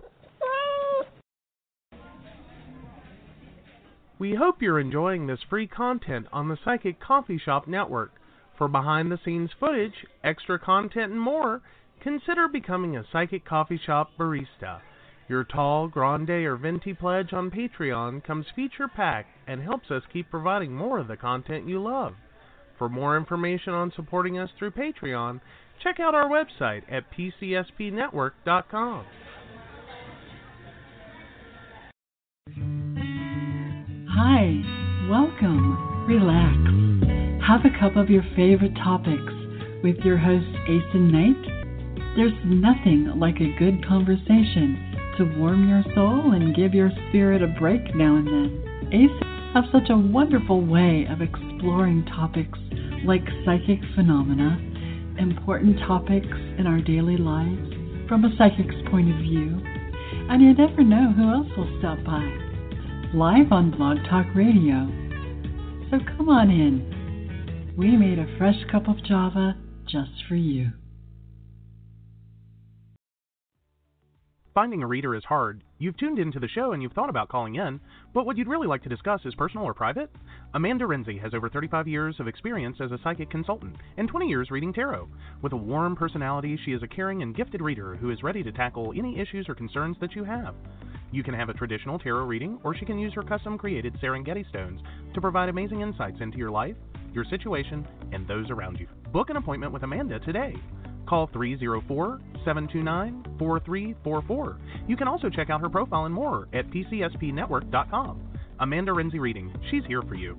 We 4.19 4.35
hope 4.35 4.61
you're 4.61 4.81
enjoying 4.81 5.27
this 5.27 5.39
free 5.49 5.69
content 5.69 6.27
on 6.33 6.49
the 6.49 6.59
Psychic 6.65 6.99
Coffee 7.01 7.39
Shop 7.39 7.69
Network. 7.69 8.13
For 8.57 8.67
behind 8.67 9.13
the 9.13 9.21
scenes 9.25 9.51
footage, 9.61 10.05
extra 10.25 10.59
content, 10.59 11.13
and 11.13 11.21
more, 11.21 11.63
consider 12.01 12.49
becoming 12.49 12.97
a 12.97 13.05
Psychic 13.13 13.45
Coffee 13.45 13.79
Shop 13.79 14.11
barista. 14.19 14.81
Your 15.29 15.45
tall, 15.45 15.89
grande, 15.89 16.31
or 16.31 16.57
venti 16.57 16.95
pledge 16.95 17.35
on 17.35 17.51
Patreon 17.51 18.25
comes 18.25 18.47
feature 18.57 18.89
packed 18.89 19.29
and 19.47 19.63
helps 19.63 19.91
us 19.91 20.03
keep 20.11 20.31
providing 20.31 20.75
more 20.75 20.99
of 20.99 21.07
the 21.07 21.19
content 21.19 21.69
you 21.69 21.83
love. 21.83 22.15
For 22.79 22.89
more 22.89 23.15
information 23.15 23.75
on 23.75 23.93
supporting 23.95 24.39
us 24.39 24.49
through 24.59 24.71
Patreon, 24.71 25.43
check 25.83 26.01
out 26.01 26.15
our 26.15 26.31
website 26.31 26.83
at 26.91 27.05
pcspnetwork.com. 27.13 29.05
Hi, 34.09 34.63
welcome, 35.11 36.07
relax, 36.09 37.47
have 37.47 37.67
a 37.67 37.79
cup 37.79 37.97
of 37.97 38.09
your 38.09 38.25
favorite 38.35 38.75
topics 38.77 39.33
with 39.85 39.97
your 39.99 40.17
host, 40.17 40.47
Aeson 40.69 41.13
Knight. 41.13 42.17
There's 42.17 42.33
nothing 42.47 43.13
like 43.21 43.37
a 43.37 43.55
good 43.59 43.87
conversation 43.87 44.88
to 45.19 45.25
warm 45.37 45.69
your 45.69 45.83
soul 45.97 46.33
and 46.33 46.55
give 46.55 46.73
your 46.73 46.91
spirit 47.09 47.43
a 47.43 47.49
break 47.59 47.95
now 47.97 48.17
and 48.17 48.27
then. 48.27 48.91
Aeson 48.93 49.51
have 49.53 49.65
such 49.73 49.91
a 49.91 49.99
wonderful 49.99 50.65
way 50.65 51.07
of 51.11 51.21
exploring 51.21 52.05
topics 52.07 52.59
like 53.05 53.25
psychic 53.45 53.81
phenomena, 53.97 54.57
important 55.19 55.77
topics 55.81 56.39
in 56.59 56.67
our 56.69 56.81
daily 56.81 57.17
lives 57.17 57.69
from 58.09 58.25
a 58.25 58.37
psychic's 58.39 58.77
point 58.91 59.11
of 59.11 59.17
view, 59.17 59.61
and 60.31 60.41
you 60.41 60.55
never 60.55 60.85
know 60.85 61.13
who 61.13 61.29
else 61.29 61.49
will 61.57 61.79
stop 61.81 61.99
by. 62.05 62.23
Live 63.13 63.51
on 63.51 63.73
Blog 63.73 63.99
Talk 64.09 64.27
Radio. 64.37 64.87
So 65.91 65.99
come 66.17 66.29
on 66.29 66.49
in. 66.49 67.75
We 67.77 67.97
made 67.97 68.21
a 68.21 68.39
fresh 68.39 68.63
cup 68.71 68.89
of 68.89 69.03
Java 69.05 69.57
just 69.89 70.13
for 70.29 70.37
you. 70.37 70.71
Finding 74.59 74.83
a 74.83 74.89
reader 74.89 75.15
is 75.15 75.23
hard. 75.23 75.63
You've 75.79 75.97
tuned 75.99 76.19
into 76.19 76.41
the 76.41 76.49
show 76.49 76.73
and 76.73 76.83
you've 76.83 76.91
thought 76.93 77.11
about 77.11 77.29
calling 77.29 77.55
in, 77.55 77.79
but 78.13 78.27
what 78.27 78.37
you'd 78.37 78.49
really 78.49 78.67
like 78.67 78.83
to 78.83 78.89
discuss 78.89 79.21
is 79.25 79.37
personal 79.37 79.65
or 79.65 79.73
private? 79.73 80.11
Amanda 80.53 80.85
Renzi 80.85 81.17
has 81.23 81.33
over 81.33 81.49
35 81.49 81.87
years 81.87 82.17
of 82.19 82.27
experience 82.27 82.79
as 82.81 82.91
a 82.91 82.99
psychic 83.05 83.31
consultant 83.31 83.77
and 83.99 84.09
20 84.09 84.27
years 84.27 84.51
reading 84.51 84.73
tarot. 84.73 85.09
With 85.43 85.53
a 85.53 85.57
warm 85.57 85.95
personality, 85.95 86.59
she 86.65 86.73
is 86.73 86.83
a 86.83 86.89
caring 86.89 87.23
and 87.23 87.37
gifted 87.37 87.61
reader 87.61 87.95
who 87.95 88.11
is 88.11 88.25
ready 88.25 88.43
to 88.43 88.51
tackle 88.51 88.93
any 88.97 89.21
issues 89.21 89.49
or 89.49 89.55
concerns 89.55 89.97
that 90.01 90.17
you 90.17 90.25
have. 90.25 90.57
You 91.13 91.23
can 91.23 91.35
have 91.35 91.51
a 91.51 91.55
traditional 91.55 92.01
tarot 92.01 92.25
reading, 92.25 92.59
or 92.65 92.75
she 92.75 92.85
can 92.85 92.99
use 92.99 93.15
her 93.15 93.23
custom 93.23 93.59
created 93.59 93.95
Serengeti 94.03 94.49
stones 94.49 94.81
to 95.15 95.21
provide 95.21 95.51
amazing 95.51 95.83
insights 95.83 96.21
into 96.21 96.37
your 96.37 96.51
life, 96.51 96.75
your 97.15 97.25
situation, 97.27 97.87
and 98.11 98.27
those 98.27 98.51
around 98.51 98.81
you. 98.81 98.89
Book 99.13 99.31
an 99.31 99.37
appointment 99.37 99.73
with 99.73 99.85
Amanda 99.85 100.19
today. 100.19 100.57
Call 101.09 101.29
304 101.33 102.21
729 102.45 103.37
4344. 103.39 104.59
You 104.87 104.97
can 104.97 105.09
also 105.09 105.31
check 105.31 105.49
out 105.49 105.63
her 105.63 105.71
profile 105.71 106.05
and 106.05 106.15
more 106.15 106.49
at 106.53 106.69
PCSPNetwork.com. 106.71 108.21
Amanda 108.61 108.93
Renzi 108.93 109.19
Reading. 109.19 109.55
She's 109.71 109.85
here 109.87 110.03
for 110.03 110.17
you. 110.17 110.37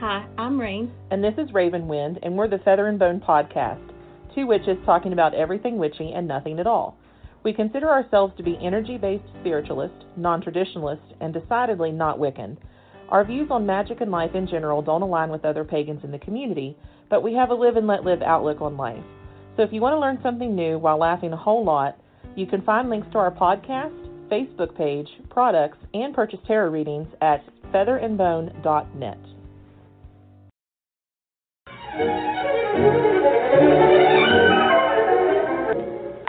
Hi, 0.00 0.26
I'm 0.38 0.58
Rain. 0.58 0.90
And 1.10 1.22
this 1.22 1.34
is 1.36 1.52
Raven 1.52 1.86
Wind, 1.86 2.20
and 2.22 2.36
we're 2.36 2.48
the 2.48 2.58
Feather 2.58 2.86
and 2.86 2.98
Bone 2.98 3.20
Podcast. 3.20 3.82
Two 4.34 4.46
witches 4.46 4.78
talking 4.86 5.12
about 5.12 5.34
everything 5.34 5.76
witchy 5.76 6.12
and 6.12 6.26
nothing 6.26 6.60
at 6.60 6.66
all. 6.66 6.96
We 7.42 7.52
consider 7.52 7.90
ourselves 7.90 8.32
to 8.36 8.42
be 8.42 8.58
energy 8.62 8.96
based 8.96 9.24
spiritualist, 9.40 10.04
non 10.16 10.40
traditionalist, 10.40 11.14
and 11.20 11.34
decidedly 11.34 11.90
not 11.90 12.18
Wiccan. 12.18 12.56
Our 13.10 13.24
views 13.24 13.48
on 13.50 13.64
magic 13.64 14.02
and 14.02 14.10
life 14.10 14.34
in 14.34 14.46
general 14.46 14.82
don't 14.82 15.00
align 15.00 15.30
with 15.30 15.46
other 15.46 15.64
pagans 15.64 16.04
in 16.04 16.10
the 16.10 16.18
community, 16.18 16.76
but 17.08 17.22
we 17.22 17.32
have 17.34 17.48
a 17.50 17.54
live 17.54 17.76
and 17.76 17.86
let 17.86 18.04
live 18.04 18.20
outlook 18.20 18.60
on 18.60 18.76
life. 18.76 19.02
So 19.56 19.62
if 19.62 19.72
you 19.72 19.80
want 19.80 19.94
to 19.94 19.98
learn 19.98 20.18
something 20.22 20.54
new 20.54 20.78
while 20.78 20.98
laughing 20.98 21.32
a 21.32 21.36
whole 21.36 21.64
lot, 21.64 21.96
you 22.36 22.46
can 22.46 22.60
find 22.62 22.90
links 22.90 23.08
to 23.12 23.18
our 23.18 23.30
podcast, 23.30 23.94
Facebook 24.30 24.76
page, 24.76 25.08
products, 25.30 25.78
and 25.94 26.14
purchase 26.14 26.38
tarot 26.46 26.70
readings 26.70 27.08
at 27.22 27.42
featherandbone.net. 27.72 29.18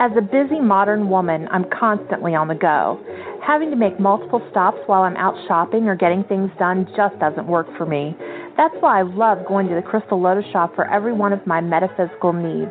As 0.01 0.11
a 0.17 0.21
busy 0.21 0.61
modern 0.61 1.09
woman, 1.09 1.49
I'm 1.51 1.65
constantly 1.77 2.33
on 2.33 2.47
the 2.47 2.55
go. 2.55 3.03
Having 3.49 3.71
to 3.71 3.77
make 3.77 3.99
multiple 3.99 4.45
stops 4.51 4.77
while 4.85 5.01
I'm 5.01 5.17
out 5.17 5.33
shopping 5.47 5.87
or 5.87 5.95
getting 5.95 6.23
things 6.25 6.51
done 6.59 6.85
just 6.95 7.17
doesn't 7.17 7.47
work 7.47 7.65
for 7.79 7.85
me. 7.87 8.15
That's 8.55 8.75
why 8.79 8.99
I 8.99 9.01
love 9.01 9.39
going 9.47 9.67
to 9.69 9.73
the 9.73 9.81
Crystal 9.81 10.21
Lotus 10.21 10.45
shop 10.51 10.75
for 10.75 10.85
every 10.87 11.13
one 11.13 11.33
of 11.33 11.47
my 11.47 11.59
metaphysical 11.59 12.31
needs. 12.31 12.69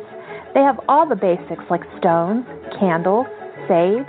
They 0.53 0.61
have 0.61 0.79
all 0.87 1.05
the 1.05 1.17
basics 1.17 1.65
like 1.69 1.81
stones, 1.97 2.45
candles, 2.79 3.25
sage, 3.67 4.07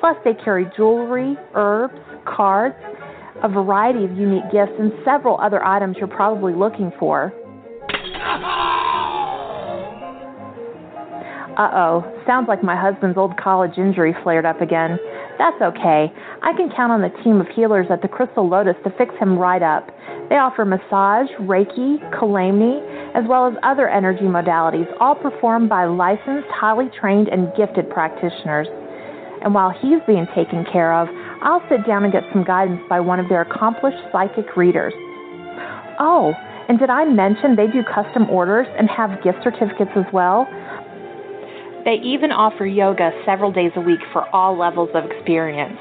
plus 0.00 0.16
they 0.24 0.32
carry 0.42 0.64
jewelry, 0.74 1.36
herbs, 1.54 2.00
cards, 2.24 2.76
a 3.42 3.48
variety 3.50 4.06
of 4.06 4.16
unique 4.16 4.50
gifts, 4.50 4.72
and 4.78 4.92
several 5.04 5.38
other 5.38 5.62
items 5.62 5.98
you're 5.98 6.08
probably 6.08 6.54
looking 6.54 6.92
for. 6.98 7.30
Uh 11.58 11.70
oh, 11.72 12.22
sounds 12.26 12.48
like 12.48 12.62
my 12.62 12.74
husband's 12.74 13.18
old 13.18 13.36
college 13.36 13.76
injury 13.76 14.14
flared 14.22 14.46
up 14.46 14.62
again. 14.62 14.98
That's 15.38 15.60
okay. 15.60 16.12
I 16.42 16.52
can 16.56 16.70
count 16.74 16.92
on 16.92 17.02
the 17.02 17.12
team 17.22 17.40
of 17.40 17.48
healers 17.48 17.86
at 17.90 18.00
the 18.00 18.08
Crystal 18.08 18.48
Lotus 18.48 18.76
to 18.84 18.90
fix 18.96 19.14
him 19.20 19.38
right 19.38 19.62
up. 19.62 19.90
They 20.28 20.36
offer 20.36 20.64
massage, 20.64 21.28
Reiki, 21.40 22.00
Kalamni, 22.16 22.80
as 23.14 23.24
well 23.28 23.46
as 23.46 23.54
other 23.62 23.88
energy 23.88 24.24
modalities, 24.24 24.88
all 24.98 25.14
performed 25.14 25.68
by 25.68 25.84
licensed, 25.84 26.48
highly 26.48 26.88
trained, 26.98 27.28
and 27.28 27.52
gifted 27.56 27.90
practitioners. 27.90 28.66
And 29.42 29.52
while 29.54 29.70
he's 29.70 30.00
being 30.06 30.26
taken 30.34 30.64
care 30.72 30.92
of, 30.94 31.08
I'll 31.42 31.62
sit 31.68 31.86
down 31.86 32.04
and 32.04 32.12
get 32.12 32.24
some 32.32 32.42
guidance 32.42 32.80
by 32.88 33.00
one 33.00 33.20
of 33.20 33.28
their 33.28 33.42
accomplished 33.42 33.98
psychic 34.10 34.56
readers. 34.56 34.94
Oh, 36.00 36.32
and 36.68 36.78
did 36.78 36.90
I 36.90 37.04
mention 37.04 37.54
they 37.54 37.68
do 37.68 37.84
custom 37.84 38.28
orders 38.28 38.66
and 38.78 38.88
have 38.90 39.22
gift 39.22 39.38
certificates 39.44 39.92
as 39.94 40.06
well? 40.12 40.48
They 41.86 42.02
even 42.02 42.32
offer 42.32 42.66
yoga 42.66 43.12
several 43.24 43.52
days 43.52 43.70
a 43.76 43.80
week 43.80 44.00
for 44.12 44.26
all 44.34 44.58
levels 44.58 44.90
of 44.92 45.06
experience. 45.06 45.78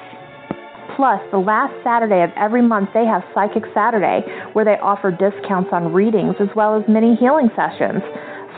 Plus, 0.96 1.18
the 1.32 1.42
last 1.42 1.74
Saturday 1.84 2.22
of 2.22 2.30
every 2.38 2.62
month, 2.62 2.90
they 2.94 3.10
have 3.10 3.26
Psychic 3.34 3.64
Saturday, 3.74 4.22
where 4.54 4.64
they 4.64 4.78
offer 4.86 5.10
discounts 5.10 5.74
on 5.74 5.92
readings 5.92 6.36
as 6.40 6.48
well 6.56 6.78
as 6.78 6.86
mini 6.88 7.16
healing 7.18 7.50
sessions. 7.58 8.06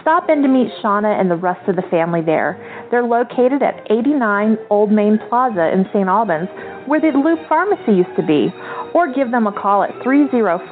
Stop 0.04 0.28
in 0.28 0.44
to 0.44 0.50
meet 0.52 0.68
Shauna 0.84 1.16
and 1.16 1.32
the 1.32 1.40
rest 1.40 1.64
of 1.70 1.78
the 1.78 1.88
family 1.88 2.20
there. 2.20 2.60
They're 2.92 3.08
located 3.08 3.64
at 3.64 3.80
89 3.90 4.58
Old 4.70 4.92
Main 4.92 5.18
Plaza 5.30 5.72
in 5.72 5.88
St. 5.96 6.12
Albans, 6.12 6.52
where 6.86 7.00
the 7.00 7.16
Loop 7.16 7.40
Pharmacy 7.48 8.04
used 8.04 8.16
to 8.20 8.28
be, 8.28 8.52
or 8.94 9.08
give 9.16 9.32
them 9.32 9.48
a 9.48 9.56
call 9.56 9.84
at 9.84 9.96
304 10.04 10.68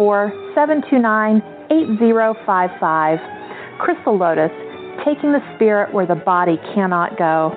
729 0.54 1.40
8055. 1.72 3.20
Crystal 3.80 4.18
Lotus, 4.18 4.52
taking 5.04 5.32
the 5.32 5.42
spirit 5.56 5.94
where 5.94 6.06
the 6.06 6.16
body 6.16 6.58
cannot 6.74 7.18
go. 7.18 7.52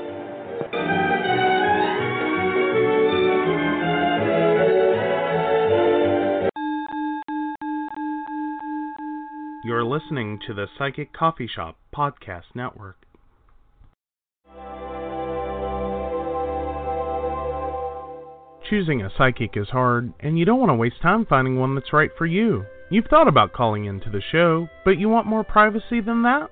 You're 9.65 9.85
listening 9.85 10.39
to 10.47 10.55
the 10.55 10.67
Psychic 10.79 11.13
Coffee 11.13 11.47
Shop 11.47 11.77
Podcast 11.95 12.55
Network. 12.55 12.97
Choosing 18.69 19.03
a 19.03 19.11
psychic 19.17 19.57
is 19.57 19.69
hard, 19.69 20.13
and 20.21 20.39
you 20.39 20.45
don't 20.45 20.59
want 20.59 20.71
to 20.71 20.75
waste 20.75 21.01
time 21.03 21.27
finding 21.27 21.59
one 21.59 21.75
that's 21.75 21.93
right 21.93 22.11
for 22.17 22.27
you. 22.27 22.65
You've 22.91 23.07
thought 23.07 23.29
about 23.29 23.53
calling 23.53 23.85
into 23.85 24.11
the 24.11 24.23
show, 24.33 24.69
but 24.85 24.99
you 24.99 25.09
want 25.09 25.27
more 25.27 25.45
privacy 25.45 26.01
than 26.01 26.23
that? 26.23 26.51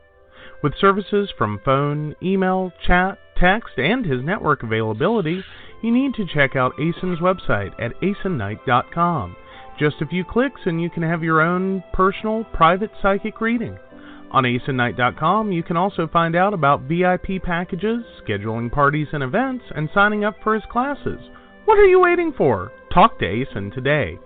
With 0.66 0.80
services 0.80 1.30
from 1.38 1.60
phone, 1.64 2.16
email, 2.20 2.72
chat, 2.84 3.20
text, 3.38 3.78
and 3.78 4.04
his 4.04 4.24
network 4.24 4.64
availability, 4.64 5.44
you 5.80 5.92
need 5.92 6.14
to 6.14 6.26
check 6.26 6.56
out 6.56 6.74
Aeson's 6.80 7.20
website 7.20 7.70
at 7.80 7.92
aesonknight.com. 8.00 9.36
Just 9.78 10.02
a 10.02 10.06
few 10.06 10.24
clicks 10.24 10.62
and 10.64 10.82
you 10.82 10.90
can 10.90 11.04
have 11.04 11.22
your 11.22 11.40
own 11.40 11.84
personal, 11.92 12.42
private 12.52 12.90
psychic 13.00 13.40
reading. 13.40 13.78
On 14.32 14.42
aesonknight.com, 14.42 15.52
you 15.52 15.62
can 15.62 15.76
also 15.76 16.08
find 16.08 16.34
out 16.34 16.52
about 16.52 16.82
VIP 16.82 17.40
packages, 17.44 18.02
scheduling 18.26 18.68
parties 18.68 19.06
and 19.12 19.22
events, 19.22 19.62
and 19.76 19.88
signing 19.94 20.24
up 20.24 20.34
for 20.42 20.52
his 20.52 20.64
classes. 20.72 21.20
What 21.66 21.78
are 21.78 21.86
you 21.86 22.00
waiting 22.00 22.32
for? 22.36 22.72
Talk 22.92 23.20
to 23.20 23.24
Aeson 23.24 23.70
today. 23.70 24.18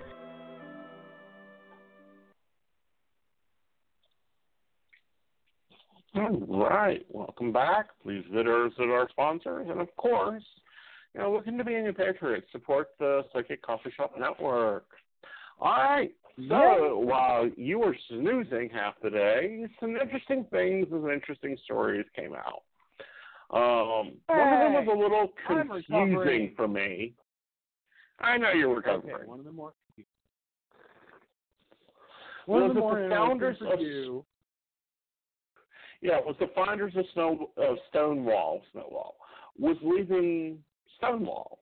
All 6.17 6.69
right, 6.69 7.07
welcome 7.09 7.53
back. 7.53 7.89
Please 8.03 8.25
visit 8.33 8.49
our 8.49 9.09
sponsors, 9.11 9.69
and 9.71 9.81
of 9.81 9.95
course, 9.97 10.43
you 11.15 11.21
know, 11.21 11.33
looking 11.33 11.57
to 11.59 11.65
be 11.65 11.75
a 11.75 11.83
new 11.83 11.93
patriot, 11.93 12.45
support 12.51 12.89
the 12.99 13.23
Psychic 13.33 13.63
Coffee 13.63 13.93
Shop 13.97 14.13
Network. 14.19 14.87
All 15.61 15.71
right, 15.71 16.11
so 16.37 16.43
Yay. 16.43 17.07
while 17.07 17.49
you 17.57 17.79
were 17.79 17.97
snoozing 18.09 18.71
half 18.73 18.95
the 19.03 19.11
day, 19.11 19.67
some 19.79 19.97
interesting 19.97 20.45
things 20.51 20.87
and 20.91 21.11
interesting 21.13 21.57
stories 21.65 22.07
came 22.17 22.35
out. 22.35 22.63
Um, 23.53 24.13
One 24.27 24.53
of 24.53 24.61
them 24.61 24.87
was 24.87 24.89
a 24.93 24.99
little 24.99 25.33
confusing 25.47 26.55
for 26.57 26.67
me. 26.67 27.15
I 28.21 28.37
know 28.37 28.53
you're 28.53 28.75
recovering. 28.75 29.15
Okay, 29.15 29.27
one 29.27 29.39
of 29.39 29.45
the 29.45 29.53
more. 29.53 29.73
Was 32.47 32.47
One 32.47 32.63
of 32.63 32.71
it 32.71 32.75
the 32.75 32.81
more 32.81 33.03
the 33.03 33.09
founders 33.09 33.57
of 33.61 33.81
you. 33.81 34.25
Yeah, 36.03 36.19
it 36.19 36.25
was 36.27 36.37
the 36.41 36.51
founders 36.55 36.95
of 36.97 37.05
Snow 37.13 37.51
of 37.57 37.77
Stonewall, 37.91 38.63
Snowwall, 38.73 39.17
was 39.59 39.77
leaving 39.83 40.59
Stonewall. 40.97 41.59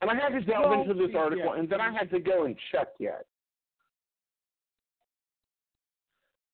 And 0.00 0.10
I 0.10 0.14
had 0.14 0.30
to 0.30 0.40
delve 0.40 0.70
Well, 0.70 0.82
into 0.82 0.94
this 0.94 1.10
yeah. 1.12 1.18
article, 1.18 1.52
and 1.52 1.68
then 1.68 1.80
I 1.80 1.92
had 1.92 2.10
to 2.10 2.20
go 2.20 2.44
and 2.44 2.56
check 2.72 2.88
yet. 2.98 3.26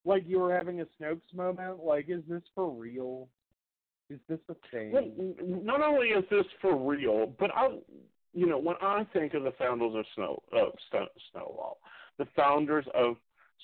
Like 0.05 0.25
you 0.27 0.41
were 0.41 0.53
having 0.53 0.81
a 0.81 0.87
Snopes 1.01 1.33
moment. 1.35 1.85
Like, 1.85 2.07
is 2.09 2.23
this 2.29 2.43
for 2.55 2.71
real? 2.71 3.29
Is 4.11 4.19
this 4.29 4.41
a 4.49 4.55
thing? 4.71 4.93
Well, 4.93 5.11
Not 5.41 5.81
only 5.81 6.09
is 6.09 6.25
this 6.31 6.45
for 6.61 6.77
real, 6.77 7.35
but 7.39 7.51
I, 7.55 7.79
you 8.35 8.47
know, 8.47 8.59
when 8.59 8.77
I 8.83 9.07
think 9.13 9.35
of 9.35 9.45
the 9.45 9.53
founders 9.53 9.95
of 9.95 10.05
Snow 10.15 10.43
of 10.53 10.73
Sto- 10.89 11.07
Snowwall, 11.33 11.79
the 12.19 12.27
founders 12.37 12.85
of 12.95 13.17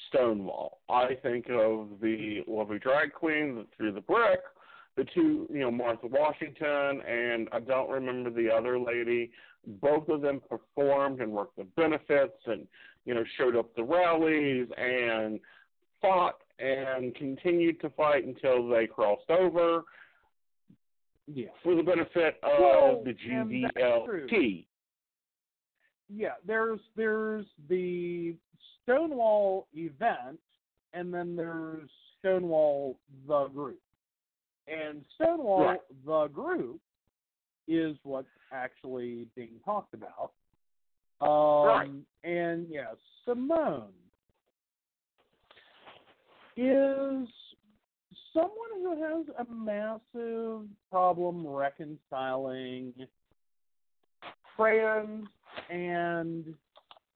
Stonewall. 0.09 0.79
I 0.89 1.15
think 1.23 1.47
of 1.51 1.89
the 2.01 2.43
lovely 2.47 2.79
drag 2.79 3.13
queen 3.13 3.67
through 3.77 3.93
the 3.93 4.01
brick, 4.01 4.41
the 4.97 5.05
two, 5.15 5.47
you 5.51 5.61
know, 5.61 5.71
Martha 5.71 6.07
Washington, 6.07 7.03
and 7.07 7.49
I 7.53 7.61
don't 7.61 7.91
remember 7.91 8.31
the 8.31 8.51
other 8.51 8.79
lady. 8.79 9.31
Both 9.67 10.09
of 10.09 10.23
them 10.23 10.41
performed 10.49 11.21
and 11.21 11.31
worked 11.33 11.57
the 11.57 11.65
benefits 11.77 12.39
and, 12.47 12.67
you 13.05 13.15
know, 13.15 13.25
showed 13.37 13.57
up 13.57 13.75
the 13.77 13.85
rallies 13.85 14.69
and 14.79 15.41
fought 16.01 16.39
and 16.59 17.15
continued 17.15 17.81
to 17.81 17.91
fight 17.91 18.25
until 18.25 18.69
they 18.69 18.87
crossed 18.87 19.29
over 19.31 19.85
Yeah. 21.27 21.49
for 21.63 21.75
the 21.75 21.83
benefit 21.83 22.39
of 22.43 22.53
Well, 22.61 23.03
the 23.05 23.11
and 23.31 23.65
that's 23.65 23.77
GDLT. 23.77 24.65
Yeah, 26.15 26.35
there's 26.47 26.81
there's 26.97 27.47
the 27.69 28.35
Stonewall 28.83 29.67
event, 29.75 30.41
and 30.95 31.13
then 31.13 31.37
there's 31.37 31.89
Stonewall 32.19 32.97
the 33.27 33.49
group. 33.49 33.81
And 34.67 35.05
Stonewall 35.15 35.65
Right. 35.65 35.81
the 36.05 36.29
group 36.29 36.81
is 37.67 37.97
what's 38.03 38.29
actually 38.53 39.29
being 39.35 39.61
talked 39.65 39.95
about. 39.95 40.33
Um, 41.21 41.67
Right. 41.67 41.91
And 42.25 42.69
yes, 42.69 42.97
Simone 43.25 43.93
is 46.57 47.29
someone 48.33 48.71
who 48.77 49.03
has 49.03 49.27
a 49.39 49.45
massive 49.53 50.69
problem 50.91 51.47
reconciling 51.47 52.95
trans 54.57 55.29
and 55.71 56.55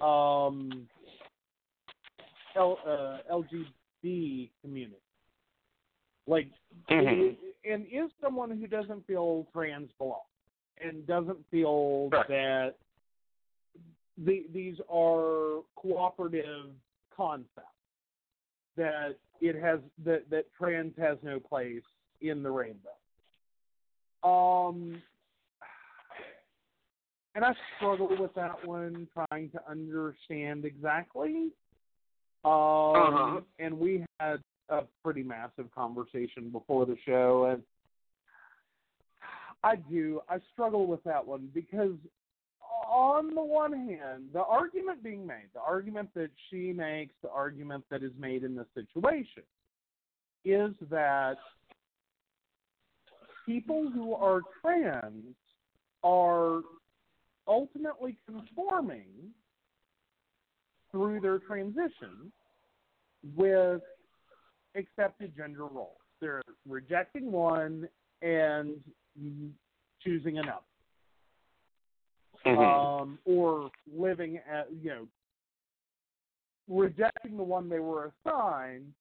um, 0.01 0.89
L, 2.57 2.79
uh, 2.87 3.19
LGBT 3.33 4.51
community. 4.61 4.97
Like, 6.27 6.49
Mhm. 6.89 7.37
and 7.65 7.87
is 7.87 8.11
someone 8.21 8.51
who 8.51 8.67
doesn't 8.67 9.07
feel 9.07 9.47
trans 9.53 9.91
belong 9.99 10.21
and 10.79 11.07
doesn't 11.07 11.49
feel 11.51 12.09
that 12.11 12.77
the, 14.19 14.47
these 14.53 14.81
are 14.89 15.63
cooperative 15.77 16.71
concepts 17.11 17.69
that 18.77 19.17
it 19.41 19.55
has 19.57 19.81
that 20.05 20.29
that 20.31 20.47
trans 20.55 20.97
has 20.97 21.19
no 21.23 21.39
place 21.41 21.83
in 22.21 22.43
the 22.43 22.51
rainbow. 22.51 22.91
Um, 24.23 25.03
and 27.35 27.45
I 27.45 27.55
struggle 27.77 28.09
with 28.19 28.35
that 28.35 28.67
one, 28.67 29.09
trying 29.15 29.51
to 29.51 29.71
understand 29.71 30.65
exactly. 30.65 31.51
Um, 32.45 32.53
Uh-huh. 32.95 33.41
and 33.59 33.79
we 33.79 34.05
had 34.19 34.43
a 34.69 34.83
pretty 35.03 35.23
massive 35.23 35.73
conversation 35.75 36.51
before 36.51 36.87
the 36.87 36.97
show, 37.07 37.47
and 37.47 37.63
I 39.63 39.77
do 39.77 40.21
I 40.29 40.39
struggle 40.53 40.87
with 40.87 41.03
that 41.05 41.25
one 41.25 41.49
because 41.55 41.95
on 42.87 43.35
the 43.35 43.43
one 43.43 43.73
hand, 43.73 44.25
the 44.33 44.43
argument 44.43 45.03
being 45.03 45.27
made, 45.27 45.49
the 45.55 45.61
argument 45.61 46.11
that 46.15 46.31
she 46.51 46.73
makes, 46.73 47.15
the 47.23 47.31
argument 47.31 47.85
that 47.91 48.03
is 48.03 48.13
made 48.19 48.43
in 48.43 48.57
this 48.57 48.67
situation, 48.75 49.45
is 50.45 50.73
that 50.91 51.37
people 53.47 53.89
who 53.89 54.15
are 54.15 54.41
trans 54.61 55.35
are 56.03 56.63
ultimately 57.47 58.17
conforming 58.27 59.33
through 60.91 61.21
their 61.21 61.39
transition 61.39 62.33
with 63.37 63.81
accepted 64.75 65.35
gender 65.37 65.67
roles. 65.67 65.97
They're 66.21 66.43
rejecting 66.69 67.33
one 67.33 67.89
and 68.21 68.81
choosing 70.03 70.39
another 70.39 70.61
Mhm. 72.45 73.03
um, 73.03 73.19
or 73.25 73.71
living 73.87 74.39
at 74.39 74.73
you 74.73 74.91
know 74.91 75.09
rejecting 76.69 77.37
the 77.37 77.43
one 77.43 77.69
they 77.69 77.79
were 77.81 78.13
assigned 78.27 78.93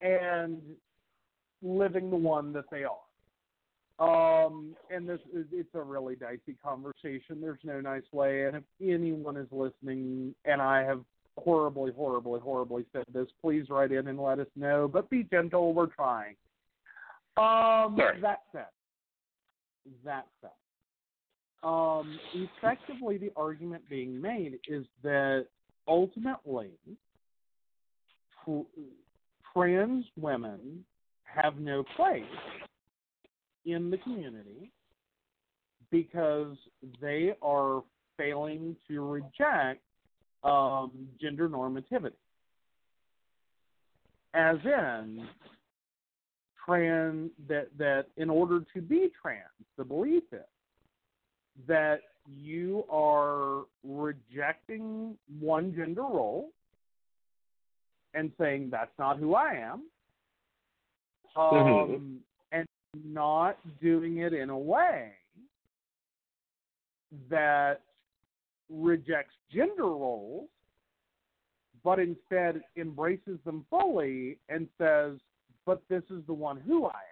and 0.00 0.76
living 1.62 2.10
the 2.10 2.16
one 2.16 2.52
that 2.52 2.68
they 2.70 2.84
are. 2.84 3.07
Um, 3.98 4.76
and 4.90 5.08
this 5.08 5.18
is 5.34 5.44
it's 5.50 5.74
a 5.74 5.82
really 5.82 6.14
dicey 6.14 6.56
conversation. 6.62 7.40
There's 7.40 7.58
no 7.64 7.80
nice 7.80 8.04
way. 8.12 8.44
And 8.44 8.56
if 8.56 8.62
anyone 8.80 9.36
is 9.36 9.48
listening, 9.50 10.34
and 10.44 10.62
I 10.62 10.84
have 10.84 11.00
horribly, 11.36 11.92
horribly, 11.92 12.40
horribly 12.40 12.84
said 12.92 13.04
this, 13.12 13.26
please 13.40 13.66
write 13.68 13.90
in 13.90 14.06
and 14.06 14.20
let 14.20 14.38
us 14.38 14.46
know. 14.54 14.88
But 14.92 15.10
be 15.10 15.24
gentle. 15.24 15.74
We're 15.74 15.86
trying. 15.86 16.36
Um, 17.36 17.96
Sorry. 17.96 18.20
that 18.20 18.42
said, 18.52 18.66
that 20.04 20.26
said, 20.40 20.50
um, 21.62 22.18
effectively 22.34 23.16
the 23.18 23.30
argument 23.36 23.82
being 23.88 24.20
made 24.20 24.58
is 24.68 24.84
that 25.02 25.46
ultimately 25.86 26.70
tr- 28.44 28.60
trans 29.52 30.04
women 30.16 30.84
have 31.24 31.58
no 31.58 31.84
place 31.96 32.22
in 33.72 33.90
the 33.90 33.98
community 33.98 34.70
because 35.90 36.56
they 37.00 37.34
are 37.42 37.82
failing 38.16 38.76
to 38.88 39.00
reject 39.00 39.82
um, 40.44 40.90
gender 41.20 41.48
normativity. 41.48 42.12
As 44.34 44.56
in, 44.64 45.26
trans 46.64 47.30
that 47.48 47.68
that 47.78 48.06
in 48.18 48.28
order 48.28 48.60
to 48.74 48.82
be 48.82 49.10
trans, 49.20 49.42
the 49.76 49.84
belief 49.84 50.24
is 50.32 50.40
that 51.66 52.00
you 52.36 52.84
are 52.90 53.62
rejecting 53.82 55.16
one 55.40 55.74
gender 55.74 56.02
role 56.02 56.50
and 58.14 58.30
saying 58.38 58.68
that's 58.70 58.96
not 58.98 59.18
who 59.18 59.34
I 59.34 59.54
am, 59.54 59.82
um, 61.36 61.54
Mhm. 61.54 61.94
and 61.94 62.24
not 63.04 63.58
doing 63.80 64.18
it 64.18 64.32
in 64.32 64.50
a 64.50 64.58
way 64.58 65.12
that 67.30 67.80
rejects 68.68 69.34
gender 69.50 69.84
roles, 69.84 70.48
but 71.82 71.98
instead 71.98 72.62
embraces 72.76 73.38
them 73.44 73.64
fully 73.70 74.38
and 74.48 74.68
says, 74.78 75.18
"But 75.64 75.86
this 75.88 76.04
is 76.10 76.24
the 76.26 76.34
one 76.34 76.58
who 76.58 76.86
I 76.86 77.02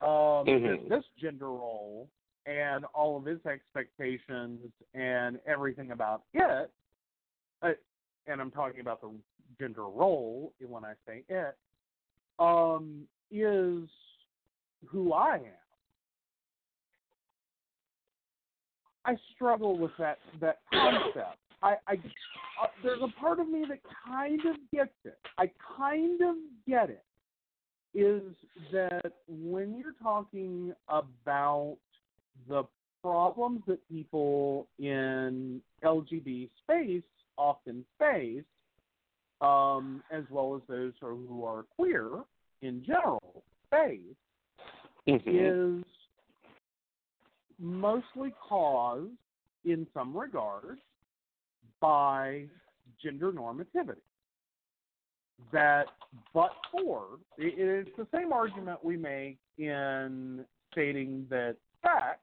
am." 0.00 0.08
Um, 0.08 0.46
Mhm. 0.46 0.88
This 0.88 1.06
gender 1.16 1.50
role 1.50 2.08
and 2.44 2.84
all 2.86 3.16
of 3.16 3.26
its 3.26 3.44
expectations 3.46 4.72
and 4.94 5.40
everything 5.46 5.90
about 5.90 6.24
it, 6.32 6.72
uh, 7.62 7.74
and 8.26 8.40
I'm 8.40 8.50
talking 8.50 8.80
about 8.80 9.00
the 9.00 9.10
gender 9.58 9.88
role 9.88 10.52
when 10.60 10.84
I 10.84 10.94
say 11.06 11.24
it, 11.28 11.58
um, 12.38 13.08
is 13.30 13.88
who 14.90 15.12
I 15.12 15.36
am. 15.36 15.42
I 19.04 19.14
struggle 19.34 19.78
with 19.78 19.92
that 19.98 20.18
that 20.40 20.58
concept. 20.72 21.38
I, 21.62 21.76
I 21.86 21.92
uh, 21.92 22.66
there's 22.82 23.00
a 23.02 23.20
part 23.20 23.40
of 23.40 23.48
me 23.48 23.64
that 23.68 23.78
kind 24.06 24.40
of 24.40 24.56
gets 24.72 24.90
it. 25.04 25.18
I 25.38 25.50
kind 25.76 26.20
of 26.22 26.36
get 26.68 26.90
it. 26.90 27.04
Is 27.94 28.22
that 28.72 29.12
when 29.28 29.78
you're 29.78 29.94
talking 30.02 30.74
about 30.88 31.76
the 32.48 32.64
problems 33.02 33.62
that 33.66 33.78
people 33.88 34.66
in 34.78 35.60
LGBT 35.82 36.50
space 36.62 37.02
often 37.38 37.84
face, 37.98 38.42
um, 39.40 40.02
as 40.10 40.24
well 40.30 40.56
as 40.56 40.62
those 40.68 40.92
who 41.00 41.44
are 41.44 41.64
queer 41.76 42.08
in 42.62 42.82
general 42.84 43.44
face, 43.70 44.00
Mhm. 45.06 45.80
is 45.80 45.84
mostly 47.58 48.32
caused, 48.32 49.12
in 49.64 49.86
some 49.94 50.16
regards, 50.16 50.80
by 51.80 52.48
gender 53.02 53.32
normativity. 53.32 54.00
That, 55.52 55.86
but 56.32 56.52
for, 56.70 57.18
it- 57.38 57.58
it's 57.58 57.96
the 57.96 58.06
same 58.12 58.32
argument 58.32 58.82
we 58.82 58.96
make 58.96 59.38
in 59.58 60.46
stating 60.72 61.26
that 61.28 61.56
sex, 61.82 62.20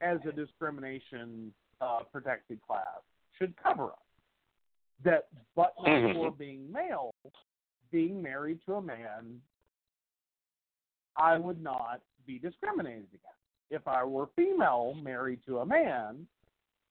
as 0.00 0.18
a 0.26 0.32
discrimination 0.32 1.54
uh, 1.80 2.00
protected 2.12 2.60
class, 2.62 3.00
should 3.38 3.56
cover 3.56 3.86
us. 3.86 3.98
That, 5.04 5.28
but 5.56 5.74
not 5.78 5.86
Mhm. 5.86 6.14
for 6.14 6.30
being 6.32 6.70
male, 6.70 7.14
being 7.90 8.20
married 8.22 8.60
to 8.66 8.74
a 8.74 8.82
man 8.82 9.42
I 11.16 11.38
would 11.38 11.62
not 11.62 12.00
be 12.26 12.38
discriminated 12.38 13.08
against. 13.08 13.26
If 13.70 13.88
I 13.88 14.04
were 14.04 14.28
female 14.36 14.94
married 15.02 15.40
to 15.46 15.58
a 15.58 15.66
man, 15.66 16.26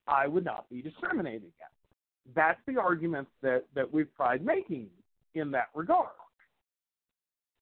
I 0.07 0.27
would 0.27 0.45
not 0.45 0.69
be 0.69 0.81
discriminated 0.81 1.43
against. 1.43 2.35
that's 2.35 2.59
the 2.67 2.79
argument 2.79 3.27
that 3.41 3.65
that 3.75 3.91
we've 3.91 4.13
tried 4.15 4.45
making 4.45 4.87
in 5.35 5.51
that 5.51 5.69
regard. 5.73 6.09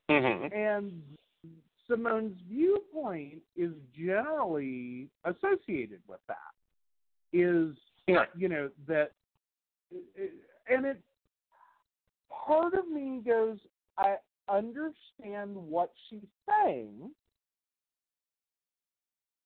Mm-hmm. 0.09 0.53
And 0.53 1.01
Simone's 1.87 2.37
viewpoint 2.49 3.41
is 3.55 3.71
generally 3.95 5.07
associated 5.25 5.99
with 6.07 6.19
that. 6.27 6.37
Is 7.31 7.75
Right. 8.07 8.27
you 8.35 8.49
know 8.49 8.69
that, 8.87 9.11
and 10.67 10.85
it 10.85 10.99
part 12.31 12.73
of 12.73 12.87
me 12.87 13.21
goes, 13.25 13.57
I 13.97 14.15
understand 14.51 15.55
what 15.55 15.91
she's 16.09 16.27
saying. 16.47 17.11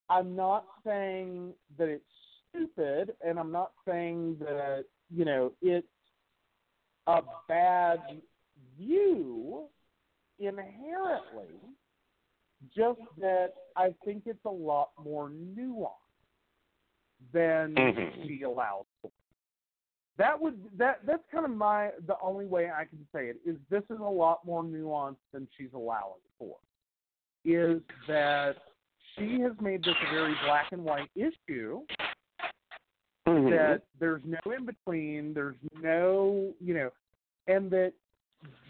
I'm 0.09 0.35
not 0.35 0.65
saying 0.85 1.53
that 1.77 1.87
it's 1.87 2.03
stupid, 2.49 3.15
and 3.25 3.39
I'm 3.39 3.51
not 3.51 3.71
saying 3.87 4.37
that 4.39 4.85
you 5.09 5.25
know 5.25 5.51
it's 5.61 5.87
a 7.07 7.21
bad 7.47 7.99
view 8.77 9.65
inherently. 10.39 11.55
Just 12.75 13.01
that 13.19 13.53
I 13.75 13.93
think 14.05 14.23
it's 14.25 14.45
a 14.45 14.49
lot 14.49 14.91
more 15.03 15.29
nuanced 15.29 15.89
than 17.33 17.75
Mhm. 17.75 18.27
she 18.27 18.43
allows. 18.43 18.82
That 20.17 20.39
would 20.39 20.59
that 20.77 20.99
that's 21.05 21.23
kind 21.31 21.45
of 21.45 21.51
my 21.51 21.89
the 22.05 22.15
only 22.21 22.45
way 22.45 22.69
I 22.69 22.85
can 22.85 22.99
say 23.13 23.27
it 23.27 23.37
is 23.45 23.57
this 23.69 23.83
is 23.89 23.99
a 23.99 24.03
lot 24.03 24.45
more 24.45 24.63
nuanced 24.63 25.15
than 25.31 25.47
she's 25.57 25.73
allowing 25.73 26.21
for. 26.37 26.55
Is 27.43 27.81
that 28.07 28.55
she 29.15 29.39
has 29.41 29.53
made 29.59 29.83
this 29.83 29.95
a 30.07 30.13
very 30.13 30.35
black 30.45 30.71
and 30.71 30.83
white 30.83 31.09
issue 31.15 31.81
Mhm. 33.27 33.49
that 33.51 33.83
there's 33.99 34.21
no 34.25 34.39
in 34.51 34.65
between, 34.65 35.33
there's 35.33 35.55
no, 35.81 36.53
you 36.59 36.73
know, 36.73 36.91
and 37.47 37.71
that 37.71 37.93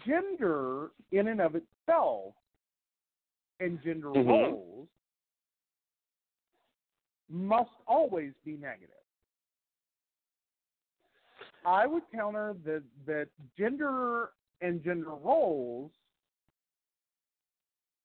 gender 0.06 0.90
in 1.10 1.28
and 1.28 1.40
of 1.40 1.56
itself 1.56 2.34
and 3.60 3.82
gender 3.82 4.08
Mhm. 4.08 4.26
roles 4.28 4.88
must 7.28 7.72
always 7.86 8.32
be 8.44 8.56
negative. 8.56 9.03
I 11.64 11.86
would 11.86 12.02
counter 12.12 12.54
that 12.64 12.82
that 13.06 13.28
gender 13.56 14.30
and 14.60 14.82
gender 14.82 15.10
roles, 15.10 15.90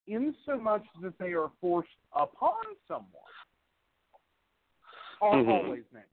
in 0.07 0.35
so 0.45 0.57
much 0.57 0.85
that 1.01 1.17
they 1.19 1.33
are 1.33 1.51
forced 1.61 1.89
upon 2.13 2.63
someone, 2.87 3.33
are 5.21 5.35
Mhm. 5.35 5.49
always 5.49 5.85
negative. 5.91 6.09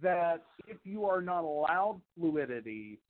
That 0.00 0.46
if 0.66 0.84
you 0.86 1.06
are 1.06 1.20
not 1.20 1.44
allowed 1.44 2.00
fluidity 2.14 3.00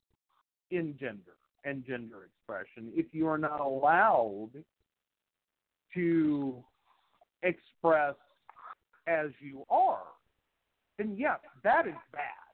in 0.71 0.97
gender 0.97 1.37
and 1.63 1.83
gender 1.85 2.25
expression, 2.25 2.91
if 2.95 3.13
you 3.13 3.27
are 3.27 3.37
not 3.37 3.59
allowed 3.59 4.63
to 5.93 6.63
express 7.43 8.15
as 9.07 9.31
you 9.39 9.65
are, 9.69 10.07
then 10.97 11.15
yes, 11.15 11.39
that 11.61 11.87
is 11.87 11.95
bad. 12.11 12.48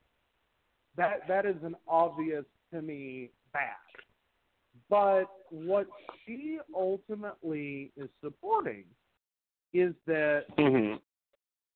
That 0.97 1.27
that 1.27 1.45
is 1.45 1.55
an 1.63 1.75
obvious 1.87 2.45
to 2.71 2.81
me 2.81 3.31
bad. 3.53 3.75
But 4.89 5.25
what 5.49 5.87
she 6.25 6.59
ultimately 6.73 7.91
is 7.95 8.09
supporting 8.21 8.85
is 9.73 9.93
that 10.05 10.47
Mhm. 10.57 11.01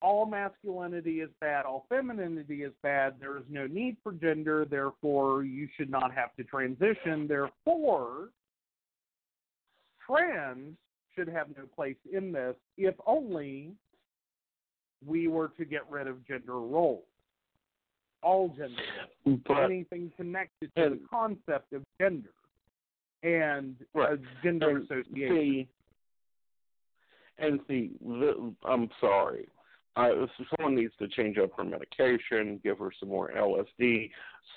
all 0.01 0.25
masculinity 0.25 1.21
is 1.21 1.31
bad, 1.41 1.65
all 1.65 1.85
femininity 1.89 2.63
is 2.63 2.73
bad, 2.81 3.19
there 3.19 3.37
is 3.37 3.43
no 3.49 3.67
need 3.67 3.97
for 4.01 4.13
gender, 4.13 4.63
therefore 4.63 5.43
you 5.43 5.67
should 5.75 5.89
not 5.89 6.13
have 6.13 6.33
to 6.35 6.43
transition, 6.43 7.27
therefore 7.27 8.29
trans 9.99 10.77
should 11.13 11.27
have 11.27 11.55
no 11.57 11.65
place 11.67 11.97
in 12.11 12.31
this 12.31 12.55
if 12.77 12.95
only 13.05 13.75
we 15.05 15.27
were 15.27 15.49
to 15.49 15.65
get 15.65 15.89
rid 15.89 16.07
of 16.07 16.25
gender 16.25 16.59
roles. 16.59 17.08
All 18.21 18.49
gender. 18.49 18.81
But 19.47 19.63
Anything 19.63 20.11
connected 20.17 20.71
to 20.75 20.89
the 20.89 20.99
concept 21.09 21.73
of 21.73 21.83
gender 21.99 22.29
and 23.23 23.75
Right. 23.93 24.19
gender 24.43 24.69
and 24.69 24.83
association. 24.83 25.35
see, 25.35 25.67
and 27.37 27.59
see, 27.67 27.91
the, 28.01 28.53
I'm 28.63 28.89
sorry. 28.99 29.47
I, 29.95 30.11
someone 30.55 30.75
needs 30.75 30.93
to 30.99 31.07
change 31.07 31.37
up 31.37 31.51
her 31.57 31.63
medication, 31.63 32.59
give 32.63 32.79
her 32.79 32.91
some 32.99 33.09
more 33.09 33.31
LSD, 33.31 34.11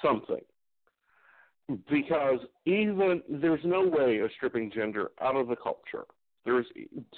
something. 0.05 0.44
Because 1.89 2.40
even 2.64 3.22
there's 3.28 3.64
no 3.64 3.86
way 3.86 4.18
of 4.18 4.30
stripping 4.36 4.70
gender 4.70 5.12
out 5.20 5.36
of 5.36 5.48
the 5.48 5.56
culture. 5.56 6.05
There's 6.44 6.66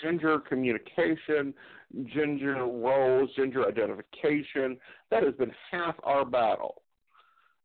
gender 0.02 0.38
communication, 0.38 1.54
gender 2.14 2.64
roles, 2.64 3.30
gender 3.36 3.66
identification. 3.66 4.76
That 5.10 5.22
has 5.22 5.34
been 5.34 5.52
half 5.70 5.94
our 6.04 6.24
battle. 6.24 6.82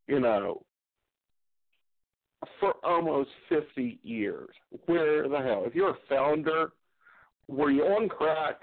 You 0.08 0.20
know, 0.20 0.64
for 2.60 2.74
almost 2.84 3.30
50 3.50 4.00
years. 4.04 4.50
Where 4.86 5.28
the 5.28 5.40
hell? 5.40 5.64
If 5.66 5.76
you're 5.76 5.92
a 5.92 5.98
founder, 6.08 6.72
were 7.48 7.72
you 7.72 7.84
on 7.84 8.10
crack? 8.10 8.62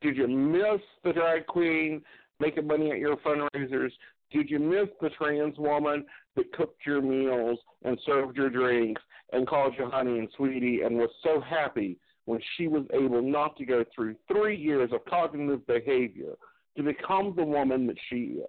Did 0.00 0.16
you 0.16 0.28
miss 0.28 0.80
the 1.04 1.12
drag 1.12 1.46
queen 1.46 2.02
making 2.40 2.66
money 2.66 2.90
at 2.90 2.98
your 2.98 3.16
fundraisers? 3.16 3.90
Did 4.30 4.50
you 4.50 4.58
miss 4.58 4.88
the 5.00 5.10
trans 5.10 5.58
woman 5.58 6.04
that 6.36 6.52
cooked 6.52 6.86
your 6.86 7.02
meals 7.02 7.58
and 7.84 7.98
served 8.06 8.36
your 8.36 8.50
drinks 8.50 9.02
and 9.32 9.46
called 9.46 9.74
you 9.78 9.90
honey 9.90 10.18
and 10.18 10.28
sweetie 10.36 10.82
and 10.82 10.96
was 10.96 11.10
so 11.22 11.40
happy 11.40 11.98
when 12.28 12.40
she 12.56 12.68
was 12.68 12.84
able 12.92 13.22
not 13.22 13.56
to 13.56 13.64
go 13.64 13.82
through 13.94 14.14
three 14.30 14.54
years 14.54 14.90
of 14.92 15.02
cognitive 15.06 15.66
behavior 15.66 16.34
to 16.76 16.82
become 16.82 17.32
the 17.34 17.42
woman 17.42 17.86
that 17.86 17.96
she 18.10 18.16
is? 18.16 18.46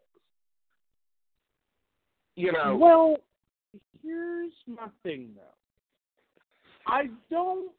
You 2.35 2.51
know, 2.51 2.75
Well, 2.75 3.15
here's 4.03 4.51
my 4.67 4.87
thing 5.01 5.29
though. 5.33 6.91
I 6.91 7.09
don't 7.31 7.71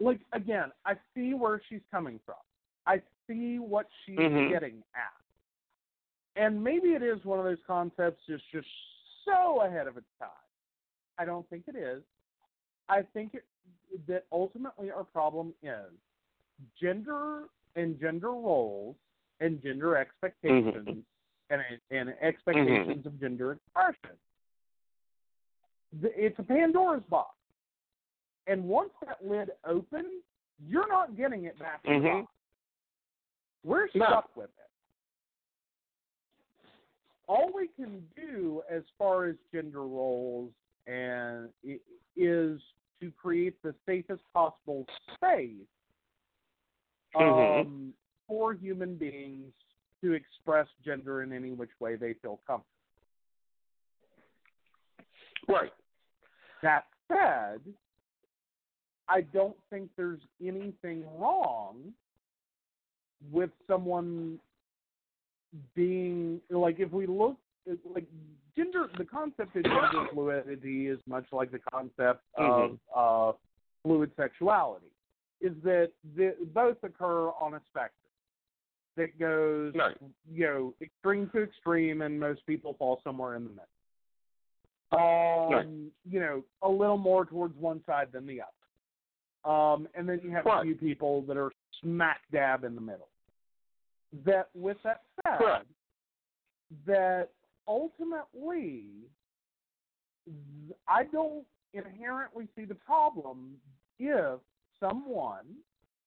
like 0.00 0.18
again, 0.32 0.72
I 0.84 0.94
see 1.14 1.34
where 1.34 1.62
she's 1.68 1.82
coming 1.92 2.18
from. 2.26 2.36
I 2.84 3.00
see 3.28 3.60
what 3.60 3.86
she's 4.04 4.18
Mhm. 4.18 4.50
getting 4.50 4.82
at. 4.94 5.14
And 6.34 6.64
maybe 6.64 6.94
it 6.94 7.02
is 7.02 7.24
one 7.24 7.38
of 7.38 7.44
those 7.44 7.62
concepts 7.64 8.24
that's 8.26 8.42
just 8.50 8.68
so 9.24 9.60
ahead 9.60 9.86
of 9.86 9.96
its 9.96 10.10
time. 10.18 10.30
I 11.16 11.24
don't 11.24 11.48
think 11.48 11.68
it 11.68 11.76
is. 11.76 12.02
I 12.88 13.02
think 13.02 13.34
it, 13.34 13.44
that 14.06 14.24
ultimately 14.32 14.90
our 14.90 15.04
problem 15.04 15.52
is 15.62 15.90
gender 16.80 17.44
and 17.76 17.98
gender 18.00 18.30
roles 18.30 18.96
and 19.40 19.62
gender 19.62 19.96
expectations 19.96 21.04
and, 21.50 21.62
and 21.90 22.14
expectations 22.20 23.06
of 23.06 23.18
gender 23.20 23.52
expression. 23.52 24.16
It's 26.02 26.38
a 26.38 26.42
Pandora's 26.42 27.02
box. 27.08 27.34
And 28.46 28.64
once 28.64 28.90
that 29.04 29.24
lid 29.24 29.50
opens, 29.64 30.22
you're 30.66 30.88
not 30.88 31.16
getting 31.16 31.44
it 31.44 31.58
back 31.58 31.82
Mhm. 31.84 32.22
box. 32.22 32.32
We're 33.64 33.88
No. 33.94 34.06
stuck 34.06 34.36
with 34.36 34.50
it. 34.50 34.70
All 37.26 37.52
we 37.52 37.68
can 37.68 38.08
do 38.16 38.62
as 38.68 38.82
far 38.98 39.26
as 39.26 39.36
gender 39.52 39.82
roles 39.86 40.52
and 40.86 41.52
is 42.16 42.60
to 43.00 43.10
create 43.12 43.60
the 43.62 43.74
safest 43.86 44.22
possible 44.32 44.86
space 45.14 45.66
Mhm. 47.14 47.60
um, 47.66 47.94
for 48.26 48.54
human 48.54 48.96
beings 48.96 49.52
to 50.00 50.12
express 50.12 50.68
gender 50.84 51.22
in 51.22 51.32
any 51.32 51.52
which 51.52 51.70
way 51.80 51.96
they 51.96 52.14
feel 52.14 52.38
comfortable. 52.46 52.66
right. 55.48 55.72
That 56.62 56.86
said, 57.08 57.60
I 59.08 59.22
don't 59.22 59.56
think 59.70 59.90
there's 59.96 60.20
anything 60.40 61.04
wrong 61.18 61.92
with 63.32 63.50
someone 63.66 64.38
being 65.74 66.40
like 66.50 66.78
if 66.78 66.92
we 66.92 67.06
look 67.06 67.36
like 67.84 68.06
gender 68.62 68.88
the 68.98 69.04
concept 69.04 69.56
of 69.56 69.64
gender 69.64 70.06
fluidity 70.12 70.88
is 70.88 70.98
much 71.06 71.26
like 71.32 71.50
the 71.50 71.58
concept 71.72 72.22
of 72.36 72.78
uh, 72.94 73.32
fluid 73.82 74.10
sexuality 74.16 74.86
is 75.40 75.52
that 75.64 75.90
the, 76.16 76.34
both 76.52 76.76
occur 76.82 77.28
on 77.40 77.54
a 77.54 77.60
spectrum 77.68 77.92
that 78.96 79.18
goes 79.18 79.72
Right. 79.74 79.96
you 80.32 80.44
know 80.46 80.74
extreme 80.82 81.30
to 81.34 81.42
extreme 81.42 82.02
and 82.02 82.18
most 82.18 82.44
people 82.46 82.74
fall 82.78 83.00
somewhere 83.04 83.36
in 83.36 83.44
the 83.44 83.50
middle 83.50 83.66
um, 84.92 84.98
Right. 85.52 85.66
you 86.08 86.20
know, 86.20 86.42
a 86.62 86.68
little 86.68 86.98
more 86.98 87.24
towards 87.24 87.56
one 87.56 87.80
side 87.86 88.08
than 88.12 88.26
the 88.26 88.40
other. 88.40 89.50
Um, 89.52 89.88
and 89.94 90.08
then 90.08 90.20
you 90.22 90.30
have 90.32 90.44
Right. 90.44 90.60
a 90.60 90.62
few 90.64 90.74
people 90.74 91.22
that 91.22 91.36
are 91.36 91.52
smack 91.80 92.22
dab 92.32 92.64
in 92.64 92.74
the 92.74 92.80
middle. 92.80 93.08
That, 94.24 94.48
with 94.52 94.78
that 94.82 95.02
said, 95.24 95.64
that 96.86 97.30
ultimately, 97.66 98.84
I 100.88 101.04
don't 101.04 101.44
inherently 101.72 102.48
see 102.56 102.64
the 102.64 102.74
problem 102.74 103.56
if 103.98 104.40
someone, 104.78 105.46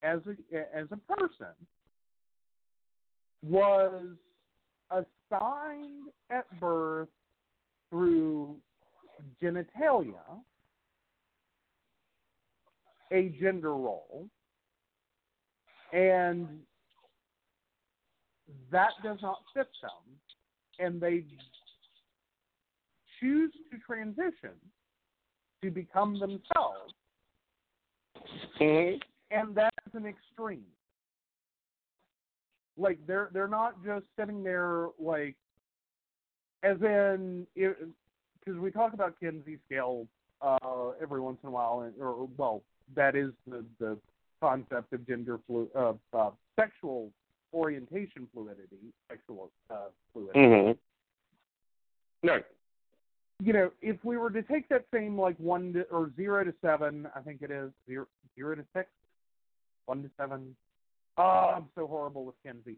as 0.03 0.19
a 0.27 0.77
as 0.77 0.88
a 0.91 1.15
person, 1.15 1.53
was 3.43 4.07
assigned 4.91 6.09
at 6.30 6.59
birth 6.59 7.09
through 7.89 8.57
genitalia 9.41 10.41
a 13.11 13.30
gender 13.39 13.75
role 13.75 14.27
and 15.91 16.47
that 18.71 18.91
does 19.03 19.19
not 19.21 19.38
fit 19.53 19.67
them 19.81 19.91
and 20.79 20.99
they 20.99 21.23
choose 23.19 23.51
to 23.71 23.77
transition 23.85 24.55
to 25.63 25.71
become 25.71 26.19
themselves 26.19 26.93
mm-hmm. 28.59 28.97
and 29.31 29.55
that's 29.55 29.93
an 29.93 30.05
extreme 30.05 30.65
like 32.77 32.99
they're 33.05 33.29
they're 33.33 33.47
not 33.47 33.75
just 33.85 34.05
sitting 34.17 34.43
there 34.43 34.87
like 34.99 35.35
as 36.63 36.77
in 36.81 37.45
because 37.55 38.59
we 38.59 38.71
talk 38.71 38.93
about 38.93 39.19
Kinsey 39.19 39.57
scale 39.65 40.07
uh, 40.41 40.89
every 41.01 41.21
once 41.21 41.37
in 41.43 41.49
a 41.49 41.51
while, 41.51 41.81
and, 41.81 41.93
or 42.01 42.27
well, 42.37 42.63
that 42.95 43.15
is 43.15 43.31
the 43.47 43.63
the 43.79 43.97
concept 44.41 44.91
of 44.93 45.07
gender 45.07 45.39
flu 45.47 45.69
uh, 45.75 45.93
uh, 46.13 46.31
sexual 46.59 47.09
orientation 47.53 48.27
fluidity, 48.34 48.93
sexual 49.09 49.51
uh, 49.69 49.89
fluidity. 50.11 50.39
Mm-hmm. 50.39 52.27
Right. 52.27 52.45
You 53.41 53.53
know, 53.53 53.71
if 53.81 53.97
we 54.03 54.17
were 54.17 54.30
to 54.30 54.41
take 54.41 54.69
that 54.69 54.85
same 54.93 55.19
like 55.19 55.38
one 55.38 55.73
to, 55.73 55.81
or 55.84 56.11
zero 56.15 56.43
to 56.43 56.53
seven, 56.61 57.07
I 57.15 57.19
think 57.19 57.41
it 57.41 57.51
is 57.51 57.71
zero 57.88 58.07
zero 58.35 58.55
to 58.55 58.65
six, 58.73 58.89
one 59.85 60.01
to 60.03 60.09
seven, 60.17 60.55
Oh, 61.17 61.53
I'm 61.55 61.69
so 61.75 61.85
horrible 61.85 62.25
with 62.25 62.35
Kinsey. 62.43 62.77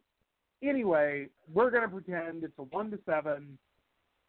Anyway, 0.62 1.28
we're 1.54 1.70
going 1.70 1.84
to 1.84 1.90
pretend 1.90 2.44
it's 2.44 2.58
a 2.58 2.64
1 2.64 2.92
to 2.92 3.00
7. 3.06 3.58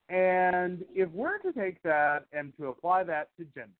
And 0.08 0.84
if 0.94 1.10
we're 1.10 1.38
to 1.38 1.52
take 1.52 1.82
that 1.82 2.26
and 2.32 2.52
to 2.58 2.68
apply 2.68 3.04
that 3.04 3.30
to 3.38 3.44
gender, 3.54 3.70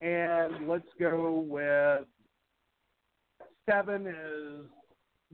and 0.00 0.68
let's 0.68 0.86
go 1.00 1.44
with 1.48 2.06
7 3.68 4.06
is, 4.06 4.66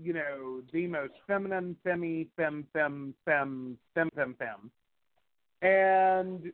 you 0.02 0.12
know, 0.12 0.62
the 0.72 0.86
most 0.86 1.14
feminine, 1.26 1.76
femi, 1.84 2.28
fem, 2.36 2.66
fem, 2.72 3.14
fem, 3.24 3.78
fem, 3.94 4.10
fem, 4.14 4.36
fem. 4.38 4.70
And 5.62 6.52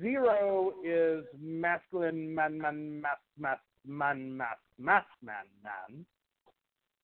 0 0.00 0.72
is 0.84 1.24
masculine, 1.40 2.34
man, 2.34 2.58
man, 2.58 3.00
mas, 3.00 3.18
mas, 3.38 3.58
man, 3.86 4.36
mas, 4.36 4.56
mas, 4.78 5.04
man, 5.22 5.44
man 5.62 6.04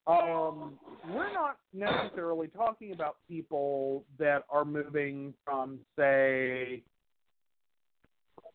um, 0.07 0.79
we're 1.09 1.33
not 1.33 1.59
necessarily 1.73 2.49
talking 2.49 2.93
about 2.93 3.17
people 3.29 4.05
that 4.19 4.45
are 4.51 4.65
moving 4.65 5.35
from, 5.45 5.79
say, 5.97 6.83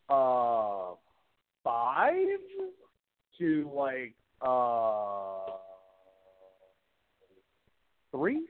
uh, 0.10 0.92
five 1.64 2.26
to 3.38 3.72
like 3.74 4.16
uh, 4.42 5.58
three, 8.16 8.48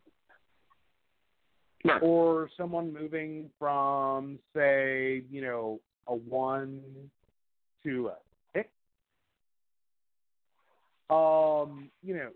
or 2.02 2.50
someone 2.58 2.94
moving 2.94 3.50
from, 3.58 4.40
say, 4.56 5.24
you 5.32 5.42
know, 5.42 5.80
a 6.08 6.16
one 6.16 6.82
to 7.84 8.08
a 8.08 8.16
six. 8.54 8.70
Um, 11.10 11.90
you 12.04 12.16
know, 12.16 12.30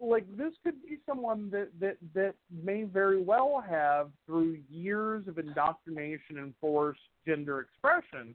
like 0.00 0.24
this 0.36 0.52
could 0.64 0.82
be 0.82 0.98
someone 1.06 1.50
that 1.50 1.68
that 1.80 1.96
that 2.14 2.34
may 2.64 2.84
very 2.84 3.22
well 3.22 3.62
have 3.68 4.10
through 4.26 4.58
years 4.70 5.28
of 5.28 5.38
indoctrination 5.38 6.38
and 6.38 6.54
forced 6.60 7.00
gender 7.26 7.60
expression 7.60 8.34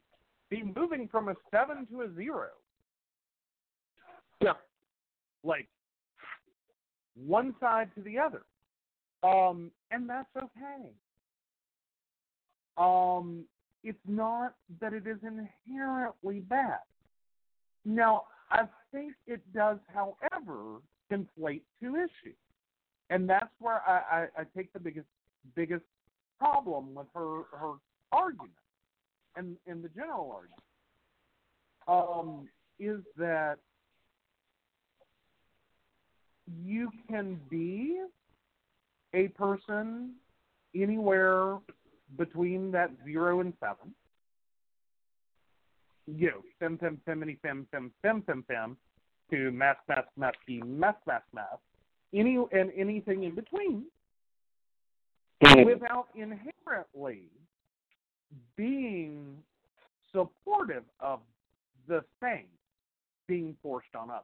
be 0.50 0.64
moving 0.76 1.08
from 1.10 1.30
a 1.30 1.36
seven 1.52 1.86
to 1.88 2.02
a 2.02 2.16
zero. 2.16 2.48
Yeah. 4.42 4.54
Like 5.44 5.68
one 7.26 7.56
side 7.60 7.90
to 7.96 8.02
the 8.02 8.18
other. 8.18 8.44
Um, 9.24 9.72
and 9.92 10.10
that's 10.10 10.30
okay. 10.38 10.92
Um, 12.78 13.46
it's 13.84 13.98
not 14.08 14.54
that 14.80 14.94
it 14.94 15.08
is 15.08 15.18
inherently 15.24 16.42
bad. 16.42 16.80
Now, 17.86 18.24
I 18.52 18.64
think 18.92 19.14
it 19.26 19.42
does, 19.54 19.78
however, 19.94 20.80
conflate 21.12 21.62
two 21.82 21.96
issues, 21.96 22.36
and 23.10 23.30
that's 23.30 23.50
where 23.60 23.82
I, 23.88 24.28
I, 24.38 24.42
I 24.42 24.44
take 24.56 24.72
the 24.74 24.80
biggest 24.80 25.08
biggest 25.56 25.84
problem 26.40 26.94
with 26.94 27.08
her 27.14 27.44
her 27.58 27.74
argument 28.12 28.52
and 29.36 29.56
in 29.66 29.82
the 29.82 29.90
general 29.90 30.32
argument 30.32 30.62
um, 31.88 32.48
is 32.80 33.00
that 33.18 33.58
you 36.64 36.90
can 37.10 37.40
be 37.50 38.02
a 39.14 39.28
person 39.30 40.14
anywhere 40.76 41.58
between 42.18 42.72
that 42.72 42.92
zero 43.04 43.42
and 43.42 43.54
seven. 43.60 43.94
You 46.06 46.28
know, 46.28 46.42
fem, 46.60 46.78
fem, 46.78 47.02
femini, 47.08 47.38
fem, 47.42 47.68
fem, 47.72 47.92
fem, 48.02 48.22
fem, 48.22 48.46
fem, 48.48 48.78
to 49.30 49.52
math, 49.52 49.78
math, 49.90 50.06
math, 50.16 50.36
math, 50.48 50.96
math, 51.06 51.24
math, 51.34 51.60
any 52.14 52.38
and 52.54 52.72
anything 52.78 53.24
in 53.24 53.36
between, 53.36 53.84
mm-hmm. 55.44 55.66
without 55.66 56.08
inherently 56.16 57.24
being 58.56 59.38
supportive 60.14 60.84
of 61.02 61.20
the 61.88 62.04
thing 62.22 62.46
being 63.28 63.56
forced 63.62 63.94
on 63.96 64.10
us. 64.10 64.24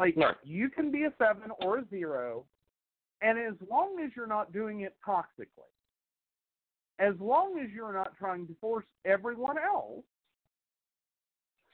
Like 0.00 0.16
no. 0.16 0.30
you 0.42 0.70
can 0.70 0.90
be 0.90 1.04
a 1.04 1.12
seven 1.18 1.50
or 1.60 1.78
a 1.78 1.84
zero, 1.90 2.46
and 3.20 3.38
as 3.38 3.54
long 3.70 4.00
as 4.02 4.10
you're 4.16 4.26
not 4.26 4.50
doing 4.50 4.80
it 4.80 4.96
toxically, 5.06 5.68
as 6.98 7.14
long 7.20 7.60
as 7.62 7.70
you're 7.70 7.92
not 7.92 8.16
trying 8.18 8.46
to 8.46 8.56
force 8.62 8.86
everyone 9.04 9.56
else 9.58 10.02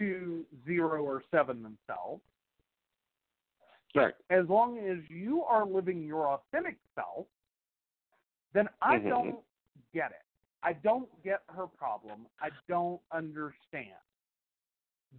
to 0.01 0.45
zero 0.67 1.03
or 1.03 1.23
seven 1.31 1.63
themselves. 1.63 2.23
Right. 3.95 4.13
As 4.29 4.47
long 4.49 4.79
as 4.79 4.99
you 5.09 5.43
are 5.43 5.65
living 5.65 6.05
your 6.05 6.29
authentic 6.29 6.77
self, 6.95 7.27
then 8.53 8.69
I 8.83 8.97
mm-hmm. 8.97 9.09
don't 9.09 9.37
get 9.95 10.11
it. 10.11 10.25
I 10.63 10.75
don't 10.75 11.09
get 11.25 11.41
her 11.49 11.67
problem. 11.67 12.27
I 12.43 12.49
don't 12.69 13.01
understand 13.13 13.95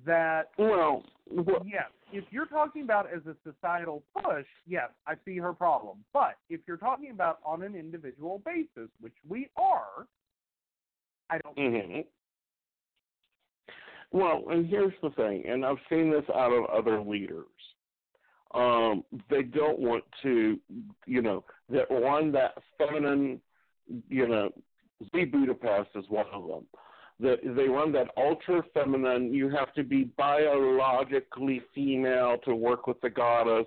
that. 0.06 0.50
Well, 0.58 1.04
well, 1.30 1.66
yes, 1.66 1.86
if 2.12 2.24
you're 2.32 2.46
talking 2.46 2.84
about 2.84 3.08
as 3.14 3.22
a 3.26 3.36
societal 3.44 4.04
push, 4.16 4.46
yes, 4.66 4.90
I 5.06 5.16
see 5.26 5.38
her 5.38 5.54
problem. 5.54 5.98
But 6.14 6.38
if 6.50 6.62
you're 6.68 6.78
talking 6.78 7.12
about 7.12 7.40
on 7.46 7.64
an 7.64 7.76
individual 7.76 8.42
basis, 8.46 8.90
which 9.02 9.14
we 9.28 9.50
are, 9.58 10.08
I 11.30 11.40
don't. 11.40 11.58
Mm-hmm. 11.58 12.02
Well, 14.12 14.44
and 14.50 14.66
here's 14.66 14.94
the 15.04 15.10
thing, 15.12 15.44
and 15.48 15.66
I've 15.66 15.78
seen 15.90 16.10
this 16.10 16.24
out 16.34 16.54
of 16.54 16.66
other 16.66 17.02
leaders. 17.02 17.46
Um, 18.54 19.04
they 19.30 19.44
don't 19.44 19.80
want 19.80 20.06
to, 20.24 20.58
you 21.06 21.22
know, 21.22 21.44
that 21.70 21.92
one 21.92 22.32
that 22.32 22.54
feminine, 22.78 23.42
you 24.08 24.28
know, 24.28 24.50
Z 25.14 25.26
Budapest 25.26 25.90
is 25.96 26.06
one 26.08 26.26
of 26.32 26.48
them. 26.48 26.66
They 27.20 27.68
run 27.68 27.92
that 27.94 28.10
ultra 28.16 28.62
feminine. 28.74 29.34
You 29.34 29.50
have 29.50 29.74
to 29.74 29.84
be 29.84 30.06
biologically 30.18 31.62
female 31.74 32.38
to 32.46 32.54
work 32.54 32.86
with 32.88 33.02
the 33.02 33.10
goddess. 33.10 33.66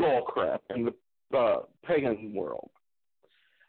Bullcrap 0.00 0.60
in 0.74 0.84
the 0.84 1.36
uh, 1.36 1.62
pagan 1.84 2.32
world. 2.32 2.70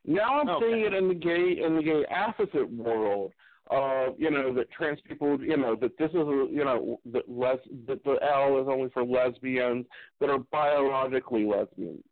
Now 0.06 0.40
I'm 0.40 0.50
okay. 0.50 0.66
seeing 0.66 0.86
it 0.86 0.94
in 0.94 1.08
the 1.08 1.16
gay 1.16 1.64
in 1.66 1.76
the 1.78 1.82
gay 1.82 2.06
opposite 2.14 2.72
world 2.72 3.32
uh, 3.72 4.08
you 4.18 4.30
know, 4.30 4.54
that 4.54 4.72
trans 4.72 5.00
people, 5.08 5.42
you 5.42 5.58
know, 5.58 5.76
that 5.76 5.98
this 5.98 6.12
is, 6.12 6.16
a, 6.16 6.48
you 6.52 6.64
know, 6.64 7.00
that 7.12 7.28
les 7.28 7.58
that 7.88 8.04
the 8.04 8.18
L 8.22 8.62
is 8.62 8.68
only 8.70 8.90
for 8.94 9.04
lesbians 9.04 9.86
that 10.20 10.30
are 10.30 10.40
biologically 10.52 11.46
lesbians. 11.46 12.04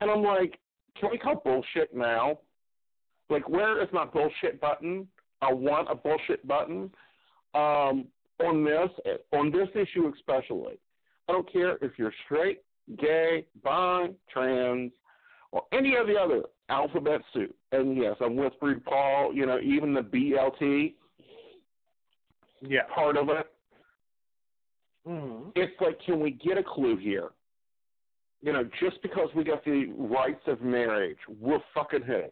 And 0.00 0.10
I'm 0.10 0.22
like, 0.22 0.58
can 0.98 1.10
we 1.10 1.18
call 1.18 1.42
bullshit 1.44 1.94
now? 1.94 2.38
Like, 3.28 3.48
where 3.48 3.82
is 3.82 3.88
my 3.92 4.06
bullshit 4.06 4.60
button? 4.60 5.06
I 5.42 5.52
want 5.52 5.90
a 5.90 5.94
bullshit 5.94 6.46
button 6.46 6.90
um, 7.54 8.06
on 8.40 8.64
this 8.64 8.90
on 9.32 9.50
this 9.50 9.68
issue 9.74 10.10
especially. 10.16 10.78
I 11.28 11.32
don't 11.32 11.52
care 11.52 11.76
if 11.82 11.92
you're 11.98 12.14
straight, 12.24 12.62
gay, 12.98 13.46
bi, 13.62 14.08
trans, 14.32 14.92
or 15.50 15.62
any 15.72 15.96
of 15.96 16.06
the 16.06 16.16
other 16.16 16.42
alphabet 16.68 17.20
soup. 17.32 17.54
And 17.72 17.96
yes, 17.96 18.16
I'm 18.20 18.36
with 18.36 18.54
Paul. 18.84 19.34
You 19.34 19.46
know, 19.46 19.58
even 19.60 19.94
the 19.94 20.00
BLT 20.00 20.94
yeah. 22.62 22.82
part 22.94 23.16
of 23.16 23.28
it. 23.28 23.46
Mm-hmm. 25.06 25.50
It's 25.56 25.72
like, 25.80 25.98
can 26.06 26.20
we 26.20 26.30
get 26.30 26.58
a 26.58 26.62
clue 26.62 26.96
here? 26.96 27.30
You 28.40 28.52
know, 28.52 28.68
just 28.80 29.00
because 29.02 29.28
we 29.34 29.44
got 29.44 29.64
the 29.64 29.92
rights 29.96 30.42
of 30.46 30.62
marriage, 30.62 31.18
we're 31.40 31.60
fucking 31.74 32.02
who? 32.02 32.22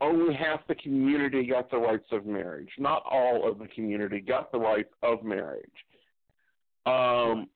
Only 0.00 0.34
half 0.34 0.60
the 0.68 0.76
community 0.76 1.46
got 1.46 1.70
the 1.70 1.78
rights 1.78 2.06
of 2.12 2.24
marriage. 2.24 2.68
Not 2.78 3.02
all 3.10 3.50
of 3.50 3.58
the 3.58 3.66
community 3.68 4.20
got 4.20 4.52
the 4.52 4.58
rights 4.58 4.92
of 5.02 5.24
marriage. 5.24 5.64
Um, 6.86 7.48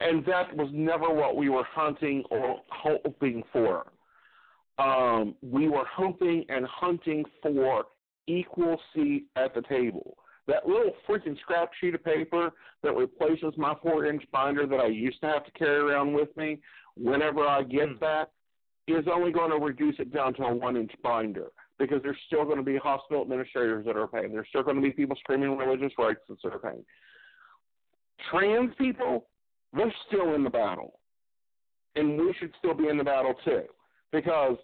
and 0.00 0.24
that 0.26 0.54
was 0.56 0.68
never 0.72 1.12
what 1.12 1.36
we 1.36 1.48
were 1.48 1.64
hunting 1.64 2.22
or 2.30 2.60
hoping 2.70 3.42
for. 3.52 3.86
Um, 4.78 5.34
we 5.42 5.68
were 5.68 5.86
hoping 5.92 6.44
and 6.48 6.66
hunting 6.66 7.24
for 7.42 7.84
equal 8.26 8.80
seat 8.94 9.26
at 9.36 9.54
the 9.54 9.62
table. 9.62 10.16
That 10.46 10.66
little 10.66 10.92
freaking 11.08 11.38
scrap 11.40 11.70
sheet 11.80 11.94
of 11.94 12.04
paper 12.04 12.52
that 12.82 12.94
replaces 12.94 13.54
my 13.56 13.74
four 13.82 14.06
inch 14.06 14.22
binder 14.30 14.66
that 14.66 14.80
I 14.80 14.88
used 14.88 15.20
to 15.22 15.26
have 15.26 15.44
to 15.44 15.50
carry 15.52 15.78
around 15.78 16.12
with 16.12 16.36
me 16.36 16.58
whenever 16.96 17.40
I 17.40 17.62
get 17.62 17.88
mm. 17.88 18.00
that 18.00 18.30
is 18.86 19.06
only 19.12 19.32
going 19.32 19.50
to 19.50 19.64
reduce 19.64 19.96
it 19.98 20.12
down 20.12 20.34
to 20.34 20.42
a 20.42 20.54
one 20.54 20.76
inch 20.76 20.92
binder 21.02 21.48
because 21.78 22.02
there's 22.02 22.16
still 22.26 22.44
going 22.44 22.58
to 22.58 22.62
be 22.62 22.76
hospital 22.76 23.22
administrators 23.22 23.84
that 23.86 23.96
are 23.96 24.06
paying. 24.06 24.32
There's 24.32 24.48
still 24.48 24.62
going 24.62 24.76
to 24.76 24.82
be 24.82 24.90
people 24.90 25.16
screaming 25.20 25.56
religious 25.56 25.92
rights 25.98 26.20
that 26.28 26.52
are 26.52 26.58
paying. 26.58 26.84
Trans 28.30 28.70
people, 28.78 29.26
they're 29.72 29.92
still 30.06 30.34
in 30.34 30.44
the 30.44 30.50
battle. 30.50 31.00
And 31.96 32.18
we 32.18 32.34
should 32.38 32.52
still 32.58 32.74
be 32.74 32.88
in 32.88 32.98
the 32.98 33.04
battle 33.04 33.34
too. 33.44 33.62
Because 34.12 34.56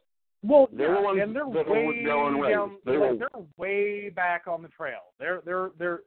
well, 0.42 0.68
they're 0.72 0.94
yeah, 0.94 1.01
the 1.01 1.02
ones 1.02 1.20
and 1.22 1.36
they're 1.36 1.44
that 1.44 1.70
way 1.70 1.78
are 1.78 2.05
going 2.05 2.42
down, 2.42 2.76
They 2.86 2.97
like, 2.97 3.18
they're 3.18 3.42
way 3.56 4.09
back 4.09 4.47
on 4.47 4.62
the 4.62 4.68
trail. 4.68 5.12
They're 5.18 5.42
they're 5.44 5.70
they're 5.78 6.01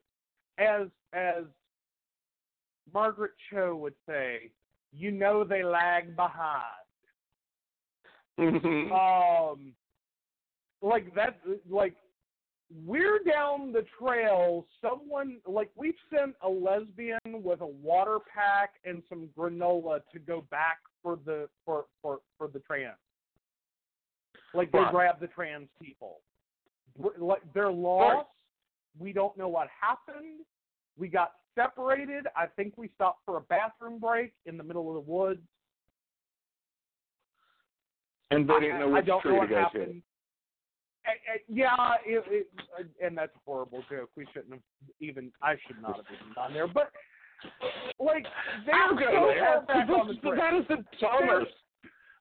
as 0.57 0.87
as 1.13 1.43
Margaret 2.93 3.31
Cho 3.51 3.75
would 3.75 3.93
say, 4.07 4.51
you 4.91 5.11
know 5.11 5.43
they 5.43 5.63
lag 5.63 6.15
behind. 6.15 6.82
Mm-hmm. 8.39 8.91
Um, 8.91 9.73
like 10.81 11.13
that, 11.15 11.39
like 11.69 11.95
we're 12.85 13.19
down 13.19 13.71
the 13.71 13.85
trail. 13.99 14.65
Someone 14.81 15.37
like 15.45 15.69
we've 15.75 15.93
sent 16.15 16.35
a 16.41 16.49
lesbian 16.49 17.19
with 17.25 17.61
a 17.61 17.67
water 17.67 18.17
pack 18.33 18.75
and 18.85 19.03
some 19.07 19.29
granola 19.37 20.01
to 20.11 20.19
go 20.19 20.45
back 20.49 20.79
for 21.01 21.19
the 21.25 21.47
for 21.65 21.85
for 22.01 22.19
for 22.37 22.47
the 22.47 22.59
trans. 22.59 22.97
Like 24.53 24.71
they 24.71 24.79
right. 24.79 24.91
grab 24.91 25.19
the 25.19 25.27
trans 25.27 25.67
people. 25.81 26.21
Like 27.17 27.41
they're 27.53 27.71
lost. 27.71 28.15
Right. 28.15 28.25
We 28.99 29.13
don't 29.13 29.35
know 29.37 29.47
what 29.47 29.67
happened. 29.79 30.41
We 30.97 31.07
got 31.07 31.33
separated. 31.55 32.27
I 32.35 32.45
think 32.45 32.77
we 32.77 32.89
stopped 32.95 33.21
for 33.25 33.37
a 33.37 33.41
bathroom 33.41 33.99
break 33.99 34.33
in 34.45 34.57
the 34.57 34.63
middle 34.63 34.87
of 34.89 35.05
the 35.05 35.11
woods. 35.11 35.41
And 38.35 38.49
they 38.49 38.59
didn't 38.59 38.79
know 38.79 38.89
I, 38.89 38.93
which 38.93 39.03
I 39.03 39.07
don't 39.07 39.21
tree 39.21 39.31
know 39.31 39.35
to 39.35 39.39
what 39.41 39.49
go 39.49 39.55
happened. 39.55 40.01
to. 40.01 40.01
Uh, 41.05 41.37
yeah, 41.49 41.95
it, 42.05 42.23
it, 42.29 42.87
and 43.03 43.17
that's 43.17 43.35
a 43.35 43.39
horrible 43.45 43.83
joke. 43.89 44.09
We 44.15 44.25
shouldn't 44.33 44.53
have 44.53 44.61
even. 45.01 45.31
I 45.41 45.55
should 45.67 45.81
not 45.81 45.97
have 45.97 46.05
even 46.13 46.33
gone 46.33 46.53
there. 46.53 46.67
But 46.67 46.91
like, 47.99 48.25
they're 48.65 48.75
so 48.89 48.95
going 48.95 49.15
far 49.15 49.35
there. 49.35 49.61
back 49.67 49.89
on 49.89 50.07
the. 50.07 50.31
That 50.31 50.53
is 50.53 50.65
the 50.69 50.83
dumbest. 51.01 51.51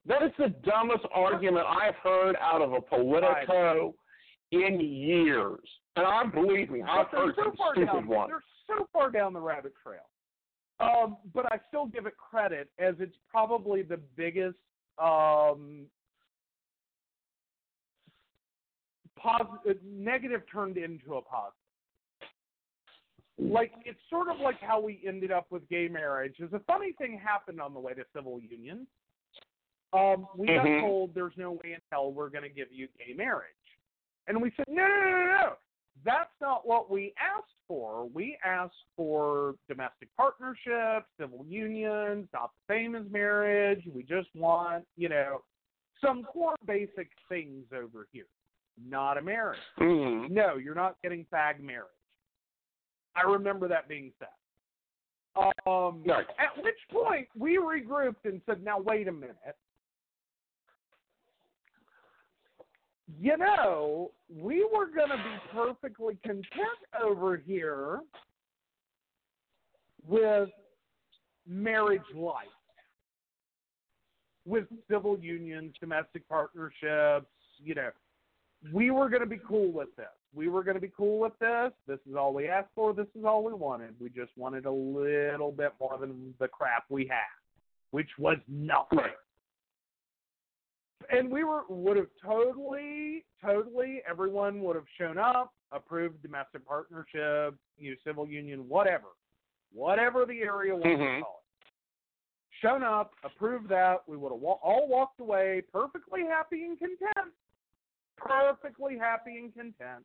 That 0.05 0.23
is 0.25 0.33
the 0.37 0.49
dumbest 0.69 1.05
argument 1.15 1.65
I've 1.69 1.95
heard 2.03 2.35
out 2.41 2.61
of 2.61 2.73
a 2.73 2.81
Politico 2.81 3.95
in 4.51 4.81
years. 4.81 5.61
And 5.95 6.05
I 6.07 6.25
believe 6.25 6.71
me, 6.71 6.83
I've 6.83 7.07
heard 7.09 7.35
so 7.37 7.45
some 7.45 7.57
far 7.57 7.75
stupid 7.75 7.87
down, 7.87 8.09
ones. 8.09 8.33
They're 8.67 8.79
so 8.79 8.89
far 8.93 9.11
down 9.11 9.33
the 9.33 9.41
rabbit 9.41 9.75
trail. 9.83 10.01
Um, 10.81 11.19
but 11.33 11.47
I 11.53 11.59
still 11.69 11.87
give 11.87 12.07
it 12.07 12.15
credit 12.17 12.69
as 12.81 12.95
it's 12.99 13.17
probably 13.31 13.83
the 13.83 14.01
biggest 14.17 14.57
um, 14.99 15.87
positive, 19.23 19.83
negative 19.85 20.43
turned 20.53 20.77
into 20.77 21.15
a 21.15 21.23
positive. 21.23 21.57
Like 23.39 23.73
it's 23.85 23.99
sort 24.11 24.29
of 24.29 24.39
like 24.41 24.61
how 24.61 24.81
we 24.81 25.01
ended 25.07 25.33
up 25.33 25.47
with 25.51 25.69
gay 25.69 25.89
marriage. 25.89 26.37
Is 26.39 26.53
a 26.53 26.61
funny 26.61 26.93
thing 26.99 27.19
happened 27.19 27.61
on 27.61 27.75
the 27.75 27.81
way 27.81 27.95
to 27.95 28.05
civil 28.15 28.41
union. 28.41 28.87
Um, 29.93 30.27
we 30.37 30.49
Mhm. 30.49 30.55
got 30.55 30.81
told 30.81 31.15
there's 31.15 31.37
no 31.37 31.53
way 31.53 31.73
in 31.75 31.81
hell 31.91 32.13
we're 32.13 32.31
going 32.31 32.45
to 32.45 32.49
give 32.49 32.73
you 32.73 32.89
gay 32.99 33.13
marriage, 33.15 33.79
and 34.27 34.41
we 34.41 34.51
said 34.53 34.67
no, 34.69 34.87
no, 34.87 35.01
no, 35.01 35.11
no, 35.11 35.27
no. 35.27 35.57
That's 36.05 36.33
not 36.41 36.67
what 36.67 36.91
we 36.91 37.13
asked 37.19 37.55
for. 37.69 38.07
We 38.09 38.39
asked 38.45 38.85
for 38.97 39.57
domestic 39.69 40.09
partnerships, 40.17 41.07
civil 41.19 41.45
unions, 41.47 42.29
not 42.33 42.51
the 42.67 42.75
same 42.75 42.95
as 42.97 43.05
marriage. 43.11 43.87
We 43.95 44.03
just 44.03 44.35
want, 44.35 44.87
you 44.97 45.09
know, 45.11 45.43
some 46.01 46.25
core 46.25 46.57
basic 46.67 47.11
things 47.29 47.67
over 47.73 48.09
here, 48.11 48.27
not 48.79 49.19
a 49.19 49.23
marriage. 49.23 49.61
Mhm. 49.79 50.31
No, 50.31 50.57
you're 50.57 50.75
not 50.75 51.01
getting 51.03 51.25
fag 51.27 51.61
marriage. 51.61 51.89
I 53.15 53.23
remember 53.23 53.69
that 53.69 53.89
being 53.89 54.13
said. 54.19 54.29
Um, 55.67 56.03
Right. 56.05 56.27
At 56.39 56.57
which 56.63 56.79
point 56.91 57.29
we 57.35 57.57
regrouped 57.57 58.25
and 58.25 58.43
said, 58.47 58.63
now 58.63 58.79
wait 58.79 59.09
a 59.09 59.13
minute. 59.13 59.57
You 63.19 63.37
know, 63.37 64.13
we 64.29 64.65
were 64.65 64.87
going 64.87 65.11
to 65.11 65.17
be 65.17 65.51
perfectly 65.53 66.17
content 66.25 66.79
over 67.01 67.37
here 67.37 68.01
with 70.07 70.51
marriage 71.47 72.01
life, 72.15 72.47
with 74.47 74.67
civil 74.91 75.19
unions, 75.19 75.75
domestic 75.81 76.27
partnerships, 76.29 77.27
you 77.59 77.75
know. 77.75 77.91
We 78.73 78.91
were 78.91 79.09
going 79.09 79.23
to 79.23 79.27
be 79.27 79.41
cool 79.47 79.73
with 79.73 79.95
this. 79.97 80.07
We 80.35 80.49
were 80.49 80.63
going 80.63 80.77
to 80.77 80.81
be 80.81 80.93
cool 80.97 81.19
with 81.19 81.39
this. 81.41 81.73
This 81.87 81.99
is 82.09 82.15
all 82.17 82.33
we 82.33 82.49
asked 82.49 82.71
for. 82.75 82.93
This 82.95 83.09
is 83.19 83.25
all 83.25 83.43
we 83.45 83.53
wanted. 83.53 83.95
We 84.01 84.09
just 84.09 84.31
wanted 84.37 84.67
a 84.67 84.71
little 84.71 85.53
bit 85.53 85.73
more 85.81 85.99
than 85.99 86.35
the 86.39 86.49
crap 86.49 86.85
we 86.89 87.07
had, 87.07 87.19
which 87.91 88.09
was 88.19 88.39
nothing. 88.49 89.13
And 91.11 91.31
we 91.31 91.45
were 91.45 91.63
would 91.69 91.97
have 91.97 92.07
totally, 92.25 93.25
totally. 93.45 94.03
Everyone 94.09 94.63
would 94.63 94.77
have 94.77 94.87
shown 94.97 95.19
up, 95.19 95.53
approved 95.73 96.23
domestic 96.23 96.67
partnership, 96.67 97.57
you 97.77 97.91
know, 97.91 97.97
civil 98.05 98.27
union, 98.27 98.69
whatever, 98.69 99.09
whatever 99.73 100.25
the 100.25 100.41
area 100.41 100.73
wants 100.73 100.87
Mhm. 100.87 101.19
to 101.19 101.23
call 101.25 101.43
it. 101.45 101.67
Shown 102.61 102.83
up, 102.85 103.15
approved 103.25 103.69
that. 103.71 104.09
We 104.09 104.17
would 104.17 104.33
have 104.33 104.43
all 104.43 104.87
walked 104.87 105.19
away 105.21 105.63
perfectly 105.73 106.23
happy 106.25 106.65
and 106.65 106.79
content, 106.79 107.35
perfectly 108.27 108.99
happy 108.99 109.39
and 109.39 109.55
content, 109.55 110.05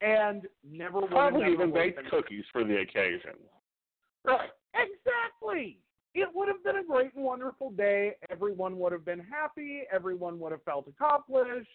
and 0.00 0.46
never 0.68 1.00
would 1.00 1.10
have 1.10 1.32
Probably 1.32 1.52
even 1.52 1.72
baked 1.72 2.00
cookies 2.10 2.44
for 2.52 2.64
the 2.64 2.76
occasion. 2.80 3.34
Right. 4.24 4.50
Exactly. 4.74 5.78
It 6.14 6.28
would 6.34 6.48
have 6.48 6.64
been 6.64 6.76
a 6.76 6.84
great 6.84 7.14
and 7.14 7.24
wonderful 7.24 7.70
day. 7.70 8.12
Everyone 8.30 8.78
would 8.78 8.92
have 8.92 9.04
been 9.04 9.20
happy. 9.20 9.82
Everyone 9.92 10.38
would 10.40 10.52
have 10.52 10.62
felt 10.64 10.88
accomplished. 10.88 11.68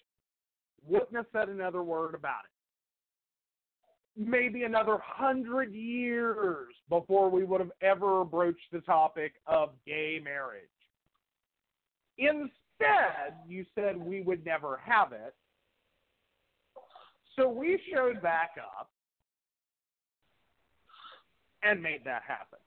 Wouldn't 0.85 1.15
have 1.15 1.27
said 1.31 1.49
another 1.49 1.83
word 1.83 2.15
about 2.15 2.41
it. 2.45 2.51
Maybe 4.27 4.63
another 4.63 4.97
hundred 5.03 5.73
years 5.73 6.73
before 6.89 7.29
we 7.29 7.43
would 7.43 7.61
have 7.61 7.71
ever 7.81 8.25
broached 8.25 8.71
the 8.71 8.81
topic 8.81 9.33
of 9.45 9.69
gay 9.85 10.19
marriage. 10.23 10.63
Instead, 12.81 13.37
you 13.47 13.65
said 13.75 13.97
we 13.97 14.21
would 14.21 14.45
never 14.45 14.79
have 14.83 15.11
it. 15.11 15.33
So 17.35 17.47
we 17.49 17.79
showed 17.93 18.21
back 18.21 18.51
up 18.59 18.89
and 21.63 21.81
made 21.81 22.01
that 22.05 22.23
happen. 22.27 22.59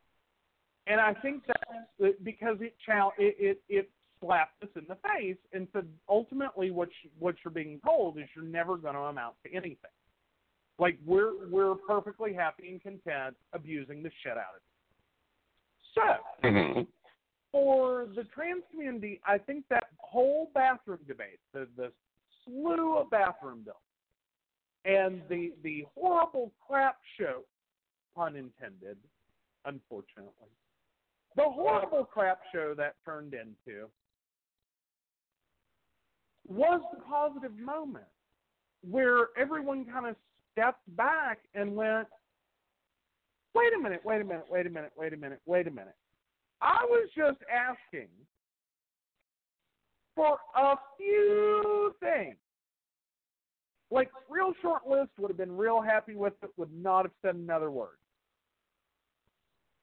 And 0.87 1.01
I 1.01 1.15
think 1.15 1.43
that's 1.47 2.15
because 2.23 2.59
it 2.61 2.75
it, 2.85 3.37
it 3.39 3.63
it 3.69 3.91
slapped 4.21 4.63
us 4.63 4.69
in 4.77 4.85
the 4.89 4.97
face 4.97 5.37
and 5.53 5.67
said 5.73 5.87
ultimately 6.09 6.71
what 6.71 6.89
you, 7.03 7.11
what 7.19 7.35
you're 7.45 7.53
being 7.53 7.81
told 7.85 8.19
is 8.19 8.25
you're 8.35 8.45
never 8.45 8.77
going 8.77 8.95
to 8.95 9.01
amount 9.01 9.35
to 9.45 9.53
anything. 9.53 9.91
Like 10.79 10.99
we're 11.05 11.49
we're 11.51 11.75
perfectly 11.75 12.33
happy 12.35 12.69
and 12.69 12.83
content 12.83 13.37
abusing 13.53 14.03
the 14.03 14.11
shit 14.23 14.33
out 14.33 14.55
of 14.55 14.57
it. 14.57 14.63
So 15.95 16.49
Mhm. 16.49 16.87
For 17.55 18.09
the 18.17 18.25
trans 18.35 18.65
community, 18.73 19.21
I 19.25 19.39
think 19.39 19.65
that 19.71 19.85
whole 19.99 20.51
bathroom 20.55 20.99
debate, 21.07 21.39
the 21.53 21.69
the 21.77 21.93
slew 22.45 22.99
of 22.99 23.09
bathroom 23.11 23.63
bills, 23.65 23.77
and 24.85 25.23
the 25.29 25.53
the 25.63 25.85
horrible 25.95 26.51
crap 26.67 26.97
show, 27.17 27.43
pun 28.17 28.35
intended, 28.35 28.97
unfortunately, 29.67 30.51
the 31.37 31.45
horrible 31.45 32.05
crap 32.05 32.41
show 32.53 32.75
that 32.77 32.97
turned 33.05 33.35
into 33.35 33.87
was 36.49 36.81
the 36.93 37.01
positive 37.09 37.57
moment 37.57 38.05
where 38.83 39.29
everyone 39.39 39.85
kind 39.85 40.09
of 40.09 40.17
stepped 40.51 40.97
back 40.97 41.39
and 41.55 41.77
went, 41.77 42.09
wait 43.55 43.73
a 43.79 43.81
minute, 43.81 44.01
wait 44.05 44.21
a 44.21 44.25
minute, 44.25 44.45
wait 44.51 44.67
a 44.67 44.71
minute, 44.71 44.93
wait 44.97 45.13
a 45.13 45.17
minute, 45.17 45.41
wait 45.47 45.69
a 45.69 45.71
minute. 45.71 45.95
I 46.65 46.83
was 46.89 47.11
just 47.15 47.39
asking 47.53 48.09
for 50.17 50.39
a 50.57 50.77
few 50.97 51.95
things. 52.01 52.37
Like, 53.91 54.11
real 54.31 54.55
short 54.63 54.89
list 54.89 55.11
would 55.19 55.29
have 55.29 55.37
been 55.37 55.55
real 55.55 55.83
happy 55.83 56.15
with 56.15 56.33
it, 56.43 56.51
would 56.57 56.73
not 56.73 57.05
have 57.05 57.13
said 57.21 57.35
another 57.35 57.71
word. 57.71 57.99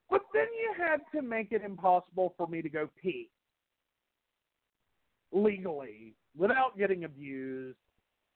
But 0.10 0.22
then 0.34 0.48
you 0.60 0.74
had 0.76 1.02
to 1.16 1.22
make 1.22 1.52
it 1.52 1.62
impossible 1.64 2.34
for 2.36 2.48
me 2.48 2.64
to 2.64 2.70
go 2.70 2.90
pee 3.02 3.30
legally 5.32 6.16
without 6.36 6.78
getting 6.78 7.04
abused 7.04 7.78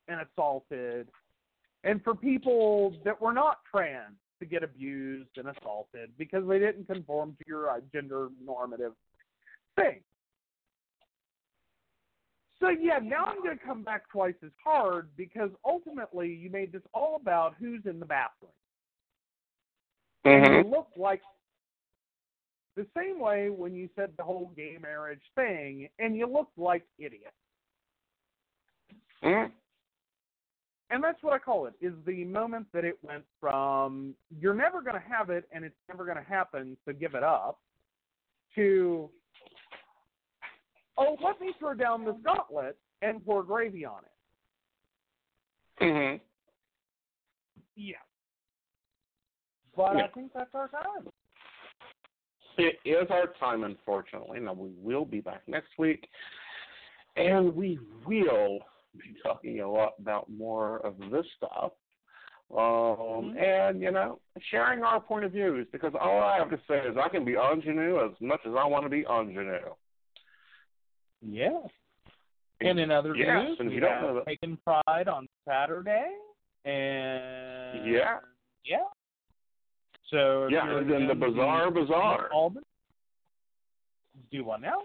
and 0.07 0.21
assaulted, 0.21 1.07
and 1.83 2.01
for 2.03 2.13
people 2.13 2.93
that 3.03 3.19
were 3.19 3.33
not 3.33 3.57
trans 3.69 4.15
to 4.39 4.45
get 4.45 4.63
abused 4.63 5.29
and 5.37 5.47
assaulted 5.47 6.11
because 6.17 6.47
they 6.47 6.59
didn't 6.59 6.87
conform 6.87 7.35
to 7.37 7.43
your 7.47 7.69
uh, 7.69 7.79
gender 7.93 8.29
normative 8.43 8.93
thing. 9.75 10.01
So 12.59 12.69
yeah, 12.69 12.99
now 13.03 13.25
I'm 13.25 13.43
going 13.43 13.57
to 13.57 13.63
come 13.63 13.83
back 13.83 14.09
twice 14.09 14.35
as 14.43 14.51
hard 14.63 15.09
because 15.17 15.49
ultimately 15.65 16.29
you 16.29 16.49
made 16.49 16.71
this 16.71 16.81
all 16.93 17.17
about 17.21 17.55
who's 17.59 17.81
in 17.85 17.99
the 17.99 18.05
bathroom. 18.05 18.51
Mm-hmm. 20.25 20.45
And 20.45 20.65
you 20.65 20.71
looked 20.71 20.97
like 20.97 21.21
the 22.75 22.87
same 22.97 23.19
way 23.19 23.49
when 23.49 23.75
you 23.75 23.89
said 23.95 24.11
the 24.17 24.23
whole 24.23 24.51
gay 24.55 24.77
marriage 24.81 25.21
thing, 25.35 25.87
and 25.99 26.15
you 26.15 26.27
looked 26.27 26.57
like 26.57 26.83
idiots. 26.97 27.31
Mm-hmm. 29.23 29.51
And 30.91 31.03
that's 31.03 31.21
what 31.23 31.33
I 31.33 31.39
call 31.39 31.65
it, 31.65 31.73
is 31.81 31.93
the 32.05 32.23
moment 32.25 32.67
that 32.73 32.85
it 32.85 32.97
went 33.01 33.23
from 33.41 34.13
you're 34.39 34.53
never 34.53 34.81
going 34.81 34.95
to 34.95 35.01
have 35.09 35.29
it 35.31 35.45
and 35.51 35.65
it's 35.65 35.75
never 35.89 36.05
going 36.05 36.17
to 36.17 36.23
happen, 36.23 36.77
so 36.85 36.93
give 36.93 37.15
it 37.15 37.23
up, 37.23 37.59
to, 38.53 39.09
oh, 40.97 41.17
let 41.23 41.41
me 41.41 41.53
throw 41.59 41.73
down 41.73 42.05
this 42.05 42.15
gauntlet 42.23 42.77
and 43.01 43.25
pour 43.25 43.43
gravy 43.43 43.83
on 43.83 43.99
it. 45.79 45.83
Mm-hmm. 45.83 46.17
Yeah. 47.75 47.95
But 49.75 49.97
Yeah. 49.97 50.03
I 50.03 50.07
think 50.09 50.31
that's 50.33 50.53
our 50.53 50.69
time. 50.69 51.09
It 52.57 52.79
is 52.85 53.07
our 53.09 53.33
time, 53.39 53.65
unfortunately. 53.65 54.39
Now, 54.39 54.53
we 54.53 54.69
will 54.81 55.03
be 55.03 55.19
back 55.19 55.41
next 55.47 55.77
week, 55.77 56.07
and 57.17 57.53
we 57.53 57.79
will 58.05 58.59
be 58.97 59.15
talking 59.23 59.59
a 59.61 59.69
lot 59.71 59.93
about 59.99 60.29
more 60.29 60.77
of 60.85 60.95
this 61.11 61.25
stuff. 61.37 61.71
Um, 62.55 63.35
and, 63.37 63.81
you 63.81 63.91
know, 63.91 64.19
sharing 64.51 64.83
our 64.83 64.99
point 64.99 65.25
of 65.25 65.31
views, 65.31 65.67
because 65.71 65.93
all 65.99 66.19
I 66.19 66.37
have 66.37 66.51
to 66.51 66.59
say 66.67 66.77
is 66.77 66.95
I 66.95 67.09
can 67.09 67.25
be 67.25 67.35
ingenue 67.35 68.05
as 68.05 68.11
much 68.21 68.41
as 68.45 68.53
I 68.57 68.65
want 68.65 68.85
to 68.85 68.89
be 68.89 69.03
ingenue. 69.09 69.73
Yeah. 71.21 71.59
And 72.61 72.79
in 72.79 72.91
other 72.91 73.15
Yes, 73.15 73.47
news, 73.47 73.57
and 73.59 73.69
we 73.69 73.75
you 73.75 73.81
don't 73.81 74.01
know 74.01 74.13
that- 74.15 74.27
Taken 74.27 74.57
Pride 74.57 75.07
on 75.07 75.27
Saturday, 75.43 76.07
and 76.65 77.85
Yeah. 77.91 78.19
yeah. 78.63 78.85
So 80.11 80.47
Yeah, 80.47 80.69
and 80.77 80.89
then 80.89 81.07
the 81.07 81.13
in 81.13 81.19
Bazaar 81.19 81.71
Bazaar. 81.71 82.29
Albany, 82.31 82.63
do 84.31 84.43
what 84.45 84.61
now? 84.61 84.83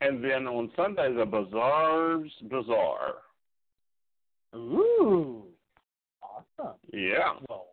And 0.00 0.24
then 0.24 0.46
on 0.46 0.70
Sunday, 0.76 1.12
the 1.14 1.26
Bazaar's 1.26 2.30
Bazaar. 2.50 3.14
Ooh, 4.54 5.44
awesome. 6.22 6.74
Yeah. 6.92 7.34
Well, 7.48 7.66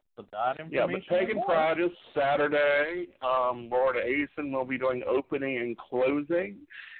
Yeah, 0.72 0.88
but 0.92 1.02
Pagan. 1.08 1.42
Pride 1.44 1.80
is 1.80 1.92
Saturday. 2.16 3.08
Um, 3.22 3.70
Lord 3.72 3.98
Aeson 3.98 4.52
will 4.52 4.66
be 4.66 4.78
doing 4.78 5.04
opening 5.08 5.58
and 5.58 5.78
closing 5.78 6.56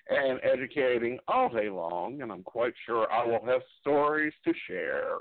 and 0.10 0.40
educating 0.44 1.20
all 1.28 1.50
day 1.50 1.70
long, 1.70 2.22
and 2.22 2.32
I'm 2.32 2.44
quite 2.44 2.74
sure 2.86 3.12
I 3.12 3.26
will 3.26 3.46
have 3.46 3.62
stories 3.82 4.34
to 4.46 4.54
share 4.68 5.16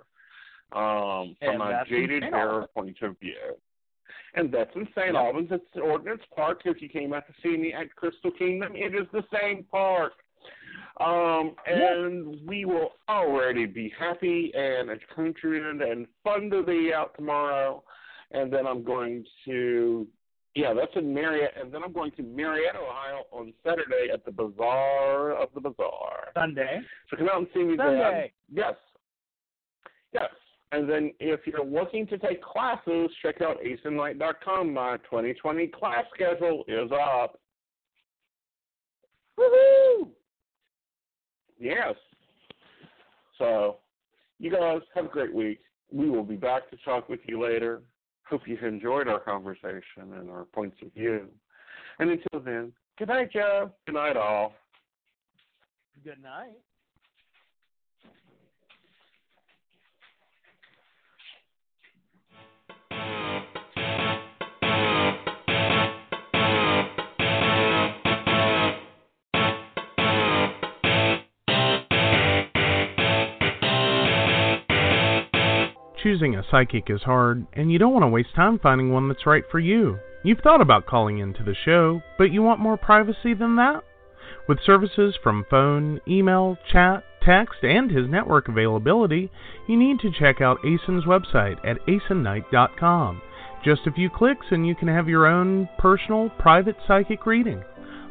um, 0.72 1.36
from 1.40 1.60
And 1.60 1.62
a 1.62 1.84
jaded 1.88 2.22
era 2.24 2.68
point 2.74 2.98
of 3.02 3.18
view. 3.18 3.56
And 4.36 4.52
that's 4.52 4.70
in 4.76 4.86
St. 4.94 5.14
Yep. 5.14 5.14
Albans. 5.14 5.48
It's 5.50 5.64
Ordnance 5.82 6.20
Park. 6.34 6.60
If 6.66 6.82
you 6.82 6.88
came 6.88 7.12
out 7.14 7.24
to 7.26 7.32
see 7.42 7.56
me 7.56 7.72
at 7.72 7.94
Crystal 7.96 8.30
Kingdom, 8.30 8.72
it 8.74 8.94
is 8.94 9.06
the 9.12 9.24
same 9.32 9.64
park. 9.64 10.12
Um, 11.00 11.56
and 11.66 12.38
we 12.46 12.64
will 12.64 12.92
already 13.08 13.66
be 13.66 13.92
happy 13.98 14.52
and 14.54 14.90
adventurous 14.90 15.82
and 15.82 16.06
fun 16.22 16.50
to 16.50 16.62
be 16.62 16.92
out 16.94 17.14
tomorrow. 17.16 17.82
And 18.30 18.52
then 18.52 18.66
I'm 18.66 18.82
going 18.84 19.24
to, 19.46 20.06
yeah, 20.54 20.74
that's 20.74 20.92
in 20.96 21.14
Marietta. 21.14 21.60
And 21.60 21.72
then 21.72 21.82
I'm 21.82 21.92
going 21.92 22.12
to 22.12 22.22
Marietta, 22.22 22.78
Ohio 22.78 23.24
on 23.30 23.52
Saturday 23.64 24.08
at 24.12 24.24
the 24.24 24.32
Bazaar 24.32 25.32
of 25.32 25.48
the 25.54 25.60
Bazaar. 25.60 26.28
Sunday. 26.34 26.80
So 27.10 27.16
come 27.16 27.28
out 27.28 27.38
and 27.38 27.48
see 27.54 27.62
me 27.62 27.76
Sunday. 27.76 27.96
there. 27.96 28.28
Yes. 28.52 28.74
Yes. 30.12 30.30
And 30.76 30.86
then 30.86 31.10
if 31.20 31.40
you're 31.46 31.64
looking 31.64 32.06
to 32.08 32.18
take 32.18 32.42
classes, 32.42 33.10
check 33.22 33.40
out 33.40 33.56
aesonknight.com. 33.64 34.74
My 34.74 34.98
2020 34.98 35.68
class 35.68 36.04
schedule 36.14 36.64
is 36.68 36.90
up. 36.92 37.40
Woohoo! 39.40 40.08
Yes. 41.58 41.94
So, 43.38 43.78
you 44.38 44.50
guys 44.50 44.80
have 44.94 45.06
a 45.06 45.08
great 45.08 45.32
week. 45.32 45.60
We 45.90 46.10
will 46.10 46.24
be 46.24 46.36
back 46.36 46.68
to 46.68 46.76
talk 46.84 47.08
with 47.08 47.20
you 47.26 47.42
later. 47.42 47.80
Hope 48.28 48.42
you've 48.44 48.62
enjoyed 48.62 49.08
our 49.08 49.20
conversation 49.20 50.12
and 50.18 50.28
our 50.28 50.44
points 50.44 50.76
of 50.82 50.92
view. 50.92 51.26
And 52.00 52.10
until 52.10 52.40
then, 52.44 52.72
good 52.98 53.08
night, 53.08 53.32
Joe. 53.32 53.70
Good 53.86 53.94
night, 53.94 54.18
all. 54.18 54.52
Good 56.04 56.22
night. 56.22 56.58
Choosing 76.06 76.36
a 76.36 76.44
psychic 76.48 76.88
is 76.88 77.02
hard, 77.02 77.48
and 77.54 77.72
you 77.72 77.80
don't 77.80 77.92
want 77.92 78.04
to 78.04 78.08
waste 78.08 78.32
time 78.36 78.60
finding 78.60 78.92
one 78.92 79.08
that's 79.08 79.26
right 79.26 79.42
for 79.50 79.58
you. 79.58 79.98
You've 80.22 80.38
thought 80.38 80.60
about 80.60 80.86
calling 80.86 81.18
into 81.18 81.42
the 81.42 81.56
show, 81.64 82.00
but 82.16 82.30
you 82.30 82.44
want 82.44 82.60
more 82.60 82.76
privacy 82.76 83.34
than 83.34 83.56
that? 83.56 83.82
With 84.46 84.62
services 84.64 85.16
from 85.20 85.46
phone, 85.50 86.00
email, 86.06 86.58
chat, 86.70 87.02
text, 87.24 87.64
and 87.64 87.90
his 87.90 88.08
network 88.08 88.46
availability, 88.46 89.32
you 89.66 89.76
need 89.76 89.98
to 89.98 90.12
check 90.12 90.40
out 90.40 90.64
Aeson's 90.64 91.06
website 91.06 91.58
at 91.66 91.84
aesonknight.com. 91.88 93.20
Just 93.64 93.88
a 93.88 93.92
few 93.92 94.08
clicks 94.08 94.46
and 94.52 94.64
you 94.64 94.76
can 94.76 94.86
have 94.86 95.08
your 95.08 95.26
own 95.26 95.68
personal, 95.76 96.30
private 96.38 96.76
psychic 96.86 97.26
reading. 97.26 97.64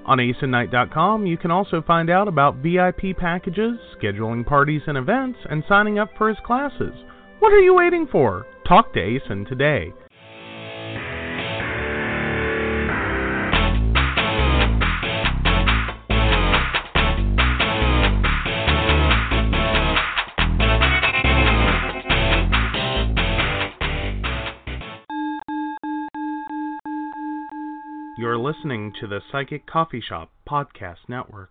On 0.06 0.18
aesonknight.com, 0.18 1.26
you 1.26 1.38
can 1.38 1.50
also 1.50 1.82
find 1.82 2.10
out 2.10 2.28
about 2.28 2.58
VIP 2.58 3.16
packages, 3.18 3.80
scheduling 3.98 4.46
parties 4.46 4.82
and 4.86 4.98
events, 4.98 5.40
and 5.50 5.64
signing 5.70 5.98
up 5.98 6.10
for 6.18 6.28
his 6.28 6.38
classes. 6.46 6.94
What 7.40 7.52
are 7.52 7.60
you 7.60 7.76
waiting 7.76 8.08
for? 8.12 8.46
Talk 8.68 8.94
to 8.94 9.00
Aeson 9.00 9.46
today. 9.46 9.94
You're 28.18 28.38
listening 28.38 28.94
to 29.02 29.08
the 29.08 29.20
Psychic 29.32 29.68
Coffee 29.68 30.02
Shop 30.02 30.32
Podcast 30.50 31.10
Network. 31.10 31.50